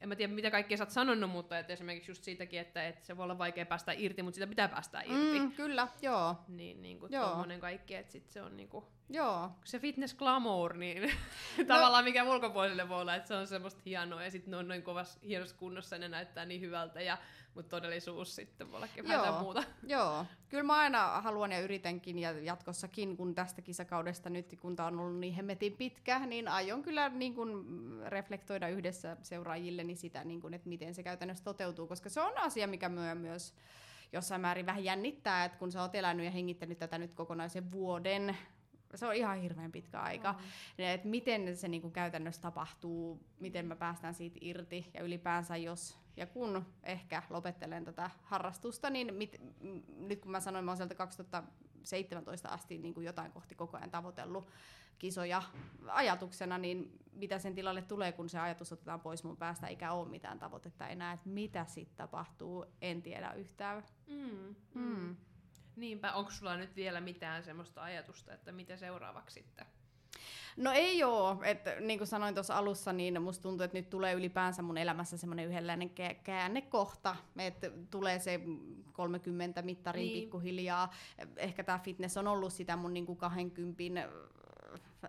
en 0.01 0.09
mä 0.09 0.15
tiedä 0.15 0.33
mitä 0.33 0.51
kaikkea 0.51 0.77
sä 0.77 0.83
oot 0.83 0.91
sanonut, 0.91 1.29
mutta 1.29 1.59
että 1.59 1.73
esimerkiksi 1.73 2.11
just 2.11 2.23
siitäkin, 2.23 2.59
että, 2.59 2.87
että 2.87 3.05
se 3.05 3.17
voi 3.17 3.23
olla 3.23 3.37
vaikea 3.37 3.65
päästä 3.65 3.91
irti, 3.91 4.23
mutta 4.23 4.35
sitä 4.35 4.47
pitää 4.47 4.67
päästä 4.67 5.01
irti. 5.01 5.39
Mm, 5.39 5.51
kyllä, 5.51 5.87
joo. 6.01 6.35
Niin, 6.47 6.81
niin 6.81 6.99
kuin 6.99 7.11
Joo. 7.11 7.45
kaikki, 7.59 7.95
että 7.95 8.11
sit 8.11 8.29
se 8.29 8.41
on 8.41 8.57
niinku, 8.57 8.87
Joo, 9.09 9.51
se 9.63 9.79
fitness 9.79 10.15
glamour, 10.15 10.77
niin 10.77 11.01
no. 11.57 11.65
tavallaan 11.67 12.03
mikä 12.03 12.23
ulkopuoliselle 12.23 12.89
voi 12.89 13.01
olla, 13.01 13.15
että 13.15 13.27
se 13.27 13.35
on 13.35 13.47
semmoista 13.47 13.81
hienoa 13.85 14.23
ja 14.23 14.31
sitten 14.31 14.51
ne 14.51 14.57
on 14.57 14.67
noin 14.67 14.83
kovassa 14.83 15.19
hienossa 15.23 15.55
kunnossa 15.55 15.95
ja 15.95 15.99
ne 15.99 16.09
näyttää 16.09 16.45
niin 16.45 16.61
hyvältä, 16.61 17.01
ja, 17.01 17.17
mutta 17.55 17.69
todellisuus 17.69 18.35
sitten 18.35 18.71
voi 18.71 18.77
olla 18.77 18.87
Joo. 19.13 19.41
muuta. 19.41 19.63
Joo, 19.83 20.25
kyllä 20.49 20.63
mä 20.63 20.75
aina 20.75 21.21
haluan 21.21 21.51
ja 21.51 21.59
yritänkin 21.59 22.19
ja 22.19 22.31
jatkossakin, 22.31 23.17
kun 23.17 23.35
tästä 23.35 23.61
kisakaudesta 23.61 24.29
nyt, 24.29 24.55
kun 24.61 24.75
tää 24.75 24.85
on 24.85 24.99
ollut 24.99 25.19
niin 25.19 25.33
hemmetin 25.33 25.77
pitkä, 25.77 26.19
niin 26.19 26.47
aion 26.47 26.83
kyllä 26.83 27.09
niin 27.09 27.35
kun 27.35 28.01
reflektoida 28.05 28.67
yhdessä 28.67 29.17
seuraajilleni 29.21 29.95
sitä, 29.95 30.23
niin 30.23 30.41
kun, 30.41 30.53
että 30.53 30.69
miten 30.69 30.93
se 30.93 31.03
käytännössä 31.03 31.43
toteutuu, 31.43 31.87
koska 31.87 32.09
se 32.09 32.21
on 32.21 32.37
asia, 32.37 32.67
mikä 32.67 32.89
myö 32.89 33.15
myös 33.15 33.53
jossain 34.13 34.41
määrin 34.41 34.65
vähän 34.65 34.83
jännittää, 34.83 35.45
että 35.45 35.57
kun 35.57 35.71
sä 35.71 35.81
oot 35.81 35.95
elänyt 35.95 36.25
ja 36.25 36.31
hengittänyt 36.31 36.79
tätä 36.79 36.97
nyt 36.97 37.13
kokonaisen 37.13 37.71
vuoden, 37.71 38.37
se 38.95 39.07
on 39.07 39.15
ihan 39.15 39.41
hirveän 39.41 39.71
pitkä 39.71 39.99
aika. 39.99 40.33
Mm. 40.33 40.83
Että 40.83 41.07
miten 41.07 41.57
se 41.57 41.67
niin 41.67 41.81
kuin 41.81 41.93
käytännössä 41.93 42.41
tapahtuu, 42.41 43.23
miten 43.39 43.65
me 43.65 43.75
päästään 43.75 44.13
siitä 44.13 44.37
irti 44.41 44.91
ja 44.93 45.03
ylipäänsä 45.03 45.57
jos 45.57 45.97
ja 46.17 46.27
kun 46.27 46.65
ehkä 46.83 47.23
lopettelen 47.29 47.85
tätä 47.85 48.09
harrastusta, 48.23 48.89
niin 48.89 49.13
mit, 49.13 49.41
nyt 49.97 50.19
kun 50.19 50.31
mä 50.31 50.39
sanoin, 50.39 50.65
mä 50.65 50.71
oon 50.71 50.77
sieltä 50.77 50.95
2017 50.95 52.49
asti 52.49 52.77
niin 52.77 52.93
kuin 52.93 53.05
jotain 53.05 53.31
kohti 53.31 53.55
koko 53.55 53.77
ajan 53.77 53.91
tavoitellut 53.91 54.51
kisoja 54.99 55.43
ajatuksena, 55.87 56.57
niin 56.57 56.99
mitä 57.11 57.39
sen 57.39 57.55
tilalle 57.55 57.81
tulee, 57.81 58.11
kun 58.11 58.29
se 58.29 58.39
ajatus 58.39 58.71
otetaan 58.73 59.01
pois 59.01 59.23
mun 59.23 59.37
päästä, 59.37 59.67
eikä 59.67 59.91
ole 59.91 60.09
mitään 60.09 60.39
tavoitetta 60.39 60.87
enää, 60.87 61.13
että 61.13 61.29
mitä 61.29 61.65
sitten 61.65 61.97
tapahtuu, 61.97 62.65
en 62.81 63.01
tiedä 63.01 63.33
yhtään. 63.33 63.83
Mm, 64.07 64.55
Mm. 64.73 64.81
mm. 64.81 65.15
Niinpä, 65.77 66.13
onko 66.13 66.31
sulla 66.31 66.57
nyt 66.57 66.75
vielä 66.75 67.01
mitään 67.01 67.43
semmoista 67.43 67.83
ajatusta, 67.83 68.33
että 68.33 68.51
mitä 68.51 68.77
seuraavaksi 68.77 69.33
sitten? 69.33 69.65
No 70.57 70.71
ei 70.71 71.03
oo, 71.03 71.37
että 71.43 71.75
niin 71.79 71.99
kuin 71.99 72.07
sanoin 72.07 72.33
tuossa 72.33 72.57
alussa, 72.57 72.93
niin 72.93 73.21
musta 73.21 73.41
tuntuu, 73.43 73.63
että 73.65 73.77
nyt 73.77 73.89
tulee 73.89 74.13
ylipäänsä 74.13 74.61
mun 74.61 74.77
elämässä 74.77 75.17
semmoinen 75.17 75.45
yhdenlainen 75.47 75.89
kä- 75.89 76.15
käännekohta, 76.23 77.15
että 77.37 77.71
tulee 77.91 78.19
se 78.19 78.39
30 78.93 79.61
mittarin 79.61 80.01
Niin. 80.01 80.13
niin. 80.13 80.23
pikkuhiljaa. 80.23 80.93
Ehkä 81.35 81.63
tämä 81.63 81.79
fitness 81.79 82.17
on 82.17 82.27
ollut 82.27 82.53
sitä 82.53 82.75
mun 82.75 82.93
niin 82.93 83.05
kuin 83.05 83.17
20 83.17 84.09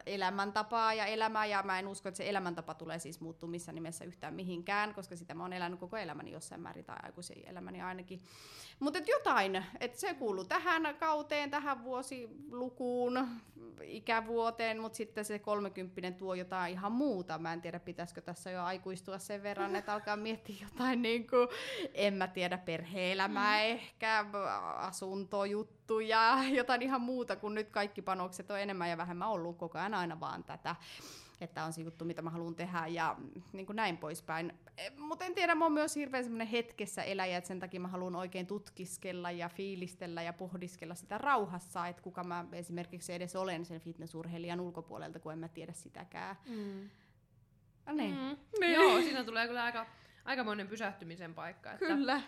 elämäntapaa 0.06 0.94
ja 0.94 1.06
elämää, 1.06 1.46
ja 1.46 1.62
mä 1.62 1.78
en 1.78 1.88
usko, 1.88 2.08
että 2.08 2.16
se 2.16 2.28
elämäntapa 2.28 2.74
tulee 2.74 2.98
siis 2.98 3.20
muuttua 3.20 3.48
missään 3.48 3.74
nimessä 3.74 4.04
yhtään 4.04 4.34
mihinkään, 4.34 4.94
koska 4.94 5.16
sitä 5.16 5.34
mä 5.34 5.42
oon 5.42 5.52
elänyt 5.52 5.80
koko 5.80 5.96
elämäni 5.96 6.32
jossain 6.32 6.60
määrin, 6.60 6.84
tai 6.84 6.96
aikuisen 7.02 7.36
elämäni 7.46 7.82
ainakin. 7.82 8.22
Mutta 8.80 8.98
jotain, 9.06 9.64
että 9.80 10.00
se 10.00 10.14
kuuluu 10.14 10.44
tähän 10.44 10.96
kauteen, 10.98 11.50
tähän 11.50 11.84
vuosilukuun, 11.84 13.28
ikävuoteen, 13.82 14.80
mutta 14.80 14.96
sitten 14.96 15.24
se 15.24 15.38
30 15.38 16.18
tuo 16.18 16.34
jotain 16.34 16.72
ihan 16.72 16.92
muuta. 16.92 17.38
Mä 17.38 17.52
en 17.52 17.62
tiedä, 17.62 17.80
pitäisikö 17.80 18.20
tässä 18.20 18.50
jo 18.50 18.62
aikuistua 18.62 19.18
sen 19.18 19.42
verran, 19.42 19.76
että 19.76 19.92
alkaa 19.92 20.16
miettiä 20.16 20.56
jotain, 20.62 21.02
niin 21.02 21.26
kuin, 21.26 21.48
en 21.94 22.14
mä 22.14 22.26
tiedä, 22.26 22.58
perhe-elämää 22.58 23.58
mm. 23.58 23.64
ehkä, 23.64 24.24
asuntojuttuja, 24.76 25.77
jotain 26.60 26.82
ihan 26.82 27.00
muuta, 27.00 27.36
kun 27.36 27.54
nyt 27.54 27.70
kaikki 27.70 28.02
panokset 28.02 28.50
on 28.50 28.60
enemmän 28.60 28.90
ja 28.90 28.96
vähemmän 28.96 29.28
ollut 29.28 29.58
koko 29.58 29.78
ajan 29.78 29.94
aina 29.94 30.20
vaan 30.20 30.44
tätä 30.44 30.76
että 31.40 31.64
on 31.64 31.72
se 31.72 31.82
juttu, 31.82 32.04
mitä 32.04 32.22
mä 32.22 32.30
haluan 32.30 32.54
tehdä 32.54 32.86
ja 32.86 33.16
niin 33.52 33.66
kuin 33.66 33.76
näin 33.76 33.96
poispäin. 33.96 34.52
Mutta 34.96 35.24
en 35.24 35.34
tiedä, 35.34 35.54
mä 35.54 35.64
oon 35.64 35.72
myös 35.72 35.96
hirveän 35.96 36.24
semmoinen 36.24 36.46
hetkessä 36.46 37.02
eläjä, 37.02 37.38
että 37.38 37.48
sen 37.48 37.60
takia 37.60 37.80
mä 37.80 37.88
haluan 37.88 38.16
oikein 38.16 38.46
tutkiskella 38.46 39.30
ja 39.30 39.48
fiilistellä 39.48 40.22
ja 40.22 40.32
pohdiskella 40.32 40.94
sitä 40.94 41.18
rauhassa, 41.18 41.86
että 41.86 42.02
kuka 42.02 42.24
mä 42.24 42.44
esimerkiksi 42.52 43.12
edes 43.12 43.36
olen 43.36 43.64
sen 43.64 43.80
fitnessurheilijan 43.80 44.60
ulkopuolelta, 44.60 45.18
kun 45.18 45.32
en 45.32 45.38
mä 45.38 45.48
tiedä 45.48 45.72
sitäkään. 45.72 46.36
Mm. 46.48 46.90
No 47.86 47.92
niin. 47.92 48.14
Mm. 48.14 48.36
Niin. 48.60 48.72
Joo, 48.72 49.00
siinä 49.02 49.24
tulee 49.24 49.46
kyllä 49.46 49.64
aika, 49.64 49.86
aikamoinen 50.24 50.68
pysähtymisen 50.68 51.34
paikka. 51.34 51.72
Että 51.72 51.86
Kyllä. 51.86 52.22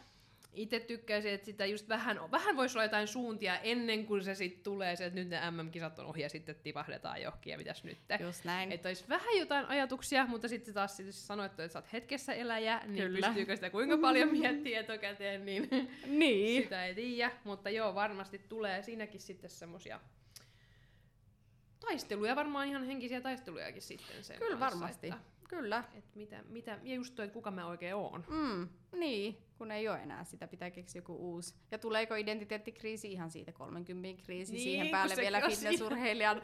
Itse 0.53 0.80
tykkäisin, 0.80 1.32
että 1.32 1.44
sitä 1.44 1.66
just 1.66 1.88
vähän, 1.88 2.30
vähän 2.30 2.57
voisi 2.57 2.78
olla 2.78 2.84
jotain 2.84 3.07
suuntia 3.07 3.59
ennen 3.59 4.07
kuin 4.07 4.24
se 4.24 4.34
sitten 4.34 4.62
tulee, 4.62 4.96
se, 4.96 5.05
että 5.05 5.20
nyt 5.20 5.28
ne 5.28 5.51
MM-kisat 5.51 5.98
on 5.98 6.07
ohi 6.07 6.22
ja 6.22 6.28
sitten 6.28 6.55
tipahdetaan 6.62 7.22
johonkin 7.22 7.51
ja 7.51 7.59
mitäs 7.59 7.84
nyt. 7.84 7.98
Just 8.20 8.44
näin. 8.44 8.72
Että 8.72 8.88
olisi 8.88 9.05
vähän 9.09 9.38
jotain 9.38 9.66
ajatuksia, 9.66 10.26
mutta 10.26 10.48
sitten 10.48 10.74
taas 10.74 10.96
sit, 10.96 11.07
jos 11.07 11.26
sanoit, 11.26 11.53
että 11.53 11.68
sä 11.68 11.78
oot 11.78 11.92
hetkessä 11.92 12.32
eläjä, 12.32 12.80
niin 12.86 13.05
Kyllä. 13.05 13.26
pystyykö 13.26 13.57
sitä 13.57 13.70
kuinka 13.70 13.98
paljon 13.98 14.32
miettiä 14.38 14.80
etukäteen, 14.80 15.44
niin 15.44 15.68
niin. 16.07 16.62
sitä 16.62 16.86
ei 16.86 16.94
tiedä. 16.94 17.32
Mutta 17.44 17.70
joo, 17.70 17.94
varmasti 17.94 18.38
tulee 18.38 18.82
siinäkin 18.82 19.20
sitten 19.20 19.51
semmosia 19.51 20.01
taisteluja, 21.80 22.36
varmaan 22.36 22.68
ihan 22.68 22.86
henkisiä 22.86 23.20
taistelujakin 23.20 23.82
sitten 23.82 24.24
sen 24.24 24.38
Kyllä 24.38 24.57
kanssa, 24.57 24.80
varmasti. 24.80 25.07
Että, 25.07 25.20
Kyllä. 25.51 25.84
että 25.94 26.11
mitä, 26.14 26.42
mitä, 26.48 26.78
ja 26.82 26.94
just 26.94 27.14
toi, 27.14 27.24
että 27.24 27.34
kuka 27.34 27.51
mä 27.51 27.66
oikein 27.66 27.94
oon. 27.94 28.24
Mm, 28.28 28.68
niin, 28.98 29.38
kun 29.59 29.70
ei 29.70 29.88
ole 29.88 30.03
enää 30.03 30.24
sitä, 30.24 30.46
pitää 30.46 30.70
keksiä 30.70 30.98
joku 30.98 31.14
uusi. 31.16 31.55
Ja 31.70 31.78
tuleeko 31.78 32.14
identiteettikriisi 32.14 33.12
ihan 33.12 33.30
siitä 33.30 33.53
30 33.53 34.22
kriisi, 34.22 34.53
Niin, 34.53 34.57
niin, 34.59 34.62
siihen 34.70 34.88
päälle 34.88 35.16
vielä 35.16 35.40
fitnessurheilijan 35.40 36.42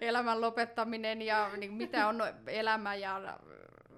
elämän 0.00 0.40
lopettaminen 0.40 1.22
ja 1.22 1.50
niin, 1.56 1.72
mitä 1.72 2.08
on 2.08 2.16
elämä 2.46 2.94
ja 2.94 3.38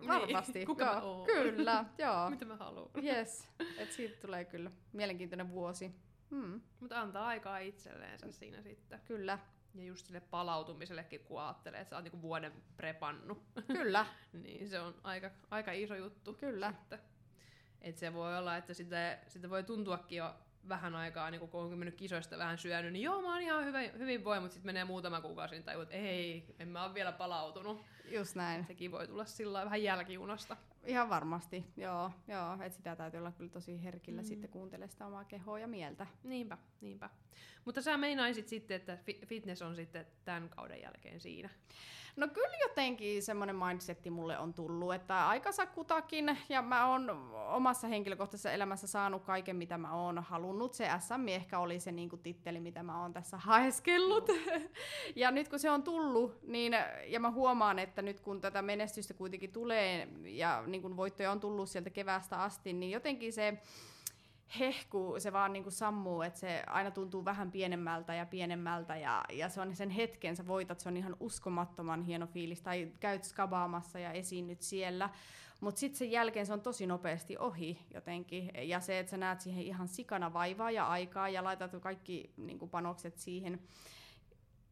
varmasti. 0.08 0.52
Niin, 0.52 0.66
kuka 0.66 0.84
joo, 0.84 0.94
mä 0.94 1.00
oon? 1.00 1.26
Kyllä, 1.26 1.84
joo. 1.98 2.30
Mitä 2.30 2.44
mä 2.44 2.56
haluan. 2.56 2.90
Yes, 3.04 3.48
että 3.78 3.94
siitä 3.94 4.16
tulee 4.20 4.44
kyllä 4.44 4.70
mielenkiintoinen 4.92 5.50
vuosi. 5.50 5.90
Mm, 6.30 6.60
Mutta 6.80 7.00
antaa 7.00 7.26
aikaa 7.26 7.58
itselleensä 7.58 8.32
siinä 8.32 8.62
sitten. 8.62 9.00
kyllä, 9.04 9.38
Ja 9.74 9.84
just 9.84 10.06
sille 10.06 10.20
palautumisellekin, 10.20 11.20
kun 11.20 11.40
ajattelee, 11.40 11.80
että 11.80 11.90
sä 11.90 11.96
oot 11.96 12.04
niinku 12.04 12.22
vuoden 12.22 12.52
prepannut, 12.76 13.42
kyllä, 13.66 14.06
niin 14.42 14.68
se 14.68 14.80
on 14.80 14.94
aika, 15.02 15.30
aika 15.50 15.72
iso 15.72 15.94
juttu. 15.94 16.34
Kyllä. 16.34 16.72
Sitten. 16.72 16.98
Et 17.80 17.98
se 17.98 18.14
voi 18.14 18.38
olla, 18.38 18.56
että 18.56 18.74
sitä, 18.74 19.18
sitä 19.28 19.50
voi 19.50 19.62
tuntuakin 19.62 20.18
jo 20.18 20.34
vähän 20.68 20.94
aikaa, 20.94 21.30
niin 21.30 21.48
kun 21.48 21.60
on 21.60 21.78
mennyt 21.78 21.94
kisoista 21.94 22.38
vähän 22.38 22.58
syönyt, 22.58 22.92
niin 22.92 23.02
joo, 23.02 23.22
mä 23.22 23.32
oon 23.32 23.42
ihan 23.42 23.64
hyvin, 23.64 23.98
hyvin 23.98 24.24
voi, 24.24 24.40
mutta 24.40 24.54
sitten 24.54 24.68
menee 24.68 24.84
muutama 24.84 25.20
kuukausi, 25.20 25.54
niin 25.54 25.64
tajuu, 25.64 25.82
että 25.82 25.94
ei, 25.94 26.54
en 26.58 26.68
mä 26.68 26.84
ole 26.84 26.94
vielä 26.94 27.12
palautunut. 27.12 27.84
just 28.04 28.34
näin. 28.34 28.66
Sekin 28.66 28.92
voi 28.92 29.08
tulla 29.08 29.24
sillä 29.24 29.64
vähän 29.64 29.82
jälkijunasta. 29.82 30.56
Ihan 30.86 31.08
varmasti, 31.08 31.64
joo, 31.76 32.10
joo 32.28 32.52
että 32.54 32.76
sitä 32.76 32.96
täytyy 32.96 33.18
olla 33.20 33.32
kyllä 33.32 33.50
tosi 33.50 33.84
herkillä 33.84 34.22
Mm. 34.22 34.26
sitten 34.26 34.50
kuuntele 34.50 34.88
sitä 34.88 35.06
omaa 35.06 35.24
kehoa 35.24 35.58
ja 35.58 35.68
mieltä. 35.68 36.06
Niinpä, 36.22 36.58
niinpä. 36.80 37.10
Mutta 37.64 37.82
sä 37.82 37.96
meinaisit 37.96 38.48
sitten, 38.48 38.74
että 38.76 38.98
fi- 39.04 39.20
fitness 39.26 39.62
on 39.62 39.76
sitten 39.76 40.06
tämän 40.24 40.48
kauden 40.48 40.82
jälkeen 40.82 41.20
siinä. 41.20 41.50
No 42.16 42.28
kyllä 42.28 42.56
jotenkin 42.62 43.22
semmoinen 43.22 43.56
mindsetti 43.56 44.10
mulle 44.10 44.38
on 44.38 44.54
tullut, 44.54 44.94
että 44.94 45.28
aikansa 45.28 45.66
kutakin, 45.66 46.38
ja 46.48 46.62
mä 46.62 46.86
oon 46.86 47.10
omassa 47.48 47.88
henkilökohtaisessa 47.88 48.52
elämässä 48.52 48.86
saanut 48.86 49.24
kaiken, 49.24 49.56
mitä 49.56 49.78
mä 49.78 49.94
oon 49.94 50.18
halunnut. 50.18 50.74
Se 50.74 50.88
SM 50.98 51.28
ehkä 51.28 51.58
oli 51.58 51.80
se 51.80 51.92
niinku 51.92 52.16
titteli, 52.16 52.60
mitä 52.60 52.82
mä 52.82 53.02
oon 53.02 53.12
tässä 53.12 53.36
haeskellut. 53.36 54.28
ja 55.16 55.30
nyt 55.30 55.48
kun 55.48 55.58
se 55.58 55.70
on 55.70 55.82
tullut, 55.82 56.42
niin, 56.42 56.72
ja 57.06 57.20
mä 57.20 57.30
huomaan, 57.30 57.78
että 57.78 58.02
nyt 58.02 58.20
kun 58.20 58.40
tätä 58.40 58.62
menestystä 58.62 59.14
kuitenkin 59.14 59.52
tulee, 59.52 60.08
ja 60.24 60.64
niin 60.74 60.82
kun 60.82 60.96
voittoja 60.96 61.32
on 61.32 61.40
tullut 61.40 61.70
sieltä 61.70 61.90
keväästä 61.90 62.42
asti, 62.42 62.72
niin 62.72 62.90
jotenkin 62.90 63.32
se 63.32 63.58
hehku, 64.58 65.14
se 65.18 65.32
vaan 65.32 65.52
niinku 65.52 65.70
sammuu, 65.70 66.22
että 66.22 66.40
se 66.40 66.62
aina 66.66 66.90
tuntuu 66.90 67.24
vähän 67.24 67.50
pienemmältä 67.50 68.14
ja 68.14 68.26
pienemmältä 68.26 68.96
ja, 68.96 69.24
ja 69.32 69.48
se 69.48 69.60
on 69.60 69.76
sen 69.76 69.90
hetken, 69.90 70.36
sä 70.36 70.46
voitat, 70.46 70.80
se 70.80 70.88
on 70.88 70.96
ihan 70.96 71.16
uskomattoman 71.20 72.02
hieno 72.02 72.26
fiilis, 72.26 72.60
tai 72.60 72.92
käyt 73.00 73.24
skabaamassa 73.24 73.98
ja 73.98 74.12
esiinnyt 74.12 74.62
siellä, 74.62 75.10
mutta 75.60 75.78
sitten 75.78 75.98
sen 75.98 76.10
jälkeen 76.10 76.46
se 76.46 76.52
on 76.52 76.60
tosi 76.60 76.86
nopeasti 76.86 77.38
ohi 77.38 77.78
jotenkin, 77.94 78.50
ja 78.62 78.80
se, 78.80 78.98
että 78.98 79.10
sä 79.10 79.16
näet 79.16 79.40
siihen 79.40 79.64
ihan 79.64 79.88
sikana 79.88 80.32
vaivaa 80.32 80.70
ja 80.70 80.86
aikaa 80.86 81.28
ja 81.28 81.44
laitat 81.44 81.72
kaikki 81.80 82.30
niinku 82.36 82.66
panokset 82.66 83.18
siihen, 83.18 83.60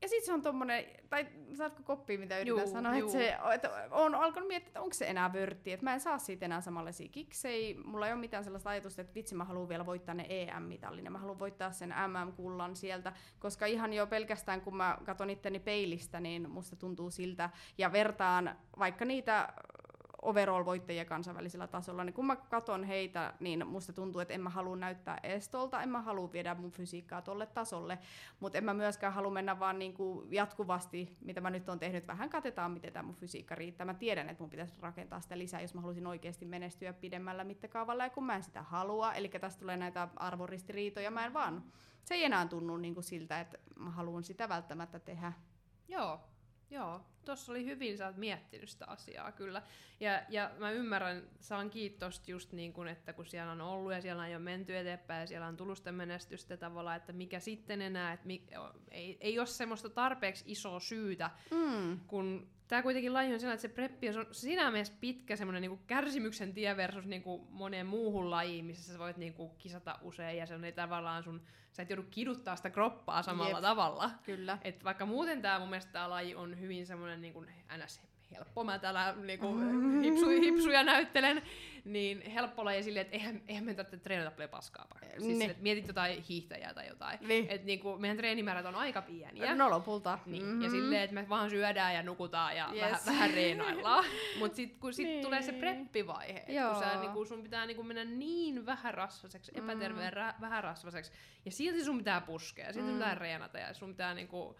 ja 0.02 0.08
sitten 0.08 0.26
se 0.26 0.32
on 0.32 0.42
tommonen, 0.42 0.84
tai 1.10 1.26
saatko 1.54 1.82
koppia 1.82 2.18
mitä 2.18 2.38
yritän 2.38 2.58
Juu, 2.58 2.72
sanoa, 2.72 2.96
juu. 2.96 3.08
että 3.08 3.18
se 3.18 3.38
että 3.54 3.70
on 3.90 4.14
alkanut 4.14 4.48
miettiä, 4.48 4.68
että 4.68 4.80
onko 4.80 4.94
se 4.94 5.06
enää 5.06 5.32
vörtti, 5.32 5.72
että 5.72 5.84
mä 5.84 5.94
en 5.94 6.00
saa 6.00 6.18
siitä 6.18 6.44
enää 6.44 6.60
samanlaisia 6.60 7.08
kiksei, 7.08 7.74
mulla 7.84 8.06
ei 8.06 8.12
ole 8.12 8.20
mitään 8.20 8.44
sellaista 8.44 8.70
ajatusta, 8.70 9.00
että 9.00 9.14
vitsi 9.14 9.34
mä 9.34 9.44
haluan 9.44 9.68
vielä 9.68 9.86
voittaa 9.86 10.14
ne 10.14 10.26
EM-mitallin 10.28 11.12
mä 11.12 11.18
haluan 11.18 11.38
voittaa 11.38 11.72
sen 11.72 11.88
MM-kullan 11.88 12.76
sieltä, 12.76 13.12
koska 13.38 13.66
ihan 13.66 13.92
jo 13.92 14.06
pelkästään 14.06 14.60
kun 14.60 14.76
mä 14.76 14.98
katson 15.04 15.30
itteni 15.30 15.58
peilistä, 15.58 16.20
niin 16.20 16.50
musta 16.50 16.76
tuntuu 16.76 17.10
siltä. 17.10 17.50
Ja 17.78 17.92
vertaan 17.92 18.58
vaikka 18.78 19.04
niitä 19.04 19.52
overall-voittajia 20.22 21.04
kansainvälisellä 21.04 21.66
tasolla, 21.66 22.04
niin 22.04 22.14
kun 22.14 22.26
mä 22.26 22.36
katon 22.36 22.84
heitä, 22.84 23.34
niin 23.40 23.66
musta 23.66 23.92
tuntuu, 23.92 24.20
että 24.20 24.34
en 24.34 24.40
mä 24.40 24.50
halua 24.50 24.76
näyttää 24.76 25.20
estolta, 25.22 25.82
en 25.82 25.88
mä 25.88 26.02
halua 26.02 26.32
viedä 26.32 26.54
mun 26.54 26.70
fysiikkaa 26.70 27.22
tolle 27.22 27.46
tasolle, 27.46 27.98
mutta 28.40 28.58
en 28.58 28.64
mä 28.64 28.74
myöskään 28.74 29.12
halua 29.12 29.30
mennä 29.30 29.60
vaan 29.60 29.78
niinku 29.78 30.26
jatkuvasti, 30.30 31.16
mitä 31.20 31.40
mä 31.40 31.50
nyt 31.50 31.68
on 31.68 31.78
tehnyt, 31.78 32.06
vähän 32.06 32.30
katetaan, 32.30 32.70
miten 32.70 32.92
tämä 32.92 33.02
mun 33.02 33.14
fysiikka 33.14 33.54
riittää. 33.54 33.84
Mä 33.84 33.94
tiedän, 33.94 34.28
että 34.28 34.42
mun 34.42 34.50
pitäisi 34.50 34.74
rakentaa 34.80 35.20
sitä 35.20 35.38
lisää, 35.38 35.60
jos 35.60 35.74
mä 35.74 35.80
haluaisin 35.80 36.06
oikeasti 36.06 36.44
menestyä 36.44 36.92
pidemmällä 36.92 37.44
mittakaavalla, 37.44 38.04
ja 38.04 38.10
kun 38.10 38.24
mä 38.24 38.36
en 38.36 38.42
sitä 38.42 38.62
halua, 38.62 39.12
eli 39.12 39.28
tästä 39.28 39.60
tulee 39.60 39.76
näitä 39.76 40.08
arvoristiriitoja, 40.16 41.10
mä 41.10 41.26
en 41.26 41.34
vaan, 41.34 41.64
se 42.04 42.14
ei 42.14 42.24
enää 42.24 42.46
tunnu 42.46 42.76
niinku 42.76 43.02
siltä, 43.02 43.40
että 43.40 43.58
mä 43.76 43.90
haluan 43.90 44.24
sitä 44.24 44.48
välttämättä 44.48 44.98
tehdä. 44.98 45.32
Joo, 45.88 46.20
Joo, 46.72 47.00
tuossa 47.24 47.52
oli 47.52 47.64
hyvin, 47.64 47.98
sä 47.98 48.06
oot 48.06 48.16
miettinyt 48.16 48.68
sitä 48.68 48.86
asiaa 48.86 49.32
kyllä. 49.32 49.62
Ja, 50.00 50.22
ja 50.28 50.50
mä 50.58 50.70
ymmärrän, 50.70 51.22
saan 51.40 51.70
kiitosta 51.70 52.30
just 52.30 52.52
niin 52.52 52.72
kuin, 52.72 52.88
että 52.88 53.12
kun 53.12 53.26
siellä 53.26 53.52
on 53.52 53.60
ollut 53.60 53.92
ja 53.92 54.00
siellä 54.00 54.22
on 54.22 54.30
jo 54.30 54.38
menty 54.38 54.76
eteenpäin 54.76 55.20
ja 55.20 55.26
siellä 55.26 55.46
on 55.46 55.56
tullut 55.56 55.78
sitä 55.78 55.92
menestystä 55.92 56.56
tavallaan, 56.56 56.96
että 56.96 57.12
mikä 57.12 57.40
sitten 57.40 57.82
enää, 57.82 58.12
että 58.12 58.26
mi, 58.26 58.46
ei, 58.90 59.18
ei 59.20 59.38
ole 59.38 59.46
semmoista 59.46 59.90
tarpeeksi 59.90 60.44
isoa 60.46 60.80
syytä, 60.80 61.30
mm. 61.50 62.00
kun 62.06 62.48
tämä 62.72 62.82
kuitenkin 62.82 63.12
laji 63.12 63.34
on 63.34 63.40
sellainen, 63.40 63.54
että 63.54 63.68
se 63.68 63.74
preppi 63.74 64.08
on 64.08 64.26
sinä 64.32 64.70
mielessä 64.70 64.94
pitkä 65.00 65.36
semmoinen 65.36 65.62
niin 65.62 65.80
kärsimyksen 65.86 66.54
tie 66.54 66.76
versus 66.76 67.06
niin 67.06 67.22
kuin 67.22 67.42
moneen 67.50 67.86
muuhun 67.86 68.30
lajiin, 68.30 68.64
missä 68.64 68.92
sä 68.92 68.98
voit 68.98 69.16
niin 69.16 69.34
kuin 69.34 69.50
kisata 69.58 69.98
usein 70.02 70.38
ja 70.38 70.46
se 70.46 70.54
on 70.54 70.62
tavallaan 70.74 71.22
sun, 71.22 71.42
sä 71.72 71.82
et 71.82 71.90
joudu 71.90 72.02
kiduttaa 72.10 72.56
sitä 72.56 72.70
kroppaa 72.70 73.22
samalla 73.22 73.56
Jep. 73.56 73.62
tavalla. 73.62 74.10
Kyllä. 74.22 74.58
Et 74.62 74.84
vaikka 74.84 75.06
muuten 75.06 75.42
tämä 75.42 75.58
mun 75.58 75.70
mielestä 75.70 75.92
tämä 75.92 76.10
laji 76.10 76.34
on 76.34 76.60
hyvin 76.60 76.86
semmoinen 76.86 77.11
niin 77.20 77.32
kuin, 77.32 77.48
ns 77.84 78.00
helppo, 78.34 78.64
mä 78.64 78.78
täällä 78.78 79.14
niinku, 79.22 79.52
mm. 79.52 80.02
hipsu, 80.02 80.28
hipsuja 80.28 80.82
näyttelen, 80.82 81.42
niin 81.84 82.30
helppo 82.30 82.64
laji 82.64 82.82
silleen, 82.82 83.06
että 83.06 83.16
eihän, 83.16 83.42
eihän 83.48 83.64
me 83.64 83.74
tarvitse 83.74 83.96
treenata 83.96 84.30
paljon 84.30 84.50
paskaa. 84.50 84.86
Siis 85.18 85.38
niin. 85.38 85.50
että 85.50 85.62
mietit 85.62 85.86
jotain 85.86 86.22
hiihtäjää 86.22 86.74
tai 86.74 86.88
jotain. 86.88 87.18
Niin. 87.20 87.46
Että 87.48 87.66
niinku, 87.66 87.98
meidän 87.98 88.16
treenimäärät 88.16 88.66
on 88.66 88.74
aika 88.74 89.02
pieniä. 89.02 89.54
No 89.54 89.70
lopulta. 89.70 90.18
Niin. 90.26 90.42
Mm-hmm. 90.42 90.62
Ja 90.62 90.70
silleen, 90.70 91.02
että 91.02 91.14
me 91.14 91.28
vaan 91.28 91.50
syödään 91.50 91.94
ja 91.94 92.02
nukutaan 92.02 92.56
ja 92.56 92.68
yes. 92.72 92.82
vähän, 92.82 93.00
vähän 93.06 93.34
reenaillaan. 93.34 94.04
Mutta 94.38 94.56
sitten 94.56 94.80
kun 94.80 94.94
sit 94.94 95.06
niin. 95.06 95.24
tulee 95.24 95.42
se 95.42 95.52
preppivaihe, 95.52 96.44
että 96.46 96.68
kun 96.72 96.82
sä, 96.82 97.00
niinku, 97.00 97.24
sun 97.24 97.42
pitää 97.42 97.66
niinku 97.66 97.82
mennä 97.82 98.04
niin 98.04 98.66
vähärasvaseksi, 98.66 99.52
epäterveen 99.54 100.14
mm. 100.14 100.40
vähärasvaseksi, 100.40 101.12
ja 101.44 101.50
silti 101.50 101.84
sun 101.84 101.98
pitää 101.98 102.20
puskea, 102.20 102.66
ja 102.66 102.72
silti 102.72 102.86
mm. 102.86 102.90
sun 102.90 102.98
pitää 102.98 103.14
reenata, 103.14 103.58
ja 103.58 103.74
sun 103.74 103.88
pitää 103.88 104.14
niinku, 104.14 104.56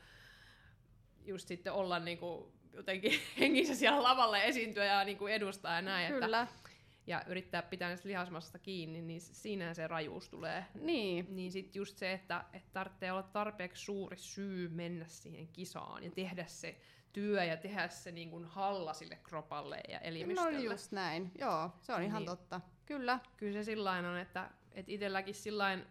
just 1.27 1.49
sitten 1.49 1.73
olla 1.73 1.99
niinku, 1.99 2.53
jotenkin 2.73 3.12
hengissä 3.41 3.75
siellä 3.75 4.03
lavalla 4.03 4.39
esiintyä 4.39 4.85
ja 4.85 5.05
niin 5.05 5.18
kuin 5.18 5.33
edustaa 5.33 5.75
ja 5.75 5.83
näin. 5.83 6.12
Kyllä. 6.12 6.43
Että, 6.43 6.62
ja 7.07 7.23
yrittää 7.27 7.62
pitää 7.62 7.89
niistä 7.89 8.09
lihasmasta 8.09 8.59
kiinni, 8.59 9.03
niin 9.03 9.20
siinä 9.20 9.75
se 9.75 9.87
rajuus 9.87 10.29
tulee. 10.29 10.64
Niin. 10.75 11.27
Niin 11.29 11.53
sitten 11.53 11.81
just 11.81 11.99
se, 11.99 12.12
että, 12.12 12.45
että 12.53 12.68
tarvitsee 12.73 13.12
olla 13.12 13.23
tarpeeksi 13.23 13.85
suuri 13.85 14.16
syy 14.16 14.68
mennä 14.68 15.05
siihen 15.09 15.49
kisaan 15.49 16.05
ja 16.05 16.11
tehdä 16.11 16.45
se 16.47 16.81
työ 17.12 17.45
ja 17.45 17.57
tehdä 17.57 17.89
se 17.89 18.12
niin 18.12 18.31
kuin 18.31 18.45
halla 18.45 18.93
sille 18.93 19.18
kropalle 19.23 19.81
ja 19.89 19.99
elimistölle. 19.99 20.53
No 20.53 20.59
just 20.59 20.93
näin, 20.93 21.31
joo, 21.39 21.70
se 21.81 21.93
on 21.93 22.03
ihan 22.03 22.23
niin. 22.23 22.31
totta. 22.31 22.61
Kyllä. 22.87 23.18
Kyllä 23.37 23.53
se 23.53 23.64
sillain 23.64 24.05
on, 24.05 24.18
että, 24.18 24.51
että 24.73 24.93
itselläkin 24.93 25.35
sillain, 25.35 25.87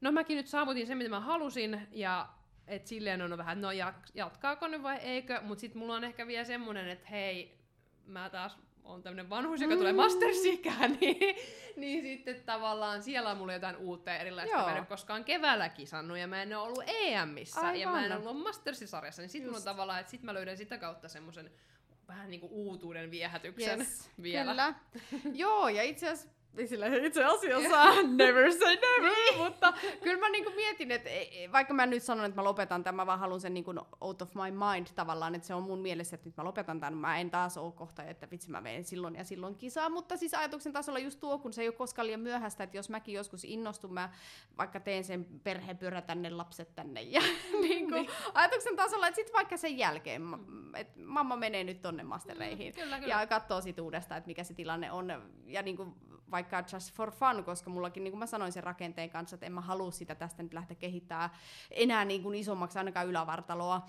no 0.00 0.12
mäkin 0.12 0.36
nyt 0.36 0.46
saavutin 0.46 0.86
sen, 0.86 0.98
mitä 0.98 1.10
mä 1.10 1.20
halusin, 1.20 1.88
ja 1.90 2.28
et 2.68 2.86
silleen 2.86 3.22
on 3.22 3.38
vähän, 3.38 3.60
no 3.60 3.68
jatkaako 4.14 4.68
nyt 4.68 4.82
vai 4.82 4.96
eikö, 4.96 5.40
mutta 5.40 5.60
sitten 5.60 5.78
mulla 5.78 5.94
on 5.94 6.04
ehkä 6.04 6.26
vielä 6.26 6.44
semmonen, 6.44 6.88
että 6.88 7.08
hei, 7.08 7.58
mä 8.06 8.30
taas 8.30 8.58
on 8.84 9.02
tämmönen 9.02 9.30
vanhus, 9.30 9.60
joka 9.60 9.74
mm. 9.74 9.78
tulee 9.78 9.92
mastersikään, 9.92 10.92
niin, 11.00 11.36
niin 11.76 12.02
sitten 12.02 12.42
tavallaan 12.46 13.02
siellä 13.02 13.30
on 13.30 13.36
mulla 13.36 13.52
jotain 13.52 13.76
uutta 13.76 14.10
ja 14.10 14.18
erilaista. 14.18 14.56
Joo. 14.56 14.64
Mä 14.66 14.72
en 14.72 14.78
ole 14.78 14.86
koskaan 14.86 15.24
keväällä 15.24 15.68
kisannut 15.68 16.18
ja 16.18 16.26
mä 16.26 16.42
en 16.42 16.58
ole 16.58 16.66
ollut 16.66 16.84
EMissä 16.86 17.60
Aivan. 17.60 17.80
ja 17.80 17.90
mä 17.90 18.06
en 18.06 18.12
ollut 18.12 18.42
mastersisarjassa, 18.42 19.22
niin 19.22 19.30
sitten 19.30 19.48
mulla 19.48 19.58
on 19.58 19.64
tavallaan, 19.64 20.00
että 20.00 20.10
sit 20.10 20.22
mä 20.22 20.34
löydän 20.34 20.56
sitä 20.56 20.78
kautta 20.78 21.08
semmoisen 21.08 21.50
vähän 22.08 22.30
niinku 22.30 22.48
uutuuden 22.50 23.10
viehätyksen 23.10 23.78
yes, 23.78 24.10
vielä. 24.22 24.50
Kyllä. 24.50 24.74
Joo, 25.42 25.68
ja 25.68 25.82
itse 25.82 26.08
asiassa 26.08 26.37
sillä 26.66 26.86
itse 26.86 27.24
asiassa 27.24 28.02
never 28.02 28.52
say 28.52 28.76
never, 28.76 29.12
niin. 29.12 29.38
mutta 29.38 29.72
kyllä 30.02 30.18
mä 30.18 30.28
niinku 30.28 30.50
mietin, 30.50 30.90
että 30.90 31.10
vaikka 31.52 31.74
mä 31.74 31.86
nyt 31.86 32.02
sanon, 32.02 32.24
että 32.24 32.40
mä 32.40 32.44
lopetan 32.44 32.84
tämän, 32.84 32.96
mä 32.96 33.06
vaan 33.06 33.18
haluan 33.18 33.40
sen 33.40 33.54
niinku 33.54 33.74
out 34.00 34.22
of 34.22 34.34
my 34.34 34.50
mind 34.50 34.86
tavallaan, 34.94 35.34
että 35.34 35.46
se 35.46 35.54
on 35.54 35.62
mun 35.62 35.78
mielessä, 35.78 36.14
että 36.14 36.28
nyt 36.28 36.36
mä 36.36 36.44
lopetan 36.44 36.80
tämän, 36.80 36.96
mä 36.96 37.18
en 37.18 37.30
taas 37.30 37.56
ole 37.56 37.72
kohta, 37.72 38.02
että 38.02 38.30
vitsi 38.30 38.50
mä 38.50 38.60
menen 38.60 38.84
silloin 38.84 39.14
ja 39.14 39.24
silloin 39.24 39.54
kisaan, 39.54 39.92
mutta 39.92 40.16
siis 40.16 40.34
ajatuksen 40.34 40.72
tasolla 40.72 40.98
just 40.98 41.20
tuo, 41.20 41.38
kun 41.38 41.52
se 41.52 41.62
ei 41.62 41.68
ole 41.68 41.74
koskaan 41.74 42.06
liian 42.06 42.20
myöhäistä, 42.20 42.64
että 42.64 42.76
jos 42.76 42.90
mäkin 42.90 43.14
joskus 43.14 43.44
innostun, 43.44 43.94
mä 43.94 44.10
vaikka 44.58 44.80
teen 44.80 45.04
sen 45.04 45.24
perhepyörä 45.44 46.02
tänne, 46.02 46.30
lapset 46.30 46.74
tänne 46.74 47.02
ja 47.02 47.20
niinku, 47.68 47.94
niin. 47.94 48.10
ajatuksen 48.34 48.76
tasolla, 48.76 49.08
että 49.08 49.16
sitten 49.16 49.34
vaikka 49.34 49.56
sen 49.56 49.78
jälkeen, 49.78 50.22
että 50.74 51.00
mamma 51.00 51.36
menee 51.36 51.64
nyt 51.64 51.82
tonne 51.82 52.02
mastereihin 52.02 52.72
mm, 52.72 52.80
kyllä, 52.80 53.00
kyllä. 53.00 53.14
ja 53.14 53.26
katsoo 53.26 53.60
sit 53.60 53.78
uudestaan, 53.78 54.18
että 54.18 54.28
mikä 54.28 54.44
se 54.44 54.54
tilanne 54.54 54.92
on 54.92 55.32
ja 55.46 55.62
niinku 55.62 55.94
vaikka 56.30 56.47
just 56.72 56.94
for 56.94 57.10
fun, 57.10 57.44
koska 57.44 57.70
mullakin, 57.70 58.04
niin 58.04 58.12
kuin 58.12 58.18
mä 58.18 58.26
sanoin 58.26 58.52
sen 58.52 58.64
rakenteen 58.64 59.10
kanssa, 59.10 59.34
että 59.34 59.46
en 59.46 59.52
mä 59.52 59.60
halua 59.60 59.90
sitä 59.90 60.14
tästä 60.14 60.42
nyt 60.42 60.54
lähteä 60.54 60.76
kehittämään 60.76 61.30
enää 61.70 62.04
niin 62.04 62.22
kuin 62.22 62.34
isommaksi 62.34 62.78
ainakaan 62.78 63.08
ylävartaloa. 63.08 63.86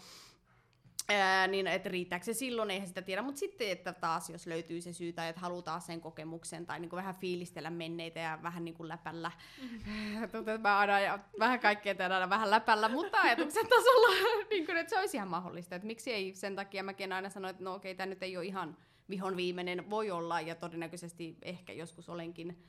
Ää, 1.12 1.48
niin 1.48 1.68
että 1.68 1.90
riittääkö 1.90 2.26
se 2.26 2.34
silloin, 2.34 2.72
eihän 2.72 2.88
sitä 2.88 3.02
tiedä, 3.02 3.22
mutta 3.22 3.40
sitten, 3.40 3.70
että 3.70 3.94
taas 3.94 4.30
jos 4.30 4.48
löytyy 4.48 4.82
se 4.82 4.94
syy 4.94 5.14
tai 5.14 5.30
että 5.30 5.42
halutaan 5.42 5.82
sen 5.82 6.02
kokemuksen 6.02 6.66
tai 6.66 6.80
niin 6.80 6.90
kuin 6.90 6.98
vähän 6.98 7.16
fiilistellä 7.16 7.70
menneitä 7.70 8.20
ja 8.20 8.40
vähän 8.44 8.66
niin 8.66 8.76
kuin 8.76 8.90
läpällä, 8.90 9.32
mm-hmm. 9.62 10.30
tuntuu, 10.32 10.54
että 10.54 10.70
mä 10.70 10.80
aina 10.80 11.00
ja 11.00 11.20
vähän 11.40 11.60
kaikkea 11.60 11.96
tehdään 11.96 12.30
vähän 12.30 12.52
läpällä, 12.52 12.90
mutta 12.90 13.22
ajatuksen 13.22 13.68
tasolla, 13.68 14.08
niin 14.50 14.66
kuin, 14.66 14.78
että 14.78 14.90
se 14.90 15.00
olisi 15.00 15.18
ihan 15.18 15.30
mahdollista, 15.30 15.76
että 15.76 15.88
miksi 15.88 16.14
ei 16.14 16.36
sen 16.36 16.56
takia 16.56 16.84
mäkin 16.84 17.14
aina 17.14 17.30
sanoin, 17.30 17.52
että 17.52 17.64
no 17.64 17.74
okei, 17.74 17.96
tämä 17.96 18.08
nyt 18.08 18.24
ei 18.24 18.38
ole 18.38 18.46
ihan 18.46 18.78
vihon 19.10 19.38
viimeinen 19.38 19.90
voi 19.90 20.12
olla, 20.12 20.42
ja 20.42 20.56
todennäköisesti 20.56 21.38
ehkä 21.42 21.74
joskus 21.74 22.10
olenkin. 22.10 22.64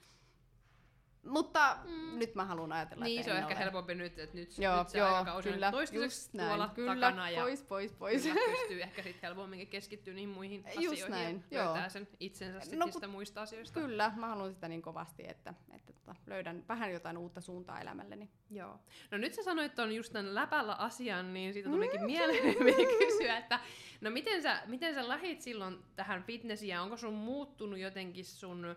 Mutta 1.22 1.76
mm. 1.84 2.18
nyt 2.18 2.34
mä 2.34 2.44
haluan 2.44 2.72
ajatella, 2.72 3.04
niin, 3.04 3.20
että 3.20 3.32
se 3.32 3.32
on 3.32 3.38
ehkä 3.38 3.54
ole. 3.54 3.64
helpompi 3.64 3.94
nyt, 3.94 4.18
että 4.18 4.36
nyt, 4.36 4.58
joo, 4.58 4.78
nyt 4.78 4.88
se 4.88 4.98
joo, 4.98 5.08
aikakausi 5.08 5.52
kyllä, 5.52 5.66
on 5.66 5.72
toistaiseksi 5.72 6.30
tuolla 6.38 6.70
kyllä, 6.74 6.94
takana, 6.94 7.30
ja 7.30 7.42
pois, 7.42 7.62
pois, 7.62 7.92
pois. 7.92 8.22
Kyllä 8.22 8.40
pystyy 8.58 8.82
ehkä 8.82 9.02
sitten 9.02 9.28
helpomminkin 9.28 9.68
keskittyä 9.68 10.14
niihin 10.14 10.28
muihin 10.28 10.64
just 10.78 10.92
asioihin 10.92 11.10
näin, 11.10 11.44
ja 11.50 11.64
löytää 11.64 11.82
joo. 11.82 11.90
sen 11.90 12.08
itsensä 12.20 12.76
no, 12.76 12.84
niistä 12.84 13.08
muista 13.08 13.42
asioista. 13.42 13.80
Kyllä, 13.80 14.12
mä 14.16 14.28
haluan 14.28 14.54
sitä 14.54 14.68
niin 14.68 14.82
kovasti, 14.82 15.22
että, 15.28 15.54
että 15.74 15.92
tota, 15.92 16.14
löydän 16.26 16.64
vähän 16.68 16.92
jotain 16.92 17.18
uutta 17.18 17.40
suuntaa 17.40 17.80
elämälleni. 17.80 18.30
Joo. 18.50 18.80
No 19.10 19.18
nyt 19.18 19.34
sä 19.34 19.42
sanoit 19.42 19.78
on 19.78 19.92
just 19.94 20.12
tämän 20.12 20.34
läpällä 20.34 20.74
asian, 20.74 21.34
niin 21.34 21.52
siitä 21.52 21.68
tulikin 21.68 22.00
mm, 22.00 22.06
mieleen 22.06 22.56
kysyä, 23.08 23.36
että 23.36 23.60
No 24.00 24.10
miten 24.10 24.42
sä, 24.42 24.62
miten 24.66 24.94
sä 24.94 25.08
lähit 25.08 25.40
silloin 25.40 25.78
tähän 25.96 26.22
fitnessiin 26.22 26.68
ja 26.68 26.82
onko 26.82 26.96
sun 26.96 27.14
muuttunut 27.14 27.78
jotenkin 27.78 28.24
sun 28.24 28.76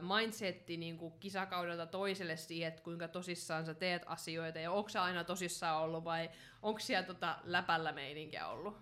mindsetti 0.00 0.76
niin 0.76 0.98
kuin 0.98 1.12
kisakaudelta 1.20 1.86
toiselle 1.86 2.36
siihen, 2.36 2.68
että 2.68 2.82
kuinka 2.82 3.08
tosissaan 3.08 3.66
sä 3.66 3.74
teet 3.74 4.02
asioita 4.06 4.58
ja 4.58 4.72
onko 4.72 4.90
aina 5.00 5.24
tosissaan 5.24 5.82
ollut 5.82 6.04
vai 6.04 6.30
onko 6.62 6.80
siellä 6.80 7.06
tota 7.06 7.36
läpällä 7.44 7.92
meininkiä 7.92 8.46
ollut? 8.46 8.76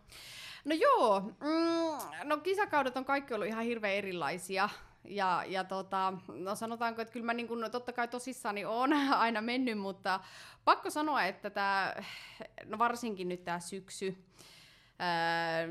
No 0.64 0.74
joo, 0.74 1.20
mm, 1.20 2.28
no 2.28 2.36
kisakaudet 2.36 2.96
on 2.96 3.04
kaikki 3.04 3.34
ollut 3.34 3.48
ihan 3.48 3.64
hirveän 3.64 3.94
erilaisia. 3.94 4.68
Ja, 5.04 5.44
ja 5.46 5.64
tota, 5.64 6.12
no 6.28 6.54
sanotaanko, 6.54 7.02
että 7.02 7.12
kyllä 7.12 7.26
mä 7.26 7.34
niin 7.34 7.48
kun, 7.48 7.68
totta 7.72 7.92
kai 7.92 8.08
tosissani 8.08 8.64
on 8.64 8.92
aina 9.24 9.40
mennyt, 9.40 9.78
mutta 9.78 10.20
pakko 10.64 10.90
sanoa, 10.90 11.24
että 11.24 11.50
tämä, 11.50 11.94
no 12.64 12.78
varsinkin 12.78 13.28
nyt 13.28 13.44
tämä 13.44 13.60
syksy, 13.60 14.24
Öö, 15.00 15.68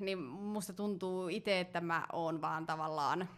niin 0.00 0.18
musta 0.18 0.72
tuntuu 0.72 1.28
itse, 1.28 1.60
että 1.60 1.80
mä 1.80 2.06
oon 2.12 2.40
vaan 2.40 2.66
tavallaan 2.66 3.28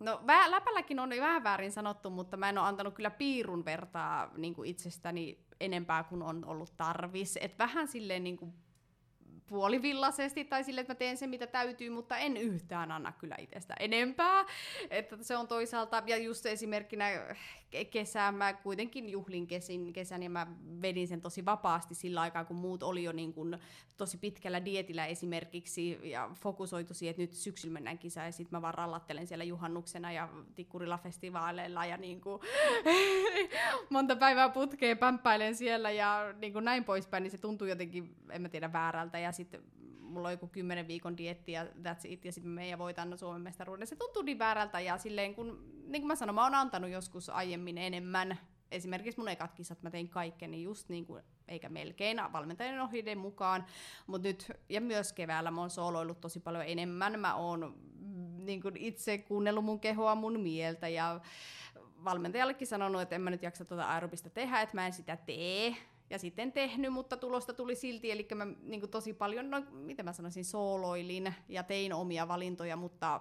No 0.00 0.20
läpälläkin 0.46 0.98
on 0.98 1.10
vähän 1.10 1.44
väärin 1.44 1.72
sanottu, 1.72 2.10
mutta 2.10 2.36
mä 2.36 2.48
en 2.48 2.58
ole 2.58 2.66
antanut 2.66 2.94
kyllä 2.94 3.10
piirun 3.10 3.64
vertaa 3.64 4.30
niin 4.36 4.54
kuin 4.54 4.70
itsestäni 4.70 5.46
enempää 5.60 6.04
kuin 6.04 6.22
on 6.22 6.44
ollut 6.44 6.76
tarvis. 6.76 7.38
Et 7.40 7.58
vähän 7.58 7.88
silleen 7.88 8.24
niin 8.24 8.36
kuin 8.36 8.54
puolivillaisesti 9.48 10.44
tai 10.44 10.64
sille, 10.64 10.80
että 10.80 10.92
mä 10.92 10.98
teen 10.98 11.16
sen, 11.16 11.30
mitä 11.30 11.46
täytyy, 11.46 11.90
mutta 11.90 12.18
en 12.18 12.36
yhtään 12.36 12.92
anna 12.92 13.12
kyllä 13.12 13.36
itsestä 13.38 13.74
enempää. 13.80 14.44
Että 14.90 15.16
se 15.20 15.36
on 15.36 15.48
toisaalta, 15.48 16.02
ja 16.06 16.16
just 16.16 16.46
esimerkkinä 16.46 17.10
kesää, 17.90 18.32
mä 18.32 18.52
kuitenkin 18.52 19.08
juhlin 19.08 19.46
kesin, 19.46 19.92
kesän 19.92 20.22
ja 20.22 20.30
mä 20.30 20.46
vedin 20.82 21.08
sen 21.08 21.20
tosi 21.20 21.44
vapaasti 21.44 21.94
sillä 21.94 22.20
aikaa, 22.20 22.44
kun 22.44 22.56
muut 22.56 22.82
oli 22.82 23.04
jo 23.04 23.12
niin 23.12 23.32
kuin 23.32 23.58
tosi 23.96 24.18
pitkällä 24.18 24.64
dietillä 24.64 25.06
esimerkiksi 25.06 25.98
ja 26.02 26.30
fokusoitu 26.34 26.94
siihen, 26.94 27.10
että 27.10 27.22
nyt 27.22 27.32
syksyllä 27.32 27.72
mennään 27.72 27.98
kisaan 27.98 28.26
ja 28.26 28.32
sitten 28.32 28.56
mä 28.56 28.62
vaan 28.62 28.74
rallattelen 28.74 29.26
siellä 29.26 29.44
juhannuksena 29.44 30.12
ja 30.12 30.28
tikkurilla 30.54 30.98
festivaaleilla 30.98 31.86
ja 31.86 31.96
niin 31.96 32.20
kuin 32.20 32.42
monta 33.90 34.16
päivää 34.16 34.48
putkeen 34.48 34.98
pämppäilen 34.98 35.54
siellä 35.54 35.90
ja 35.90 36.34
niin 36.38 36.52
kuin 36.52 36.64
näin 36.64 36.84
poispäin, 36.84 37.22
niin 37.22 37.30
se 37.30 37.38
tuntuu 37.38 37.66
jotenkin, 37.66 38.14
en 38.30 38.42
mä 38.42 38.48
tiedä, 38.48 38.72
väärältä 38.72 39.18
ja 39.18 39.32
sitten 39.36 39.62
mulla 40.00 40.28
on 40.28 40.32
joku 40.32 40.46
kymmenen 40.46 40.88
viikon 40.88 41.16
dietti 41.16 41.52
ja 41.52 41.64
that's 41.64 42.04
it, 42.04 42.24
ja 42.24 42.32
sitten 42.32 42.52
meidän 42.52 42.78
voitan 42.78 43.18
Suomen 43.18 43.40
mestaruuden. 43.40 43.86
Se 43.86 43.96
tuntuu 43.96 44.22
niin 44.22 44.38
väärältä, 44.38 44.80
ja 44.80 44.98
silleen 44.98 45.34
kun, 45.34 45.46
niin 45.86 46.02
kuin 46.02 46.06
mä 46.06 46.16
sanoin, 46.16 46.34
mä 46.34 46.44
oon 46.44 46.54
antanut 46.54 46.90
joskus 46.90 47.30
aiemmin 47.30 47.78
enemmän, 47.78 48.38
esimerkiksi 48.70 49.20
mun 49.20 49.28
ekat 49.28 49.54
kisat 49.54 49.82
mä 49.82 49.90
tein 49.90 50.08
kaikkeni 50.08 50.62
just 50.62 50.88
niin 50.88 51.06
kuin, 51.06 51.22
eikä 51.48 51.68
melkein 51.68 52.20
valmentajien 52.32 52.80
ohjeiden 52.80 53.18
mukaan, 53.18 53.66
mutta 54.06 54.28
nyt, 54.28 54.52
ja 54.68 54.80
myös 54.80 55.12
keväällä 55.12 55.50
mä 55.50 55.60
oon 55.60 55.70
sooloillut 55.70 56.20
tosi 56.20 56.40
paljon 56.40 56.64
enemmän, 56.66 57.20
mä 57.20 57.34
oon 57.34 57.78
niin 58.38 58.62
kuin 58.62 58.76
itse 58.76 59.18
kuunnellut 59.18 59.64
mun 59.64 59.80
kehoa, 59.80 60.14
mun 60.14 60.40
mieltä, 60.40 60.88
ja 60.88 61.20
valmentajallekin 62.04 62.66
sanonut, 62.66 63.02
että 63.02 63.14
en 63.14 63.20
mä 63.20 63.30
nyt 63.30 63.42
jaksa 63.42 63.64
tuota 63.64 63.84
aerobista 63.84 64.30
tehdä, 64.30 64.60
että 64.60 64.74
mä 64.74 64.86
en 64.86 64.92
sitä 64.92 65.16
tee, 65.16 65.76
ja 66.10 66.18
sitten 66.18 66.52
tehnyt, 66.52 66.92
mutta 66.92 67.16
tulosta 67.16 67.54
tuli 67.54 67.74
silti, 67.74 68.10
eli 68.10 68.28
mä 68.34 68.46
niin 68.62 68.90
tosi 68.90 69.12
paljon, 69.12 69.50
no 69.50 69.62
miten 69.72 70.04
mä 70.04 70.12
sanoisin, 70.12 70.44
sooloilin 70.44 71.34
ja 71.48 71.62
tein 71.62 71.92
omia 71.92 72.28
valintoja, 72.28 72.76
mutta 72.76 73.20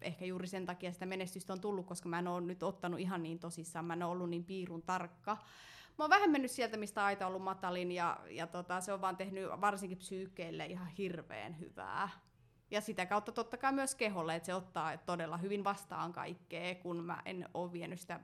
ehkä 0.00 0.24
juuri 0.24 0.46
sen 0.46 0.66
takia 0.66 0.92
sitä 0.92 1.06
menestystä 1.06 1.52
on 1.52 1.60
tullut, 1.60 1.86
koska 1.86 2.08
mä 2.08 2.18
en 2.18 2.28
ole 2.28 2.40
nyt 2.40 2.62
ottanut 2.62 3.00
ihan 3.00 3.22
niin 3.22 3.38
tosissaan, 3.38 3.84
mä 3.84 3.92
en 3.92 4.02
ole 4.02 4.12
ollut 4.12 4.30
niin 4.30 4.44
piirun 4.44 4.82
tarkka. 4.82 5.36
Mä 5.98 6.04
oon 6.04 6.10
vähän 6.10 6.30
mennyt 6.30 6.50
sieltä, 6.50 6.76
mistä 6.76 7.04
aita 7.04 7.26
on 7.26 7.28
ollut 7.28 7.44
matalin, 7.44 7.92
ja, 7.92 8.20
ja 8.30 8.46
tota, 8.46 8.80
se 8.80 8.92
on 8.92 9.00
vaan 9.00 9.16
tehnyt 9.16 9.50
varsinkin 9.60 9.98
psyykkeille 9.98 10.66
ihan 10.66 10.88
hirveän 10.88 11.58
hyvää. 11.60 12.08
Ja 12.70 12.80
sitä 12.80 13.06
kautta 13.06 13.32
totta 13.32 13.56
kai 13.56 13.72
myös 13.72 13.94
keholle, 13.94 14.34
että 14.34 14.46
se 14.46 14.54
ottaa 14.54 14.96
todella 14.96 15.36
hyvin 15.36 15.64
vastaan 15.64 16.12
kaikkea, 16.12 16.74
kun 16.74 17.04
mä 17.04 17.22
en 17.24 17.48
ole 17.54 17.72
vienyt 17.72 18.00
sitä 18.00 18.20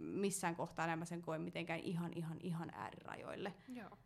missään 0.00 0.56
kohtaa 0.56 0.84
enää 0.84 0.96
mä 0.96 1.04
sen 1.04 1.22
koen 1.22 1.40
mitenkään 1.40 1.80
ihan, 1.80 2.12
ihan, 2.14 2.38
ihan 2.40 2.70
äärirajoille. 2.74 3.54
Joo. 3.68 3.98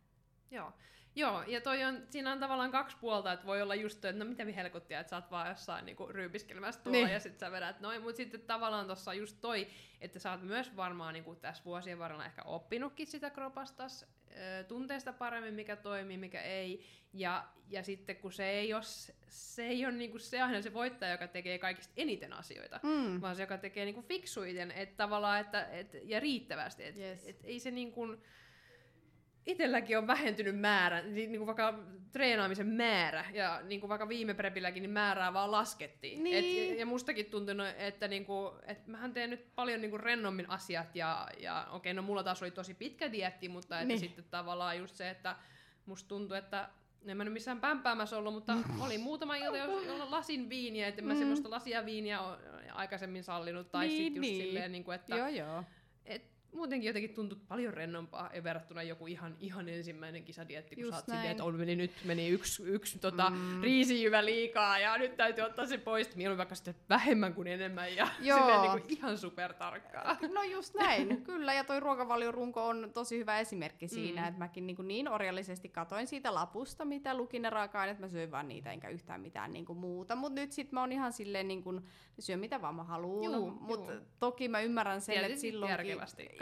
Joo. 0.51 0.73
Joo, 1.15 1.43
ja 1.43 1.61
toi 1.61 1.83
on, 1.83 2.03
siinä 2.09 2.31
on 2.31 2.39
tavallaan 2.39 2.71
kaksi 2.71 2.97
puolta, 3.01 3.31
että 3.31 3.45
voi 3.45 3.61
olla 3.61 3.75
just 3.75 4.05
että 4.05 4.23
no 4.23 4.29
mitä 4.29 4.45
helkuttia, 4.45 4.99
että 4.99 5.09
sä 5.09 5.15
oot 5.15 5.31
vaan 5.31 5.49
jossain 5.49 5.85
niinku 5.85 6.07
ryypiskelemässä 6.07 6.81
tuolla 6.81 6.99
niin. 6.99 7.13
ja 7.13 7.19
sit 7.19 7.39
sä 7.39 7.51
vedät 7.51 7.79
noin, 7.79 8.01
mutta 8.01 8.17
sitten 8.17 8.41
tavallaan 8.41 8.85
tuossa 8.85 9.13
just 9.13 9.37
toi, 9.41 9.67
että 10.01 10.19
sä 10.19 10.31
oot 10.31 10.41
myös 10.41 10.75
varmaan 10.75 11.13
niinku 11.13 11.35
tässä 11.35 11.63
vuosien 11.65 11.99
varrella 11.99 12.25
ehkä 12.25 12.41
oppinutkin 12.41 13.07
sitä 13.07 13.29
kropastas, 13.29 14.05
tunteesta 14.67 15.13
paremmin, 15.13 15.53
mikä 15.53 15.75
toimii, 15.75 16.17
mikä 16.17 16.41
ei, 16.41 16.85
ja, 17.13 17.47
ja 17.69 17.83
sitten 17.83 18.15
kun 18.15 18.31
se 18.31 18.49
ei 18.49 18.73
ole, 18.73 18.83
se, 19.27 19.65
ei 19.65 19.85
ole 19.85 19.93
niinku 19.93 20.19
se 20.19 20.41
aina 20.41 20.61
se 20.61 20.73
voittaja, 20.73 21.11
joka 21.11 21.27
tekee 21.27 21.59
kaikista 21.59 21.93
eniten 21.97 22.33
asioita, 22.33 22.79
mm. 22.83 23.21
vaan 23.21 23.35
se, 23.35 23.43
joka 23.43 23.57
tekee 23.57 23.85
niinku 23.85 24.01
fiksuiten, 24.01 24.71
että 24.71 24.97
tavallaan, 24.97 25.41
että, 25.41 25.65
et, 25.65 25.97
ja 26.03 26.19
riittävästi, 26.19 26.83
että 26.83 27.01
yes. 27.01 27.27
et, 27.27 27.39
ei 27.43 27.59
se 27.59 27.71
niinku, 27.71 28.07
itselläkin 29.45 29.97
on 29.97 30.07
vähentynyt 30.07 30.59
määrä, 30.59 31.01
niin 31.01 31.37
kuin 31.37 31.45
vaikka 31.45 31.79
treenaamisen 32.11 32.67
määrä, 32.67 33.25
ja 33.33 33.61
niin 33.63 33.79
kuin 33.79 33.89
vaikka 33.89 34.09
viime 34.09 34.33
prepilläkin, 34.33 34.83
niin 34.83 34.91
määrää 34.91 35.33
vaan 35.33 35.51
laskettiin. 35.51 36.23
Niin. 36.23 36.71
Et, 36.71 36.79
ja 36.79 36.85
mustakin 36.85 37.25
tuntunut, 37.25 37.67
että 37.77 38.07
niin 38.07 38.25
kuin, 38.25 38.53
et 38.65 38.87
mähän 38.87 39.13
teen 39.13 39.29
nyt 39.29 39.55
paljon 39.55 39.81
niin 39.81 39.91
kuin 39.91 39.99
rennommin 39.99 40.49
asiat, 40.49 40.95
ja, 40.95 41.27
ja 41.39 41.67
okei, 41.71 41.91
okay, 41.91 41.93
no 41.93 42.01
mulla 42.01 42.23
taas 42.23 42.41
oli 42.41 42.51
tosi 42.51 42.73
pitkä 42.73 43.11
dietti, 43.11 43.49
mutta 43.49 43.79
että 43.79 43.87
niin. 43.87 43.99
sitten 43.99 44.25
tavallaan 44.29 44.77
just 44.77 44.95
se, 44.95 45.09
että 45.09 45.35
musta 45.85 46.07
tuntui, 46.07 46.37
että 46.37 46.69
en 47.05 47.17
mä 47.17 47.23
nyt 47.23 47.33
missään 47.33 47.61
pämpäämässä 47.61 48.17
ollut, 48.17 48.33
mutta 48.33 48.57
oli 48.85 48.97
muutama 48.97 49.35
ilta, 49.35 49.57
jolla 49.57 50.11
lasin 50.11 50.49
viiniä, 50.49 50.87
että 50.87 51.01
en 51.01 51.07
mä 51.07 51.13
mm. 51.13 51.19
semmoista 51.19 51.49
lasia 51.49 51.85
viiniä 51.85 52.19
aikaisemmin 52.73 53.23
sallinut, 53.23 53.71
tai 53.71 53.87
niin, 53.87 53.97
sitten 53.97 54.23
just 54.23 54.29
niin. 54.29 54.47
silleen, 54.47 54.71
niin 54.71 54.83
kuin, 54.83 54.95
että 54.95 55.15
joo, 55.15 55.27
joo. 55.27 55.63
Muutenkin 56.53 56.87
jotenkin 56.87 57.13
tuntui 57.13 57.39
paljon 57.47 57.73
rennompaa 57.73 58.29
ja 58.33 58.43
verrattuna 58.43 58.83
joku 58.83 59.07
ihan, 59.07 59.35
ihan 59.39 59.69
ensimmäinen 59.69 60.23
kisadietti, 60.23 60.75
kun 60.75 60.83
Just 60.83 60.97
sä 60.97 61.03
silleen, 61.05 61.31
että 61.31 61.43
on, 61.43 61.55
meni, 61.55 61.75
nyt 61.75 61.91
meni 62.05 62.27
yksi, 62.27 62.63
yksi 62.63 62.99
tota, 62.99 63.29
mm. 63.29 63.61
riisijyvä 63.61 64.25
liikaa 64.25 64.79
ja 64.79 64.97
nyt 64.97 65.17
täytyy 65.17 65.43
ottaa 65.43 65.65
se 65.65 65.77
pois. 65.77 66.15
Mieluummin 66.15 66.37
vaikka 66.37 66.55
sitten 66.55 66.75
vähemmän 66.89 67.33
kuin 67.33 67.47
enemmän 67.47 67.95
ja 67.95 68.07
silleen 68.21 68.61
niin 68.61 68.71
kuin 68.71 68.83
ihan 68.87 69.17
supertarkkaa. 69.17 70.17
No 70.33 70.43
just 70.43 70.75
näin, 70.75 71.21
kyllä. 71.25 71.53
Ja 71.53 71.63
toi 71.63 71.79
ruokavalio-runko 71.79 72.67
on 72.67 72.91
tosi 72.93 73.17
hyvä 73.17 73.39
esimerkki 73.39 73.87
siinä, 73.87 74.21
mm. 74.21 74.27
että 74.27 74.39
mäkin 74.39 74.67
niin, 74.67 74.75
kuin 74.75 74.87
niin 74.87 75.07
orjallisesti 75.07 75.69
katoin 75.69 76.07
siitä 76.07 76.33
lapusta, 76.33 76.85
mitä 76.85 77.17
lukin 77.17 77.41
ne 77.41 77.49
raaka 77.49 77.85
että 77.85 78.03
mä 78.03 78.07
syön 78.07 78.31
vaan 78.31 78.47
niitä 78.47 78.71
enkä 78.71 78.89
yhtään 78.89 79.21
mitään 79.21 79.53
niin 79.53 79.65
kuin 79.65 79.79
muuta. 79.79 80.15
Mutta 80.15 80.41
nyt 80.41 80.51
sit 80.51 80.71
mä 80.71 80.79
oon 80.79 80.91
ihan 80.91 81.13
silleen 81.13 81.47
niin 81.47 81.63
kuin, 81.63 81.81
syön 82.19 82.39
mitä 82.39 82.61
vaan 82.61 82.75
mä 82.75 82.83
haluun. 82.83 83.57
Mutta 83.61 83.93
toki 84.19 84.47
mä 84.47 84.61
ymmärrän 84.61 85.01
sen, 85.01 85.17
että 85.17 85.39
silloin 85.39 85.71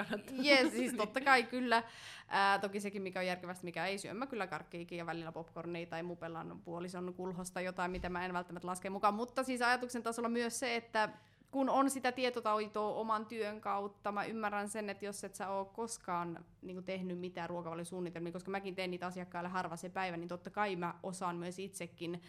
kannattaa. 0.05 0.35
Yes, 0.45 0.71
siis 0.71 0.93
totta 0.97 1.21
kai 1.21 1.43
kyllä. 1.43 1.83
Ää, 2.27 2.59
toki 2.59 2.79
sekin, 2.79 3.01
mikä 3.01 3.19
on 3.19 3.25
järkevästi, 3.25 3.65
mikä 3.65 3.85
ei 3.85 3.97
syö. 3.97 4.13
Mä 4.13 4.27
kyllä 4.27 4.47
karkkiikin 4.47 4.97
ja 4.97 5.05
välillä 5.05 5.31
popcornia 5.31 5.85
tai 5.85 6.03
mupellan 6.03 6.61
puolison 6.65 7.13
kulhosta 7.13 7.61
jotain, 7.61 7.91
mitä 7.91 8.09
mä 8.09 8.25
en 8.25 8.33
välttämättä 8.33 8.67
laske 8.67 8.89
mukaan. 8.89 9.13
Mutta 9.13 9.43
siis 9.43 9.61
ajatuksen 9.61 10.03
tasolla 10.03 10.29
myös 10.29 10.59
se, 10.59 10.75
että 10.75 11.09
kun 11.51 11.69
on 11.69 11.89
sitä 11.89 12.11
tietotaitoa 12.11 12.95
oman 12.95 13.25
työn 13.25 13.61
kautta, 13.61 14.11
mä 14.11 14.25
ymmärrän 14.25 14.69
sen, 14.69 14.89
että 14.89 15.05
jos 15.05 15.23
et 15.23 15.35
sä 15.35 15.49
ole 15.49 15.67
koskaan 15.73 16.45
niin 16.61 16.83
tehnyt 16.83 17.19
mitään 17.19 17.49
ruokavaliosuunnitelmia, 17.49 18.31
koska 18.31 18.51
mäkin 18.51 18.75
teen 18.75 18.91
niitä 18.91 19.07
asiakkaille 19.07 19.49
harva 19.49 19.75
se 19.75 19.89
päivä, 19.89 20.17
niin 20.17 20.27
totta 20.27 20.49
kai 20.49 20.75
mä 20.75 20.93
osaan 21.03 21.35
myös 21.35 21.59
itsekin 21.59 22.21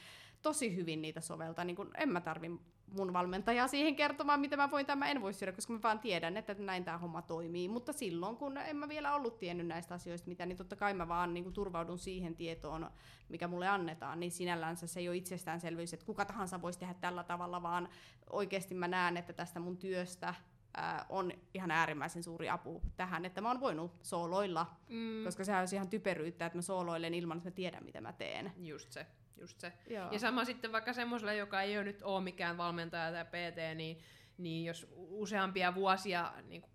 tosi 0.42 0.76
hyvin 0.76 1.02
niitä 1.02 1.20
soveltaa. 1.20 1.64
Niin 1.64 1.76
kun 1.76 1.90
en 1.96 2.08
mä 2.08 2.20
tarvi 2.20 2.50
mun 2.92 3.12
valmentajaa 3.12 3.68
siihen 3.68 3.96
kertomaan, 3.96 4.40
mitä 4.40 4.56
mä 4.56 4.70
voin 4.70 4.86
tai 4.86 4.96
mä 4.96 5.10
en 5.10 5.22
voi 5.22 5.32
syödä, 5.32 5.52
koska 5.52 5.72
mä 5.72 5.82
vaan 5.82 5.98
tiedän, 5.98 6.36
että 6.36 6.54
näin 6.54 6.84
tämä 6.84 6.98
homma 6.98 7.22
toimii. 7.22 7.68
Mutta 7.68 7.92
silloin, 7.92 8.36
kun 8.36 8.58
en 8.58 8.76
mä 8.76 8.88
vielä 8.88 9.14
ollut 9.14 9.38
tiennyt 9.38 9.66
näistä 9.66 9.94
asioista 9.94 10.28
mitä, 10.28 10.46
niin 10.46 10.56
totta 10.56 10.76
kai 10.76 10.94
mä 10.94 11.08
vaan 11.08 11.34
niin 11.34 11.44
kuin, 11.44 11.54
turvaudun 11.54 11.98
siihen 11.98 12.36
tietoon, 12.36 12.90
mikä 13.28 13.48
mulle 13.48 13.68
annetaan, 13.68 14.20
niin 14.20 14.32
sinällänsä 14.32 14.86
se 14.86 15.00
ei 15.00 15.08
ole 15.08 15.16
itsestäänselvyys, 15.16 15.92
että 15.92 16.06
kuka 16.06 16.24
tahansa 16.24 16.62
voisi 16.62 16.78
tehdä 16.78 16.94
tällä 16.94 17.24
tavalla, 17.24 17.62
vaan 17.62 17.88
oikeasti 18.30 18.74
mä 18.74 18.88
näen, 18.88 19.16
että 19.16 19.32
tästä 19.32 19.60
mun 19.60 19.76
työstä 19.76 20.34
on 21.08 21.32
ihan 21.54 21.70
äärimmäisen 21.70 22.22
suuri 22.22 22.48
apu 22.48 22.82
tähän, 22.96 23.24
että 23.24 23.40
mä 23.40 23.48
oon 23.48 23.60
voinut 23.60 23.92
sooloilla, 24.02 24.66
mm. 24.88 25.24
koska 25.24 25.44
sehän 25.44 25.60
olisi 25.60 25.76
ihan 25.76 25.88
typeryyttä, 25.88 26.46
että 26.46 26.58
mä 26.58 26.62
sooloilen 26.62 27.14
ilman, 27.14 27.36
että 27.36 27.50
mä 27.50 27.54
tiedän, 27.54 27.84
mitä 27.84 28.00
mä 28.00 28.12
teen. 28.12 28.52
Just 28.56 28.92
se 28.92 29.06
just 29.42 29.60
se. 29.60 29.72
Joo. 29.90 30.12
Ja 30.12 30.18
sama 30.18 30.44
sitten 30.44 30.72
vaikka 30.72 30.92
semmoiselle, 30.92 31.36
joka 31.36 31.62
ei 31.62 31.76
ole 31.76 31.84
nyt 31.84 32.02
ole 32.02 32.24
mikään 32.24 32.56
valmentaja 32.56 33.12
tai 33.12 33.24
PT, 33.24 33.76
niin, 33.76 33.98
niin 34.38 34.64
jos 34.64 34.86
useampia 34.96 35.74
vuosia 35.74 36.32
niin 36.48 36.62
kuin 36.62 36.72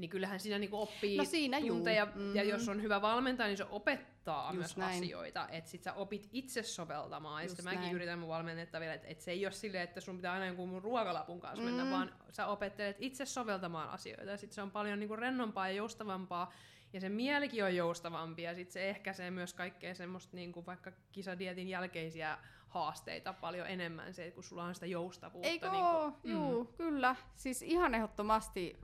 niin 0.00 0.10
kyllähän 0.10 0.40
siinä 0.40 0.58
niin 0.58 0.70
kuin 0.70 0.80
oppii 0.80 1.18
no 1.18 1.24
siinä 1.24 1.60
tunteja, 1.60 2.06
mm-hmm. 2.06 2.36
ja 2.36 2.42
jos 2.42 2.68
on 2.68 2.82
hyvä 2.82 3.02
valmentaja, 3.02 3.46
niin 3.46 3.56
se 3.56 3.64
opettaa 3.70 4.46
Just 4.46 4.58
myös 4.58 4.76
näin. 4.76 5.04
asioita, 5.04 5.48
että 5.48 5.70
sit 5.70 5.82
sä 5.82 5.92
opit 5.92 6.28
itse 6.32 6.62
soveltamaan, 6.62 7.42
Just 7.42 7.58
ja 7.58 7.64
mäkin 7.64 7.92
yritän 7.92 8.18
mun 8.18 8.28
valmennetta 8.28 8.80
vielä, 8.80 8.94
että 8.94 9.08
et 9.08 9.20
se 9.20 9.30
ei 9.30 9.46
ole 9.46 9.52
silleen, 9.52 9.84
että 9.84 10.00
sun 10.00 10.16
pitää 10.16 10.32
aina 10.32 10.46
jonkun 10.46 10.68
mun 10.68 10.82
ruokalapun 10.82 11.40
kanssa 11.40 11.62
mm-hmm. 11.62 11.76
mennä, 11.76 11.96
vaan 11.96 12.14
sä 12.30 12.46
opettelet 12.46 12.96
itse 13.00 13.26
soveltamaan 13.26 13.88
asioita, 13.88 14.30
ja 14.30 14.36
sitten 14.36 14.54
se 14.54 14.62
on 14.62 14.70
paljon 14.70 14.98
niin 14.98 15.08
kuin 15.08 15.18
rennompaa 15.18 15.68
ja 15.68 15.74
joustavampaa, 15.74 16.52
ja 16.92 17.00
se 17.00 17.08
mielikin 17.08 17.64
on 17.64 17.76
joustavampi 17.76 18.42
ja 18.42 18.54
sitten 18.54 18.72
se 18.72 18.90
ehkäisee 18.90 19.30
myös 19.30 19.54
kaikkea 19.54 19.94
semmoista 19.94 20.36
niin 20.36 20.52
kuin 20.52 20.66
vaikka 20.66 20.92
kisadietin 21.12 21.68
jälkeisiä 21.68 22.38
haasteita 22.68 23.32
paljon 23.32 23.66
enemmän 23.66 24.14
se, 24.14 24.30
kun 24.30 24.44
sulla 24.44 24.64
on 24.64 24.74
sitä 24.74 24.86
joustavuutta. 24.86 25.48
Eikö 25.48 25.70
niin 25.70 25.84
kuin, 25.84 26.14
mm. 26.24 26.32
Juu, 26.32 26.64
kyllä. 26.64 27.16
Siis 27.36 27.62
ihan 27.62 27.94
ehdottomasti 27.94 28.76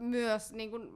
myös 0.00 0.52
niin 0.52 0.70
kuin, 0.70 0.88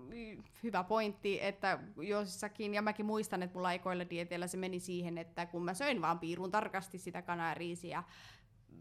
hyvä 0.63 0.85
pointti, 0.85 1.43
että 1.43 1.79
jossakin, 1.97 2.75
ja 2.75 2.83
mäkin 2.83 3.07
muistan, 3.07 3.43
että 3.43 3.59
mulla 3.59 3.73
ekoilla 3.73 4.11
dieteillä 4.11 4.47
se 4.47 4.57
meni 4.57 4.81
siihen, 4.81 5.19
että 5.19 5.47
kun 5.47 5.65
mä 5.65 5.75
söin 5.75 6.03
vaan 6.03 6.19
piirun 6.19 6.51
tarkasti 6.51 6.99
sitä 6.99 7.23
kanaa 7.23 7.55
riisiä, 7.55 8.03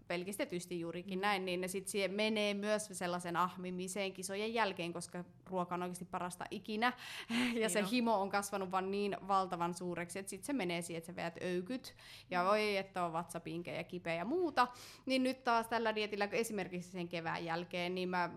pelkistetysti 0.07 0.79
juurikin 0.79 1.19
mm. 1.19 1.21
näin, 1.21 1.45
niin 1.45 1.61
ne 1.61 1.67
sitten 1.67 1.91
siihen 1.91 2.11
menee 2.11 2.53
myös 2.53 2.89
sellaisen 2.91 3.35
ahmimiseen 3.35 4.13
kisojen 4.13 4.53
jälkeen, 4.53 4.93
koska 4.93 5.23
ruoka 5.45 5.75
on 5.75 5.81
oikeasti 5.81 6.05
parasta 6.05 6.45
ikinä. 6.51 6.93
ja 7.29 7.35
niin 7.53 7.69
se 7.69 7.79
on. 7.79 7.85
himo 7.85 8.21
on 8.21 8.29
kasvanut 8.29 8.71
vaan 8.71 8.91
niin 8.91 9.17
valtavan 9.27 9.73
suureksi, 9.73 10.19
että 10.19 10.29
sitten 10.29 10.45
se 10.45 10.53
menee 10.53 10.81
siihen, 10.81 10.97
että 10.97 11.11
sä 11.11 11.15
veät 11.15 11.37
öykyt 11.43 11.95
ja 12.31 12.41
mm. 12.41 12.47
voi, 12.47 12.77
että 12.77 13.05
on 13.05 13.13
vatsapinkejä 13.13 13.77
ja 13.77 13.83
kipeä 13.83 14.13
ja 14.15 14.25
muuta. 14.25 14.67
Niin 15.05 15.23
nyt 15.23 15.43
taas 15.43 15.67
tällä 15.67 15.95
dietillä, 15.95 16.29
esimerkiksi 16.31 16.91
sen 16.91 17.07
kevään 17.07 17.45
jälkeen, 17.45 17.95
niin 17.95 18.09
mä 18.09 18.29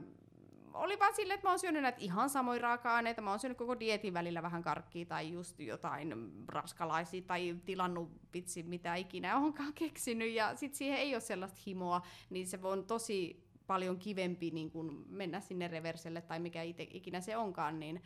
oli 0.77 0.99
vaan 0.99 1.14
silleen, 1.14 1.35
että 1.35 1.47
mä 1.47 1.51
oon 1.51 1.59
syönyt 1.59 1.83
näitä 1.83 1.99
ihan 2.01 2.31
samoja 2.31 2.61
raaka-aineita. 2.62 3.22
Mä 3.22 3.31
oon 3.31 3.39
syönyt 3.39 3.59
koko 3.59 3.81
dietin 3.81 4.14
välillä 4.14 4.43
vähän 4.43 4.62
karkkia 4.62 5.07
tai 5.07 5.33
just 5.33 5.61
jotain 5.61 6.33
raskalaisia 6.49 7.22
tai 7.22 7.57
tilannut 7.64 8.11
vitsi 8.35 8.62
mitä 8.62 8.95
ikinä 8.95 9.37
onkaan 9.37 9.72
keksinyt. 9.85 10.33
Ja 10.33 10.57
sit 10.57 10.74
siihen 10.74 10.99
ei 10.99 11.14
ole 11.14 11.20
sellaista 11.20 11.61
himoa, 11.66 12.03
niin 12.31 12.47
se 12.47 12.59
on 12.62 12.85
tosi 12.85 13.47
paljon 13.66 13.99
kivempi 13.99 14.51
niin 14.51 14.70
kun 14.70 15.05
mennä 15.09 15.41
sinne 15.41 15.68
reverselle 15.68 16.20
tai 16.20 16.41
mikä 16.41 16.62
ite, 16.62 16.87
ikinä 16.91 17.20
se 17.20 17.37
onkaan, 17.37 17.81
niin 17.81 18.03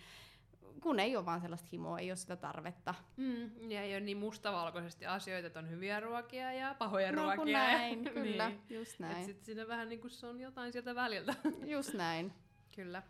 kun 0.83 1.01
ei 1.01 1.17
ole 1.17 1.27
vaan 1.27 1.41
sellaista 1.41 1.69
himoa, 1.73 1.99
ei 1.99 2.11
ole 2.11 2.17
sitä 2.17 2.37
tarvetta. 2.37 2.95
Mm, 3.17 3.71
ja 3.71 3.83
ei 3.83 3.95
ole 3.95 4.01
niin 4.01 4.17
mustavalkoisesti 4.17 5.07
asioita, 5.07 5.47
että 5.47 5.59
on 5.59 5.71
hyviä 5.71 6.01
ruokia 6.01 6.53
ja 6.53 6.75
pahoja 6.79 7.13
no, 7.13 7.23
ruokia. 7.23 7.59
näin, 7.59 8.05
ja, 8.05 8.11
kyllä, 8.23 8.49
niin. 8.49 8.63
just 8.71 8.99
näin. 8.99 9.17
Et 9.17 9.25
sit 9.25 9.45
siinä 9.45 9.69
vähän 9.69 9.89
niin 9.89 10.01
kuin 10.01 10.11
se 10.11 10.27
on 10.27 10.41
jotain 10.41 10.73
sieltä 10.73 10.95
väliltä. 10.95 11.35
Just 11.67 11.95
näin. 11.95 12.33
Kyllä. 12.75 13.03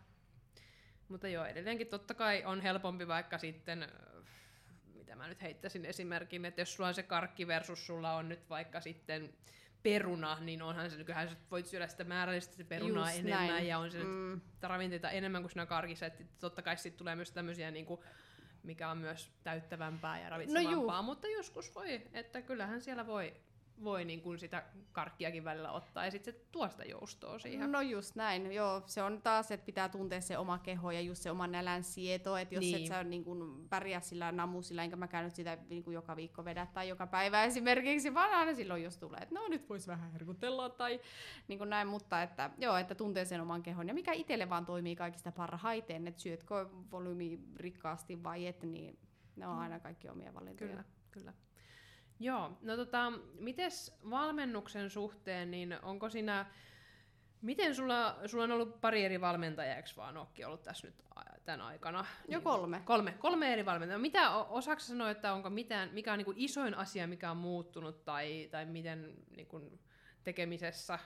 Mutta 1.09 1.27
joo, 1.27 1.45
edelleenkin 1.45 1.87
totta 1.87 2.13
kai 2.13 2.43
on 2.45 2.61
helpompi 2.61 3.07
vaikka 3.07 3.37
sitten 3.37 3.87
mitä 4.93 5.15
mä 5.15 5.27
nyt 5.27 5.41
heittäisin 5.41 5.85
esimerkin, 5.85 6.45
että 6.45 6.61
jos 6.61 6.73
sulla 6.75 6.87
on 6.87 6.93
se 6.93 7.03
karkki 7.03 7.47
versus 7.47 7.85
sulla 7.87 8.13
on 8.15 8.29
nyt 8.29 8.49
vaikka 8.49 8.81
sitten 8.81 9.33
peruna, 9.83 10.37
niin 10.39 10.61
onhan 10.61 10.91
se, 10.91 10.97
nykyään 10.97 11.29
sä 11.29 11.35
voit 11.51 11.65
syödä 11.65 11.87
sitä 11.87 12.03
määrällisesti 12.03 12.55
se 12.55 12.63
perunaa 12.63 13.09
Just 13.11 13.19
enemmän 13.19 13.47
näin. 13.47 13.67
ja 13.67 13.77
on 13.79 13.91
se 13.91 14.03
Mm. 14.03 14.41
ravinteita 14.61 15.09
enemmän 15.11 15.41
kuin 15.41 15.51
siinä 15.51 15.65
karkissa, 15.65 16.05
että 16.05 16.23
totta 16.39 16.61
kai 16.61 16.77
sitten 16.77 16.97
tulee 16.97 17.15
myös 17.15 17.31
tämmöisiä 17.31 17.71
niinku, 17.71 18.03
mikä 18.63 18.89
on 18.89 18.97
myös 18.97 19.31
täyttävämpää 19.43 20.19
ja 20.19 20.29
ravitsevampaa, 20.29 21.01
mutta 21.01 21.27
joskus 21.27 21.75
voi, 21.75 22.01
että 22.13 22.41
kyllähän 22.41 22.81
siellä 22.81 23.07
voi, 23.07 23.35
voi 23.83 24.05
niin 24.05 24.21
kuin 24.21 24.39
sitä 24.39 24.63
karkkiakin 24.91 25.43
välillä 25.43 25.71
ottaa 25.71 26.05
ja 26.05 26.11
sitten 26.11 26.33
se 26.33 26.39
tuo 26.51 26.69
sitä 26.69 26.83
joustoa 26.85 27.39
siihen. 27.39 27.71
No 27.71 27.81
just 27.81 28.15
näin, 28.15 28.51
joo. 28.51 28.83
Se 28.85 29.03
on 29.03 29.21
taas, 29.21 29.51
että 29.51 29.65
pitää 29.65 29.89
tuntea 29.89 30.21
se 30.21 30.37
oma 30.37 30.57
keho 30.57 30.91
ja 30.91 31.01
just 31.01 31.21
se 31.21 31.31
oma 31.31 31.47
nälän 31.47 31.83
sieto, 31.83 32.37
että 32.37 32.55
jos 32.55 32.61
Niin. 32.61 32.75
et 32.81 32.85
sä 32.87 33.03
niin 33.03 33.23
kun 33.23 33.67
pärjää 33.69 33.99
sillä 33.99 34.31
namusilla, 34.31 34.83
enkä 34.83 34.95
mä 34.95 35.07
käynyt 35.07 35.35
sitä 35.35 35.57
niin 35.69 35.83
kun 35.83 35.93
joka 35.93 36.15
viikko 36.15 36.45
vedä 36.45 36.67
tai 36.73 36.89
joka 36.89 37.07
päivä 37.07 37.43
esimerkiksi, 37.43 38.13
vaan 38.13 38.33
aina 38.33 38.53
silloin 38.53 38.83
jos 38.83 38.97
tulee, 38.97 39.19
että 39.21 39.35
no 39.35 39.47
nyt 39.47 39.69
vois 39.69 39.87
vähän 39.87 40.11
herkutella 40.11 40.69
tai 40.69 40.99
niin 41.47 41.57
kuin 41.57 41.69
näin, 41.69 41.87
mutta 41.87 42.21
että 42.23 42.49
joo, 42.57 42.77
että 42.77 42.95
tuntee 42.95 43.25
sen 43.25 43.41
oman 43.41 43.63
kehon 43.63 43.87
ja 43.87 43.93
mikä 43.93 44.13
itselle 44.13 44.49
vaan 44.49 44.65
toimii 44.65 44.95
kaikista 44.95 45.31
parhaiten, 45.31 46.07
että 46.07 46.21
syötkö 46.21 46.69
volyymi 46.91 47.39
rikkaasti 47.55 48.23
vai 48.23 48.47
et, 48.47 48.63
niin 48.63 48.99
ne 49.35 49.47
on 49.47 49.59
aina 49.59 49.79
kaikki 49.79 50.09
omia 50.09 50.33
valintoja. 50.33 50.69
Kyllä, 50.69 50.83
kyllä. 51.11 51.33
Joo, 52.21 52.57
no 52.61 52.75
tota, 52.75 53.13
mites 53.39 53.97
valmennuksen 54.09 54.89
suhteen, 54.89 55.51
niin 55.51 55.77
onko 55.83 56.09
siinä, 56.09 56.45
miten 57.41 57.75
sulla, 57.75 58.17
sulla 58.25 58.43
on 58.43 58.51
ollut 58.51 58.81
pari 58.81 59.05
eri 59.05 59.21
valmentajaa, 59.21 59.75
eikö 59.75 59.89
vaan 59.97 60.17
Okki 60.17 60.45
ollut 60.45 60.63
tässä 60.63 60.87
nyt 60.87 60.95
tämän 61.45 61.61
aikana? 61.61 62.05
Jo 62.27 62.37
Niin- 62.37 62.41
kolme. 62.43 62.81
Kolme, 62.85 63.11
kolme 63.11 63.53
eri 63.53 63.65
valmentajaa. 63.65 63.99
Mitä, 63.99 64.35
o- 64.35 64.47
osaatko 64.49 64.79
sä 64.79 64.87
sanoa, 64.87 65.09
että 65.09 65.33
onko 65.33 65.49
mitään, 65.49 65.89
mikä 65.93 66.11
on 66.11 66.17
niinku 66.17 66.33
isoin 66.35 66.75
asia, 66.75 67.07
mikä 67.07 67.31
on 67.31 67.37
muuttunut, 67.37 68.05
tai, 68.05 68.47
tai 68.51 68.65
miten 68.65 69.15
niinku, 69.35 69.79
tekemisessä? 70.23 70.99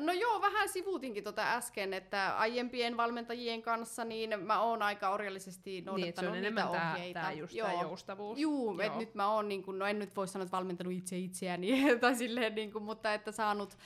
No 0.00 0.12
joo, 0.12 0.40
vähän 0.40 0.68
sivuutinkin 0.68 1.24
tota 1.24 1.52
äsken, 1.52 1.94
että 1.94 2.38
aiempien 2.38 2.96
valmentajien 2.96 3.62
kanssa 3.62 4.04
niin 4.04 4.40
mä 4.40 4.60
oon 4.60 4.82
aika 4.82 5.10
orjallisesti 5.10 5.70
Niin, 5.70 5.84
noudattanut 5.84 6.34
on 6.34 6.42
niitä 6.42 6.54
tää, 6.54 6.92
ohjeita. 6.92 7.20
tää 7.20 7.32
just 7.32 7.54
joo. 7.54 7.68
tää 7.68 7.82
joustavuus. 7.82 8.38
Juu, 8.38 8.80
että 8.80 8.98
nyt 8.98 9.14
mä 9.14 9.30
oon, 9.30 9.48
niin 9.48 9.62
kun, 9.62 9.78
no 9.78 9.86
en 9.86 9.98
nyt 9.98 10.16
voi 10.16 10.28
sanoa, 10.28 10.42
että 10.44 10.56
valmentanut 10.56 10.92
itse 10.92 11.18
itseäni, 11.18 11.82
tai 12.00 12.14
silleen, 12.14 12.54
niin 12.54 12.72
kun, 12.72 12.82
mutta 12.82 13.14
että 13.14 13.32
saanut 13.32 13.78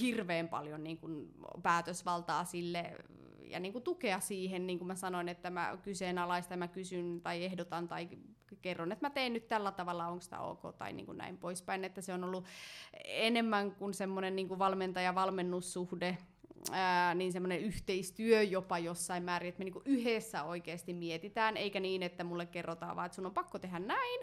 hirveän 0.00 0.48
paljon 0.48 0.84
niin 0.84 0.98
kun, 0.98 1.34
päätösvaltaa 1.62 2.44
sille 2.44 2.94
ja 3.50 3.60
niin 3.60 3.72
kun, 3.72 3.82
tukea 3.82 4.20
siihen, 4.20 4.66
niin 4.66 4.78
kuin 4.78 4.88
mä 4.88 4.94
sanoin, 4.94 5.28
että 5.28 5.50
mä 5.50 5.78
kyseenalaistan, 5.82 6.58
mä 6.58 6.68
kysyn 6.68 7.20
tai 7.22 7.44
ehdotan 7.44 7.88
tai 7.88 8.08
kerron, 8.62 8.92
että 8.92 9.06
mä 9.06 9.10
teen 9.10 9.32
nyt 9.32 9.48
tällä 9.48 9.72
tavalla, 9.72 10.06
onko 10.06 10.24
tämä 10.30 10.42
ok 10.42 10.76
tai 10.78 10.92
niin 10.92 11.06
kuin 11.06 11.18
näin 11.18 11.38
poispäin, 11.38 11.84
että 11.84 12.00
se 12.00 12.12
on 12.12 12.24
ollut 12.24 12.44
enemmän 13.04 13.72
kuin 13.72 13.94
semmoinen 13.94 14.36
niin 14.36 14.48
kuin 14.48 14.58
valmentaja-valmennussuhde, 14.58 16.18
ää, 16.72 17.14
niin 17.14 17.32
semmoinen 17.32 17.60
yhteistyö 17.60 18.42
jopa 18.42 18.78
jossain 18.78 19.22
määrin, 19.22 19.48
että 19.48 19.58
me 19.58 19.64
niinku 19.64 19.82
yhdessä 19.84 20.42
oikeasti 20.42 20.94
mietitään, 20.94 21.56
eikä 21.56 21.80
niin, 21.80 22.02
että 22.02 22.24
mulle 22.24 22.46
kerrotaan 22.46 22.96
vaan, 22.96 23.06
että 23.06 23.16
sun 23.16 23.26
on 23.26 23.34
pakko 23.34 23.58
tehdä 23.58 23.78
näin, 23.78 24.20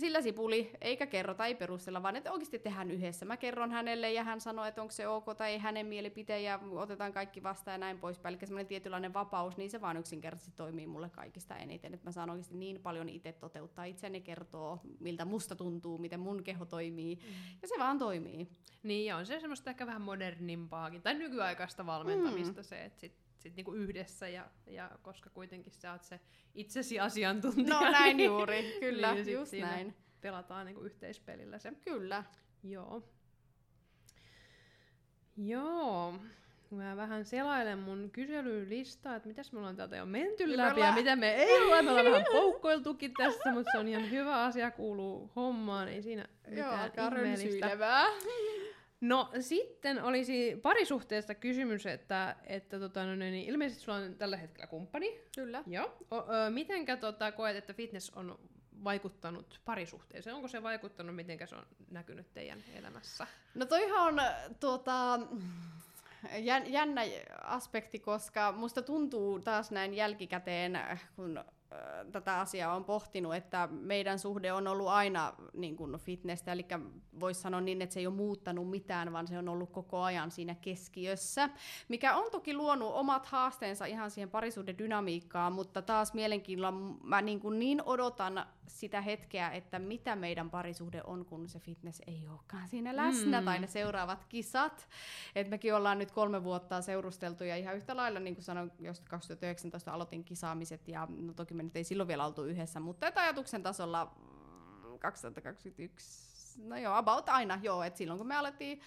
sillä 0.00 0.22
sipuli, 0.22 0.70
eikä 0.80 1.06
kerrota, 1.06 1.46
ei 1.46 1.54
perustella, 1.54 2.02
vaan 2.02 2.16
että 2.16 2.32
oikeasti 2.32 2.58
tehdään 2.58 2.90
yhdessä. 2.90 3.24
Mä 3.24 3.36
kerron 3.36 3.70
hänelle 3.70 4.12
ja 4.12 4.24
hän 4.24 4.40
sanoo, 4.40 4.64
että 4.64 4.82
onko 4.82 4.92
se 4.92 5.08
ok 5.08 5.24
tai 5.36 5.50
ei 5.50 5.58
hänen 5.58 5.86
mielipiteen 5.86 6.44
ja 6.44 6.60
otetaan 6.72 7.12
kaikki 7.12 7.42
vastaan 7.42 7.74
ja 7.74 7.78
näin 7.78 7.98
poispäin. 7.98 8.34
Eli 8.34 8.46
semmoinen 8.46 8.66
tietynlainen 8.66 9.14
vapaus, 9.14 9.56
niin 9.56 9.70
se 9.70 9.80
vaan 9.80 9.96
yksinkertaisesti 9.96 10.56
toimii 10.56 10.86
mulle 10.86 11.10
kaikista 11.10 11.56
eniten. 11.56 11.94
Että 11.94 12.06
mä 12.06 12.12
saan 12.12 12.30
oikeasti 12.30 12.56
niin 12.56 12.80
paljon 12.80 13.08
itse 13.08 13.32
toteuttaa 13.32 13.84
itseäni 13.84 14.20
kertoo, 14.20 14.80
miltä 15.00 15.24
musta 15.24 15.56
tuntuu, 15.56 15.98
miten 15.98 16.20
mun 16.20 16.44
keho 16.44 16.64
toimii. 16.64 17.14
Mm. 17.14 17.58
Ja 17.62 17.68
se 17.68 17.74
vaan 17.78 17.98
toimii. 17.98 18.48
Niin, 18.82 19.06
ja 19.06 19.16
on 19.16 19.26
se 19.26 19.40
semmoista 19.40 19.70
ehkä 19.70 19.86
vähän 19.86 20.02
modernimpaakin, 20.02 21.02
tai 21.02 21.14
nykyaikaista 21.14 21.86
valmentamista 21.86 22.60
mm. 22.60 22.64
se, 22.64 22.84
että 22.84 23.00
sit, 23.00 23.23
sit 23.44 23.56
niinku 23.56 23.72
yhdessä, 23.74 24.28
ja, 24.28 24.50
ja 24.66 24.90
koska 25.02 25.30
kuitenkin 25.30 25.72
sä 25.72 25.92
oot 25.92 26.02
se 26.02 26.20
itsesi 26.54 27.00
asiantuntija. 27.00 27.68
No 27.80 27.90
näin 27.90 28.20
juuri, 28.20 28.62
kyllä, 28.80 29.14
niin 29.14 29.32
just 29.32 29.50
siinä 29.50 29.70
näin. 29.70 29.94
Pelataan 30.20 30.66
niinku 30.66 30.82
yhteispelillä 30.82 31.58
se. 31.58 31.72
Kyllä. 31.84 32.24
Joo. 32.62 33.08
Joo. 35.36 36.14
Mä 36.70 36.96
vähän 36.96 37.24
selailen 37.24 37.78
mun 37.78 38.10
kyselylistaa, 38.12 39.16
että 39.16 39.28
mitäs 39.28 39.52
me 39.52 39.58
ollaan 39.58 39.76
täältä 39.76 39.96
jo 39.96 40.06
menty 40.06 40.46
Me 40.46 40.56
läpi 40.56 40.68
ja 40.68 40.74
ollaan- 40.86 40.94
mitä 40.94 41.16
me 41.16 41.34
ei 41.34 41.62
olla. 41.62 41.82
Me 41.82 41.90
ollaan 41.90 42.06
vähän 42.06 42.24
poukkoiltukin 42.32 43.14
tässä, 43.18 43.52
mutta 43.52 43.70
se 43.72 43.78
on 43.78 43.88
ihan 43.88 44.10
hyvä 44.10 44.44
asia, 44.44 44.70
kuuluu 44.70 45.30
hommaan, 45.36 45.88
ei 45.88 46.02
siinä 46.02 46.24
Joo, 46.44 46.50
mitään 46.54 46.80
alkaa 46.80 47.08
ihmeellistä. 47.08 47.66
No 49.00 49.30
sitten 49.40 50.02
olisi 50.02 50.56
parisuhteesta 50.62 51.34
kysymys, 51.34 51.86
että, 51.86 52.36
että 52.46 52.78
tota, 52.78 53.06
no, 53.06 53.14
niin 53.14 53.48
ilmeisesti 53.48 53.84
sulla 53.84 53.98
on 53.98 54.14
tällä 54.14 54.36
hetkellä 54.36 54.66
kumppani. 54.66 55.20
Kyllä. 55.34 55.62
Joo. 55.66 55.96
O, 56.10 56.16
ö, 56.18 56.50
mitenkä 56.50 56.96
tota, 56.96 57.32
koet, 57.32 57.56
että 57.56 57.74
fitness 57.74 58.10
on 58.10 58.38
vaikuttanut 58.84 59.60
parisuhteeseen? 59.64 60.36
Onko 60.36 60.48
se 60.48 60.62
vaikuttanut, 60.62 61.16
miten 61.16 61.48
se 61.48 61.56
on 61.56 61.66
näkynyt 61.90 62.32
teidän 62.34 62.64
elämässä? 62.74 63.26
No 63.54 63.66
toihan 63.66 64.00
on 64.08 64.20
tuota, 64.60 65.20
jän- 66.32 66.72
jännä 66.72 67.02
aspekti, 67.42 67.98
koska 67.98 68.52
musta 68.52 68.82
tuntuu 68.82 69.40
taas 69.40 69.70
näin 69.70 69.94
jälkikäteen, 69.94 70.78
kun 71.16 71.44
tätä 72.12 72.40
asiaa 72.40 72.74
on 72.74 72.84
pohtinut, 72.84 73.34
että 73.34 73.68
meidän 73.72 74.18
suhde 74.18 74.52
on 74.52 74.66
ollut 74.66 74.88
aina 74.88 75.32
niin 75.52 75.76
kuin 75.76 75.98
fitnessä, 75.98 76.52
eli 76.52 76.66
voisi 77.20 77.40
sanoa 77.40 77.60
niin, 77.60 77.82
että 77.82 77.94
se 77.94 78.00
ei 78.00 78.06
ole 78.06 78.14
muuttanut 78.14 78.70
mitään, 78.70 79.12
vaan 79.12 79.26
se 79.26 79.38
on 79.38 79.48
ollut 79.48 79.70
koko 79.70 80.02
ajan 80.02 80.30
siinä 80.30 80.54
keskiössä, 80.54 81.50
mikä 81.88 82.16
on 82.16 82.30
toki 82.30 82.54
luonut 82.54 82.94
omat 82.94 83.26
haasteensa 83.26 83.86
ihan 83.86 84.10
siihen 84.10 84.30
parisuuden 84.30 84.78
dynamiikkaan, 84.78 85.52
mutta 85.52 85.82
taas 85.82 86.14
mielenkiinnolla 86.14 86.72
mä 87.02 87.22
niin, 87.22 87.40
kuin 87.40 87.58
niin 87.58 87.82
odotan 87.82 88.46
sitä 88.66 89.00
hetkeä, 89.00 89.50
että 89.50 89.78
mitä 89.78 90.16
meidän 90.16 90.50
parisuhde 90.50 91.00
on, 91.04 91.24
kun 91.24 91.48
se 91.48 91.58
fitness 91.58 92.02
ei 92.06 92.26
olekaan 92.30 92.68
siinä 92.68 92.96
läsnä, 92.96 93.40
Mm. 93.40 93.44
tai 93.44 93.58
ne 93.58 93.66
seuraavat 93.66 94.24
kisat. 94.28 94.88
Et 95.34 95.48
mekin 95.48 95.74
ollaan 95.74 95.98
nyt 95.98 96.10
kolme 96.10 96.44
vuotta 96.44 96.82
seurusteltu, 96.82 97.44
ja 97.44 97.56
ihan 97.56 97.76
yhtä 97.76 97.96
lailla, 97.96 98.20
niin 98.20 98.34
kuin 98.34 98.44
sanoin, 98.44 98.72
jos 98.78 99.00
2019 99.00 99.92
aloitin 99.92 100.24
kisaamiset, 100.24 100.88
ja 100.88 101.08
no 101.10 101.32
toki 101.34 101.54
me 101.54 101.62
nyt 101.62 101.76
ei 101.76 101.84
silloin 101.84 102.08
vielä 102.08 102.26
oltu 102.26 102.44
yhdessä, 102.44 102.80
mutta 102.80 103.06
että 103.06 103.20
ajatuksen 103.20 103.62
tasolla 103.62 104.04
mm, 104.04 104.98
2021, 104.98 106.60
no 106.68 106.76
joo, 106.76 106.94
about 106.94 107.28
aina, 107.28 107.58
joo, 107.62 107.82
että 107.82 107.98
silloin 107.98 108.18
kun 108.18 108.26
me 108.26 108.36
alettiin 108.36 108.80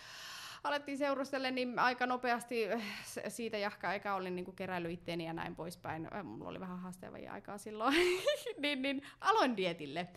alettiin 0.68 0.98
seurustella, 0.98 1.52
niin 1.52 1.80
aika 1.80 2.06
nopeasti 2.06 2.64
eh, 2.64 2.84
siitä 3.28 3.58
jahka 3.58 3.94
eikä 3.94 4.16
olin 4.16 4.36
niin 4.36 4.56
keräily 4.56 4.92
itteeni 4.92 5.26
ja 5.26 5.34
näin 5.34 5.56
poispäin. 5.56 6.06
Eh, 6.06 6.24
Mulla 6.24 6.50
oli 6.50 6.60
vähän 6.60 6.80
haastavia 6.80 7.34
aikaa 7.34 7.58
silloin, 7.58 7.96
niin, 8.62 8.82
niin 8.82 9.02
aloin 9.22 9.58
dietille. 9.58 10.08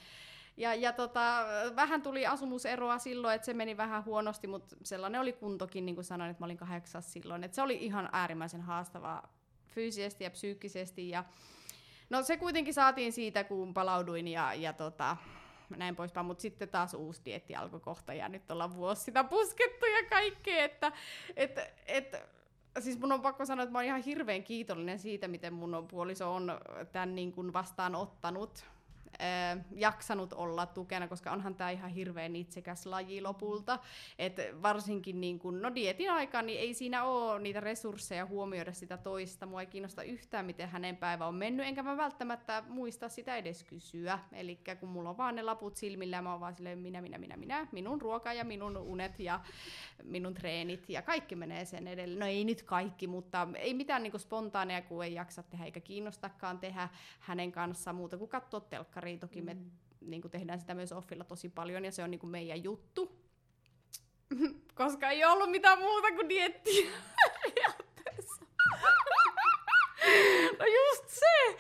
Ja, 0.57 0.75
ja 0.75 0.93
tota, 0.93 1.45
vähän 1.77 2.03
tuli 2.03 2.27
asumuseroa 2.27 2.99
silloin, 2.99 3.35
että 3.35 3.47
se 3.47 3.55
meni 3.55 3.77
vähän 3.77 4.05
huonosti, 4.05 4.47
mutta 4.47 4.77
sellainen 4.85 5.21
oli 5.21 5.33
kuntokin, 5.33 5.87
niin 5.87 5.95
kuin 5.95 6.05
sanoin, 6.05 6.31
että 6.31 6.41
mä 6.43 6.45
olin 6.45 6.57
kahdeksas 6.57 7.13
silloin. 7.13 7.45
Että 7.45 7.55
se 7.55 7.63
oli 7.63 7.77
ihan 7.77 8.09
äärimmäisen 8.13 8.61
haastavaa 8.61 9.35
fyysisesti 9.67 10.25
ja 10.25 10.31
psyykkisesti. 10.31 11.09
Ja 11.09 11.25
no 12.11 12.23
se 12.23 12.37
kuitenkin 12.37 12.75
saatiin 12.75 13.13
siitä, 13.13 13.45
kun 13.45 13.75
palauduin 13.75 14.29
ja, 14.29 14.55
ja 14.55 14.73
tota, 14.73 15.17
näin 15.77 15.97
poispäin, 15.97 16.27
mutta 16.27 16.43
sitten 16.43 16.69
taas 16.69 16.95
uusi 16.95 17.23
dietti 17.25 17.55
alkoi 17.55 17.81
kohta 17.81 18.15
ja 18.15 18.29
nyt 18.29 18.51
ollaan 18.51 18.75
vuosi 18.75 19.03
sitä 19.03 19.25
puskettu 19.25 19.87
ja 19.87 20.09
kaikkea, 20.11 20.65
että 20.65 20.93
et, 21.37 21.59
et, 21.87 22.17
siis 22.79 22.99
mun 22.99 23.13
on 23.13 23.23
pakko 23.23 23.45
sanoa, 23.45 23.63
että 23.63 23.73
mä 23.73 23.79
oon 23.79 23.85
ihan 23.85 24.03
hirveän 24.03 24.43
kiitollinen 24.43 24.99
siitä, 24.99 25.29
miten 25.29 25.53
mun 25.55 25.87
puoliso 25.91 26.35
on 26.35 26.53
tämän 26.93 27.15
niin 27.15 27.33
kuin 27.33 27.53
vastaanottanut, 27.53 28.65
äh, 29.21 29.65
jaksanut 29.75 30.33
olla 30.33 30.67
tukena, 30.67 31.09
koska 31.09 31.33
onhan 31.33 31.55
tämä 31.55 31.71
ihan 31.71 31.91
hirveän 31.91 32.37
itsekäs 32.37 32.87
laji 32.87 33.23
lopulta. 33.23 33.79
Et 34.19 34.37
varsinkin 34.63 35.21
niin 35.21 35.39
kun, 35.39 35.63
no 35.63 35.75
dietin 35.75 36.11
aikaan 36.11 36.47
niin 36.47 36.61
ei 36.61 36.75
siinä 36.75 37.05
ole 37.05 37.41
niitä 37.41 37.61
resursseja 37.61 38.27
huomioida 38.27 38.73
sitä 38.73 38.97
toista. 38.97 39.47
Mua 39.47 39.61
ei 39.61 39.67
kiinnosta 39.67 40.03
yhtään, 40.03 40.47
miten 40.47 40.69
hänen 40.69 40.97
päivä 40.97 41.27
on 41.27 41.35
mennyt, 41.35 41.67
enkä 41.67 41.83
mä 41.83 41.97
välttämättä 41.97 42.63
muista 42.69 43.09
sitä 43.09 43.37
edes 43.37 43.65
kysyä. 43.65 44.19
Eli 44.33 44.61
kun 44.81 44.89
mulla 44.89 45.11
on 45.11 45.17
vaan 45.17 45.35
ne 45.35 45.43
laput 45.43 45.77
silmillä 45.77 46.23
mä 46.23 46.31
oon 46.33 46.41
vaan 46.41 46.55
silleen 46.55 46.79
minä, 46.79 47.01
minä, 47.01 47.19
minä, 47.19 47.37
minä, 47.37 47.67
minun 47.73 48.01
ruoka 48.01 48.33
ja 48.33 48.45
minun 48.45 48.77
unet 48.77 49.21
ja 49.21 49.41
minun 50.03 50.35
treenit 50.35 50.91
ja 50.91 51.03
kaikki 51.03 51.37
menee 51.37 51.65
sen 51.65 51.89
edelle. 51.89 52.19
No 52.19 52.27
ei 52.27 52.45
nyt 52.45 52.63
kaikki, 52.63 53.07
mutta 53.07 53.49
ei 53.55 53.75
mitään 53.75 54.03
niin 54.03 54.21
spontaaneja, 54.21 54.83
kun 54.83 55.05
ei 55.05 55.15
jaksa 55.15 55.43
tehdä 55.43 55.65
eikä 55.65 55.81
kiinnostakaan 55.81 56.59
tehdä 56.59 56.89
hänen 57.21 57.53
kanssaan 57.53 57.97
muuta 57.97 58.19
kuin 58.19 58.31
katsoa 58.31 58.61
telkkaria. 58.61 59.00
Toki 59.21 59.43
me 59.43 59.57
niin 60.01 60.23
kuin 60.23 60.33
tehdään 60.33 60.61
sitä 60.61 60.75
myös 60.75 60.93
offilla 60.93 61.25
tosi 61.25 61.49
paljon 61.49 61.85
ja 61.85 61.93
se 61.93 62.03
on 62.03 62.11
niin 62.11 62.19
kuin 62.19 62.31
meidän 62.31 62.65
juttu. 62.65 63.21
Koska 64.75 65.11
ei 65.11 65.25
ollut 65.25 65.51
mitään 65.51 65.79
muuta 65.79 66.09
kuin 66.13 66.29
diettiä. 66.29 66.91
No 70.59 70.67
just 70.67 71.09
se, 71.09 71.59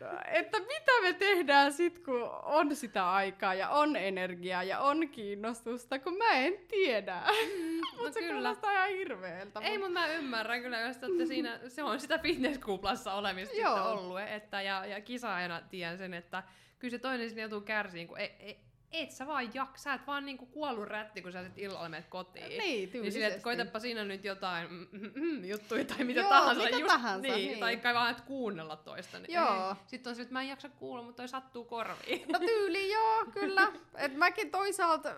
no, 0.00 0.06
että 0.26 0.60
mitä 0.60 0.92
me 1.02 1.12
tehdään 1.12 1.72
sit, 1.72 1.98
kun 1.98 2.22
on 2.42 2.76
sitä 2.76 3.10
aikaa 3.10 3.54
ja 3.54 3.68
on 3.68 3.96
energiaa 3.96 4.62
ja 4.62 4.80
on 4.80 5.08
kiinnostusta, 5.08 5.98
kun 5.98 6.16
mä 6.18 6.32
en 6.32 6.54
tiedä. 6.68 7.14
Mm, 7.14 7.80
mutta 7.90 8.02
no 8.02 8.12
se 8.12 8.20
kyllä. 8.20 8.34
kuulostaa 8.34 8.72
ihan 8.72 8.88
hirveeltä. 8.88 9.60
Ei, 9.60 9.78
mutta 9.78 9.92
mä 9.92 10.06
ymmärrän 10.06 10.62
kyllä, 10.62 10.80
jos 10.80 10.96
että 10.96 11.26
siinä, 11.28 11.60
se 11.68 11.82
on 11.82 12.00
sitä 12.00 12.18
fitnesskuplassa 12.18 13.14
olemista 13.14 13.56
Joo. 13.56 13.92
ollut. 13.92 14.20
Että, 14.20 14.62
ja, 14.62 14.86
ja 14.86 15.00
kisaajana 15.00 15.60
tiedän 15.70 15.98
sen, 15.98 16.14
että 16.14 16.42
kyllä 16.78 16.90
se 16.90 16.98
toinen 16.98 17.28
sinne 17.28 17.42
joutuu 17.42 17.60
kärsiin, 17.60 18.08
kun 18.08 18.18
ei, 18.18 18.36
ei, 18.38 18.64
et 18.92 19.10
sä 19.10 19.26
vaan 19.26 19.54
jaksa, 19.54 19.82
sä 19.82 19.94
et 19.94 20.06
vaan 20.06 20.26
niinku 20.26 20.46
kuollut 20.46 20.88
rätti, 20.88 21.22
kun 21.22 21.32
sä 21.32 21.44
sit 21.44 21.58
illalla 21.58 21.88
menet 21.88 22.06
kotiin. 22.08 22.48
Niin, 22.48 22.58
tyylisesti. 22.58 22.98
Niin 23.00 23.12
sille, 23.12 23.26
että 23.26 23.42
koitapa 23.42 23.78
siinä 23.78 24.04
nyt 24.04 24.24
jotain 24.24 24.72
mm, 24.72 24.86
mm, 24.92 25.12
mm, 25.14 25.44
juttuja 25.44 25.84
tai 25.84 26.04
mitä 26.04 26.20
Joo, 26.20 26.28
tahansa. 26.28 26.64
mitä 26.64 26.76
just, 26.76 26.86
tahansa, 26.86 27.22
niin, 27.22 27.48
niin. 27.48 27.58
Tai 27.58 27.76
kai 27.76 27.94
vaan 27.94 28.10
et 28.10 28.20
kuunnella 28.20 28.76
toista. 28.76 29.18
Niin 29.18 29.32
Joo. 29.32 29.76
Sitten 29.86 30.10
on 30.10 30.16
se, 30.16 30.22
että 30.22 30.32
mä 30.32 30.42
en 30.42 30.48
jaksa 30.48 30.68
kuulla, 30.68 31.02
mutta 31.02 31.16
toi 31.22 31.28
sattuu 31.28 31.64
korviin. 31.64 32.24
No 32.32 32.38
tyyli 32.38 32.92
joo, 32.92 33.24
kyllä. 33.32 33.72
Et 33.94 34.16
mäkin 34.16 34.50
toisaalta, 34.50 35.14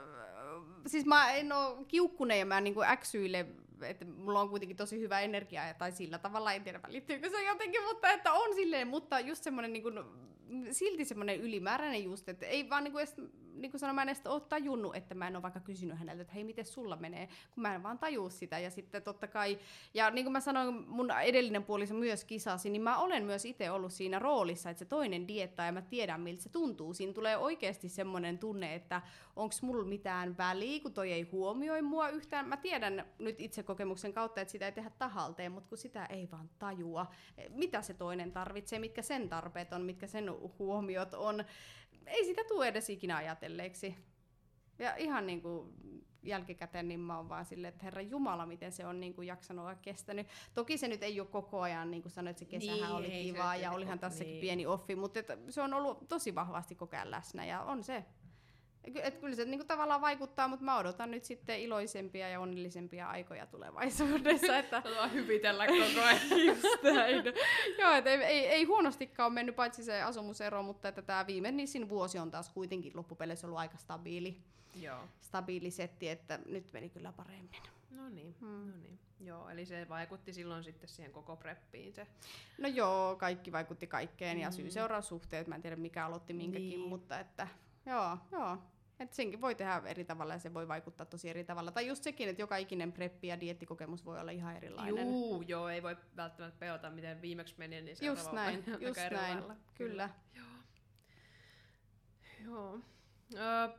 siis 0.87 1.07
mä 1.07 1.33
en 1.33 1.53
oo 1.53 1.85
kiukkunen 1.89 2.39
ja 2.39 2.47
mä 2.47 2.61
niinku 2.61 2.83
äksyile 2.83 3.47
että 3.83 4.05
mulla 4.05 4.41
on 4.41 4.49
kuitenkin 4.49 4.77
tosi 4.77 5.01
hyvä 5.01 5.21
energia, 5.21 5.75
tai 5.75 5.93
sillä 5.93 6.19
tavalla, 6.19 6.53
en 6.53 6.65
tiedä 6.65 6.81
liittyykö 6.89 7.31
se 7.31 7.45
jotenkin, 7.45 7.83
mutta 7.83 8.09
että 8.09 8.33
on 8.33 8.55
silleen, 8.55 8.89
mutta 8.89 9.21
just 9.21 9.45
semmoinen 9.45 9.73
niin 9.73 9.83
kuin, 9.83 9.99
silti 10.71 11.05
semmoinen 11.05 11.41
ylimääräinen 11.41 12.05
just, 12.05 12.29
että 12.29 12.47
ei 12.47 12.71
vaan 12.71 12.85
niin 12.85 12.93
kuin 12.93 13.03
edes 13.03 13.17
niin 13.57 13.71
kuin 13.71 13.81
sanoin, 13.81 13.95
mä 13.95 14.03
en 14.03 14.09
edes 14.09 14.27
ole 14.27 14.41
tajunnut, 14.41 14.97
että 14.97 15.15
mä 15.15 15.29
en 15.29 15.37
ole 15.37 15.43
vaikka 15.43 15.61
kysynyt 15.61 15.99
häneltä, 15.99 16.23
että 16.23 16.35
hei, 16.35 16.45
miten 16.45 16.67
sulla 16.67 16.97
menee, 16.97 17.27
kun 17.27 17.63
mä 17.63 17.75
en 17.75 17.83
vaan 17.83 17.99
tajua 17.99 18.31
sitä. 18.31 18.59
Ja 18.59 18.71
sitten 18.71 19.03
totta 19.03 19.27
kai, 19.27 19.59
ja 19.95 20.11
niin 20.11 20.25
kuin 20.25 20.33
mä 20.33 20.41
sanoin, 20.41 20.89
mun 20.89 21.11
edellinen 21.11 21.65
puoliso 21.65 21.95
myös 21.95 22.25
kisasi, 22.25 22.71
niin 22.71 22.83
mä 22.83 22.99
olen 22.99 23.25
myös 23.25 23.45
itse 23.45 23.71
ollut 23.71 23.93
siinä 23.93 24.19
roolissa, 24.19 24.71
että 24.71 24.79
se 24.79 24.85
toinen 24.85 25.29
diettaa 25.29 25.67
ja 25.67 25.73
mä 25.73 25.83
tiedän, 25.83 26.21
miltä 26.21 26.43
se 26.43 26.49
tuntuu. 26.49 26.95
Siinä 26.95 27.13
tulee 27.13 27.37
oikeasti 27.37 27.89
semmoinen 27.89 28.39
tunne, 28.39 28.75
että 28.75 29.03
onko 29.37 29.55
mulla 29.63 29.85
mitään 29.85 30.39
väliä, 30.39 30.81
kun 30.81 30.93
toi 30.93 31.13
ei 31.13 31.23
huomioi 31.23 31.83
mua 31.83 32.09
yhtään. 32.09 32.49
Mä 32.49 32.57
tiedän 32.57 33.05
nyt 33.19 33.41
itse 33.41 33.63
kokemuksen 33.63 34.13
kautta, 34.13 34.41
että 34.41 34.53
sitä 34.53 34.67
ei 34.67 34.73
tehdä 34.73 34.91
tahalteen, 34.99 35.53
mutta 35.53 35.69
kun 35.69 35.79
sitä 35.79 36.07
ei 36.07 36.29
vaan 36.31 36.51
tajua, 36.59 37.07
mitä 37.51 37.83
se 37.83 37.95
toinen 37.95 38.33
tarvitsee, 38.33 38.79
mitkä 38.79 39.03
sen 39.03 39.29
tarpeet 39.29 39.73
on, 39.73 39.83
mitkä 39.83 40.07
sen 40.07 40.31
huomiot 40.59 41.15
on, 41.15 41.45
ei 42.07 42.25
sitä 42.25 42.45
tule 42.49 42.69
edes 42.69 42.91
ikinä 42.91 43.17
ajatelleeksi. 43.17 43.97
Ja 44.79 44.97
ihan 44.97 45.27
niin 45.27 45.43
kuin 45.43 45.75
jälkikäteen 46.23 46.89
niin 46.89 47.01
mä 47.01 47.17
oon 47.17 47.29
vaan 47.29 47.45
silleen, 47.45 47.73
että 47.73 47.85
herra 47.85 48.03
Jumala, 48.03 48.47
miten 48.47 48.73
se 48.73 48.87
on 48.87 49.01
niin 49.01 49.15
kuin 49.15 49.29
jaksanut 49.29 49.69
ja 49.69 49.75
kestänyt. 49.75 50.27
Toki 50.55 50.79
se 50.79 50.89
nyt 50.89 51.03
ei 51.03 51.21
ole 51.21 51.29
koko 51.29 51.61
ajan, 51.61 51.91
niin 51.91 52.03
kuin 52.03 52.13
sanoit, 52.13 52.31
että 52.31 52.45
se 52.45 52.51
kesähän 52.51 52.81
niin, 52.81 52.91
oli 52.91 53.23
kivaa 53.23 53.57
ja 53.57 53.73
olihan 53.73 53.99
tässäkin 53.99 54.33
niin. 54.33 54.41
pieni 54.41 54.67
offi, 54.67 54.97
mutta 54.97 55.21
se 55.49 55.63
on 55.63 55.75
ollut 55.75 56.09
tosi 56.09 56.35
vahvasti 56.35 56.75
koko 56.75 56.97
ajan 56.97 57.11
läsnä 57.11 57.45
ja 57.45 57.63
on 57.63 57.85
se. 57.85 58.05
Et 59.03 59.19
kyllä 59.19 59.37
se 59.37 59.45
niinku 59.45 59.67
tavallaan 59.67 60.01
vaikuttaa, 60.01 60.49
mutta 60.49 60.65
mä 60.65 60.79
odotan 60.79 61.11
nyt 61.11 61.25
sitten 61.25 61.61
iloisempia 61.61 62.29
ja 62.29 62.41
onnellisempia 62.41 63.09
aikoja 63.09 63.47
tulevaisuudessa. 63.47 64.59
Että... 64.67 64.81
Haluaa 64.81 65.09
hyvitellä 65.09 65.67
koko 65.67 66.07
ajan. 66.07 66.21
Joo, 67.81 67.93
et 67.93 68.07
ei, 68.07 68.23
ei, 68.23 68.47
ei, 68.47 68.65
huonostikaan 68.65 69.27
ole 69.27 69.35
mennyt 69.35 69.57
paitsi 69.57 69.85
se 69.85 70.03
asumusero, 70.03 70.63
mutta 70.63 70.89
että 70.89 71.03
tämä 71.03 71.27
viimeisin 71.27 71.89
vuosi 71.89 72.19
on 72.19 72.31
taas 72.31 72.49
kuitenkin 72.49 72.93
loppupeleissä 72.95 73.47
ollut 73.47 73.59
aika 73.59 73.77
stabiili. 73.77 74.37
Joo. 74.83 75.01
Stabiili 75.21 75.71
setti, 75.71 76.09
että 76.09 76.39
nyt 76.47 76.73
meni 76.73 76.89
kyllä 76.89 77.13
paremmin. 77.13 77.63
No 77.91 78.09
niin, 78.09 78.37
hmm. 78.41 78.71
no 78.71 78.77
niin. 78.77 78.99
Joo, 79.21 79.49
eli 79.49 79.67
se 79.67 79.89
vaikutti 79.89 80.33
silloin 80.33 80.65
sitten 80.65 80.89
siihen 80.89 81.13
koko 81.13 81.37
preppiin 81.37 81.93
se. 81.93 82.07
No 82.59 82.69
joo, 82.69 83.17
kaikki 83.17 83.53
vaikutti 83.53 83.87
kaikkeen 83.87 84.37
mm. 84.37 84.43
ja 84.43 84.51
syy-seuraussuhteet, 84.51 85.47
mä 85.47 85.55
en 85.55 85.63
tiedä 85.63 85.77
mikä 85.77 86.07
aloitti 86.07 86.33
minkäkin, 86.33 86.69
niin. 86.69 86.89
mutta 86.89 87.21
että 87.21 87.49
joo, 87.87 88.19
joo. 88.33 88.59
Et 89.01 89.13
senkin 89.13 89.41
voi 89.41 89.55
tehdä 89.55 89.83
eri 89.87 90.05
tavalla 90.05 90.33
ja 90.33 90.39
se 90.39 90.55
voi 90.55 90.69
vaikuttaa 90.69 91.07
tosi 91.07 91.31
eri 91.31 91.45
tavalla. 91.45 91.71
Tai 91.71 91.87
just 91.87 92.03
sekin, 92.03 92.29
että 92.29 92.43
joka 92.43 92.57
ikinen 92.57 92.93
preppi 92.93 93.27
ja 93.27 93.41
diettikokemus 93.41 94.05
voi 94.05 94.21
olla 94.21 94.31
ihan 94.31 94.57
erilainen. 94.57 95.07
Juu, 95.07 95.43
joo, 95.43 95.69
ei 95.69 95.83
voi 95.83 95.97
välttämättä 96.17 96.59
pelata, 96.59 96.91
miten 96.91 97.23
viimeksi 97.23 97.55
meni, 97.59 97.81
niin 97.81 97.97
just 98.01 98.33
näin, 98.33 98.65
just 98.81 99.01
näin, 99.11 99.39
kyllä. 99.39 99.57
kyllä. 99.75 100.11
Joo. 100.35 100.47
Joo. 102.45 102.75
Uh, 103.35 103.75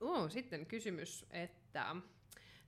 uh, 0.00 0.30
sitten 0.30 0.66
kysymys, 0.66 1.26
että 1.30 1.96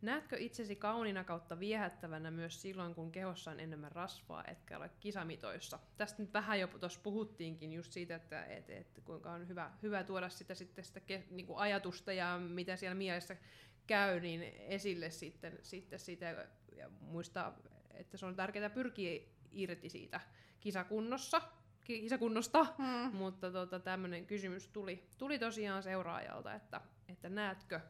Näetkö 0.07 0.37
itsesi 0.39 0.77
kauniina 0.77 1.25
kautta 1.25 1.61
viehättävänä 1.61 2.31
myös 2.31 2.63
silloin, 2.63 2.95
kun 2.95 3.13
kehossa 3.13 3.51
on 3.51 3.61
enemmän 3.61 3.93
rasvaa, 3.93 4.45
etkä 4.45 4.77
ole 4.77 4.91
kisamitoissa? 5.01 5.79
Tästä 5.97 6.23
nyt 6.23 6.33
vähän 6.35 6.61
jo 6.61 6.67
tuossa 6.67 7.01
puhuttiinkin 7.03 7.73
just 7.73 7.93
siitä, 7.93 8.15
että 8.17 8.45
et, 8.45 8.71
et, 8.71 9.01
kuinka 9.05 9.33
on 9.33 9.49
hyvä, 9.49 9.71
hyvä 9.83 10.05
tuoda 10.05 10.29
sitä, 10.29 10.55
sitten 10.55 10.85
sitä 10.85 11.01
ke, 11.01 11.25
niin 11.31 11.47
kuin 11.47 11.59
ajatusta 11.59 12.13
ja 12.13 12.39
mitä 12.39 12.77
siellä 12.77 12.95
mielessä 12.95 13.37
käy, 13.87 14.21
niin 14.21 14.43
esille 14.59 15.11
sitten, 15.11 15.59
sitten 15.63 15.99
siitä 15.99 16.47
ja 16.77 16.91
muistaa, 17.01 17.59
että 17.91 18.17
se 18.17 18.27
on 18.27 18.37
tärkeää 18.37 18.71
pyrkiä 18.71 19.23
irti 19.53 19.89
siitä 19.89 20.21
kisakunnossa, 20.61 21.43
kisakunnosta, 21.85 22.65
hmm. 22.65 23.17
mutta 23.17 23.51
tota, 23.51 23.81
tämmöinen 23.81 24.27
kysymys 24.27 24.69
tuli, 24.69 25.09
tuli 25.19 25.39
tosiaan 25.39 25.83
seuraajalta, 25.83 26.55
että, 26.55 26.81
että 27.09 27.29
näetkö 27.29 27.81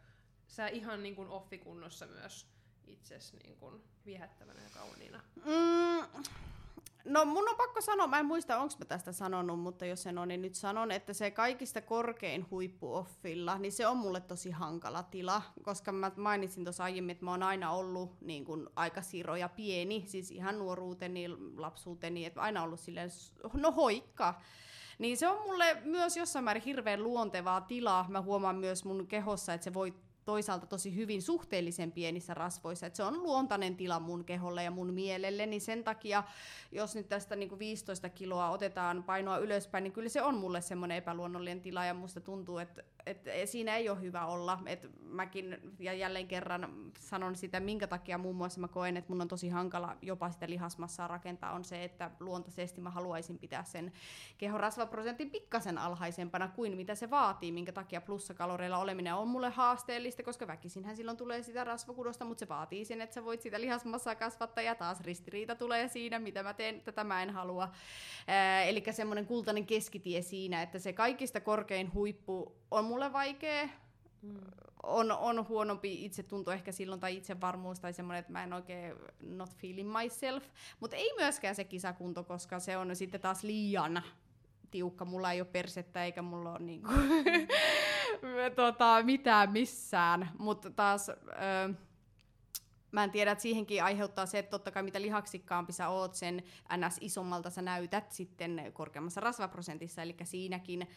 sä 0.46 0.68
ihan 0.68 1.02
niin 1.02 1.16
kuin 1.16 1.28
offikunnossa 1.28 2.06
myös 2.06 2.46
itsesi 2.86 3.36
niin 3.36 3.56
kuin 3.56 3.82
viehättävänä 4.06 4.60
ja 4.62 4.70
kauniina? 4.74 5.20
Mm, 5.36 6.22
no 7.04 7.24
mun 7.24 7.48
on 7.48 7.56
pakko 7.56 7.80
sanoa, 7.80 8.06
mä 8.06 8.18
en 8.18 8.26
muista 8.26 8.58
onko 8.58 8.74
mä 8.78 8.84
tästä 8.84 9.12
sanonut, 9.12 9.60
mutta 9.60 9.86
jos 9.86 10.06
en 10.06 10.18
ole, 10.18 10.26
niin 10.26 10.42
nyt 10.42 10.54
sanon, 10.54 10.90
että 10.90 11.12
se 11.12 11.30
kaikista 11.30 11.80
korkein 11.80 12.50
huippu 12.50 12.94
offilla, 12.94 13.58
niin 13.58 13.72
se 13.72 13.86
on 13.86 13.96
mulle 13.96 14.20
tosi 14.20 14.50
hankala 14.50 15.02
tila, 15.02 15.42
koska 15.62 15.92
mä 15.92 16.10
mainitsin 16.16 16.64
tuossa 16.64 16.84
aiemmin, 16.84 17.12
että 17.12 17.24
mä 17.24 17.30
oon 17.30 17.42
aina 17.42 17.72
ollut 17.72 18.20
niin 18.20 18.44
kuin 18.44 18.68
aika 18.76 19.02
siro 19.02 19.36
ja 19.36 19.48
pieni, 19.48 20.04
siis 20.06 20.30
ihan 20.30 20.58
nuoruuteni, 20.58 21.28
lapsuuteni, 21.56 22.24
että 22.24 22.40
aina 22.40 22.62
ollut 22.62 22.80
silleen, 22.80 23.10
no 23.52 23.72
hoikka. 23.72 24.40
Niin 24.98 25.16
se 25.16 25.28
on 25.28 25.42
mulle 25.42 25.82
myös 25.84 26.16
jossain 26.16 26.44
määrin 26.44 26.62
hirveän 26.62 27.02
luontevaa 27.02 27.60
tilaa. 27.60 28.06
Mä 28.08 28.22
huomaan 28.22 28.56
myös 28.56 28.84
mun 28.84 29.06
kehossa, 29.06 29.54
että 29.54 29.64
se 29.64 29.74
voi 29.74 29.94
toisaalta 30.26 30.66
tosi 30.66 30.96
hyvin 30.96 31.22
suhteellisen 31.22 31.92
pienissä 31.92 32.34
rasvoissa. 32.34 32.86
että 32.86 32.96
se 32.96 33.02
on 33.02 33.22
luontainen 33.22 33.76
tila 33.76 34.00
mun 34.00 34.24
keholle 34.24 34.64
ja 34.64 34.70
mun 34.70 34.94
mielelle, 34.94 35.46
niin 35.46 35.60
sen 35.60 35.84
takia, 35.84 36.24
jos 36.72 36.94
nyt 36.94 37.08
tästä 37.08 37.36
niin 37.36 37.48
kuin 37.48 37.58
15 37.58 38.08
kiloa 38.08 38.50
otetaan 38.50 39.02
painoa 39.02 39.38
ylöspäin, 39.38 39.84
niin 39.84 39.92
kyllä 39.92 40.08
se 40.08 40.22
on 40.22 40.34
mulle 40.34 40.60
semmoinen 40.60 40.96
epäluonnollinen 40.96 41.60
tila 41.60 41.84
ja 41.84 41.94
musta 41.94 42.20
tuntuu, 42.20 42.58
että, 42.58 42.82
että 43.06 43.30
siinä 43.44 43.76
ei 43.76 43.88
ole 43.88 44.00
hyvä 44.00 44.26
olla. 44.26 44.58
Et 44.66 44.90
mäkin 45.00 45.58
ja 45.78 45.92
jälleen 45.92 46.28
kerran 46.28 46.92
sanon 47.00 47.36
sitä, 47.36 47.60
minkä 47.60 47.86
takia 47.86 48.18
muun 48.18 48.36
muassa 48.36 48.60
mä 48.60 48.68
koen, 48.68 48.96
että 48.96 49.12
mun 49.12 49.20
on 49.20 49.28
tosi 49.28 49.48
hankala 49.48 49.96
jopa 50.02 50.30
sitä 50.30 50.46
lihasmassaa 50.48 51.08
rakentaa, 51.08 51.52
on 51.52 51.64
se, 51.64 51.84
että 51.84 52.10
luontaisesti 52.20 52.80
mä 52.80 52.90
haluaisin 52.90 53.38
pitää 53.38 53.64
sen 53.64 53.92
kehon 54.38 54.60
rasvaprosentin 54.60 55.30
pikkasen 55.30 55.78
alhaisempana 55.78 56.48
kuin 56.48 56.76
mitä 56.76 56.94
se 56.94 57.10
vaatii, 57.10 57.52
minkä 57.52 57.72
takia 57.72 58.00
plussakaloreilla 58.00 58.78
oleminen 58.78 59.14
on 59.14 59.28
mulle 59.28 59.50
haasteellista 59.50 60.22
koska 60.22 60.46
väkisinhän 60.46 60.96
silloin 60.96 61.16
tulee 61.16 61.42
sitä 61.42 61.64
rasvakudosta, 61.64 62.24
mutta 62.24 62.40
se 62.40 62.48
vaatii 62.48 62.84
sen, 62.84 63.00
että 63.00 63.14
sä 63.14 63.24
voit 63.24 63.42
sitä 63.42 63.60
lihasmassaa 63.60 64.14
kasvattaa 64.14 64.64
ja 64.64 64.74
taas 64.74 65.00
ristiriita 65.00 65.54
tulee 65.54 65.88
siinä, 65.88 66.18
mitä 66.18 66.42
mä 66.42 66.54
teen, 66.54 66.80
tätä 66.80 67.04
mä 67.04 67.22
en 67.22 67.30
halua. 67.30 67.68
Eli 68.66 68.84
semmoinen 68.90 69.26
kultainen 69.26 69.66
keskitie 69.66 70.22
siinä, 70.22 70.62
että 70.62 70.78
se 70.78 70.92
kaikista 70.92 71.40
korkein 71.40 71.94
huippu 71.94 72.56
on 72.70 72.84
mulle 72.96 73.12
vaikea, 73.12 73.68
mm. 74.22 74.36
on, 74.82 75.12
on 75.12 75.48
huonompi 75.48 76.04
itsetunto 76.04 76.52
ehkä 76.52 76.72
silloin 76.72 77.00
tai 77.00 77.16
itsevarmuus 77.16 77.80
tai 77.80 77.92
semmoinen, 77.92 78.20
että 78.20 78.32
mä 78.32 78.44
en 78.44 78.52
oikein 78.52 78.94
not 79.20 79.56
feeling 79.56 79.92
myself, 80.02 80.44
mutta 80.80 80.96
ei 80.96 81.12
myöskään 81.16 81.54
se 81.54 81.64
kisakunto, 81.64 82.24
koska 82.24 82.58
se 82.58 82.76
on 82.76 82.96
sitten 82.96 83.20
taas 83.20 83.42
liian 83.42 84.02
tiukka, 84.70 85.04
mulla 85.04 85.32
ei 85.32 85.40
ole 85.40 85.48
persettä 85.52 86.04
eikä 86.04 86.22
mulla 86.22 86.50
ole 86.50 86.58
niinku 86.58 86.90
tota, 88.56 89.02
mitään 89.02 89.52
missään, 89.52 90.30
mutta 90.38 90.70
taas... 90.70 91.08
Ö, 91.08 91.74
mä 92.92 93.04
en 93.04 93.10
tiedä, 93.10 93.32
että 93.32 93.42
siihenkin 93.42 93.84
aiheuttaa 93.84 94.26
se, 94.26 94.38
että 94.38 94.50
totta 94.50 94.70
kai 94.70 94.82
mitä 94.82 95.02
lihaksikkaampi 95.02 95.72
sä 95.72 95.88
oot, 95.88 96.14
sen 96.14 96.42
ns. 96.76 96.98
isommalta 97.00 97.50
sä 97.50 97.62
näytät 97.62 98.12
sitten 98.12 98.70
korkeammassa 98.72 99.20
rasvaprosentissa, 99.20 100.02
eli 100.02 100.16
siinäkin 100.24 100.88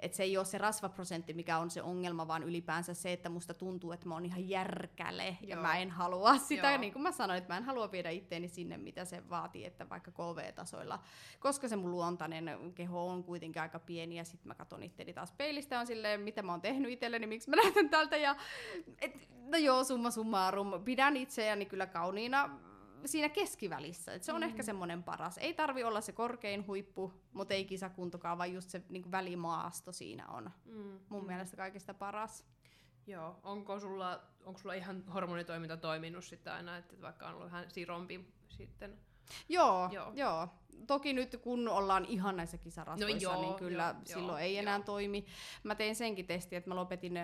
että 0.00 0.16
se 0.16 0.22
ei 0.22 0.36
ole 0.36 0.44
se 0.44 0.58
rasvaprosentti, 0.58 1.32
mikä 1.34 1.58
on 1.58 1.70
se 1.70 1.82
ongelma, 1.82 2.28
vaan 2.28 2.42
ylipäänsä 2.42 2.94
se, 2.94 3.12
että 3.12 3.28
musta 3.28 3.54
tuntuu, 3.54 3.92
että 3.92 4.08
mä 4.08 4.14
oon 4.14 4.26
ihan 4.26 4.48
järkäle 4.48 5.36
ja 5.40 5.56
Joo. 5.56 5.62
mä 5.62 5.78
en 5.78 5.90
halua 5.90 6.38
sitä, 6.38 6.70
Joo. 6.70 6.80
niin 6.80 6.92
kuin 6.92 7.02
mä 7.02 7.12
sanoin, 7.12 7.38
että 7.38 7.52
mä 7.52 7.56
en 7.56 7.64
halua 7.64 7.92
viedä 7.92 8.10
itteeni 8.10 8.48
sinne, 8.48 8.76
mitä 8.76 9.04
se 9.04 9.28
vaatii, 9.30 9.64
että 9.64 9.88
vaikka 9.88 10.10
KV-tasoilla, 10.10 10.98
koska 11.38 11.68
se 11.68 11.76
mun 11.76 11.90
luontainen 11.90 12.50
keho 12.74 13.08
on 13.08 13.24
kuitenkin 13.24 13.62
aika 13.62 13.78
pieni 13.78 14.16
ja 14.16 14.24
sitten 14.24 14.48
mä 14.48 14.54
katson 14.54 14.82
itteeni 14.82 15.12
taas 15.12 15.32
peilistä 15.32 15.80
on 15.80 15.86
silleen, 15.86 16.20
mitä 16.20 16.42
mä 16.42 16.52
oon 16.52 16.60
tehnyt 16.60 16.92
itselleni, 16.92 17.26
miksi 17.26 17.50
mä 17.50 17.56
näytän 17.62 17.88
tältä? 17.90 18.16
Ja 18.16 18.36
et, 19.00 19.28
no 19.46 19.58
joo, 19.58 19.84
summa 19.84 20.10
summarum, 20.10 20.84
pidän 20.84 21.16
itseäni 21.16 21.66
kyllä 21.66 21.86
kauniina 21.86 22.50
siinä 23.04 23.28
keskivälissä. 23.28 24.12
Et 24.12 24.22
se 24.22 24.32
on 24.32 24.40
mm. 24.40 24.48
ehkä 24.48 24.62
semmoinen 24.62 25.02
paras. 25.02 25.38
Ei 25.38 25.54
tarvi 25.54 25.84
olla 25.84 26.00
se 26.00 26.12
korkein 26.12 26.66
huippu, 26.66 27.12
mutta 27.32 27.54
ei 27.54 27.64
kisakuntokaan, 27.64 28.38
vaan 28.38 28.52
just 28.52 28.70
se 28.70 28.82
niin 28.88 29.10
välimaasto 29.10 29.92
siinä 29.92 30.28
on 30.28 30.50
mm. 30.64 30.98
mun 31.08 31.22
mm. 31.22 31.26
mielestä 31.26 31.56
kaikista 31.56 31.94
paras. 31.94 32.46
Joo, 33.06 33.40
onko 33.42 33.80
sulla, 33.80 34.22
onko 34.44 34.60
sulla 34.60 34.74
ihan 34.74 35.04
hormonitoiminta 35.14 35.76
toiminut 35.76 36.24
sitten 36.24 36.52
aina, 36.52 36.76
että 36.76 37.00
vaikka 37.00 37.26
on 37.26 37.34
ollut 37.34 37.46
vähän 37.46 37.70
sirompi 37.70 38.34
sitten? 38.48 38.98
Joo, 39.48 39.88
joo. 39.92 40.12
joo. 40.14 40.48
Toki 40.86 41.12
nyt 41.12 41.36
kun 41.42 41.68
ollaan 41.68 42.04
ihan 42.04 42.36
näissä 42.36 42.58
kisarasvoissa, 42.58 43.28
no 43.28 43.34
joo, 43.34 43.42
niin 43.42 43.54
kyllä 43.54 43.94
joo, 43.94 44.04
silloin 44.04 44.28
joo, 44.28 44.38
ei 44.38 44.58
enää 44.58 44.76
joo. 44.76 44.84
toimi. 44.84 45.26
Mä 45.62 45.74
tein 45.74 45.96
senkin 45.96 46.26
testi, 46.26 46.56
että 46.56 46.70
mä 46.70 46.76
lopetin 46.76 47.16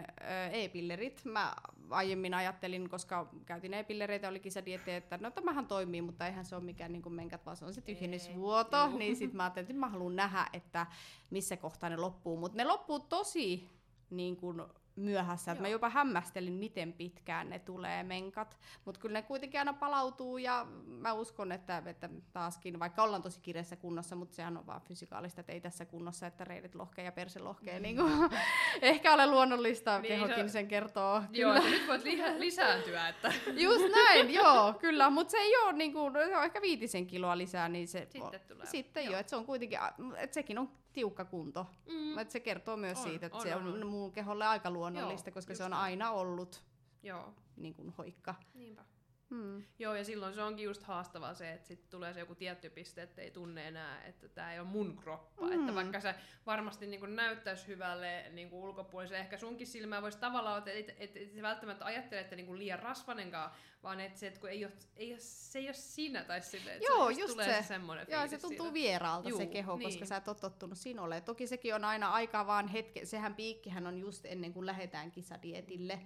e-pillerit. 0.52 1.24
Mä 1.24 1.54
aiemmin 1.90 2.34
ajattelin, 2.34 2.90
koska 2.90 3.30
käytin 3.46 3.74
e-pillereitä, 3.74 4.28
oli 4.28 4.40
kisadietti, 4.40 4.90
että 4.90 5.18
no 5.18 5.30
tämähän 5.30 5.66
toimii, 5.66 6.02
mutta 6.02 6.26
eihän 6.26 6.44
se 6.44 6.56
ole 6.56 6.64
mikään 6.64 6.92
niin 6.92 7.02
kuin 7.02 7.12
menkät, 7.12 7.46
vaan 7.46 7.56
se 7.56 7.64
on 7.64 7.74
se 7.74 7.80
tyhjennysvuoto. 7.80 8.86
Niin 8.86 9.16
sit 9.16 9.32
mä 9.32 9.42
ajattelin, 9.42 9.64
että 9.70 9.80
mä 9.80 9.88
haluan 9.88 10.16
nähdä, 10.16 10.46
että 10.52 10.86
missä 11.30 11.56
kohtaa 11.56 11.90
ne 11.90 11.96
loppuu. 11.96 12.36
Mutta 12.36 12.58
ne 12.58 12.64
loppuu 12.64 13.00
tosi 13.00 13.68
niin 14.10 14.36
kuin 14.36 14.62
myöhässä. 14.96 15.52
Että 15.52 15.62
mä 15.62 15.68
jopa 15.68 15.90
hämmästelin, 15.90 16.52
miten 16.52 16.92
pitkään 16.92 17.50
ne 17.50 17.58
tulee 17.58 18.02
menkat. 18.02 18.58
Mutta 18.84 19.00
kyllä 19.00 19.12
ne 19.12 19.22
kuitenkin 19.22 19.60
aina 19.60 19.72
palautuu 19.72 20.38
ja 20.38 20.66
mä 20.86 21.12
uskon, 21.12 21.52
että, 21.52 21.82
että 21.86 22.08
taaskin, 22.32 22.78
vaikka 22.78 23.02
ollaan 23.02 23.22
tosi 23.22 23.40
kireessä 23.40 23.76
kunnossa, 23.76 24.16
mutta 24.16 24.34
sehän 24.34 24.56
on 24.56 24.66
vaan 24.66 24.80
fysikaalista, 24.80 25.40
että 25.40 25.52
ei 25.52 25.60
tässä 25.60 25.84
kunnossa, 25.84 26.26
että 26.26 26.44
reidet 26.44 26.74
lohkee 26.74 27.04
ja 27.04 27.12
perse 27.12 27.40
lohkee. 27.40 27.78
Mm. 27.78 27.82
Niin 27.82 27.96
kuin, 27.96 28.12
ehkä 28.82 29.14
ole 29.14 29.26
luonnollista, 29.26 29.98
niin, 29.98 30.14
kehokin 30.14 30.48
se, 30.48 30.52
sen 30.52 30.68
kertoo. 30.68 31.22
Joo, 31.32 31.54
kyllä. 31.54 31.70
nyt 31.70 31.88
voit 31.88 32.04
li- 32.04 32.40
lisääntyä. 32.40 33.08
Että. 33.08 33.32
Just 33.64 33.84
näin, 33.94 34.34
joo, 34.34 34.74
kyllä. 34.74 35.10
Mutta 35.10 35.30
se 35.30 35.36
ei 35.36 35.56
ole, 35.56 35.72
niin 35.72 35.92
kuin, 35.92 36.12
se 36.12 36.36
on 36.36 36.44
ehkä 36.44 36.62
viitisen 36.62 37.06
kiloa 37.06 37.38
lisää, 37.38 37.68
niin 37.68 37.88
se 37.88 38.06
sitten, 38.10 38.40
tulee. 38.48 38.66
sitten 38.66 39.04
joo, 39.04 39.16
että 39.16 39.30
se 39.30 39.36
on 39.36 39.46
kuitenkin, 39.46 39.78
että 40.16 40.34
sekin 40.34 40.58
on 40.58 40.70
tiukka 40.92 41.24
kunto. 41.24 41.66
Mm. 41.88 42.18
Et 42.18 42.30
se 42.30 42.40
kertoo 42.40 42.76
myös 42.76 42.98
on, 42.98 43.04
siitä, 43.04 43.26
että 43.26 43.38
on, 43.38 43.42
se 43.42 43.56
on, 43.56 43.82
on 43.82 43.86
mun 43.86 44.12
keholle 44.12 44.46
aika 44.46 44.70
luonnollista, 44.70 45.28
Joo, 45.30 45.34
koska 45.34 45.54
se 45.54 45.64
on 45.64 45.72
aina 45.72 46.10
ollut 46.10 46.62
Joo. 47.02 47.34
Niin 47.56 47.74
kuin 47.74 47.94
hoikka. 47.98 48.34
Niinpä. 48.54 48.84
Hmm. 49.32 49.62
Joo, 49.78 49.94
ja 49.94 50.04
silloin 50.04 50.34
se 50.34 50.42
onkin 50.42 50.64
just 50.64 50.82
haastavaa 50.82 51.34
se, 51.34 51.52
että 51.52 51.68
sitten 51.68 51.90
tulee 51.90 52.12
se 52.12 52.20
joku 52.20 52.34
tietty 52.34 52.70
piste, 52.70 53.02
että 53.02 53.22
ei 53.22 53.30
tunne 53.30 53.68
enää, 53.68 54.04
että 54.04 54.28
tämä 54.28 54.52
ei 54.52 54.60
ole 54.60 54.68
mun 54.68 54.96
kroppa. 54.96 55.46
Hmm. 55.46 55.60
Että 55.60 55.74
vaikka 55.74 56.00
se 56.00 56.14
varmasti 56.46 56.86
niin 56.86 57.16
näyttäisi 57.16 57.66
hyvälle 57.66 58.24
niin 58.30 58.52
ulkopuoliselle, 58.52 59.18
ehkä 59.18 59.38
sunkin 59.38 59.66
silmää 59.66 60.02
voisi 60.02 60.18
tavallaan, 60.18 60.58
että 60.58 60.70
et, 60.70 60.88
et, 60.88 61.16
et, 61.16 61.36
et 61.36 61.42
välttämättä 61.42 61.84
ajattele, 61.84 62.20
että 62.20 62.36
niin 62.36 62.58
liian 62.58 62.78
rasvanenkaan, 62.78 63.50
vaan 63.82 64.00
että 64.00 64.18
se, 64.18 64.26
että 64.26 64.40
kun 64.40 64.50
ei 64.50 64.64
ole, 64.64 64.72
ei 64.96 65.12
ole, 65.12 65.20
se 65.20 65.58
ei 65.58 65.66
ole 65.66 65.74
sinä, 65.74 66.24
tai 66.24 66.42
sille, 66.42 66.74
että 66.74 66.86
Joo, 66.86 67.12
se, 67.12 67.20
just 67.20 67.32
tulee 67.32 67.46
se. 67.46 67.62
se 67.62 67.68
semmoinen 67.68 68.06
Joo, 68.10 68.28
se 68.28 68.38
tuntuu 68.38 68.66
siitä. 68.66 68.74
vieraalta 68.74 69.28
Juu, 69.28 69.38
se 69.38 69.46
keho, 69.46 69.76
niin. 69.76 69.88
koska 69.88 70.06
sä 70.06 70.16
et 70.16 70.28
ole 70.28 70.36
tottunut 70.40 70.78
sinulle. 70.78 71.20
Toki 71.20 71.46
sekin 71.46 71.74
on 71.74 71.84
aina 71.84 72.10
aika 72.10 72.46
vaan 72.46 72.68
hetke, 72.68 73.04
sehän 73.04 73.34
piikkihän 73.34 73.86
on 73.86 73.98
just 73.98 74.26
ennen 74.26 74.52
kuin 74.52 74.66
lähdetään 74.66 75.10
kisadietille, 75.10 76.00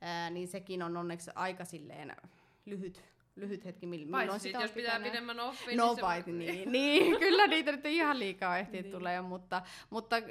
Ää, 0.00 0.30
niin 0.30 0.48
sekin 0.48 0.82
on 0.82 0.96
onneksi 0.96 1.30
aika 1.34 1.64
silleen 1.64 2.16
lyhyt, 2.66 3.02
lyhyt 3.36 3.64
hetki, 3.64 3.86
milloin 3.86 4.28
Paitsi 4.28 4.48
sitä 4.48 4.58
jos 4.58 4.70
pitää 4.70 5.00
pidemmän 5.00 5.40
oppi, 5.40 5.76
no, 5.76 5.96
niin, 5.96 6.24
se... 6.24 6.32
niin, 6.32 6.72
niin, 6.72 7.18
kyllä 7.20 7.46
niitä 7.46 7.72
nyt 7.72 7.86
ihan 7.86 8.18
liikaa 8.18 8.58
ehtii 8.58 8.82
niin. 8.82 8.92
tulee, 8.92 9.20
mutta, 9.20 9.62
mutta 9.90 10.16
äh, 10.16 10.22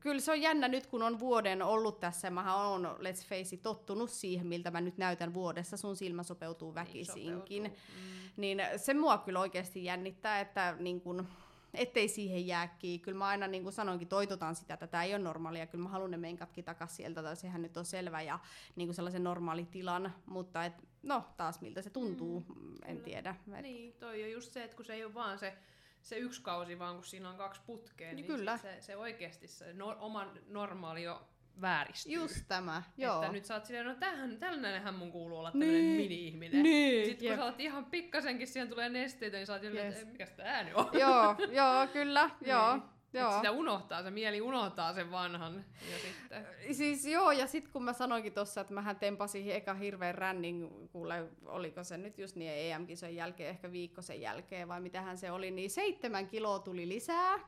kyllä 0.00 0.20
se 0.20 0.30
on 0.30 0.40
jännä 0.40 0.68
nyt, 0.68 0.86
kun 0.86 1.02
on 1.02 1.18
vuoden 1.18 1.62
ollut 1.62 2.00
tässä, 2.00 2.30
mä 2.30 2.56
oon, 2.56 2.84
let's 2.84 3.28
face 3.28 3.54
it, 3.54 3.62
tottunut 3.62 4.10
siihen, 4.10 4.46
miltä 4.46 4.70
mä 4.70 4.80
nyt 4.80 4.98
näytän 4.98 5.34
vuodessa, 5.34 5.76
sun 5.76 5.96
silmä 5.96 6.22
sopeutuu 6.22 6.74
väkisinkin, 6.74 7.62
niin, 7.62 7.72
sopeutuu. 7.72 8.32
Mm. 8.36 8.40
niin 8.40 8.62
se 8.76 8.94
mua 8.94 9.18
kyllä 9.18 9.40
oikeasti 9.40 9.84
jännittää, 9.84 10.40
että 10.40 10.76
niin 10.78 11.00
kun, 11.00 11.26
ettei 11.74 12.08
siihen 12.08 12.46
jää 12.46 12.78
Kyllä 13.02 13.18
mä 13.18 13.26
aina 13.26 13.46
niin 13.46 13.62
kuin 13.62 13.72
sanoinkin, 13.72 14.08
toitotan 14.08 14.54
sitä, 14.54 14.74
että 14.74 14.86
tämä 14.86 15.04
ei 15.04 15.14
ole 15.14 15.22
normaalia. 15.22 15.66
Kyllä 15.66 15.82
mä 15.82 15.88
haluan 15.88 16.10
ne 16.10 16.16
menkatkin 16.16 16.64
takaisin 16.64 16.96
sieltä, 16.96 17.22
tai 17.22 17.36
sehän 17.36 17.62
nyt 17.62 17.76
on 17.76 17.84
selvä 17.84 18.22
ja 18.22 18.38
niin 18.76 18.88
kuin 18.88 18.94
sellaisen 18.94 19.24
normaali 19.24 19.64
tilan, 19.64 20.14
mutta 20.26 20.64
et, 20.64 20.72
no 21.02 21.24
taas 21.36 21.60
miltä 21.60 21.82
se 21.82 21.90
tuntuu, 21.90 22.40
mm, 22.40 22.74
en 22.84 22.96
kyllä. 22.96 23.04
tiedä. 23.04 23.36
Et... 23.54 23.62
Niin, 23.62 23.92
toi 23.92 24.22
on 24.24 24.30
just 24.30 24.52
se, 24.52 24.64
että 24.64 24.76
kun 24.76 24.84
se 24.84 24.94
ei 24.94 25.04
ole 25.04 25.14
vaan 25.14 25.38
se 25.38 25.56
se 26.02 26.18
yksi 26.18 26.42
kausi, 26.42 26.78
vaan 26.78 26.94
kun 26.94 27.04
siinä 27.04 27.30
on 27.30 27.36
kaksi 27.36 27.60
putkea, 27.66 28.08
niin, 28.08 28.16
niin 28.16 28.26
kyllä. 28.26 28.58
se, 28.58 28.76
se 28.80 28.96
oikeasti 28.96 29.48
se 29.48 29.72
no, 29.72 29.96
oma 30.00 30.32
normaali 30.46 31.02
jo 31.02 31.28
vääristyy. 31.60 32.12
Just 32.12 32.44
tämä, 32.48 32.82
joo. 32.96 33.22
Että 33.22 33.32
nyt 33.32 33.44
sä 33.44 33.54
oot 33.54 33.64
silleen, 33.64 33.86
no 33.86 33.94
tähän, 33.94 34.36
tällainenhän 34.38 34.94
mun 34.94 35.12
kuuluu 35.12 35.38
olla 35.38 35.50
tämmönen 35.50 35.74
niin. 35.74 35.96
mini-ihminen. 35.96 36.62
Niin. 36.62 37.04
Sitten 37.04 37.18
kun 37.18 37.28
Jep. 37.28 37.38
sä 37.38 37.44
oot 37.44 37.60
ihan 37.60 37.84
pikkasenkin, 37.84 38.46
siihen 38.46 38.68
tulee 38.68 38.88
nesteitä, 38.88 39.36
niin 39.36 39.46
sä 39.46 39.52
oot 39.52 39.62
yes. 39.62 39.94
että 39.94 40.12
mikä 40.12 40.26
sitä 40.26 40.42
ääni 40.42 40.74
on. 40.74 40.88
Joo, 40.92 41.36
joo, 41.52 41.86
kyllä, 41.92 42.30
niin. 42.40 42.50
joo. 42.50 42.78
Joo. 43.12 43.36
sitä 43.36 43.50
unohtaa, 43.50 44.02
se 44.02 44.10
mieli 44.10 44.40
unohtaa 44.40 44.94
sen 44.94 45.10
vanhan. 45.10 45.64
Ja 45.90 45.98
sitten. 45.98 46.46
Siis 46.74 47.06
joo, 47.06 47.32
ja 47.32 47.46
sitten 47.46 47.72
kun 47.72 47.82
mä 47.82 47.92
sanoinkin 47.92 48.32
tuossa, 48.32 48.60
että 48.60 48.74
mähän 48.74 48.96
tempasin 48.96 49.50
eka 49.50 49.74
hirveän 49.74 50.14
rännin, 50.14 50.88
kuule, 50.92 51.28
oliko 51.46 51.84
se 51.84 51.96
nyt 51.96 52.18
just 52.18 52.36
niin 52.36 52.52
EM-kisojen 52.54 53.16
jälkeen, 53.16 53.50
ehkä 53.50 53.72
viikko 53.72 54.02
sen 54.02 54.20
jälkeen, 54.20 54.68
vai 54.68 54.80
mitähän 54.80 55.18
se 55.18 55.30
oli, 55.30 55.50
niin 55.50 55.70
seitsemän 55.70 56.28
kiloa 56.28 56.58
tuli 56.58 56.88
lisää. 56.88 57.38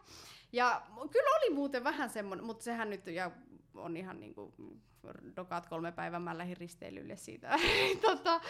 Ja 0.53 0.83
kyllä 1.11 1.37
oli 1.37 1.55
muuten 1.55 1.85
vähän 1.85 2.11
semmoinen, 2.11 2.47
mutta 2.47 2.65
sehän 2.65 2.91
nyt, 2.91 3.07
ja 3.07 3.31
on 3.81 3.97
ihan 3.97 4.20
niinku 4.20 4.53
dokaat 5.37 5.67
kolme 5.67 5.93
päivää, 5.93 6.21
mä 6.21 6.39
lähdin 6.39 6.57
risteilylle 6.57 7.17
siitä. 7.17 7.59
tota, 8.07 8.41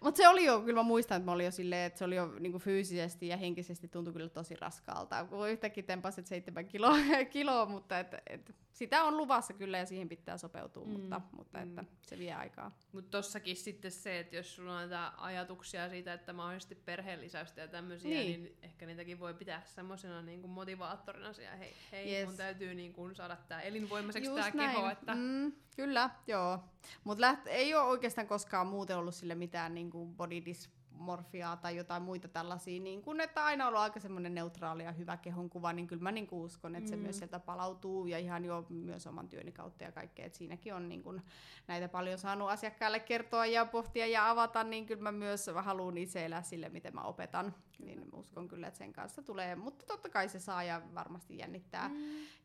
mutta 0.00 0.18
se 0.18 0.28
oli 0.28 0.44
jo, 0.44 0.60
kyllä 0.60 0.80
mä 0.80 0.82
muistan, 0.82 1.16
että 1.16 1.24
mä 1.24 1.32
olin 1.32 1.44
jo 1.44 1.50
silleen, 1.50 1.86
että 1.86 1.98
se 1.98 2.04
oli 2.04 2.16
jo 2.16 2.26
niinku 2.38 2.58
fyysisesti 2.58 3.28
ja 3.28 3.36
henkisesti 3.36 3.88
tuntui 3.88 4.12
kyllä 4.12 4.28
tosi 4.28 4.56
raskaalta. 4.56 5.24
Kun 5.24 5.50
yhtäkkiä 5.50 5.82
tempasit 5.82 6.26
seitsemän 6.26 6.66
kiloa, 6.66 6.96
kiloa 7.30 7.66
mutta 7.66 7.98
et, 7.98 8.14
et, 8.26 8.54
sitä 8.72 9.04
on 9.04 9.16
luvassa 9.16 9.52
kyllä 9.52 9.78
ja 9.78 9.86
siihen 9.86 10.08
pitää 10.08 10.38
sopeutua, 10.38 10.84
mm. 10.84 10.90
mutta, 10.90 11.20
mutta 11.36 11.58
mm. 11.58 11.78
että 11.78 11.84
se 12.06 12.18
vie 12.18 12.34
aikaa. 12.34 12.78
Mutta 12.92 13.10
tossakin 13.10 13.56
sitten 13.56 13.90
se, 13.90 14.18
että 14.18 14.36
jos 14.36 14.56
sulla 14.56 14.72
on 14.72 14.78
näitä 14.78 15.12
ajatuksia 15.16 15.88
siitä, 15.88 16.12
että 16.12 16.32
mahdollisesti 16.32 16.74
perheenlisäystä 16.74 17.60
ja 17.60 17.68
tämmöisiä, 17.68 18.10
niin. 18.10 18.42
niin 18.42 18.56
ehkä 18.62 18.86
niitäkin 18.86 19.20
voi 19.20 19.34
pitää 19.34 19.62
semmoisena 19.64 20.22
niin 20.22 20.48
motivaattorina 20.48 21.32
siellä, 21.32 21.56
hei, 21.56 21.72
hei 21.92 22.14
yes. 22.14 22.26
mun 22.26 22.36
täytyy 22.36 22.74
niin 22.74 22.92
kuin 22.92 23.14
saada 23.14 23.36
tämä 23.48 23.60
elinvoimaiseksi 23.60 24.30
tämä 24.30 24.50
keho. 24.50 24.90
Että... 24.90 25.14
Mm, 25.14 25.52
kyllä, 25.84 26.10
joo. 26.26 26.58
Mutta 27.04 27.36
ei 27.46 27.74
ole 27.74 27.84
oikeastaan 27.84 28.26
koskaan 28.26 28.66
muuten 28.66 28.96
ollut 28.96 29.14
sille 29.14 29.34
mitään 29.34 29.74
niin 29.74 29.90
body 30.16 30.40
dys- 30.40 30.70
morfiaa 30.98 31.56
tai 31.56 31.76
jotain 31.76 32.02
muita 32.02 32.28
tällaisia, 32.28 32.80
niin 32.80 33.02
kun, 33.02 33.20
että 33.20 33.44
aina 33.44 33.68
ollut 33.68 33.80
aika 33.80 34.00
semmoinen 34.00 34.34
neutraali 34.34 34.84
ja 34.84 34.92
hyvä 34.92 35.16
kehonkuva, 35.16 35.72
niin 35.72 35.86
kyllä 35.86 36.02
mä 36.02 36.12
niin 36.12 36.26
kuin 36.26 36.42
uskon, 36.42 36.76
että 36.76 36.90
se 36.90 36.96
mm. 36.96 37.02
myös 37.02 37.18
sieltä 37.18 37.40
palautuu 37.40 38.06
ja 38.06 38.18
ihan 38.18 38.44
jo 38.44 38.66
myös 38.68 39.06
oman 39.06 39.28
työni 39.28 39.52
kautta 39.52 39.84
ja 39.84 39.92
kaikkea, 39.92 40.26
että 40.26 40.38
siinäkin 40.38 40.74
on 40.74 40.88
niin 40.88 41.02
kuin 41.02 41.22
näitä 41.66 41.88
paljon 41.88 42.18
saanut 42.18 42.50
asiakkaille 42.50 43.00
kertoa 43.00 43.46
ja 43.46 43.66
pohtia 43.66 44.06
ja 44.06 44.30
avata, 44.30 44.64
niin 44.64 44.86
kyllä 44.86 45.02
mä 45.02 45.12
myös 45.12 45.50
haluan 45.62 45.98
itse 45.98 46.24
elää 46.24 46.42
sille, 46.42 46.68
miten 46.68 46.94
mä 46.94 47.00
opetan, 47.00 47.54
kyllä. 47.76 47.90
niin 47.90 48.14
uskon 48.14 48.48
kyllä, 48.48 48.66
että 48.66 48.78
sen 48.78 48.92
kanssa 48.92 49.22
tulee, 49.22 49.56
mutta 49.56 49.86
totta 49.86 50.08
kai 50.08 50.28
se 50.28 50.40
saa 50.40 50.62
ja 50.62 50.82
varmasti 50.94 51.38
jännittää, 51.38 51.88
mm. 51.88 51.94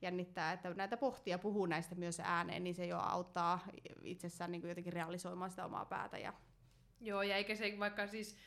jännittää 0.01 0.53
että 0.53 0.73
näitä 0.73 0.97
pohtia 0.97 1.39
puhuu 1.39 1.65
näistä 1.65 1.95
myös 1.95 2.19
ääneen, 2.19 2.63
niin 2.63 2.75
se 2.75 2.85
jo 2.85 2.97
auttaa 2.97 3.59
itsessään 4.03 4.51
niin 4.51 4.61
kuin 4.61 4.69
jotenkin 4.69 4.93
realisoimaan 4.93 5.49
sitä 5.49 5.65
omaa 5.65 5.85
päätä 5.85 6.17
ja 6.17 6.33
Joo, 7.01 7.21
ja 7.21 7.35
eikä 7.35 7.55
se 7.55 7.75
vaikka 7.79 8.07
siis, 8.07 8.37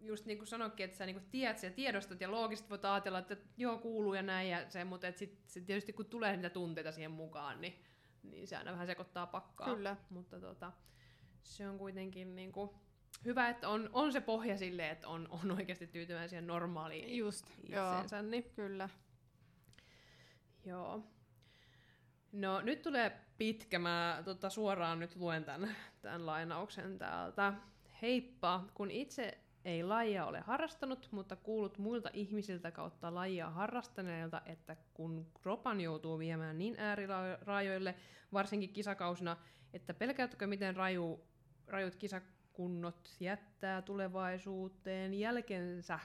just 0.00 0.26
niin 0.26 0.38
kuin 0.38 0.48
sanoikin, 0.48 0.84
että 0.84 0.96
sä 0.96 1.06
niin 1.06 1.26
tiedät 1.30 1.62
ja 1.62 1.70
tiedostat 1.70 2.20
ja 2.20 2.30
loogisesti 2.30 2.70
voit 2.70 2.84
ajatella, 2.84 3.18
että 3.18 3.36
joo, 3.56 3.78
kuuluu 3.78 4.14
ja 4.14 4.22
näin 4.22 4.50
ja 4.50 4.70
se, 4.70 4.84
mutta 4.84 5.12
sitten 5.12 5.42
sit 5.46 5.66
tietysti 5.66 5.92
kun 5.92 6.06
tulee 6.06 6.36
niitä 6.36 6.50
tunteita 6.50 6.92
siihen 6.92 7.10
mukaan, 7.10 7.60
niin, 7.60 7.82
niin 8.22 8.48
se 8.48 8.56
aina 8.56 8.72
vähän 8.72 8.86
sekoittaa 8.86 9.26
pakkaa. 9.26 9.74
Kyllä. 9.74 9.96
Mutta 10.10 10.40
tota, 10.40 10.72
se 11.42 11.68
on 11.68 11.78
kuitenkin 11.78 12.36
niin 12.36 12.52
kuin, 12.52 12.70
hyvä, 13.24 13.48
että 13.48 13.68
on, 13.68 13.90
on 13.92 14.12
se 14.12 14.20
pohja 14.20 14.56
sille, 14.56 14.90
että 14.90 15.08
on, 15.08 15.28
on 15.30 15.50
oikeasti 15.50 15.86
tyytyväinen 15.86 16.28
siihen 16.28 16.46
normaaliin 16.46 17.16
Just, 17.16 17.46
itseensä. 17.64 18.16
Joo, 18.16 18.26
niin. 18.26 18.50
kyllä. 18.56 18.88
Joo. 20.64 21.02
No 22.32 22.60
nyt 22.60 22.82
tulee 22.82 23.20
pitkä, 23.38 23.78
mä 23.78 24.22
tota, 24.24 24.50
suoraan 24.50 24.98
nyt 24.98 25.16
luen 25.16 25.44
tämän, 25.44 25.76
tämän 26.02 26.26
lainauksen 26.26 26.98
täältä. 26.98 27.52
Heippa, 28.02 28.64
kun 28.74 28.90
itse 28.90 29.38
ei 29.64 29.82
lajia 29.82 30.26
ole 30.26 30.40
harrastanut, 30.40 31.08
mutta 31.10 31.36
kuulut 31.36 31.78
muilta 31.78 32.10
ihmisiltä 32.12 32.70
kautta 32.70 33.14
lajia 33.14 33.50
harrastaneilta, 33.50 34.42
että 34.46 34.76
kun 34.94 35.26
kropan 35.42 35.80
joutuu 35.80 36.18
viemään 36.18 36.58
niin 36.58 36.74
äärirajoille, 36.78 37.94
varsinkin 38.32 38.72
kisakausina, 38.72 39.36
että 39.72 39.94
pelkäätkö 39.94 40.46
miten 40.46 40.76
raju, 40.76 41.24
rajut 41.66 41.96
kisakunnot 41.96 43.16
jättää 43.20 43.82
tulevaisuuteen 43.82 45.14
jälkensä? 45.14 45.98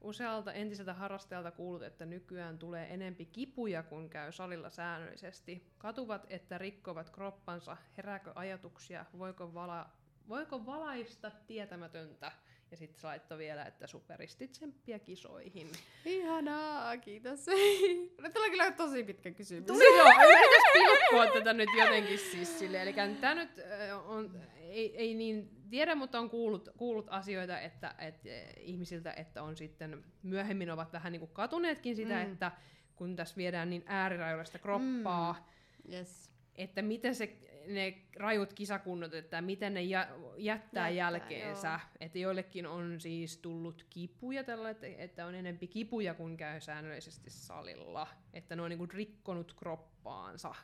Usealta 0.00 0.52
entiseltä 0.52 0.94
harrastajalta 0.94 1.50
kuulut, 1.50 1.82
että 1.82 2.06
nykyään 2.06 2.58
tulee 2.58 2.94
enempi 2.94 3.26
kipuja, 3.26 3.82
kun 3.82 4.10
käy 4.10 4.32
salilla 4.32 4.70
säännöllisesti. 4.70 5.72
Katuvat, 5.78 6.26
että 6.30 6.58
rikkovat 6.58 7.10
kroppansa. 7.10 7.76
Herääkö 7.96 8.32
ajatuksia? 8.34 9.04
Voiko 9.18 9.54
vala 9.54 9.90
Voiko 10.28 10.66
valaista 10.66 11.30
tietämätöntä 11.46 12.32
Ja 12.70 12.76
sitten 12.76 13.00
se 13.00 13.06
laittoi 13.06 13.38
vielä, 13.38 13.64
että 13.64 13.86
superistit 13.86 14.52
tsemppiä 14.52 14.98
kisoihin. 14.98 15.70
Ihanaa, 16.04 16.96
kiitos. 16.96 17.46
No 18.22 18.28
tulee 18.34 18.50
kyllä 18.50 18.70
tosi 18.70 19.04
pitkä 19.04 19.30
kysymys. 19.30 19.66
Tuli 19.66 19.98
joo, 19.98 20.08
yritäs 20.08 20.72
pilkkoa 20.72 21.26
tätä 21.26 21.52
nyt 21.52 21.68
jotenkin 21.78 22.18
siis 22.18 22.58
silleen. 22.58 22.82
Eli 22.82 23.16
tämä 23.20 23.34
nyt 23.34 23.50
äh, 23.58 24.08
on, 24.08 24.40
ei, 24.56 24.96
ei 24.96 25.14
niin 25.14 25.50
tiedä, 25.70 25.94
mutta 25.94 26.18
on 26.18 26.30
kuullut, 26.30 26.68
kuullut 26.76 27.06
asioita 27.08 27.60
että, 27.60 27.94
että 27.98 28.28
ihmisiltä, 28.60 29.12
että 29.12 29.42
on 29.42 29.56
sitten 29.56 30.04
myöhemmin 30.22 30.70
ovat 30.70 30.92
vähän 30.92 31.12
niin 31.12 31.20
kuin 31.20 31.32
katuneetkin 31.32 31.96
sitä, 31.96 32.24
mm. 32.24 32.32
että 32.32 32.52
kun 32.96 33.16
tässä 33.16 33.36
viedään 33.36 33.70
niin 33.70 33.84
äärirajoilla 33.86 34.44
sitä 34.44 34.58
kroppaa, 34.58 35.32
mm. 35.32 35.92
yes. 35.92 36.30
että 36.54 36.82
miten 36.82 37.14
se 37.14 37.38
ne 37.66 38.02
rajut 38.16 38.52
kisakunnot, 38.52 39.14
että 39.14 39.40
miten 39.40 39.74
ne 39.74 39.82
jä, 39.82 40.00
jättää, 40.00 40.36
jättää 40.36 40.88
jälkeensä. 40.88 41.68
Joo. 41.68 41.80
Että 42.00 42.18
joillekin 42.18 42.66
on 42.66 43.00
siis 43.00 43.38
tullut 43.38 43.86
kipuja 43.90 44.44
tällä, 44.44 44.70
että, 44.70 44.86
että 44.86 45.26
on 45.26 45.34
enempi 45.34 45.66
kipuja 45.66 46.14
kuin 46.14 46.36
käy 46.36 46.60
säännöllisesti 46.60 47.30
salilla. 47.30 48.06
Että 48.32 48.56
ne 48.56 48.62
on 48.62 48.70
niinku 48.70 48.86
rikkonut 48.86 49.52
kroppaansa. 49.52 50.54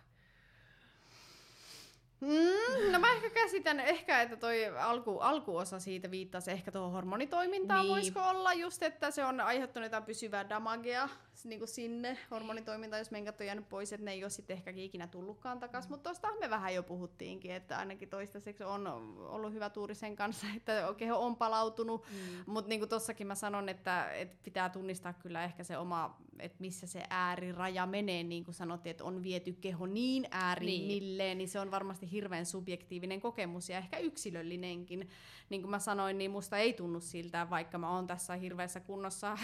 Mm, 2.23 2.93
no 2.93 2.99
mä 2.99 3.13
ehkä 3.13 3.31
käsitän 3.31 3.81
ehkä, 3.81 4.23
että 4.23 4.37
toi 4.37 4.67
alku, 4.79 5.19
alkuosa 5.19 5.81
siitä 5.81 6.11
viittasi 6.11 6.51
ehkä 6.51 6.73
tuohon 6.73 6.93
hormonitoimintaan, 6.93 7.81
niin. 7.81 7.91
voisiko 7.91 8.21
olla 8.21 8.53
just, 8.53 8.83
että 8.83 9.11
se 9.11 9.25
on 9.25 9.41
aiheuttanut 9.41 9.87
jotain 9.87 10.05
pysyvää 10.05 10.49
damagea 10.49 11.09
niin 11.45 11.59
kuin 11.59 11.69
sinne 11.69 12.19
hormonitoimintaan, 12.31 13.01
jos 13.01 13.11
menkät 13.11 13.41
on 13.41 13.47
jäänyt 13.47 13.69
pois, 13.69 13.93
että 13.93 14.05
ne 14.05 14.13
ei 14.13 14.25
ole 14.25 14.31
sitten 14.31 14.57
ehkä 14.57 14.73
ikinä 14.77 15.07
tullutkaan 15.07 15.61
takaisin, 15.61 15.91
mm. 15.91 15.93
mutta 15.93 16.11
tuosta 16.11 16.29
me 16.41 16.51
vähän 16.51 16.75
jo 16.75 16.83
puhuttiinkin, 16.83 17.51
että 17.51 17.79
ainakin 17.79 18.09
toistaiseksi 18.09 18.65
on 18.65 18.87
ollut 19.19 19.53
hyvä 19.53 19.71
tuuri 19.71 19.95
sen 19.95 20.17
kanssa, 20.17 20.47
että 20.57 20.95
keho 20.97 21.19
on 21.19 21.37
palautunut, 21.37 22.05
mm. 22.11 22.53
mutta 22.53 22.69
niin 22.69 22.81
kuin 22.81 22.89
tossakin 22.89 23.27
mä 23.27 23.35
sanon, 23.35 23.69
että, 23.69 24.13
että 24.13 24.37
pitää 24.43 24.69
tunnistaa 24.69 25.13
kyllä 25.13 25.45
ehkä 25.45 25.65
se 25.65 25.79
oma, 25.79 26.19
että 26.39 26.57
missä 26.61 26.87
se 26.87 27.03
ääriraja 27.11 27.87
menee, 27.87 28.23
niin 28.23 28.45
kuin 28.45 28.55
sanottiin, 28.55 28.91
että 28.91 29.05
on 29.05 29.23
viety 29.23 29.53
keho 29.53 29.87
niin 29.87 30.29
äärimmilleen, 30.31 31.29
niin. 31.29 31.39
niin 31.39 31.49
se 31.49 31.61
on 31.61 31.71
varmasti 31.71 32.11
hirveän 32.13 32.47
subjektiivinen 32.47 33.21
kokemus 33.21 33.69
ja 33.69 33.79
ehkä 33.79 33.99
yksilöllinenkin. 33.99 35.09
Niin 35.49 35.63
kuin 35.63 35.71
mä 35.71 35.79
sanoin, 35.79 36.19
niin 36.19 36.31
musta 36.31 36.59
ei 36.59 36.73
tunnu 36.73 37.01
siltä, 37.01 37.51
vaikka 37.51 37.79
mä 37.79 37.95
oon 37.95 38.07
tässä 38.07 38.37
hirveässä 38.37 38.81
kunnossa 38.81 39.39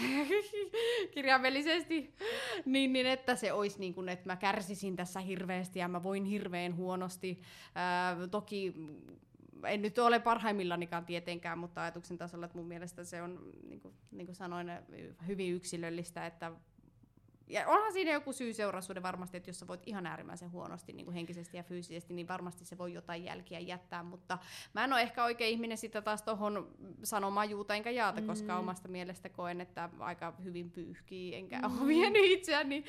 kirjaimellisesti, 1.13 1.88
niin, 2.65 2.93
niin 2.93 3.05
että 3.05 3.35
se 3.35 3.53
olisi 3.53 3.79
niin 3.79 3.93
kuin, 3.93 4.09
että 4.09 4.25
mä 4.25 4.35
kärsisin 4.35 4.95
tässä 4.95 5.19
hirveästi 5.19 5.79
ja 5.79 5.87
mä 5.87 6.03
voin 6.03 6.25
hirveän 6.25 6.75
huonosti. 6.75 7.41
Ää, 7.75 8.27
toki 8.31 8.73
en 9.63 9.81
nyt 9.81 9.99
ole 9.99 10.19
parhaimmillanikaan 10.19 11.05
tietenkään, 11.05 11.59
mutta 11.59 11.81
ajatuksen 11.81 12.17
tasolla, 12.17 12.45
että 12.45 12.57
mun 12.57 12.67
mielestä 12.67 13.03
se 13.03 13.21
on, 13.21 13.51
niin 13.67 13.81
kuin, 13.81 13.93
niin 14.11 14.25
kuin 14.25 14.35
sanoin, 14.35 14.71
hyvin 15.27 15.53
yksilöllistä, 15.53 16.25
että 16.25 16.51
ja 17.49 17.67
onhan 17.67 17.93
siinä 17.93 18.11
joku 18.11 18.33
syy 18.33 18.53
seuraussuhde 18.53 19.01
varmasti, 19.01 19.37
että 19.37 19.49
jos 19.49 19.59
sä 19.59 19.67
voit 19.67 19.81
ihan 19.85 20.05
äärimmäisen 20.05 20.51
huonosti 20.51 20.93
niin 20.93 21.05
kuin 21.05 21.15
henkisesti 21.15 21.57
ja 21.57 21.63
fyysisesti, 21.63 22.13
niin 22.13 22.27
varmasti 22.27 22.65
se 22.65 22.77
voi 22.77 22.93
jotain 22.93 23.23
jälkiä 23.23 23.59
jättää, 23.59 24.03
mutta 24.03 24.37
mä 24.73 24.83
en 24.83 24.93
ole 24.93 25.01
ehkä 25.01 25.23
oikein 25.23 25.51
ihminen 25.51 25.77
sitä 25.77 26.01
taas 26.01 26.21
tohon 26.21 26.75
sanomaan 27.03 27.49
juuta 27.49 27.75
enkä 27.75 27.91
jaata, 27.91 28.21
mm. 28.21 28.27
koska 28.27 28.59
omasta 28.59 28.87
mielestä 28.87 29.29
koen, 29.29 29.61
että 29.61 29.89
aika 29.99 30.33
hyvin 30.43 30.71
pyyhkii, 30.71 31.35
enkä 31.35 31.59
mm. 31.59 31.65
ole 31.65 31.87
vienyt 31.87 32.25
itseäni 32.25 32.83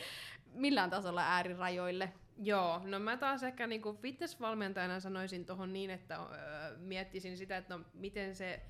millään 0.54 0.90
tasolla 0.90 1.22
äärirajoille. 1.22 2.12
Joo, 2.42 2.80
no 2.84 2.98
mä 2.98 3.16
taas 3.16 3.42
ehkä 3.42 3.66
niin 3.66 3.82
kuin 3.82 3.96
fitnessvalmentajana 3.96 5.00
sanoisin 5.00 5.46
tuohon 5.46 5.72
niin, 5.72 5.90
että 5.90 6.16
öö, 6.16 6.78
miettisin 6.78 7.36
sitä, 7.36 7.56
että 7.56 7.76
no 7.76 7.84
miten 7.94 8.34
se 8.34 8.62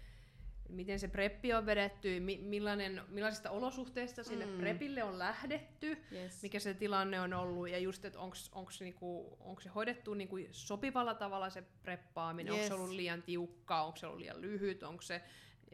miten 0.71 0.99
se 0.99 1.09
preppi 1.09 1.53
on 1.53 1.67
vedetty, 1.67 2.21
mi- 2.21 2.39
millainen, 2.39 3.03
millaisista 3.09 3.51
olosuhteista 3.51 4.25
sinne 4.25 4.47
mm. 4.47 4.59
prepille 4.59 5.05
on 5.05 5.19
lähdetty, 5.19 5.99
yes. 6.13 6.43
mikä 6.43 6.59
se 6.59 6.75
tilanne 6.75 7.21
on 7.21 7.33
ollut, 7.33 7.69
ja 7.69 7.79
just, 7.79 8.05
että 8.05 8.19
onko 8.53 8.71
se, 8.71 8.85
niinku, 8.85 9.39
se 9.61 9.69
hoidettu 9.69 10.15
niinku 10.15 10.37
sopivalla 10.51 11.15
tavalla 11.15 11.51
se 11.51 11.65
preppaaminen, 11.83 12.55
yes. 12.55 12.63
onko 12.63 12.77
se 12.77 12.83
ollut 12.83 12.97
liian 12.97 13.23
tiukka, 13.23 13.83
onko 13.83 13.97
se 13.97 14.07
ollut 14.07 14.21
liian 14.21 14.41
lyhyt, 14.41 14.83
onko 14.83 15.03
se 15.03 15.23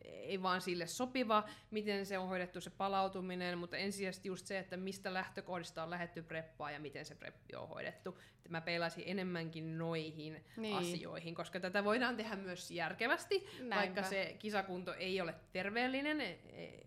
ei 0.06 0.42
vaan 0.42 0.60
sille 0.60 0.86
sopiva, 0.86 1.44
miten 1.70 2.06
se 2.06 2.18
on 2.18 2.28
hoidettu 2.28 2.60
se 2.60 2.70
palautuminen, 2.70 3.58
mutta 3.58 3.76
ensisijaisesti 3.76 4.28
just 4.28 4.46
se, 4.46 4.58
että 4.58 4.76
mistä 4.76 5.14
lähtökohdista 5.14 5.82
on 5.82 5.90
lähetty 5.90 6.22
preppaa 6.22 6.70
ja 6.70 6.80
miten 6.80 7.04
se 7.04 7.14
preppi 7.14 7.56
on 7.56 7.68
hoidettu. 7.68 8.18
Että 8.36 8.50
mä 8.50 8.60
peilaisin 8.60 9.04
enemmänkin 9.06 9.78
noihin 9.78 10.44
niin. 10.56 10.76
asioihin, 10.76 11.34
koska 11.34 11.60
tätä 11.60 11.84
voidaan 11.84 12.16
tehdä 12.16 12.36
myös 12.36 12.70
järkevästi, 12.70 13.46
Näinpä. 13.58 13.76
vaikka 13.76 14.02
se 14.02 14.36
kisakunto 14.38 14.94
ei 14.94 15.20
ole 15.20 15.34
terveellinen, 15.52 16.20
e, 16.20 16.36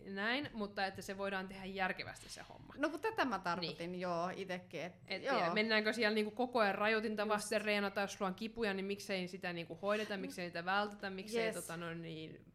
näin, 0.04 0.48
mutta 0.52 0.86
että 0.86 1.02
se 1.02 1.18
voidaan 1.18 1.48
tehdä 1.48 1.64
järkevästi 1.64 2.28
se 2.28 2.42
homma. 2.48 2.74
No 2.76 2.88
kun 2.88 3.00
tätä 3.00 3.24
mä 3.24 3.38
tarkoitin, 3.38 3.92
niin. 3.92 4.00
joo, 4.00 4.30
itsekin. 4.36 4.80
Et, 4.80 4.92
et, 5.08 5.22
joo. 5.22 5.54
Mennäänkö 5.54 5.92
siellä 5.92 6.14
niinku 6.14 6.30
koko 6.30 6.58
ajan 6.58 6.74
rajoitinta 6.74 7.28
vasten 7.28 7.60
reenata, 7.60 8.00
jos 8.00 8.12
sulla 8.12 8.28
on 8.28 8.34
kipuja, 8.34 8.74
niin 8.74 8.86
miksei 8.86 9.28
sitä 9.28 9.52
niinku 9.52 9.78
hoideta, 9.82 10.16
miksei 10.16 10.44
niitä 10.44 10.64
vältetä, 10.64 11.10
miksei 11.10 11.44
yes. 11.44 11.54
tota, 11.54 11.76
no, 11.76 11.94
niin, 11.94 12.50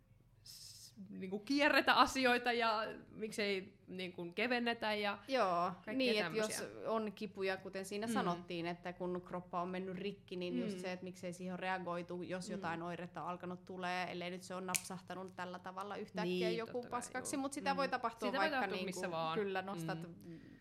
niin 1.10 1.30
kuin 1.30 1.46
kierretä 1.46 1.94
asioita 1.94 2.52
ja 2.52 2.88
miksei 3.12 3.74
niin 3.88 4.14
kuin 4.14 4.34
kevennetä 4.34 4.94
ja 4.94 5.18
Joo, 5.28 5.72
niin 5.94 6.26
että 6.26 6.38
jos 6.38 6.64
on 6.88 7.12
kipuja, 7.16 7.58
kuten 7.58 7.86
siinä 7.86 8.08
mm. 8.08 8.14
sanottiin, 8.14 8.66
että 8.66 8.94
kun 8.94 9.22
kroppa 9.26 9.62
on 9.62 9.70
mennyt 9.70 9.98
rikki, 9.98 10.36
niin 10.36 10.54
mm. 10.54 10.62
just 10.62 10.80
se, 10.80 10.92
että 10.92 11.04
miksei 11.04 11.34
siihen 11.34 11.54
on 11.54 11.60
reagoitu, 11.60 12.24
jos 12.24 12.48
mm. 12.48 12.52
jotain 12.52 12.82
oiretta 12.82 13.22
on 13.24 13.30
alkanut 13.30 13.66
tulee, 13.66 14.12
ellei 14.12 14.32
nyt 14.32 14.44
se 14.44 14.56
on 14.56 14.66
napsahtanut 14.66 15.36
tällä 15.36 15.60
tavalla 15.60 15.96
yhtäkkiä 15.96 16.48
niin, 16.48 16.58
joku 16.58 16.86
paskaksi, 16.90 17.38
mutta 17.38 17.56
sitä 17.56 17.74
mm. 17.74 17.78
voi 17.78 17.88
tapahtua 17.88 18.30
sitä 18.30 18.38
vaikka 18.38 18.58
voi 18.58 18.62
tapahtua, 18.62 18.76
niin 18.76 18.94
kuin, 18.94 18.96
missä 18.96 19.12
vaan. 19.12 19.40
kyllä 19.40 19.62
nostat 19.62 20.00
mm 20.24 20.55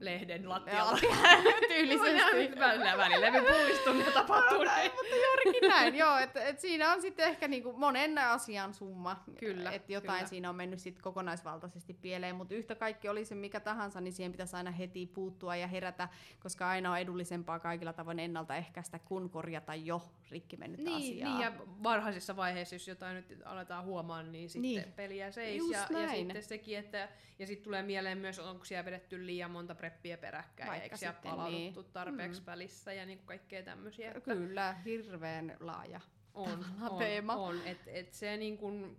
lehden 0.00 0.48
lattialla. 0.48 0.98
Tyylisesti. 1.68 2.60
Välillä 2.60 2.96
välillä 2.96 3.30
me 3.30 3.40
pullistunut 3.40 4.06
ja 4.06 4.12
tapahtuu 4.12 4.64
näin. 4.64 4.90
Mutta 4.94 5.14
juurikin 5.16 5.68
näin, 5.68 5.94
joo. 5.94 6.18
Että 6.18 6.44
et 6.44 6.60
siinä 6.60 6.92
on 6.92 7.02
sitten 7.02 7.26
ehkä 7.26 7.48
niinku 7.48 7.72
monen 7.72 8.18
asian 8.18 8.74
summa. 8.74 9.24
Kyllä. 9.38 9.70
Että 9.70 9.92
jotain 9.92 10.18
kyllä. 10.18 10.28
siinä 10.28 10.48
on 10.48 10.56
mennyt 10.56 10.80
sit 10.80 11.02
kokonaisvaltaisesti 11.02 11.94
pieleen, 11.94 12.36
mutta 12.36 12.54
yhtä 12.54 12.74
kaikki 12.74 13.08
oli 13.08 13.24
se 13.24 13.34
mikä 13.34 13.60
tahansa, 13.60 14.00
niin 14.00 14.12
siihen 14.12 14.32
pitäisi 14.32 14.56
aina 14.56 14.70
heti 14.70 15.06
puuttua 15.06 15.56
ja 15.56 15.66
herätä, 15.66 16.08
koska 16.40 16.68
aina 16.68 16.92
on 16.92 16.98
edullisempaa 16.98 17.58
kaikilla 17.58 17.92
tavoin 17.92 18.18
ennaltaehkäistä 18.18 18.98
kuin 18.98 19.30
korjata 19.30 19.74
jo 19.74 20.02
rikki 20.30 20.56
mennyt 20.56 20.80
niin, 20.80 20.96
asiaa. 20.96 21.38
Niin, 21.38 21.44
ja 21.44 21.52
varhaisissa 21.82 22.36
vaiheissa, 22.36 22.74
jos 22.74 22.88
jotain 22.88 23.16
nyt 23.16 23.42
aletaan 23.44 23.84
huomaan, 23.84 24.32
niin 24.32 24.50
sitten 24.50 24.62
niin. 24.62 24.92
peliä 24.92 25.30
seis. 25.30 25.62
ja, 25.72 26.00
ja 26.00 26.08
sitten 26.08 26.42
sekin, 26.42 26.78
että 26.78 27.08
ja 27.38 27.46
sitten 27.46 27.64
tulee 27.64 27.82
mieleen 27.82 28.18
myös, 28.18 28.38
onko 28.38 28.64
siellä 28.64 28.84
vedetty 28.84 29.26
liian 29.26 29.50
monta 29.50 29.74
preppiä 29.74 30.18
peräkkäin, 30.18 30.68
Vaikka 30.68 30.84
eikö 30.84 30.96
siellä 30.96 31.18
palauduttu 31.22 31.82
niin. 31.82 31.92
tarpeeksi 31.92 32.40
mm. 32.40 32.46
välissä 32.46 32.92
ja 32.92 33.06
niin 33.06 33.18
kaikkea 33.24 33.62
tämmöisiä. 33.62 34.08
Että 34.08 34.34
Kyllä, 34.34 34.76
hirveän 34.84 35.56
laaja 35.60 36.00
on, 36.34 36.64
on, 36.90 36.98
teema. 36.98 37.36
On, 37.36 37.60
et, 37.66 37.80
et 37.86 38.12
se 38.12 38.36
niin 38.36 38.58
kun, 38.58 38.96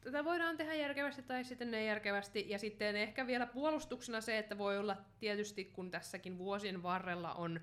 tätä 0.00 0.24
voidaan 0.24 0.56
tehdä 0.56 0.74
järkevästi 0.74 1.22
tai 1.22 1.44
sitten 1.44 1.74
ei 1.74 1.86
järkevästi. 1.86 2.44
Ja 2.48 2.58
sitten 2.58 2.96
ehkä 2.96 3.26
vielä 3.26 3.46
puolustuksena 3.46 4.20
se, 4.20 4.38
että 4.38 4.58
voi 4.58 4.78
olla 4.78 4.96
tietysti, 5.18 5.64
kun 5.64 5.90
tässäkin 5.90 6.38
vuosien 6.38 6.82
varrella 6.82 7.34
on 7.34 7.60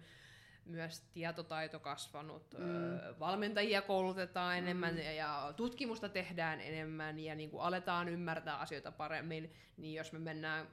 myös 0.65 1.01
tietotaito 1.01 1.79
kasvanut, 1.79 2.53
mm. 2.57 3.19
valmentajia 3.19 3.81
koulutetaan 3.81 4.57
enemmän 4.57 4.93
mm. 4.93 5.01
ja 5.01 5.53
tutkimusta 5.55 6.09
tehdään 6.09 6.61
enemmän 6.61 7.19
ja 7.19 7.35
niin 7.35 7.49
kuin 7.49 7.63
aletaan 7.63 8.09
ymmärtää 8.09 8.57
asioita 8.57 8.91
paremmin, 8.91 9.53
niin 9.77 9.93
jos 9.93 10.11
me 10.11 10.19
mennään 10.19 10.67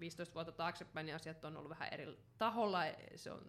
15 0.00 0.34
vuotta 0.34 0.52
taaksepäin, 0.52 1.06
niin 1.06 1.16
asiat 1.16 1.44
on 1.44 1.56
ollut 1.56 1.70
vähän 1.70 1.88
eri 1.92 2.18
taholla. 2.38 2.80
Se 3.16 3.30
on 3.30 3.42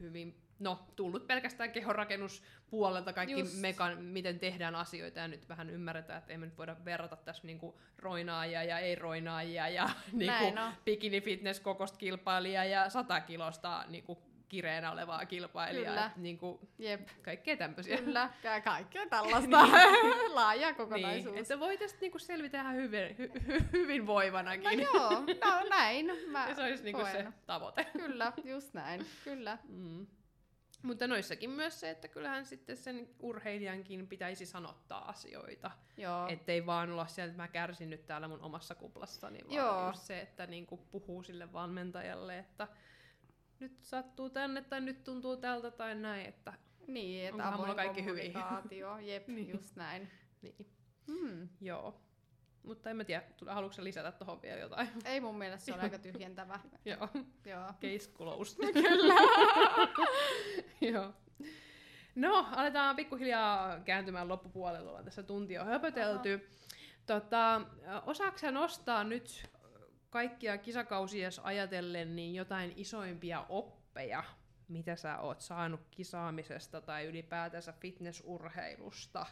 hyvin 0.00 0.40
no, 0.58 0.86
tullut 0.96 1.26
pelkästään 1.26 1.72
kehonrakennuspuolelta 1.72 3.12
kaikki 3.12 3.42
mekan, 3.60 4.02
miten 4.02 4.38
tehdään 4.38 4.74
asioita 4.74 5.18
ja 5.18 5.28
nyt 5.28 5.48
vähän 5.48 5.70
ymmärretään, 5.70 6.18
että 6.18 6.32
ei 6.32 6.38
me 6.38 6.46
nyt 6.46 6.58
voida 6.58 6.76
verrata 6.84 7.16
tässä 7.16 7.46
niinku 7.46 7.80
roinaajia 7.98 8.64
ja 8.64 8.78
ei-roinaajia 8.78 9.68
ja 9.68 9.88
niinku 10.12 10.60
bikini 10.84 11.20
fitness 11.20 11.60
kokosta 11.60 11.98
kilpailijaa 11.98 12.64
ja 12.64 12.90
sata 12.90 13.20
kilosta 13.20 13.84
niinku 13.88 14.18
kireenä 14.48 14.92
olevaa 14.92 15.26
kilpailijaa. 15.26 15.94
Kyllä. 15.94 16.10
Niin 16.16 16.38
kuin, 16.38 16.58
Jep. 16.78 17.08
Kaikkea 17.22 17.56
tämmöisiä. 17.56 17.96
Kyllä, 17.96 18.30
kaikkea 18.64 19.06
tällaista 19.10 19.62
niin. 19.66 20.34
laaja 20.34 20.74
kokonaisuus. 20.74 21.34
Niin, 21.34 21.42
että 21.42 21.60
voi 21.60 21.78
tästä 21.78 21.98
niinku 22.00 22.18
selvitä 22.18 22.60
ihan 22.60 22.74
hyvin, 22.74 23.18
hy, 23.18 23.30
hy, 23.46 23.58
hyvin 23.72 24.06
voivanakin. 24.06 24.78
No 24.78 24.84
joo, 24.94 25.10
no 25.44 25.68
näin. 25.70 26.10
Mä 26.26 26.48
ja 26.48 26.54
se 26.54 26.62
olisi 26.62 26.84
niinku 26.84 27.04
se 27.12 27.26
tavoite. 27.46 27.84
Kyllä, 27.84 28.32
just 28.44 28.74
näin. 28.74 29.06
Kyllä. 29.24 29.58
Mm. 29.68 30.06
Mutta 30.82 31.06
noissakin 31.06 31.50
myös 31.50 31.80
se, 31.80 31.90
että 31.90 32.08
kyllähän 32.08 32.46
sitten 32.46 32.76
sen 32.76 33.08
urheilijankin 33.20 34.08
pitäisi 34.08 34.46
sanottaa 34.46 35.08
asioita. 35.08 35.70
Joo. 35.96 36.28
Ettei 36.28 36.66
vaan 36.66 36.90
olla 36.90 37.06
sieltä, 37.06 37.30
että 37.30 37.42
mä 37.42 37.48
kärsin 37.48 37.90
nyt 37.90 38.06
täällä 38.06 38.28
mun 38.28 38.40
omassa 38.40 38.74
kuplassani, 38.74 39.38
vaan 39.44 39.56
Joo. 39.56 39.88
just 39.88 40.02
se, 40.02 40.20
että 40.20 40.46
niinku 40.46 40.76
puhuu 40.76 41.22
sille 41.22 41.52
valmentajalle, 41.52 42.38
että 42.38 42.68
nyt 43.60 43.82
sattuu 43.82 44.30
tänne 44.30 44.62
tai 44.62 44.80
nyt 44.80 45.04
tuntuu 45.04 45.36
tältä 45.36 45.70
tai 45.70 45.94
näin, 45.94 46.26
että 46.26 46.52
niin, 46.86 47.28
että 47.28 47.48
avoin 47.48 47.76
kaikki 47.76 48.04
hyvin. 48.04 48.34
Jep, 49.06 49.28
niin. 49.28 49.48
just 49.48 49.76
näin. 49.76 50.10
Niin. 50.42 50.66
Hmm. 51.06 51.48
Joo. 51.60 52.00
Mutta 52.62 52.90
en 52.90 52.96
mä 52.96 53.04
tiedä, 53.04 53.22
haluatko 53.46 53.84
lisätä 53.84 54.12
tuohon 54.12 54.42
vielä 54.42 54.60
jotain? 54.60 54.88
Ei 55.04 55.20
mun 55.20 55.38
mielestä 55.38 55.66
se 55.66 55.72
on 55.72 55.80
aika 55.80 55.98
tyhjentävä. 55.98 56.60
Joo. 56.84 57.08
Joo. 57.44 57.66
Case 57.66 58.10
closed. 58.14 58.72
Kyllä. 58.72 59.14
Joo. 60.92 61.12
No, 62.14 62.48
aletaan 62.50 62.96
pikkuhiljaa 62.96 63.80
kääntymään 63.80 64.28
loppupuolella. 64.28 65.02
Tässä 65.02 65.22
tuntia 65.22 65.64
höpötelty. 65.64 66.48
Tota, 67.06 67.60
osaako 68.06 68.50
nostaa 68.50 69.04
nyt 69.04 69.50
kaikkia 70.16 70.58
kisakausia 70.58 71.28
ajatellen 71.42 72.16
niin 72.16 72.34
jotain 72.34 72.72
isoimpia 72.76 73.46
oppeja, 73.48 74.24
mitä 74.68 74.96
sä 74.96 75.18
oot 75.18 75.40
saanut 75.40 75.80
kisaamisesta 75.90 76.80
tai 76.80 77.06
ylipäätänsä 77.06 77.72
fitnessurheilusta? 77.72 79.26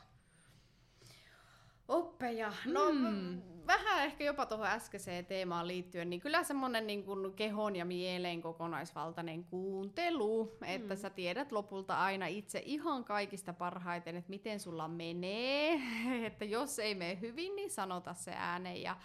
Oppeja. 1.88 2.52
No 2.64 2.92
mm. 2.92 3.42
Vähän 3.66 4.04
ehkä 4.04 4.24
jopa 4.24 4.46
tuohon 4.46 4.66
äskeiseen 4.66 5.26
teemaan 5.26 5.68
liittyen, 5.68 6.10
niin 6.10 6.20
kyllä 6.20 6.44
semmoinen 6.44 6.86
niin 6.86 7.04
kuin 7.04 7.32
kehon 7.32 7.76
ja 7.76 7.84
mielen 7.84 8.42
kokonaisvaltainen 8.42 9.44
kuuntelu, 9.44 10.44
mm. 10.44 10.68
että 10.68 10.96
sä 10.96 11.10
tiedät 11.10 11.52
lopulta 11.52 11.98
aina 11.98 12.26
itse 12.26 12.62
ihan 12.64 13.04
kaikista 13.04 13.52
parhaiten, 13.52 14.16
että 14.16 14.30
miten 14.30 14.60
sulla 14.60 14.88
menee, 14.88 15.80
että 16.26 16.44
jos 16.44 16.78
ei 16.78 16.94
mene 16.94 17.20
hyvin, 17.20 17.56
niin 17.56 17.70
sanota 17.70 18.14
se 18.14 18.32
ääneen 18.34 18.82
ja 18.82 18.96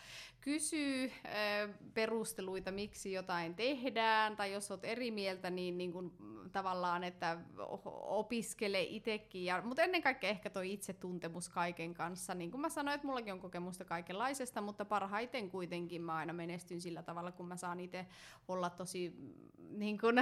kysyy 0.41 1.11
perusteluita, 1.94 2.72
miksi 2.72 3.11
jotain 3.11 3.56
tehdään, 3.56 4.36
tai 4.36 4.53
jos 4.53 4.72
olet 4.72 4.86
eri 4.86 5.11
mieltä, 5.11 5.49
niin, 5.49 5.77
niin 5.77 5.91
kuin, 5.91 6.11
tavallaan, 6.52 7.03
että 7.03 7.38
opiskele 8.02 8.81
itsekin. 8.81 9.45
Ja, 9.45 9.61
mutta 9.61 9.81
ennen 9.81 10.02
kaikkea 10.02 10.30
ehkä 10.30 10.49
tuo 10.49 10.61
itsetuntemus 10.61 11.49
kaiken 11.49 11.94
kanssa. 11.94 12.34
Niin 12.34 12.52
kuin 12.52 12.61
mä 12.61 12.69
sanoin, 12.69 12.95
että 12.95 13.07
mullakin 13.07 13.34
on 13.34 13.40
kokemusta 13.40 13.86
kaikenlaisesta, 13.86 14.49
mutta 14.62 14.86
parhaiten 14.86 15.50
kuitenkin 15.50 16.02
mä 16.02 16.16
aina 16.16 16.34
menestyn 16.34 16.82
sillä 16.82 17.04
tavalla, 17.04 17.32
kun 17.32 17.48
mä 17.48 17.56
saan 17.56 17.80
itse 17.80 18.06
olla 18.48 18.70
tosi 18.70 19.14
niin 19.70 19.98
kuin, 19.98 20.16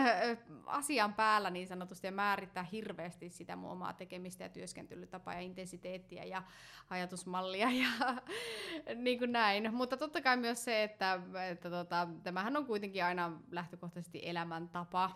asian 0.65 1.13
päällä 1.13 1.49
niin 1.49 1.67
sanotusti 1.67 2.07
ja 2.07 2.11
määrittää 2.11 2.63
hirveästi 2.63 3.29
sitä 3.29 3.55
mun 3.55 3.71
omaa 3.71 3.93
tekemistä 3.93 4.43
ja 4.43 4.49
työskentelytapaa 4.49 5.33
ja 5.33 5.39
intensiteettiä 5.39 6.23
ja 6.23 6.43
ajatusmallia 6.89 7.69
ja 7.71 8.15
niin 8.95 9.19
kuin 9.19 9.31
näin. 9.31 9.73
Mutta 9.73 9.97
totta 9.97 10.21
kai 10.21 10.37
myös 10.37 10.63
se, 10.63 10.83
että, 10.83 11.21
että 11.49 11.69
tota, 11.69 12.07
tämähän 12.23 12.57
on 12.57 12.65
kuitenkin 12.65 13.05
aina 13.05 13.41
lähtökohtaisesti 13.51 14.21
elämäntapa 14.23 15.11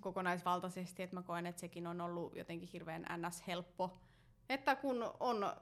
kokonaisvaltaisesti, 0.00 1.02
että 1.02 1.16
mä 1.16 1.22
koen, 1.22 1.46
että 1.46 1.60
sekin 1.60 1.86
on 1.86 2.00
ollut 2.00 2.36
jotenkin 2.36 2.68
hirveän 2.72 3.06
ns-helppo 3.16 3.98
että 4.48 4.76
kun 4.76 5.10
on, 5.20 5.52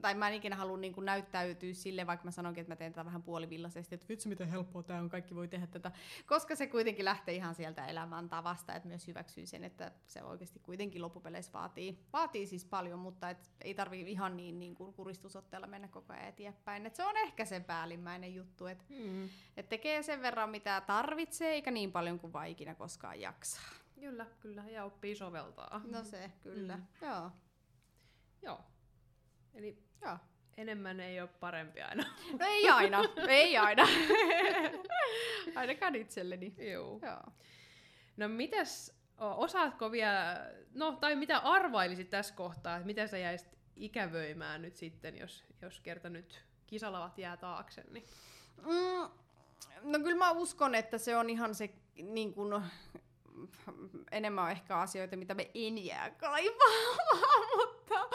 tai 0.00 0.14
mä 0.14 0.28
en 0.28 0.34
ikinä 0.34 0.56
halua 0.56 0.76
niin 0.76 0.94
näyttäytyä 1.00 1.72
sille, 1.72 2.06
vaikka 2.06 2.24
mä 2.24 2.30
sanonkin, 2.30 2.60
että 2.60 2.70
mä 2.70 2.76
teen 2.76 2.92
tätä 2.92 3.04
vähän 3.04 3.22
puolivillaisesti, 3.22 3.94
että 3.94 4.08
vitsi 4.08 4.28
miten 4.28 4.48
helppoa 4.48 4.82
tämä 4.82 5.00
on, 5.00 5.08
kaikki 5.08 5.34
voi 5.34 5.48
tehdä 5.48 5.66
tätä, 5.66 5.92
koska 6.26 6.56
se 6.56 6.66
kuitenkin 6.66 7.04
lähtee 7.04 7.34
ihan 7.34 7.54
sieltä 7.54 7.86
elämäntavasta, 7.86 8.74
että 8.74 8.88
myös 8.88 9.06
hyväksyy 9.06 9.46
sen, 9.46 9.64
että 9.64 9.92
se 10.06 10.22
oikeasti 10.22 10.58
kuitenkin 10.58 11.02
loppupeleissä 11.02 11.52
vaatii, 11.52 11.98
vaatii 12.12 12.46
siis 12.46 12.64
paljon, 12.64 12.98
mutta 12.98 13.30
et 13.30 13.50
ei 13.60 13.74
tarvi 13.74 14.00
ihan 14.00 14.36
niin, 14.36 14.58
niin 14.58 14.74
kuin 14.74 14.92
kuristusotteella 14.94 15.66
mennä 15.66 15.88
koko 15.88 16.12
ajan 16.12 16.28
eteenpäin. 16.28 16.86
Et 16.86 16.94
se 16.94 17.04
on 17.04 17.16
ehkä 17.16 17.44
se 17.44 17.60
päällimmäinen 17.60 18.34
juttu, 18.34 18.66
että 18.66 18.84
mm. 18.88 19.28
et 19.56 19.68
tekee 19.68 20.02
sen 20.02 20.22
verran 20.22 20.50
mitä 20.50 20.80
tarvitsee, 20.80 21.52
eikä 21.52 21.70
niin 21.70 21.92
paljon 21.92 22.18
kuin 22.18 22.32
vaan 22.32 22.48
ikinä 22.48 22.74
koskaan 22.74 23.20
jaksaa. 23.20 23.78
Kyllä, 24.00 24.26
kyllä, 24.40 24.64
ja 24.64 24.84
oppii 24.84 25.14
soveltaa. 25.14 25.80
No 25.90 26.04
se, 26.04 26.32
kyllä, 26.42 26.76
mm. 26.76 26.86
joo. 27.02 27.30
Joo. 28.42 28.60
Eli 29.54 29.78
Joo. 30.02 30.16
enemmän 30.56 31.00
ei 31.00 31.20
ole 31.20 31.28
parempi 31.40 31.82
aina. 31.82 32.04
No 32.38 32.46
ei 32.46 32.68
aina, 32.68 33.04
ei 33.28 33.56
aina. 33.56 33.86
Ainakaan 35.56 35.94
itselleni. 35.94 36.54
Joo. 36.58 37.00
Joo. 37.02 37.32
No 38.16 38.28
mitäs, 38.28 38.98
osaatko 39.18 39.90
vielä, 39.92 40.50
no 40.74 40.92
tai 40.92 41.16
mitä 41.16 41.38
arvailisit 41.38 42.10
tässä 42.10 42.34
kohtaa, 42.34 42.76
että 42.76 42.86
mitä 42.86 43.06
sä 43.06 43.18
jäisit 43.18 43.58
ikävöimään 43.76 44.62
nyt 44.62 44.76
sitten, 44.76 45.18
jos, 45.18 45.44
jos 45.62 45.80
kerta 45.80 46.08
nyt 46.08 46.44
kisalavat 46.66 47.18
jää 47.18 47.36
taakse? 47.36 47.84
Niin? 47.90 48.04
Mm, 48.56 49.10
no 49.82 49.98
kyllä 49.98 50.18
mä 50.18 50.30
uskon, 50.30 50.74
että 50.74 50.98
se 50.98 51.16
on 51.16 51.30
ihan 51.30 51.54
se 51.54 51.70
niin 52.02 52.34
kun, 52.34 52.62
enemmän 54.12 54.44
on 54.44 54.50
ehkä 54.50 54.76
asioita, 54.76 55.16
mitä 55.16 55.34
me 55.34 55.50
en 55.54 55.84
jää 55.84 56.10
kaipaamaan, 56.10 57.48
mutta, 57.56 58.08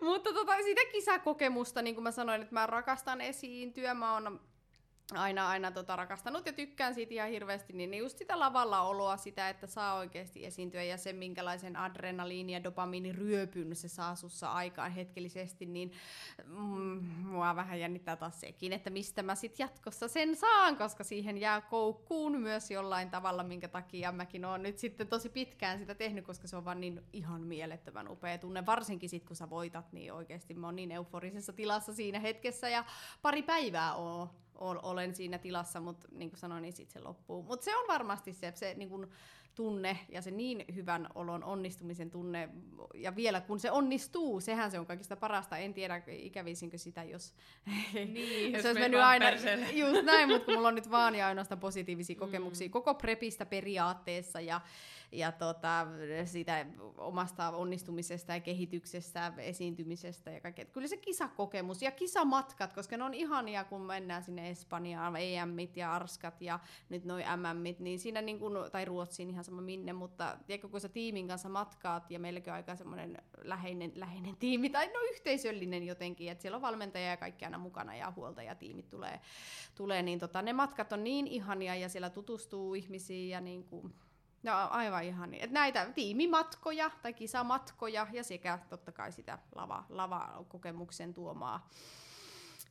mutta 0.00 0.32
tota, 0.32 0.52
sitä 0.62 0.80
kisakokemusta, 0.92 1.82
niin 1.82 1.94
kuin 1.94 2.02
mä 2.02 2.10
sanoin, 2.10 2.42
että 2.42 2.54
mä 2.54 2.66
rakastan 2.66 3.20
esiintyä, 3.20 3.94
mä 3.94 4.12
oon 4.12 4.40
aina, 5.14 5.48
aina 5.48 5.70
tota 5.70 5.96
rakastanut 5.96 6.46
ja 6.46 6.52
tykkään 6.52 6.94
siitä 6.94 7.14
ihan 7.14 7.28
hirveästi, 7.28 7.72
niin 7.72 7.94
just 7.94 8.18
sitä 8.18 8.38
lavalla 8.38 8.82
oloa, 8.82 9.16
sitä, 9.16 9.48
että 9.48 9.66
saa 9.66 9.94
oikeasti 9.94 10.46
esiintyä 10.46 10.82
ja 10.82 10.96
sen 10.96 11.16
minkälaisen 11.16 11.76
adrenaliini- 11.76 12.52
ja 12.52 12.64
dopamiiniryöpyn 12.64 13.76
se 13.76 13.88
saa 13.88 14.14
sussa 14.14 14.52
aikaan 14.52 14.92
hetkellisesti, 14.92 15.66
niin 15.66 15.92
mm, 16.44 17.04
mua 17.04 17.56
vähän 17.56 17.80
jännittää 17.80 18.16
taas 18.16 18.40
sekin, 18.40 18.72
että 18.72 18.90
mistä 18.90 19.22
mä 19.22 19.34
sit 19.34 19.58
jatkossa 19.58 20.08
sen 20.08 20.36
saan, 20.36 20.76
koska 20.76 21.04
siihen 21.04 21.38
jää 21.38 21.60
koukkuun 21.60 22.40
myös 22.40 22.70
jollain 22.70 23.10
tavalla, 23.10 23.42
minkä 23.42 23.68
takia 23.68 24.12
mäkin 24.12 24.44
oon 24.44 24.62
nyt 24.62 24.78
sitten 24.78 25.08
tosi 25.08 25.28
pitkään 25.28 25.78
sitä 25.78 25.94
tehnyt, 25.94 26.24
koska 26.24 26.48
se 26.48 26.56
on 26.56 26.64
vaan 26.64 26.80
niin 26.80 27.02
ihan 27.12 27.40
mielettömän 27.40 28.08
upea 28.08 28.38
tunne, 28.38 28.66
varsinkin 28.66 29.08
sit 29.08 29.24
kun 29.24 29.36
sä 29.36 29.50
voitat, 29.50 29.92
niin 29.92 30.12
oikeasti 30.12 30.54
mä 30.54 30.66
oon 30.66 30.76
niin 30.76 30.92
euforisessa 30.92 31.52
tilassa 31.52 31.94
siinä 31.94 32.20
hetkessä 32.20 32.68
ja 32.68 32.84
pari 33.22 33.42
päivää 33.42 33.94
oon 33.94 34.30
olen 34.58 35.14
siinä 35.14 35.38
tilassa, 35.38 35.80
mutta 35.80 36.08
niin 36.10 36.30
kuin 36.30 36.38
sanoin, 36.38 36.62
niin 36.62 36.72
sitten 36.72 37.02
se 37.02 37.08
loppuu. 37.08 37.42
Mutta 37.42 37.64
se 37.64 37.76
on 37.76 37.84
varmasti 37.88 38.32
se, 38.32 38.52
se 38.54 38.74
niin 38.74 38.88
kuin 38.88 39.06
tunne 39.58 39.98
ja 40.08 40.22
se 40.22 40.30
niin 40.30 40.64
hyvän 40.74 41.08
olon 41.14 41.44
onnistumisen 41.44 42.10
tunne, 42.10 42.48
ja 42.94 43.16
vielä 43.16 43.40
kun 43.40 43.60
se 43.60 43.70
onnistuu, 43.70 44.40
sehän 44.40 44.70
se 44.70 44.78
on 44.78 44.86
kaikista 44.86 45.16
parasta. 45.16 45.56
En 45.56 45.74
tiedä, 45.74 46.02
ikävisinkö 46.08 46.78
sitä, 46.78 47.04
jos, 47.04 47.34
niin, 47.94 48.52
jos 48.52 48.62
se 48.62 48.68
olisi 48.68 48.80
mennyt 48.80 49.00
aina, 49.00 49.26
just 49.82 50.02
näin, 50.04 50.28
mutta 50.28 50.44
kun 50.44 50.54
mulla 50.54 50.68
on 50.68 50.74
nyt 50.74 50.90
vaan 50.90 51.14
ja 51.14 51.26
ainoastaan 51.26 51.60
positiivisia 51.60 52.16
kokemuksia 52.16 52.68
mm. 52.68 52.72
koko 52.72 52.94
prepistä 52.94 53.46
periaatteessa, 53.46 54.40
ja 54.40 54.60
ja 55.12 55.32
tota, 55.32 55.86
siitä 56.24 56.66
omasta 56.98 57.50
onnistumisesta 57.50 58.32
ja 58.32 58.40
kehityksestä, 58.40 59.32
esiintymisestä 59.38 60.30
ja 60.30 60.40
kaikkea. 60.40 60.64
Kyllä 60.64 60.88
se 60.88 60.96
kisakokemus 60.96 61.82
ja 61.82 61.90
kisamatkat, 61.90 62.72
koska 62.72 62.96
ne 62.96 63.04
on 63.04 63.14
ihania, 63.14 63.64
kun 63.64 63.80
mennään 63.80 64.22
sinne 64.22 64.50
Espanjaan, 64.50 65.16
EMit 65.16 65.76
ja 65.76 65.94
Arskat 65.94 66.42
ja 66.42 66.60
nyt 66.88 67.04
noi 67.04 67.22
MMit, 67.36 67.80
niin 67.80 67.98
siinä 67.98 68.22
niin 68.22 68.38
kun, 68.38 68.58
tai 68.72 68.84
Ruotsiin 68.84 69.30
ihan 69.30 69.44
sama 69.44 69.62
minne, 69.62 69.92
mutta 69.92 70.38
tiedätkö, 70.46 70.68
kun 70.68 70.80
sä 70.80 70.88
tiimin 70.88 71.28
kanssa 71.28 71.48
matkaat 71.48 72.10
ja 72.10 72.18
meilläkin 72.18 72.52
aika 72.52 72.76
semmoinen 72.76 73.18
läheinen, 73.42 73.92
läheinen 73.94 74.36
tiimi, 74.36 74.70
tai 74.70 74.86
no 74.86 75.00
yhteisöllinen 75.12 75.82
jotenkin, 75.82 76.30
että 76.30 76.42
siellä 76.42 76.56
on 76.56 76.62
valmentaja 76.62 77.08
ja 77.08 77.16
kaikki 77.16 77.44
aina 77.44 77.58
mukana 77.58 77.96
ja 77.96 78.12
huoltajatiimit 78.16 78.90
tulee, 78.90 79.20
tulee 79.74 80.02
niin 80.02 80.18
tota, 80.18 80.42
ne 80.42 80.52
matkat 80.52 80.92
on 80.92 81.04
niin 81.04 81.26
ihania 81.26 81.74
ja 81.74 81.88
siellä 81.88 82.10
tutustuu 82.10 82.74
ihmisiin 82.74 83.28
ja 83.28 83.40
niin 83.40 83.64
kuin, 83.64 83.94
No 84.42 84.52
aivan 84.70 85.04
ihan 85.04 85.30
niin. 85.30 85.44
Et 85.44 85.50
näitä 85.50 85.86
tiimimatkoja 85.94 86.90
tai 87.02 87.12
kisamatkoja 87.12 88.06
ja 88.12 88.22
sekä 88.22 88.58
totta 88.68 88.92
kai 88.92 89.12
sitä 89.12 89.38
lava, 89.54 89.84
lava-kokemuksen 89.88 91.14
tuomaa 91.14 91.68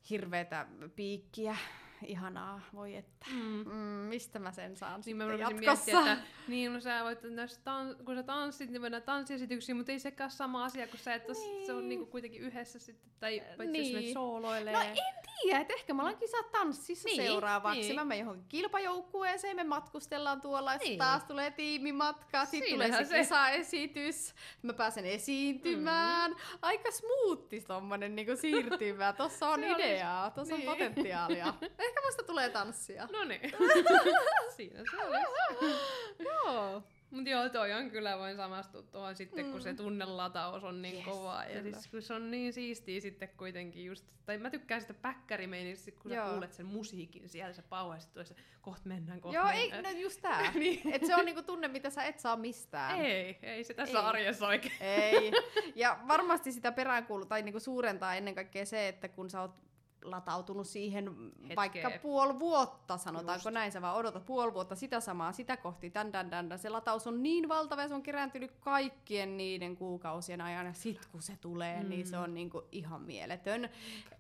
hirveätä 0.10 0.68
piikkiä 0.96 1.58
ihanaa, 2.06 2.62
voi 2.74 2.96
että. 2.96 3.26
Mm. 3.32 3.66
Mm, 3.66 4.08
mistä 4.10 4.40
mä 4.40 4.52
sen 4.52 4.78
saan 4.78 5.02
niin 5.06 5.18
sitten 5.18 5.40
jatkossa? 5.40 5.92
Miettiä, 5.92 6.14
että, 6.14 6.28
niin, 6.48 6.74
no 6.74 6.80
sä 6.80 7.04
voit, 7.04 7.20
tan- 7.64 8.04
kun 8.06 8.16
sä 8.16 8.24
tanssit, 8.24 8.70
niin 8.70 8.82
mennään 8.82 9.04
tanssiesityksiin, 9.04 9.76
mutta 9.76 9.92
ei 9.92 10.00
sekään 10.00 10.32
sama 10.32 10.66
asia, 10.66 10.88
kun 10.88 11.00
sä 11.00 11.14
et 11.14 11.28
niin. 11.28 11.66
se 11.66 11.74
on 11.74 11.90
niinku 11.90 12.06
kuitenkin 12.06 12.42
yhdessä 12.42 12.80
sitten, 12.80 13.12
tai 13.20 13.44
niin. 13.68 14.06
jos 14.06 14.14
sooloilee. 14.14 14.74
No 14.74 14.82
en 14.82 14.96
tiedä, 15.42 15.60
että 15.60 15.74
ehkä 15.74 15.94
mä 15.94 16.02
alan 16.02 16.18
kisaa 16.18 16.44
tanssissa 16.44 17.10
niin. 17.10 17.24
seuraavaksi. 17.24 17.80
Niin. 17.80 17.96
Mä 17.96 18.06
menen 18.06 18.20
johonkin 18.26 18.48
kilpajoukkueeseen, 18.50 19.56
me 19.56 19.64
matkustellaan 19.64 20.42
tuolla, 20.42 20.74
ja 20.74 20.80
niin. 20.80 20.98
taas 21.00 21.24
tulee 21.24 21.52
tiimimatka, 21.52 22.46
sitten 22.46 22.74
tulee 22.74 22.92
se, 22.92 23.06
se 23.06 23.18
kisaesitys, 23.18 24.36
mä 24.62 24.74
pääsen 24.74 25.06
esiintymään. 25.06 26.32
Mm. 26.32 26.38
Aika 26.62 26.92
smoothis 26.92 27.66
tommonen 27.66 28.16
niinku 28.16 28.36
siirtymä, 28.36 29.14
tossa 29.14 29.50
on 29.50 29.64
ideaa, 29.76 30.32
tossa 30.32 30.56
niin. 30.56 30.70
on 30.70 30.76
potentiaalia. 30.76 31.54
Ehkä 31.80 32.02
musta 32.06 32.24
tulee 32.24 32.50
tanssia. 32.50 33.08
No 33.12 33.24
niin. 33.24 33.42
Siinä 34.58 34.84
se 34.92 34.98
olisi. 34.98 35.82
Joo. 36.20 36.84
Mutta 37.12 37.30
joo, 37.30 37.50
toi 37.50 37.74
on 37.74 37.92
kyllä, 37.92 38.18
voin 38.18 38.36
samastua 38.36 38.82
tuohon 38.82 39.16
sitten, 39.16 39.46
mm. 39.46 39.52
kun 39.52 39.62
se 39.62 39.72
mm. 39.72 39.78
tunnelataus 39.78 40.64
on 40.64 40.82
niin 40.82 40.96
yes, 40.96 41.06
kovaa. 41.06 41.46
Ja 41.46 41.62
siis 41.62 41.88
kun 41.88 42.02
se 42.02 42.14
on 42.14 42.32
niin 42.32 42.54
siistiä 42.54 43.02
sitten 43.02 43.30
kuitenkin 43.38 43.86
just, 43.86 44.06
tai 44.26 44.38
mä 44.38 44.50
tykkään 44.50 44.82
sitä 44.82 44.94
päkkärimeinistä, 44.94 45.92
kun 45.92 46.12
joo. 46.12 46.26
sä 46.26 46.32
kuulet 46.32 46.54
sen 46.54 46.66
musiikin 46.66 47.30
siellä, 47.30 47.54
se 47.54 47.62
pauhaisit 47.62 48.14
tuossa, 48.14 48.36
kohta 48.62 48.90
mennään, 48.90 49.22
kohta 49.22 49.36
Joo, 49.36 49.46
mennään. 49.46 49.86
ei, 49.86 49.94
no 49.94 50.00
just 50.00 50.22
tää. 50.22 50.52
niin. 50.56 50.82
Et 50.94 51.06
se 51.06 51.16
on 51.16 51.26
niinku 51.26 51.42
tunne, 51.42 51.68
mitä 51.68 51.90
sä 51.90 52.04
et 52.04 52.20
saa 52.20 52.36
mistään. 52.36 53.00
Ei, 53.00 53.40
ei 53.42 53.64
se 53.64 53.74
tässä 53.74 54.00
ei. 54.00 54.06
arjessa 54.06 54.48
oikein. 54.48 54.76
Ei. 54.80 55.32
Ja 55.76 56.00
varmasti 56.08 56.52
sitä 56.52 56.72
peräänkuulu, 56.72 57.26
tai 57.26 57.42
niinku 57.42 57.60
suurentaa 57.60 58.16
ennen 58.16 58.36
kaikkea 58.36 58.66
se, 58.66 58.88
että 58.88 59.08
kun 59.08 59.30
sä 59.30 59.42
oot 59.42 59.67
latautunut 60.04 60.68
siihen 60.68 61.06
Hetkeen. 61.06 61.56
vaikka 61.56 61.92
puoli 62.02 62.40
vuotta, 62.40 62.98
sanotaanko 62.98 63.50
Just. 63.50 63.54
Näin, 63.54 63.72
sä 63.72 63.82
vaan 63.82 63.96
odotat 63.96 64.26
puoli 64.26 64.54
vuotta 64.54 64.76
sitä 64.76 65.00
samaa, 65.00 65.32
sitä 65.32 65.58
kohti, 65.58 65.90
tän, 65.90 66.12
tän, 66.12 66.30
tän, 66.30 66.50
tän. 66.50 66.60
Se 66.60 66.70
lataus 66.70 67.08
on 67.08 67.24
niin 67.24 67.50
valtava 67.50 67.82
ja 67.82 67.88
se 67.88 67.94
on 67.94 68.04
kerääntynyt 68.04 68.52
kaikkien 68.60 69.38
niiden 69.38 69.78
kuukausien 69.78 70.42
ajan 70.42 70.66
ja 70.66 70.74
sit 70.74 71.06
kun 71.12 71.22
se 71.22 71.38
tulee, 71.42 71.84
mm. 71.84 71.90
niin 71.90 72.08
se 72.08 72.18
on 72.18 72.34
niinku 72.34 72.64
ihan 72.72 73.02
mieletön. 73.02 73.70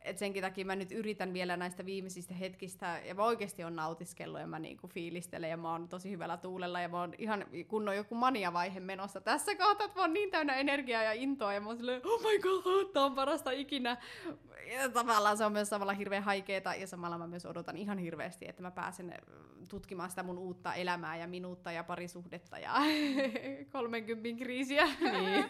Et 0.01 0.17
senkin 0.17 0.43
takia 0.43 0.65
mä 0.65 0.75
nyt 0.75 0.91
yritän 0.91 1.33
vielä 1.33 1.57
näistä 1.57 1.85
viimeisistä 1.85 2.33
hetkistä, 2.33 3.01
ja 3.05 3.15
mä 3.15 3.23
oikeasti 3.23 3.63
on 3.63 3.75
nautiskellut 3.75 4.39
ja 4.39 4.47
mä 4.47 4.59
niinku 4.59 4.87
fiilistelen 4.87 5.49
ja 5.49 5.57
mä 5.57 5.71
oon 5.71 5.87
tosi 5.87 6.11
hyvällä 6.11 6.37
tuulella 6.37 6.79
ja 6.79 6.89
mä 6.89 6.99
oon 6.99 7.13
ihan 7.17 7.45
kun 7.67 7.89
on 7.89 7.95
joku 7.95 8.15
mania-vaihe 8.15 8.79
menossa 8.79 9.21
tässä 9.21 9.55
kohtaa, 9.55 9.85
että 9.85 9.97
mä 9.97 10.01
oon 10.01 10.13
niin 10.13 10.31
täynnä 10.31 10.55
energiaa 10.55 11.03
ja 11.03 11.13
intoa 11.13 11.53
ja 11.53 11.61
mä 11.61 11.67
oon 11.67 11.77
silleen, 11.77 12.01
oh 12.05 12.21
my 12.21 12.39
god, 12.39 12.85
tää 12.93 13.03
on 13.03 13.15
parasta 13.15 13.51
ikinä. 13.51 13.97
Ja 14.65 14.89
tavallaan 14.89 15.37
se 15.37 15.45
on 15.45 15.51
myös 15.51 15.69
samalla 15.69 15.93
hirveän 15.93 16.23
haikeeta 16.23 16.75
ja 16.75 16.87
samalla 16.87 17.17
mä 17.17 17.27
myös 17.27 17.45
odotan 17.45 17.77
ihan 17.77 17.97
hirveästi, 17.97 18.45
että 18.49 18.61
mä 18.61 18.71
pääsen 18.71 19.09
äh, 19.13 19.19
tutkimaan 19.69 20.09
sitä 20.09 20.23
mun 20.23 20.37
uutta 20.37 20.73
elämää 20.73 21.17
ja 21.17 21.27
minuutta 21.27 21.71
ja 21.71 21.83
parisuhdetta 21.83 22.59
ja 22.59 22.73
30 23.71 24.43
kriisiä. 24.43 24.85
Niin. 24.85 25.45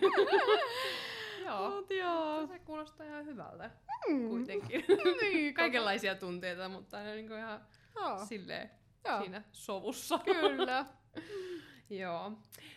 Joo. 1.46 1.70
Mut 1.70 1.90
joo. 1.90 2.48
Se 2.48 2.60
kuulostaa 2.60 3.06
ihan 3.06 3.26
hyvältä 3.26 3.72
Mm. 4.10 4.30
kuitenkin. 4.30 4.86
Niin, 5.22 5.54
Kaikenlaisia 5.54 6.16
tunteita, 6.16 6.70
mutta 6.70 7.04
ne 7.04 7.10
on 7.10 7.16
niin 7.16 7.32
ihan 7.32 7.62
Joo. 7.96 8.26
silleen 8.26 8.70
Joo. 9.06 9.20
siinä 9.22 9.42
sovussa. 9.52 10.20
Kyllä. 10.20 10.86
Joo. 11.90 12.32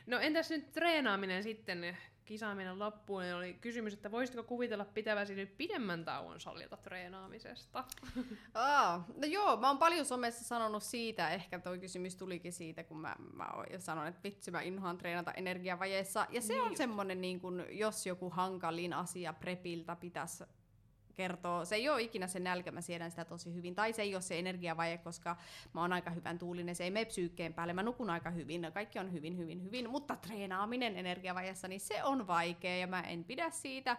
No 0.06 0.18
entäs 0.18 0.50
nyt 0.50 0.72
treenaaminen 0.72 1.42
sitten, 1.42 1.96
kisaaminen 2.30 2.78
loppuun, 2.78 3.22
niin 3.22 3.34
oli 3.34 3.54
kysymys, 3.54 3.92
että 3.94 4.10
voisitko 4.10 4.42
kuvitella 4.42 4.84
pitäväsi 4.84 5.34
nyt 5.34 5.56
pidemmän 5.56 6.04
tauon 6.04 6.40
salilta 6.40 6.76
treenaamisesta? 6.76 7.84
Aa, 8.54 9.04
no 9.16 9.26
joo, 9.26 9.56
mä 9.56 9.68
oon 9.68 9.78
paljon 9.78 10.06
somessa 10.06 10.44
sanonut 10.44 10.82
siitä, 10.82 11.30
ehkä 11.30 11.58
toi 11.58 11.78
kysymys 11.78 12.16
tulikin 12.16 12.52
siitä, 12.52 12.84
kun 12.84 13.00
mä, 13.00 13.16
mä 13.32 13.48
sanon, 13.78 14.06
että 14.06 14.20
vitsi 14.24 14.50
mä 14.50 14.60
inhoan 14.62 14.98
treenata 14.98 15.32
energiavajeessa. 15.32 16.26
Ja 16.30 16.40
se 16.40 16.52
Niin 16.52 16.62
on 16.62 16.68
just. 16.68 16.76
semmonen, 16.78 17.20
niin 17.20 17.40
kun, 17.40 17.64
jos 17.70 18.06
joku 18.06 18.30
hankalin 18.30 18.92
asia 18.92 19.32
prepiltä 19.32 19.96
pitäisi 19.96 20.44
kertoo. 21.14 21.64
Se 21.64 21.74
ei 21.74 21.88
ole 21.88 22.02
ikinä 22.02 22.26
se 22.26 22.40
nälkä, 22.40 22.70
mä 22.70 22.80
siedän 22.80 23.10
sitä 23.10 23.24
tosi 23.24 23.54
hyvin. 23.54 23.74
Tai 23.74 23.92
se 23.92 24.02
ei 24.02 24.14
ole 24.14 24.22
se 24.22 24.38
energiavaje, 24.38 24.98
koska 24.98 25.36
mä 25.72 25.80
oon 25.80 25.92
aika 25.92 26.10
hyvän 26.10 26.38
tuulinen. 26.38 26.74
Se 26.74 26.84
ei 26.84 26.90
mene 26.90 27.04
psyykkeen 27.04 27.54
päälle. 27.54 27.72
Mä 27.72 27.82
nukun 27.82 28.10
aika 28.10 28.30
hyvin. 28.30 28.66
Kaikki 28.74 28.98
on 28.98 29.12
hyvin, 29.12 29.38
hyvin, 29.38 29.64
hyvin. 29.64 29.90
Mutta 29.90 30.16
treenaaminen 30.16 30.96
energiavajessa, 30.96 31.68
niin 31.68 31.80
se 31.80 32.04
on 32.04 32.26
vaikea 32.26 32.76
ja 32.76 32.86
mä 32.86 33.00
en 33.00 33.24
pidä 33.24 33.50
siitä. 33.50 33.96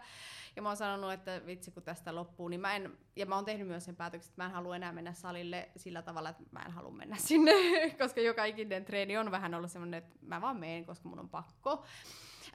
Ja 0.56 0.62
mä 0.62 0.68
oon 0.68 0.76
sanonut, 0.76 1.12
että 1.12 1.40
vitsi 1.46 1.70
kun 1.70 1.82
tästä 1.82 2.14
loppuu, 2.14 2.48
niin 2.48 2.60
mä 2.60 2.76
en, 2.76 2.98
ja 3.16 3.26
mä 3.26 3.34
oon 3.34 3.44
tehnyt 3.44 3.68
myös 3.68 3.84
sen 3.84 3.96
päätöksen, 3.96 4.30
että 4.30 4.42
mä 4.42 4.46
en 4.46 4.52
halua 4.52 4.76
enää 4.76 4.92
mennä 4.92 5.12
salille 5.12 5.68
sillä 5.76 6.02
tavalla, 6.02 6.28
että 6.28 6.42
mä 6.50 6.62
en 6.62 6.72
halua 6.72 6.90
mennä 6.92 7.16
sinne, 7.16 7.52
koska 8.02 8.20
joka 8.20 8.44
ikinen 8.44 8.84
treeni 8.84 9.18
on 9.18 9.30
vähän 9.30 9.54
ollut 9.54 9.70
semmoinen, 9.70 9.98
että 9.98 10.16
mä 10.22 10.40
vaan 10.40 10.56
meen, 10.56 10.84
koska 10.84 11.08
mun 11.08 11.18
on 11.18 11.28
pakko. 11.28 11.84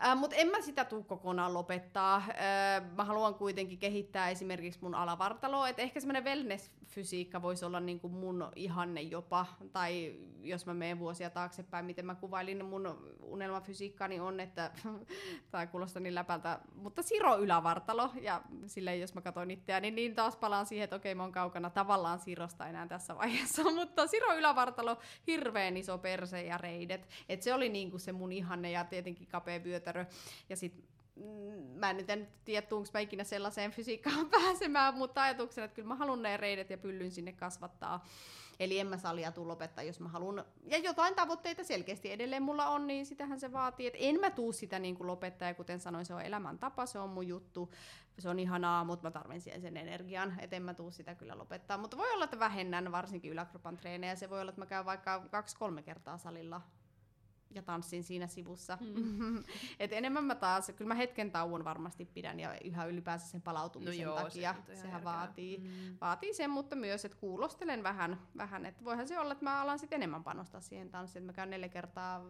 Äh, 0.05 0.17
Mutta 0.17 0.35
en 0.35 0.47
mä 0.47 0.61
sitä 0.61 0.85
tuu 0.85 1.03
kokonaan 1.03 1.53
lopettaa. 1.53 2.15
Äh, 2.15 2.95
mä 2.95 3.03
haluan 3.03 3.35
kuitenkin 3.35 3.77
kehittää 3.77 4.29
esimerkiksi 4.29 4.79
mun 4.81 4.95
alavartaloa, 4.95 5.69
että 5.69 5.81
ehkä 5.81 5.99
semmoinen 5.99 6.23
wellness-fysiikka 6.23 7.41
voisi 7.41 7.65
olla 7.65 7.79
niinku 7.79 8.09
mun 8.09 8.51
ihanne 8.55 9.01
jopa, 9.01 9.45
tai 9.71 10.15
jos 10.41 10.65
mä 10.65 10.73
menen 10.73 10.99
vuosia 10.99 11.29
taaksepäin, 11.29 11.85
miten 11.85 12.05
mä 12.05 12.15
kuvailin 12.15 12.65
mun 12.65 13.15
unelmafysiikkaani 13.21 14.19
on, 14.19 14.39
että 14.39 14.71
tämä 15.51 15.67
kuulostaa 15.67 16.01
niin 16.01 16.15
läpältä, 16.15 16.59
mutta 16.75 17.01
Siro 17.01 17.37
ylävartalo, 17.37 18.09
ja 18.21 18.41
silleen 18.65 19.01
jos 19.01 19.13
mä 19.13 19.21
katson 19.21 19.51
itseäni, 19.51 19.91
niin 19.91 20.15
taas 20.15 20.35
palaan 20.35 20.65
siihen, 20.65 20.83
että 20.83 20.95
okei 20.95 21.15
mä 21.15 21.23
oon 21.23 21.31
kaukana 21.31 21.69
tavallaan 21.69 22.19
Sirosta 22.19 22.67
enää 22.67 22.87
tässä 22.87 23.15
vaiheessa, 23.17 23.63
mutta 23.79 24.07
Siro 24.07 24.35
ylävartalo, 24.35 24.97
hirveän 25.27 25.77
iso 25.77 25.97
perse 25.97 26.43
ja 26.43 26.57
reidet, 26.57 27.07
että 27.29 27.43
se 27.43 27.53
oli 27.53 27.69
niinku 27.69 27.99
se 27.99 28.11
mun 28.11 28.31
ihanne 28.31 28.71
ja 28.71 28.83
tietenkin 28.83 29.27
kapea 29.27 29.63
vyötärö, 29.87 30.05
ja 30.49 30.55
sit 30.55 30.83
mm, 31.15 31.79
mä 31.79 31.93
nyt 31.93 32.09
en 32.09 32.27
tiedä, 32.45 32.67
tuunko 32.67 32.89
mä 32.93 32.99
ikinä 32.99 33.23
sellaiseen 33.23 33.71
fysiikkaan 33.71 34.29
pääsemään, 34.39 34.93
mutta 34.93 35.23
ajatuksena, 35.23 35.65
että 35.65 35.75
kyllä 35.75 35.87
mä 35.87 35.95
haluan 35.95 36.21
ne 36.21 36.37
reidet 36.37 36.69
ja 36.69 36.77
pyllyn 36.77 37.11
sinne 37.11 37.31
kasvattaa. 37.31 38.05
Eli 38.59 38.79
en 38.79 38.87
mä 38.87 38.97
salia 38.97 39.31
tuu 39.31 39.47
lopettaa, 39.47 39.83
jos 39.83 39.99
mä 39.99 40.09
haluan. 40.09 40.45
Ja 40.65 40.77
jotain 40.77 41.15
tavoitteita 41.15 41.63
selkeästi 41.63 42.11
edelleen 42.11 42.43
mulla 42.43 42.67
on, 42.67 42.87
niin 42.87 43.05
sitähän 43.05 43.39
se 43.39 43.51
vaatii. 43.51 43.87
Että 43.87 43.99
en 44.01 44.19
mä 44.19 44.29
tuu 44.29 44.51
sitä 44.51 44.79
niin 44.79 44.95
kuin 44.95 45.07
lopettaa, 45.07 45.47
ja 45.47 45.53
kuten 45.53 45.79
sanoin, 45.79 46.05
se 46.05 46.13
on 46.13 46.21
elämäntapa, 46.21 46.85
se 46.85 46.99
on 46.99 47.09
mun 47.09 47.27
juttu. 47.27 47.71
Se 48.19 48.29
on 48.29 48.39
ihanaa, 48.39 48.83
mutta 48.83 49.07
mä 49.07 49.11
tarvitsen 49.11 49.41
siihen 49.41 49.61
sen 49.61 49.77
energian, 49.77 50.39
että 50.39 50.55
en 50.55 50.63
mä 50.63 50.73
tuu 50.73 50.91
sitä 50.91 51.15
kyllä 51.15 51.37
lopettaa. 51.37 51.77
Mutta 51.77 51.97
voi 51.97 52.11
olla, 52.11 52.23
että 52.23 52.39
vähennän 52.39 52.91
varsinkin 52.91 53.31
yläkropan 53.31 53.77
treenejä. 53.77 54.15
Se 54.15 54.29
voi 54.29 54.41
olla, 54.41 54.49
että 54.49 54.61
mä 54.61 54.65
käyn 54.65 54.85
vaikka 54.85 55.23
kaksi-kolme 55.31 55.83
kertaa 55.83 56.17
salilla 56.17 56.61
ja 57.51 57.61
tanssin 57.61 58.03
siinä 58.03 58.27
sivussa. 58.27 58.77
Mm. 58.81 59.43
Et 59.79 59.93
enemmän 59.93 60.23
mä 60.23 60.35
taas, 60.35 60.71
kyllä 60.75 60.87
mä 60.87 60.95
hetken 60.95 61.31
tauon 61.31 61.63
varmasti 61.63 62.05
pidän 62.05 62.39
ja 62.39 62.55
yhä 62.63 62.85
ylipäänsä 62.85 63.27
sen 63.27 63.41
palautumisen 63.41 64.05
No 64.07 64.11
joo, 64.11 64.17
se 64.17 64.23
takia. 64.23 64.41
ihan 64.51 64.63
Sehän 64.65 64.77
järkevää. 64.91 65.03
vaatii, 65.03 65.57
Mm. 65.57 65.97
vaatii 66.01 66.33
sen, 66.33 66.49
mutta 66.49 66.75
myös, 66.75 67.05
että 67.05 67.17
kuulostelen 67.17 67.83
vähän, 67.83 68.21
vähän 68.37 68.65
että 68.65 68.83
voihan 68.83 69.07
se 69.07 69.19
olla, 69.19 69.31
että 69.31 69.43
mä 69.45 69.61
alan 69.61 69.79
sitten 69.79 69.97
enemmän 69.97 70.23
panostaa 70.23 70.61
siihen 70.61 70.89
tanssiin, 70.89 71.21
että 71.21 71.31
mä 71.31 71.35
käyn 71.35 71.49
neljä 71.49 71.69
kertaa 71.69 72.25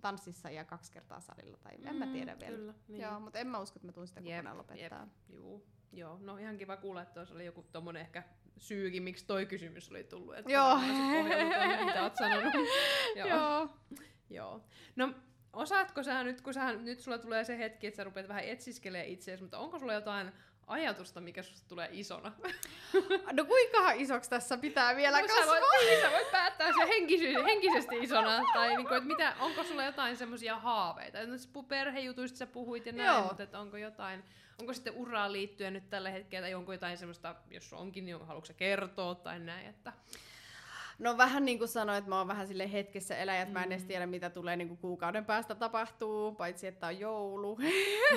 tanssissa 0.00 0.50
ja 0.50 0.64
kaksi 0.64 0.92
kertaa 0.92 1.20
salilla, 1.20 1.56
tai 1.62 1.72
en 1.84 1.96
mä 1.96 2.06
tiedä 2.06 2.36
vielä. 2.40 2.56
Mm, 2.56 2.60
Kyllä, 2.60 2.74
niin. 2.88 3.00
Joo, 3.00 3.20
mutta 3.20 3.38
en 3.38 3.46
mä 3.46 3.58
usko, 3.58 3.76
että 3.76 3.86
mä 3.86 3.92
tuun 3.92 4.06
sitä 4.06 4.20
Jep, 4.20 4.36
kokonaan 4.36 4.58
lopettaa. 4.58 5.06
Juu, 5.28 5.66
joo. 5.92 6.18
No 6.20 6.36
ihan 6.36 6.56
kiva 6.58 6.76
kuulla, 6.76 7.02
että 7.02 7.14
tuossa 7.14 7.34
oli 7.34 7.44
joku 7.44 7.62
tommonen 7.72 8.02
ehkä 8.02 8.22
syykin, 8.58 9.02
miksi 9.02 9.26
toi 9.26 9.46
kysymys 9.46 9.90
oli 9.90 10.04
tullut. 10.04 10.34
Että 10.36 10.52
Joo. 10.52 10.78
se 10.80 11.84
mitä 11.84 12.02
oot 12.02 12.16
sanonut. 12.16 12.52
joo. 13.16 13.28
Joo. 13.28 13.68
Joo. 14.30 14.64
No, 14.96 15.14
osaatko 15.52 16.02
sä 16.02 16.24
nyt, 16.24 16.40
kun 16.40 16.54
sä, 16.54 16.72
nyt 16.72 17.00
sulla 17.00 17.18
tulee 17.18 17.44
se 17.44 17.58
hetki, 17.58 17.86
että 17.86 17.96
sä 17.96 18.04
rupeat 18.04 18.28
vähän 18.28 18.44
etsiskelee 18.44 19.06
itseäsi, 19.06 19.42
mutta 19.42 19.58
onko 19.58 19.78
sulla 19.78 19.92
jotain 19.92 20.32
ajatusta, 20.66 21.20
mikä 21.20 21.42
susta 21.42 21.68
tulee 21.68 21.88
isona? 21.92 22.32
No 23.32 23.44
kuinka 23.44 23.92
isoksi 23.92 24.30
tässä 24.30 24.58
pitää 24.58 24.96
vielä 24.96 25.20
No, 25.20 25.28
sä 25.28 25.34
kasvaa? 25.34 25.54
voit, 25.54 25.90
niin, 25.90 26.00
sä 26.00 26.10
voit 26.10 26.30
päättää 26.30 26.72
se 26.72 26.88
henkisesti, 26.88 27.44
henkisesti 27.44 27.98
isona, 27.98 28.42
tai 28.54 28.76
niinku, 28.76 28.94
että 28.94 29.08
mitä, 29.08 29.34
onko 29.40 29.64
sulla 29.64 29.84
jotain 29.84 30.16
semmoisia 30.16 30.58
haaveita? 30.58 31.26
No, 31.26 31.38
siis 31.38 31.50
perhejutuista 31.68 32.38
sä 32.38 32.46
puhuit 32.46 32.86
ja 32.86 32.92
näin, 32.92 33.16
Joo. 33.16 33.26
mutta 33.26 33.42
että 33.42 33.60
onko 33.60 33.76
jotain, 33.76 34.24
onko 34.60 34.72
sitten 34.72 34.94
uraan 34.96 35.32
liittyen 35.32 35.72
nyt 35.72 35.90
tällä 35.90 36.10
hetkellä, 36.10 36.44
tai 36.44 36.54
onko 36.54 36.72
jotain 36.72 36.98
semmoista, 36.98 37.34
jos 37.50 37.72
onkin, 37.72 38.04
niin 38.04 38.26
haluatko 38.26 38.46
sä 38.46 38.54
kertoa 38.54 39.14
tai 39.14 39.38
näin, 39.38 39.66
että... 39.66 39.92
No 41.00 41.16
vähän 41.18 41.44
niin 41.44 41.58
kuin 41.58 41.68
sanoin, 41.68 41.98
että 41.98 42.08
mä 42.08 42.18
oon 42.18 42.28
vähän 42.28 42.46
sille 42.46 42.72
hetkessä 42.72 43.16
eläjä, 43.16 43.42
että 43.42 43.52
mä 43.58 43.62
en 43.64 43.72
edes 43.72 43.82
Mm. 43.82 43.88
tiedä, 43.88 44.06
mitä 44.06 44.30
tulee 44.30 44.56
niin 44.56 44.68
kuin 44.68 44.78
kuukauden 44.78 45.24
päästä 45.24 45.54
tapahtuu, 45.54 46.32
paitsi 46.34 46.66
että 46.66 46.86
on 46.86 46.98
joulu. 46.98 47.56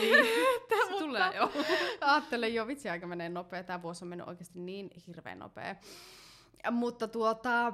Niin, 0.01 0.25
se 0.87 0.93
tulee 0.99 1.35
jo. 1.35 1.51
Ajattelen 2.01 2.53
jo, 2.53 2.67
vitsi 2.67 2.89
aika 2.89 3.07
menee 3.07 3.29
nopea. 3.29 3.63
Tämä 3.63 3.81
vuosi 3.81 4.05
on 4.05 4.09
mennyt 4.09 4.27
oikeasti 4.27 4.59
niin 4.59 4.89
hirveän 5.07 5.39
nopea. 5.39 5.75
Mutta 6.71 7.07
tuota, 7.07 7.73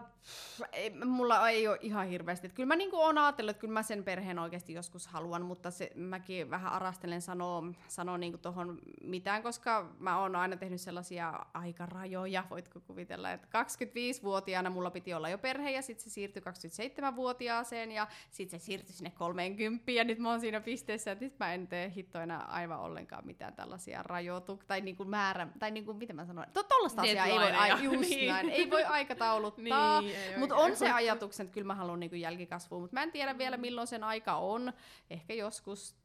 ei, 0.72 0.90
mulla 1.06 1.50
ei 1.50 1.68
ole 1.68 1.78
ihan 1.82 2.08
hirveästi. 2.08 2.48
Et 2.48 2.54
kyllä 2.54 2.68
mä 2.68 2.76
niinku 2.76 2.96
oon 2.98 3.18
ajatellut, 3.18 3.50
että 3.50 3.62
kyllä 3.62 3.74
mä 3.74 3.84
sen 3.84 4.04
perheen 4.04 4.40
oikeasti 4.40 4.74
joskus 4.74 5.08
haluan, 5.08 5.42
mutta 5.42 5.72
se, 5.72 5.92
mäkin 5.96 6.50
vähän 6.50 6.72
arastelen 6.74 7.22
sanoa, 7.22 7.64
sanoa 7.88 8.18
niinku 8.18 8.38
tohon 8.38 8.80
mitään, 9.04 9.44
koska 9.44 9.90
mä 10.00 10.20
oon 10.20 10.36
aina 10.36 10.58
tehnyt 10.58 10.82
sellaisia 10.82 11.46
aikarajoja, 11.54 12.44
voitko 12.50 12.80
kuvitella, 12.80 13.32
että 13.32 13.64
25-vuotiaana 13.64 14.70
mulla 14.70 14.92
piti 14.92 15.14
olla 15.14 15.30
jo 15.30 15.38
perhe 15.38 15.72
ja 15.72 15.82
sitten 15.82 16.04
se 16.04 16.10
siirtyi 16.10 16.42
27-vuotiaaseen 16.42 17.92
ja 17.92 18.08
sitten 18.32 18.60
se 18.60 18.66
siirtyi 18.66 18.94
sinne 18.96 19.12
30 19.12 19.92
ja 19.92 20.04
nyt 20.04 20.20
mä 20.20 20.30
oon 20.30 20.40
siinä 20.40 20.62
pisteessä, 20.62 21.12
että 21.12 21.26
nyt 21.26 21.40
mä 21.40 21.54
en 21.54 21.68
tee 21.68 21.92
hittoina 21.96 22.38
aivan 22.38 22.80
ollenkaan 22.80 23.26
mitään 23.26 23.54
tällaisia 23.54 24.04
rajoituksia 24.04 24.68
tai 24.68 24.82
niinku 24.82 25.06
määrä, 25.06 25.48
tai 25.60 25.72
niinku, 25.72 25.94
miten 25.94 26.16
mä 26.16 26.26
sanon, 26.26 26.46
to, 26.54 26.64
tollaista 26.64 27.02
asiaa 27.02 27.26
ei 27.26 27.40
voi, 27.40 27.52
ai, 27.52 27.84
just 27.84 28.10
Niin. 28.10 28.28
näin, 28.30 28.50
ei 28.50 28.72
voi 28.72 28.79
aikatauluttaa, 28.84 30.02
Niin, 30.02 30.40
mutta 30.40 30.56
on 30.56 30.76
se 30.76 30.92
ajatuksen, 30.92 31.44
että 31.44 31.54
kyllä 31.54 31.68
mä 31.68 31.76
haluan 31.76 32.00
niinku 32.00 32.16
jälkikasvua, 32.16 32.80
mutta 32.80 32.94
mä 32.94 33.04
en 33.04 33.12
tiedä 33.12 33.38
vielä 33.38 33.58
milloin 33.58 33.88
sen 33.88 34.04
aika 34.04 34.36
on, 34.36 34.74
ehkä 35.10 35.34
joskus 35.34 36.00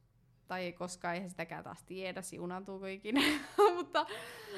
tai 0.48 0.72
koska 0.72 1.12
eihän 1.12 1.30
sitäkään 1.30 1.64
taas 1.64 1.82
tiedä, 1.82 2.22
siunaantuuko 2.22 2.86
ikinä. 2.86 3.20
mutta, 3.76 4.06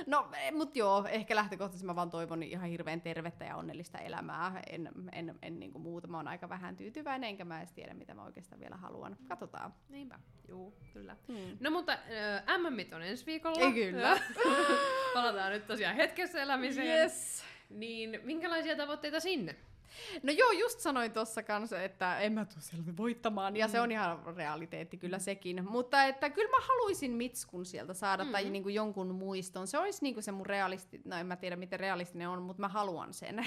no, 0.06 0.28
mut 0.52 0.76
joo, 0.76 1.04
ehkä 1.10 1.36
lähtökohtaisesti 1.36 1.86
mä 1.86 1.96
vaan 1.96 2.10
toivon 2.10 2.42
ihan 2.42 2.68
hirveän 2.68 3.00
tervettä 3.00 3.44
ja 3.44 3.56
onnellista 3.56 3.98
elämää. 3.98 4.62
En, 4.70 4.88
en, 5.12 5.38
en 5.42 5.60
niinku 5.60 5.78
muuta, 5.78 6.08
mä 6.08 6.16
oon 6.16 6.28
aika 6.28 6.48
vähän 6.48 6.76
tyytyväinen, 6.76 7.28
enkä 7.28 7.44
mä 7.44 7.58
edes 7.58 7.72
tiedä, 7.72 7.94
mitä 7.94 8.14
mä 8.14 8.24
oikeastaan 8.24 8.60
vielä 8.60 8.76
haluan. 8.76 9.16
Katsotaan. 9.28 9.74
Niinpä, 9.88 10.18
juu, 10.48 10.74
kyllä. 10.92 11.16
Hmm. 11.28 11.56
No 11.60 11.70
mutta 11.70 11.92
äh, 11.92 12.58
MM 12.58 12.94
on 12.94 13.02
ensi 13.02 13.26
viikolla. 13.26 13.60
Ei, 13.60 13.72
kyllä. 13.72 14.20
Palataan 15.14 15.52
nyt 15.52 15.66
tosiaan 15.66 15.96
hetkessä 15.96 16.42
elämiseen. 16.42 17.00
Yes. 17.00 17.44
Niin 17.70 18.20
minkälaisia 18.24 18.76
tavoitteita 18.76 19.20
sinne? 19.20 19.56
No 20.22 20.32
joo, 20.32 20.50
just 20.50 20.80
sanoin 20.80 21.12
tuossa 21.12 21.42
kanssa, 21.42 21.82
että 21.82 22.18
en 22.18 22.32
mä 22.32 22.44
tuu 22.44 22.60
siellä 22.60 22.96
voittamaan, 22.96 23.56
ja 23.56 23.66
mm. 23.66 23.70
se 23.70 23.80
on 23.80 23.92
ihan 23.92 24.36
realiteetti 24.36 24.96
kyllä 24.96 25.16
mm. 25.16 25.22
sekin. 25.22 25.70
Mutta 25.70 26.04
että 26.04 26.30
kyllä 26.30 26.50
mä 26.50 26.66
haluaisin 26.66 27.10
Mitskun 27.10 27.66
sieltä 27.66 27.94
saada, 27.94 28.24
mm. 28.24 28.32
tai 28.32 28.50
niinku 28.50 28.68
jonkun 28.68 29.14
muiston. 29.14 29.66
Se 29.66 29.78
olisi 29.78 30.02
niinku 30.02 30.22
se 30.22 30.32
mun 30.32 30.46
realisti, 30.46 31.00
no 31.04 31.16
en 31.16 31.26
mä 31.26 31.36
tiedä 31.36 31.56
miten 31.56 31.80
realistinen 31.80 32.28
on, 32.28 32.42
mutta 32.42 32.60
mä 32.60 32.68
haluan 32.68 33.14
sen. 33.14 33.46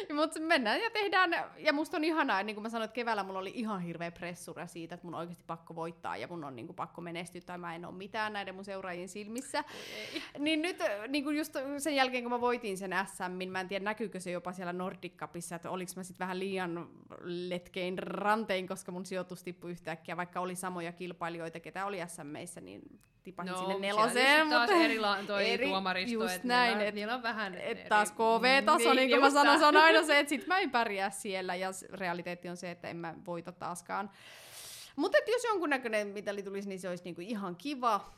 mutta 0.20 0.40
mennään 0.40 0.80
ja 0.80 0.90
tehdään, 0.90 1.34
ja 1.58 1.72
musta 1.72 1.96
on 1.96 2.04
ihanaa, 2.04 2.42
niin 2.42 2.56
kuin 2.56 2.62
mä 2.62 2.68
sanoin, 2.68 2.84
että 2.84 2.94
keväällä 2.94 3.22
mulla 3.22 3.38
oli 3.38 3.52
ihan 3.54 3.80
hirveä 3.80 4.10
pressura 4.10 4.66
siitä, 4.66 4.94
että 4.94 5.06
mun 5.06 5.14
on 5.14 5.20
oikeasti 5.20 5.44
pakko 5.46 5.74
voittaa, 5.74 6.16
ja 6.16 6.28
mun 6.28 6.44
on 6.44 6.56
niinku 6.56 6.72
pakko 6.72 7.00
menestyä, 7.00 7.40
tai 7.40 7.58
mä 7.58 7.74
en 7.74 7.84
ole 7.84 7.94
mitään 7.94 8.32
näiden 8.32 8.54
mun 8.54 8.64
seuraajien 8.64 9.08
silmissä. 9.08 9.64
Niin 10.38 10.62
nyt 10.62 10.76
niin 11.08 11.24
kuin 11.24 11.36
just 11.36 11.56
sen 11.78 11.96
jälkeen, 11.96 12.24
kun 12.24 12.32
mä 12.32 12.40
voitin 12.40 12.78
sen 12.78 12.94
SM, 13.06 13.48
mä 13.50 13.60
en 13.60 13.68
tiedä 13.68 13.84
näkyykö 13.84 14.20
se 14.20 14.30
jopa 14.30 14.52
siellä 14.52 14.72
Nordic 14.72 15.16
Cupissa, 15.16 15.56
että 15.56 15.70
oliko 15.70 15.92
mä 15.96 16.02
sitten 16.02 16.24
vähän 16.24 16.38
liian 16.38 16.88
letkein 17.24 17.98
rantein, 17.98 18.68
koska 18.68 18.92
mun 18.92 19.06
sijoitus 19.06 19.42
tippui 19.42 19.70
yhtäkkiä, 19.70 20.16
vaikka 20.16 20.40
oli 20.40 20.54
samoja 20.54 20.92
kilpailijoita, 20.92 21.60
ketä 21.60 21.86
oli 21.86 21.98
SMissä, 22.08 22.60
niin 22.60 22.82
tipahin 23.24 23.52
no, 23.52 23.58
sinne 23.58 23.78
neloseen. 23.78 24.46
Mutta 24.46 24.66
taas 24.66 24.70
eri, 24.70 24.98
toi 25.26 25.50
eri, 25.50 25.66
tuomaristo, 25.66 26.12
just 26.12 26.34
että 26.34 26.48
näin, 26.48 26.70
niillä, 26.70 26.88
et, 26.88 26.94
niillä 26.94 27.14
on 27.14 27.22
vähän 27.22 27.54
et 27.54 27.78
eri, 27.78 27.88
taas 27.88 28.12
KV-taso, 28.12 28.94
niin, 28.94 28.96
niin 28.96 29.10
kuin 29.10 29.20
mä 29.20 29.30
sanoin, 29.30 29.58
se 29.58 29.66
on 29.66 29.76
aina 29.76 30.02
se, 30.02 30.18
että 30.18 30.30
sit 30.30 30.46
mä 30.46 30.58
en 30.58 30.70
pärjää 30.70 31.10
siellä, 31.10 31.54
ja 31.54 31.70
realiteetti 31.92 32.48
on 32.48 32.56
se, 32.56 32.70
että 32.70 32.88
en 32.88 32.96
mä 32.96 33.14
voita 33.26 33.52
taaskaan. 33.52 34.10
Mutta 34.96 35.18
jos 35.26 35.44
jonkunnäköinen 35.44 36.08
mitali 36.08 36.42
tulisi, 36.42 36.68
niin 36.68 36.80
se 36.80 36.88
olisi 36.88 37.04
niinku 37.04 37.20
ihan 37.20 37.56
kiva. 37.56 38.12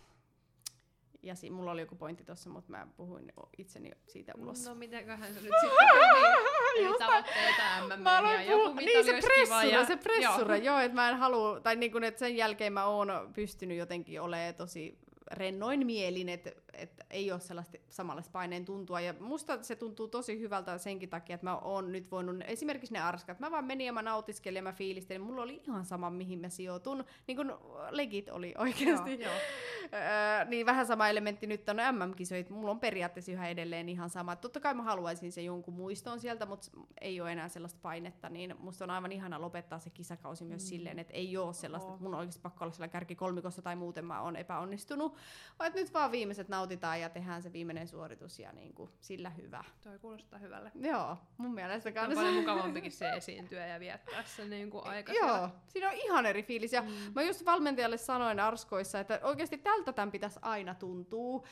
Ja 1.22 1.34
si- 1.34 1.50
mulla 1.50 1.70
oli 1.70 1.80
joku 1.80 1.96
pointti 1.96 2.24
tuossa, 2.24 2.50
mutta 2.50 2.70
mä 2.70 2.86
puhuin 2.96 3.32
itseni 3.58 3.90
siitä 4.08 4.32
ulos. 4.38 4.68
No 4.68 4.74
mitenköhän 4.74 5.34
se 5.34 5.40
nyt 5.40 5.52
sitten 5.60 5.88
Eli 6.76 6.98
tavoitteita 6.98 7.62
MM 7.96 8.04
ja 8.24 8.42
joku 8.42 8.72
niin, 8.72 9.04
se 9.04 9.12
pressura, 9.12 9.64
ja... 9.64 9.84
se 9.84 9.96
pressura, 9.96 10.56
joo, 10.56 10.74
joo 10.74 10.78
että 10.78 10.94
mä 10.94 11.08
en 11.08 11.16
halua, 11.16 11.60
tai 11.60 11.76
niin 11.76 11.92
kuin, 11.92 12.04
että 12.04 12.18
sen 12.18 12.36
jälkeen 12.36 12.72
mä 12.72 12.84
oon 12.84 13.30
pystynyt 13.34 13.78
jotenkin 13.78 14.20
olemaan 14.20 14.54
tosi 14.54 14.98
rennoin 15.32 15.86
mielin, 15.86 16.28
että, 16.28 16.50
että 16.76 17.04
ei 17.10 17.32
ole 17.32 17.40
sellaista 17.40 17.78
samanlaista 17.90 18.32
paineen 18.32 18.64
tuntua. 18.64 19.00
Ja 19.00 19.14
musta 19.20 19.62
se 19.62 19.76
tuntuu 19.76 20.08
tosi 20.08 20.40
hyvältä 20.40 20.78
senkin 20.78 21.08
takia, 21.08 21.34
että 21.34 21.46
mä 21.46 21.58
oon 21.58 21.92
nyt 21.92 22.10
voinut, 22.10 22.36
esimerkiksi 22.46 22.92
ne 22.92 23.00
arskat, 23.00 23.40
mä 23.40 23.50
vaan 23.50 23.64
menin 23.64 23.86
ja 23.86 23.92
mä 23.92 24.02
nautiskelin 24.02 24.56
ja 24.56 24.62
mä 24.62 24.72
fiilistelin, 24.72 25.22
mulla 25.22 25.42
oli 25.42 25.62
ihan 25.66 25.84
sama 25.84 26.10
mihin 26.10 26.38
mä 26.38 26.48
sijoitun, 26.48 27.04
niin 27.26 27.36
kuin 27.36 27.52
legit 27.90 28.28
oli 28.28 28.54
oikeasti. 28.58 29.10
Joo, 29.10 29.20
joo. 29.30 29.40
Öö, 29.84 30.44
niin 30.44 30.66
vähän 30.66 30.86
sama 30.86 31.08
elementti 31.08 31.46
nyt 31.46 31.68
on 31.68 31.76
MM-kisoit, 31.76 32.50
mulla 32.50 32.70
on 32.70 32.80
periaatteessa 32.80 33.32
yhä 33.32 33.48
edelleen 33.48 33.88
ihan 33.88 34.10
sama. 34.10 34.36
Totta 34.36 34.60
kai 34.60 34.74
mä 34.74 34.82
haluaisin 34.82 35.32
se 35.32 35.42
jonkun 35.42 35.74
muiston 35.74 36.20
sieltä, 36.20 36.46
mutta 36.46 36.70
ei 37.00 37.20
ole 37.20 37.32
enää 37.32 37.48
sellaista 37.48 37.78
painetta, 37.82 38.28
niin 38.28 38.54
musta 38.58 38.84
on 38.84 38.90
aivan 38.90 39.12
ihana 39.12 39.40
lopettaa 39.40 39.78
se 39.78 39.90
kisakausi 39.90 40.44
myös 40.44 40.62
mm. 40.62 40.68
silleen, 40.68 40.98
että 40.98 41.14
ei 41.14 41.36
ole 41.36 41.54
sellaista, 41.54 41.90
että 41.90 42.02
mun 42.02 42.14
on 42.14 42.18
oikeasti 42.18 42.42
pakko 42.42 42.64
olla 42.64 42.72
siellä 42.72 42.88
kärki 42.88 43.14
kolmikossa 43.14 43.62
tai 43.62 43.76
muuten 43.76 44.04
mä 44.04 44.22
oon 44.22 44.36
epäonnistunut, 44.36 45.16
vaan 45.58 45.72
nyt 45.74 45.94
vaan 45.94 46.12
viimeiset 46.12 46.48
nautitaan 46.64 47.00
ja 47.00 47.08
tehdään 47.08 47.42
se 47.42 47.52
viimeinen 47.52 47.88
suoritus 47.88 48.38
ja 48.38 48.52
niin 48.52 48.74
kuin 48.74 48.90
sillä 49.00 49.30
hyvä. 49.30 49.64
Toi 49.80 49.98
kuulostaa 49.98 50.38
hyvälle. 50.38 50.72
Joo, 50.74 51.16
mun 51.36 51.54
mielestä 51.54 51.92
kanssa. 51.92 52.20
On 52.20 52.26
paljon 52.26 52.34
mukavampikin 52.40 52.92
se 52.92 53.10
esiintyä 53.10 53.66
ja 53.66 53.80
viettää 53.80 54.24
se 54.24 54.44
niin 54.44 54.70
kuin 54.70 54.86
aika 54.86 55.12
Joo, 55.12 55.48
siinä 55.68 55.88
on 55.88 55.94
ihan 55.94 56.26
eri 56.26 56.42
fiilis. 56.42 56.72
Ja 56.72 56.82
mm. 56.82 56.88
mä 57.14 57.22
just 57.22 57.44
valmentajalle 57.44 57.96
sanoin 57.96 58.40
Arskoissa, 58.40 59.00
että 59.00 59.20
oikeasti 59.22 59.58
tältä 59.58 59.92
tämän 59.92 60.10
pitäisi 60.10 60.38
aina 60.42 60.74
tuntua. 60.74 61.46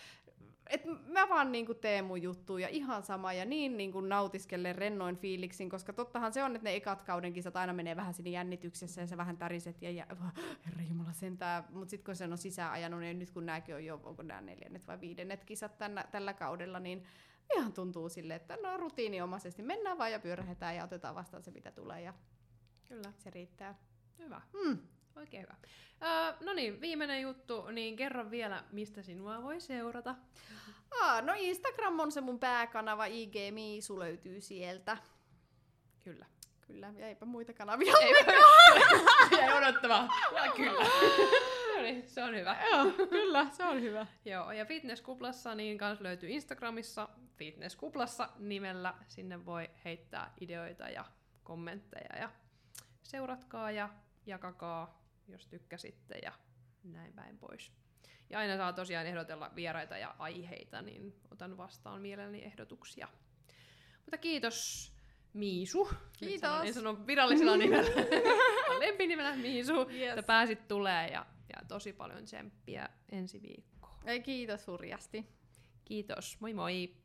Et 0.67 0.83
mä 1.07 1.29
vaan 1.29 1.53
niinku 1.53 1.75
teen 1.75 2.05
mun 2.05 2.23
juttuja 2.23 2.69
ihan 2.69 3.03
sama 3.03 3.33
ja 3.33 3.45
niin 3.45 3.77
niinku 3.77 4.01
nautiskellen 4.01 4.75
rennoin 4.75 5.17
fiiliksin, 5.17 5.71
koska 5.71 5.93
tottahan 5.93 6.33
se 6.33 6.45
on, 6.45 6.57
että 6.57 6.69
ne 6.69 6.75
ekat 6.75 7.03
kauden 7.03 7.33
kisat 7.33 7.57
aina 7.57 7.73
menee 7.73 7.97
vähän 7.97 8.15
sinne 8.15 8.31
jännityksessä 8.31 9.01
ja 9.01 9.07
se 9.07 9.17
vähän 9.17 9.37
täriset 9.37 9.83
ja, 9.83 9.91
ja 9.91 10.07
herra 10.67 10.83
jumala 10.89 11.13
sentää, 11.13 11.69
mutta 11.71 11.91
sitten 11.91 12.05
kun 12.05 12.17
se 12.17 12.25
on 12.25 12.39
sisään 12.39 12.73
ajanut, 12.73 13.01
niin 13.01 13.19
nyt 13.19 13.31
kun 13.31 13.47
nämäkin 13.47 13.75
on 13.75 13.85
jo, 13.85 14.01
onko 14.05 14.23
nämä 14.23 14.41
neljännet 14.41 14.87
vai 14.87 15.01
viidennet 15.01 15.45
kisat 15.45 15.79
tänä, 15.79 16.05
tällä 16.11 16.35
kaudella, 16.35 16.81
niin 16.81 17.05
ihan 17.57 17.73
tuntuu 17.73 18.09
sille, 18.09 18.35
että 18.35 18.59
no 18.63 18.77
rutiiniomaisesti 18.77 19.63
mennään 19.63 19.99
vaan 19.99 20.13
ja 20.13 20.21
pyörähetään 20.21 20.77
ja 20.77 20.85
otetaan 20.85 21.15
vastaan 21.15 21.43
se 21.43 21.51
mitä 21.51 21.71
tulee 21.71 22.01
ja 22.01 22.15
Kyllä. 22.89 23.13
se 23.19 23.31
riittää. 23.31 23.75
Hyvä. 24.19 24.41
Mm. 24.65 24.79
Oikein 25.17 25.43
hyvä. 25.43 25.55
Uh, 26.03 26.47
no 26.47 26.53
niin, 26.53 26.81
viimeinen 26.81 27.23
juttu, 27.23 27.67
niin 27.67 27.97
kerro 27.97 28.31
vielä, 28.31 28.65
mistä 28.73 29.03
sinua 29.03 29.43
voi 29.43 29.61
seurata. 29.61 30.15
Ah, 31.01 31.25
no 31.25 31.33
Instagram 31.37 32.01
on 32.01 32.13
se 32.13 32.21
mun 32.21 32.39
pääkanava, 32.39 33.05
IG 33.05 33.35
Miisu 33.51 33.99
löytyy 33.99 34.41
sieltä. 34.41 34.97
Kyllä. 36.05 36.27
Kyllä, 36.67 36.93
ja 36.97 37.07
eipä 37.07 37.27
muita 37.27 37.53
kanavia 37.53 37.93
Jäi 39.39 39.59
odottava. 39.59 40.09
Ja 40.35 40.53
kyllä. 40.57 40.85
no 41.77 41.83
niin, 41.83 42.09
se 42.09 42.25
on 42.25 42.37
hyvä. 42.37 42.57
Joo, 42.71 43.09
kyllä, 43.09 43.47
se 43.53 43.65
on 43.65 43.81
hyvä. 43.83 44.07
Joo, 44.25 44.53
ja 44.53 44.65
Fitnesskuplassa 44.65 45.55
niin 45.55 45.79
kans 45.79 46.01
löytyy 46.01 46.31
Instagramissa 46.31 47.09
Fitnesskuplassa 47.37 48.29
nimellä. 48.39 48.95
Sinne 49.09 49.47
voi 49.47 49.71
heittää 49.85 50.33
ideoita 50.41 50.89
ja 50.89 51.05
kommentteja 51.43 52.19
ja 52.21 52.31
seuratkaa 53.03 53.71
ja 53.71 53.89
jakakaa 54.27 55.02
jos 55.33 55.47
tykkäsitte 55.47 56.19
ja 56.23 56.33
näin 56.85 57.13
päin 57.13 57.39
pois. 57.39 57.73
Ja 58.31 58.39
aina 58.39 58.57
saa 58.57 58.73
tosiaan 58.73 59.07
ehdotella 59.07 59.51
vieraita 59.55 59.99
ja 59.99 60.15
aiheita, 60.19 60.83
niin 60.83 61.15
otan 61.31 61.57
vastaan 61.57 62.01
mielelläni 62.01 62.45
ehdotuksia. 62.45 63.09
Mutta 64.01 64.19
kiitos 64.19 64.93
Miisu. 65.33 65.89
Kiitos. 66.19 66.41
Sanon, 66.41 66.67
en 66.67 66.75
sano 66.75 67.07
virallisella 67.07 67.57
nimellä, 67.57 67.91
lempinimellä 68.87 69.37
Miisu, 69.37 69.91
yes. 69.91 70.09
että 70.09 70.23
pääsit 70.23 70.69
tulee 70.69 71.09
ja, 71.09 71.27
ja 71.57 71.63
tosi 71.69 71.93
paljon 71.93 72.25
tsemppiä 72.25 72.89
ensi 73.13 73.43
viikkoon. 73.43 73.95
Ei, 74.05 74.21
kiitos 74.21 74.67
hurjasti. 74.67 75.27
Kiitos, 75.85 76.41
moi 76.41 76.55
moi! 76.55 77.02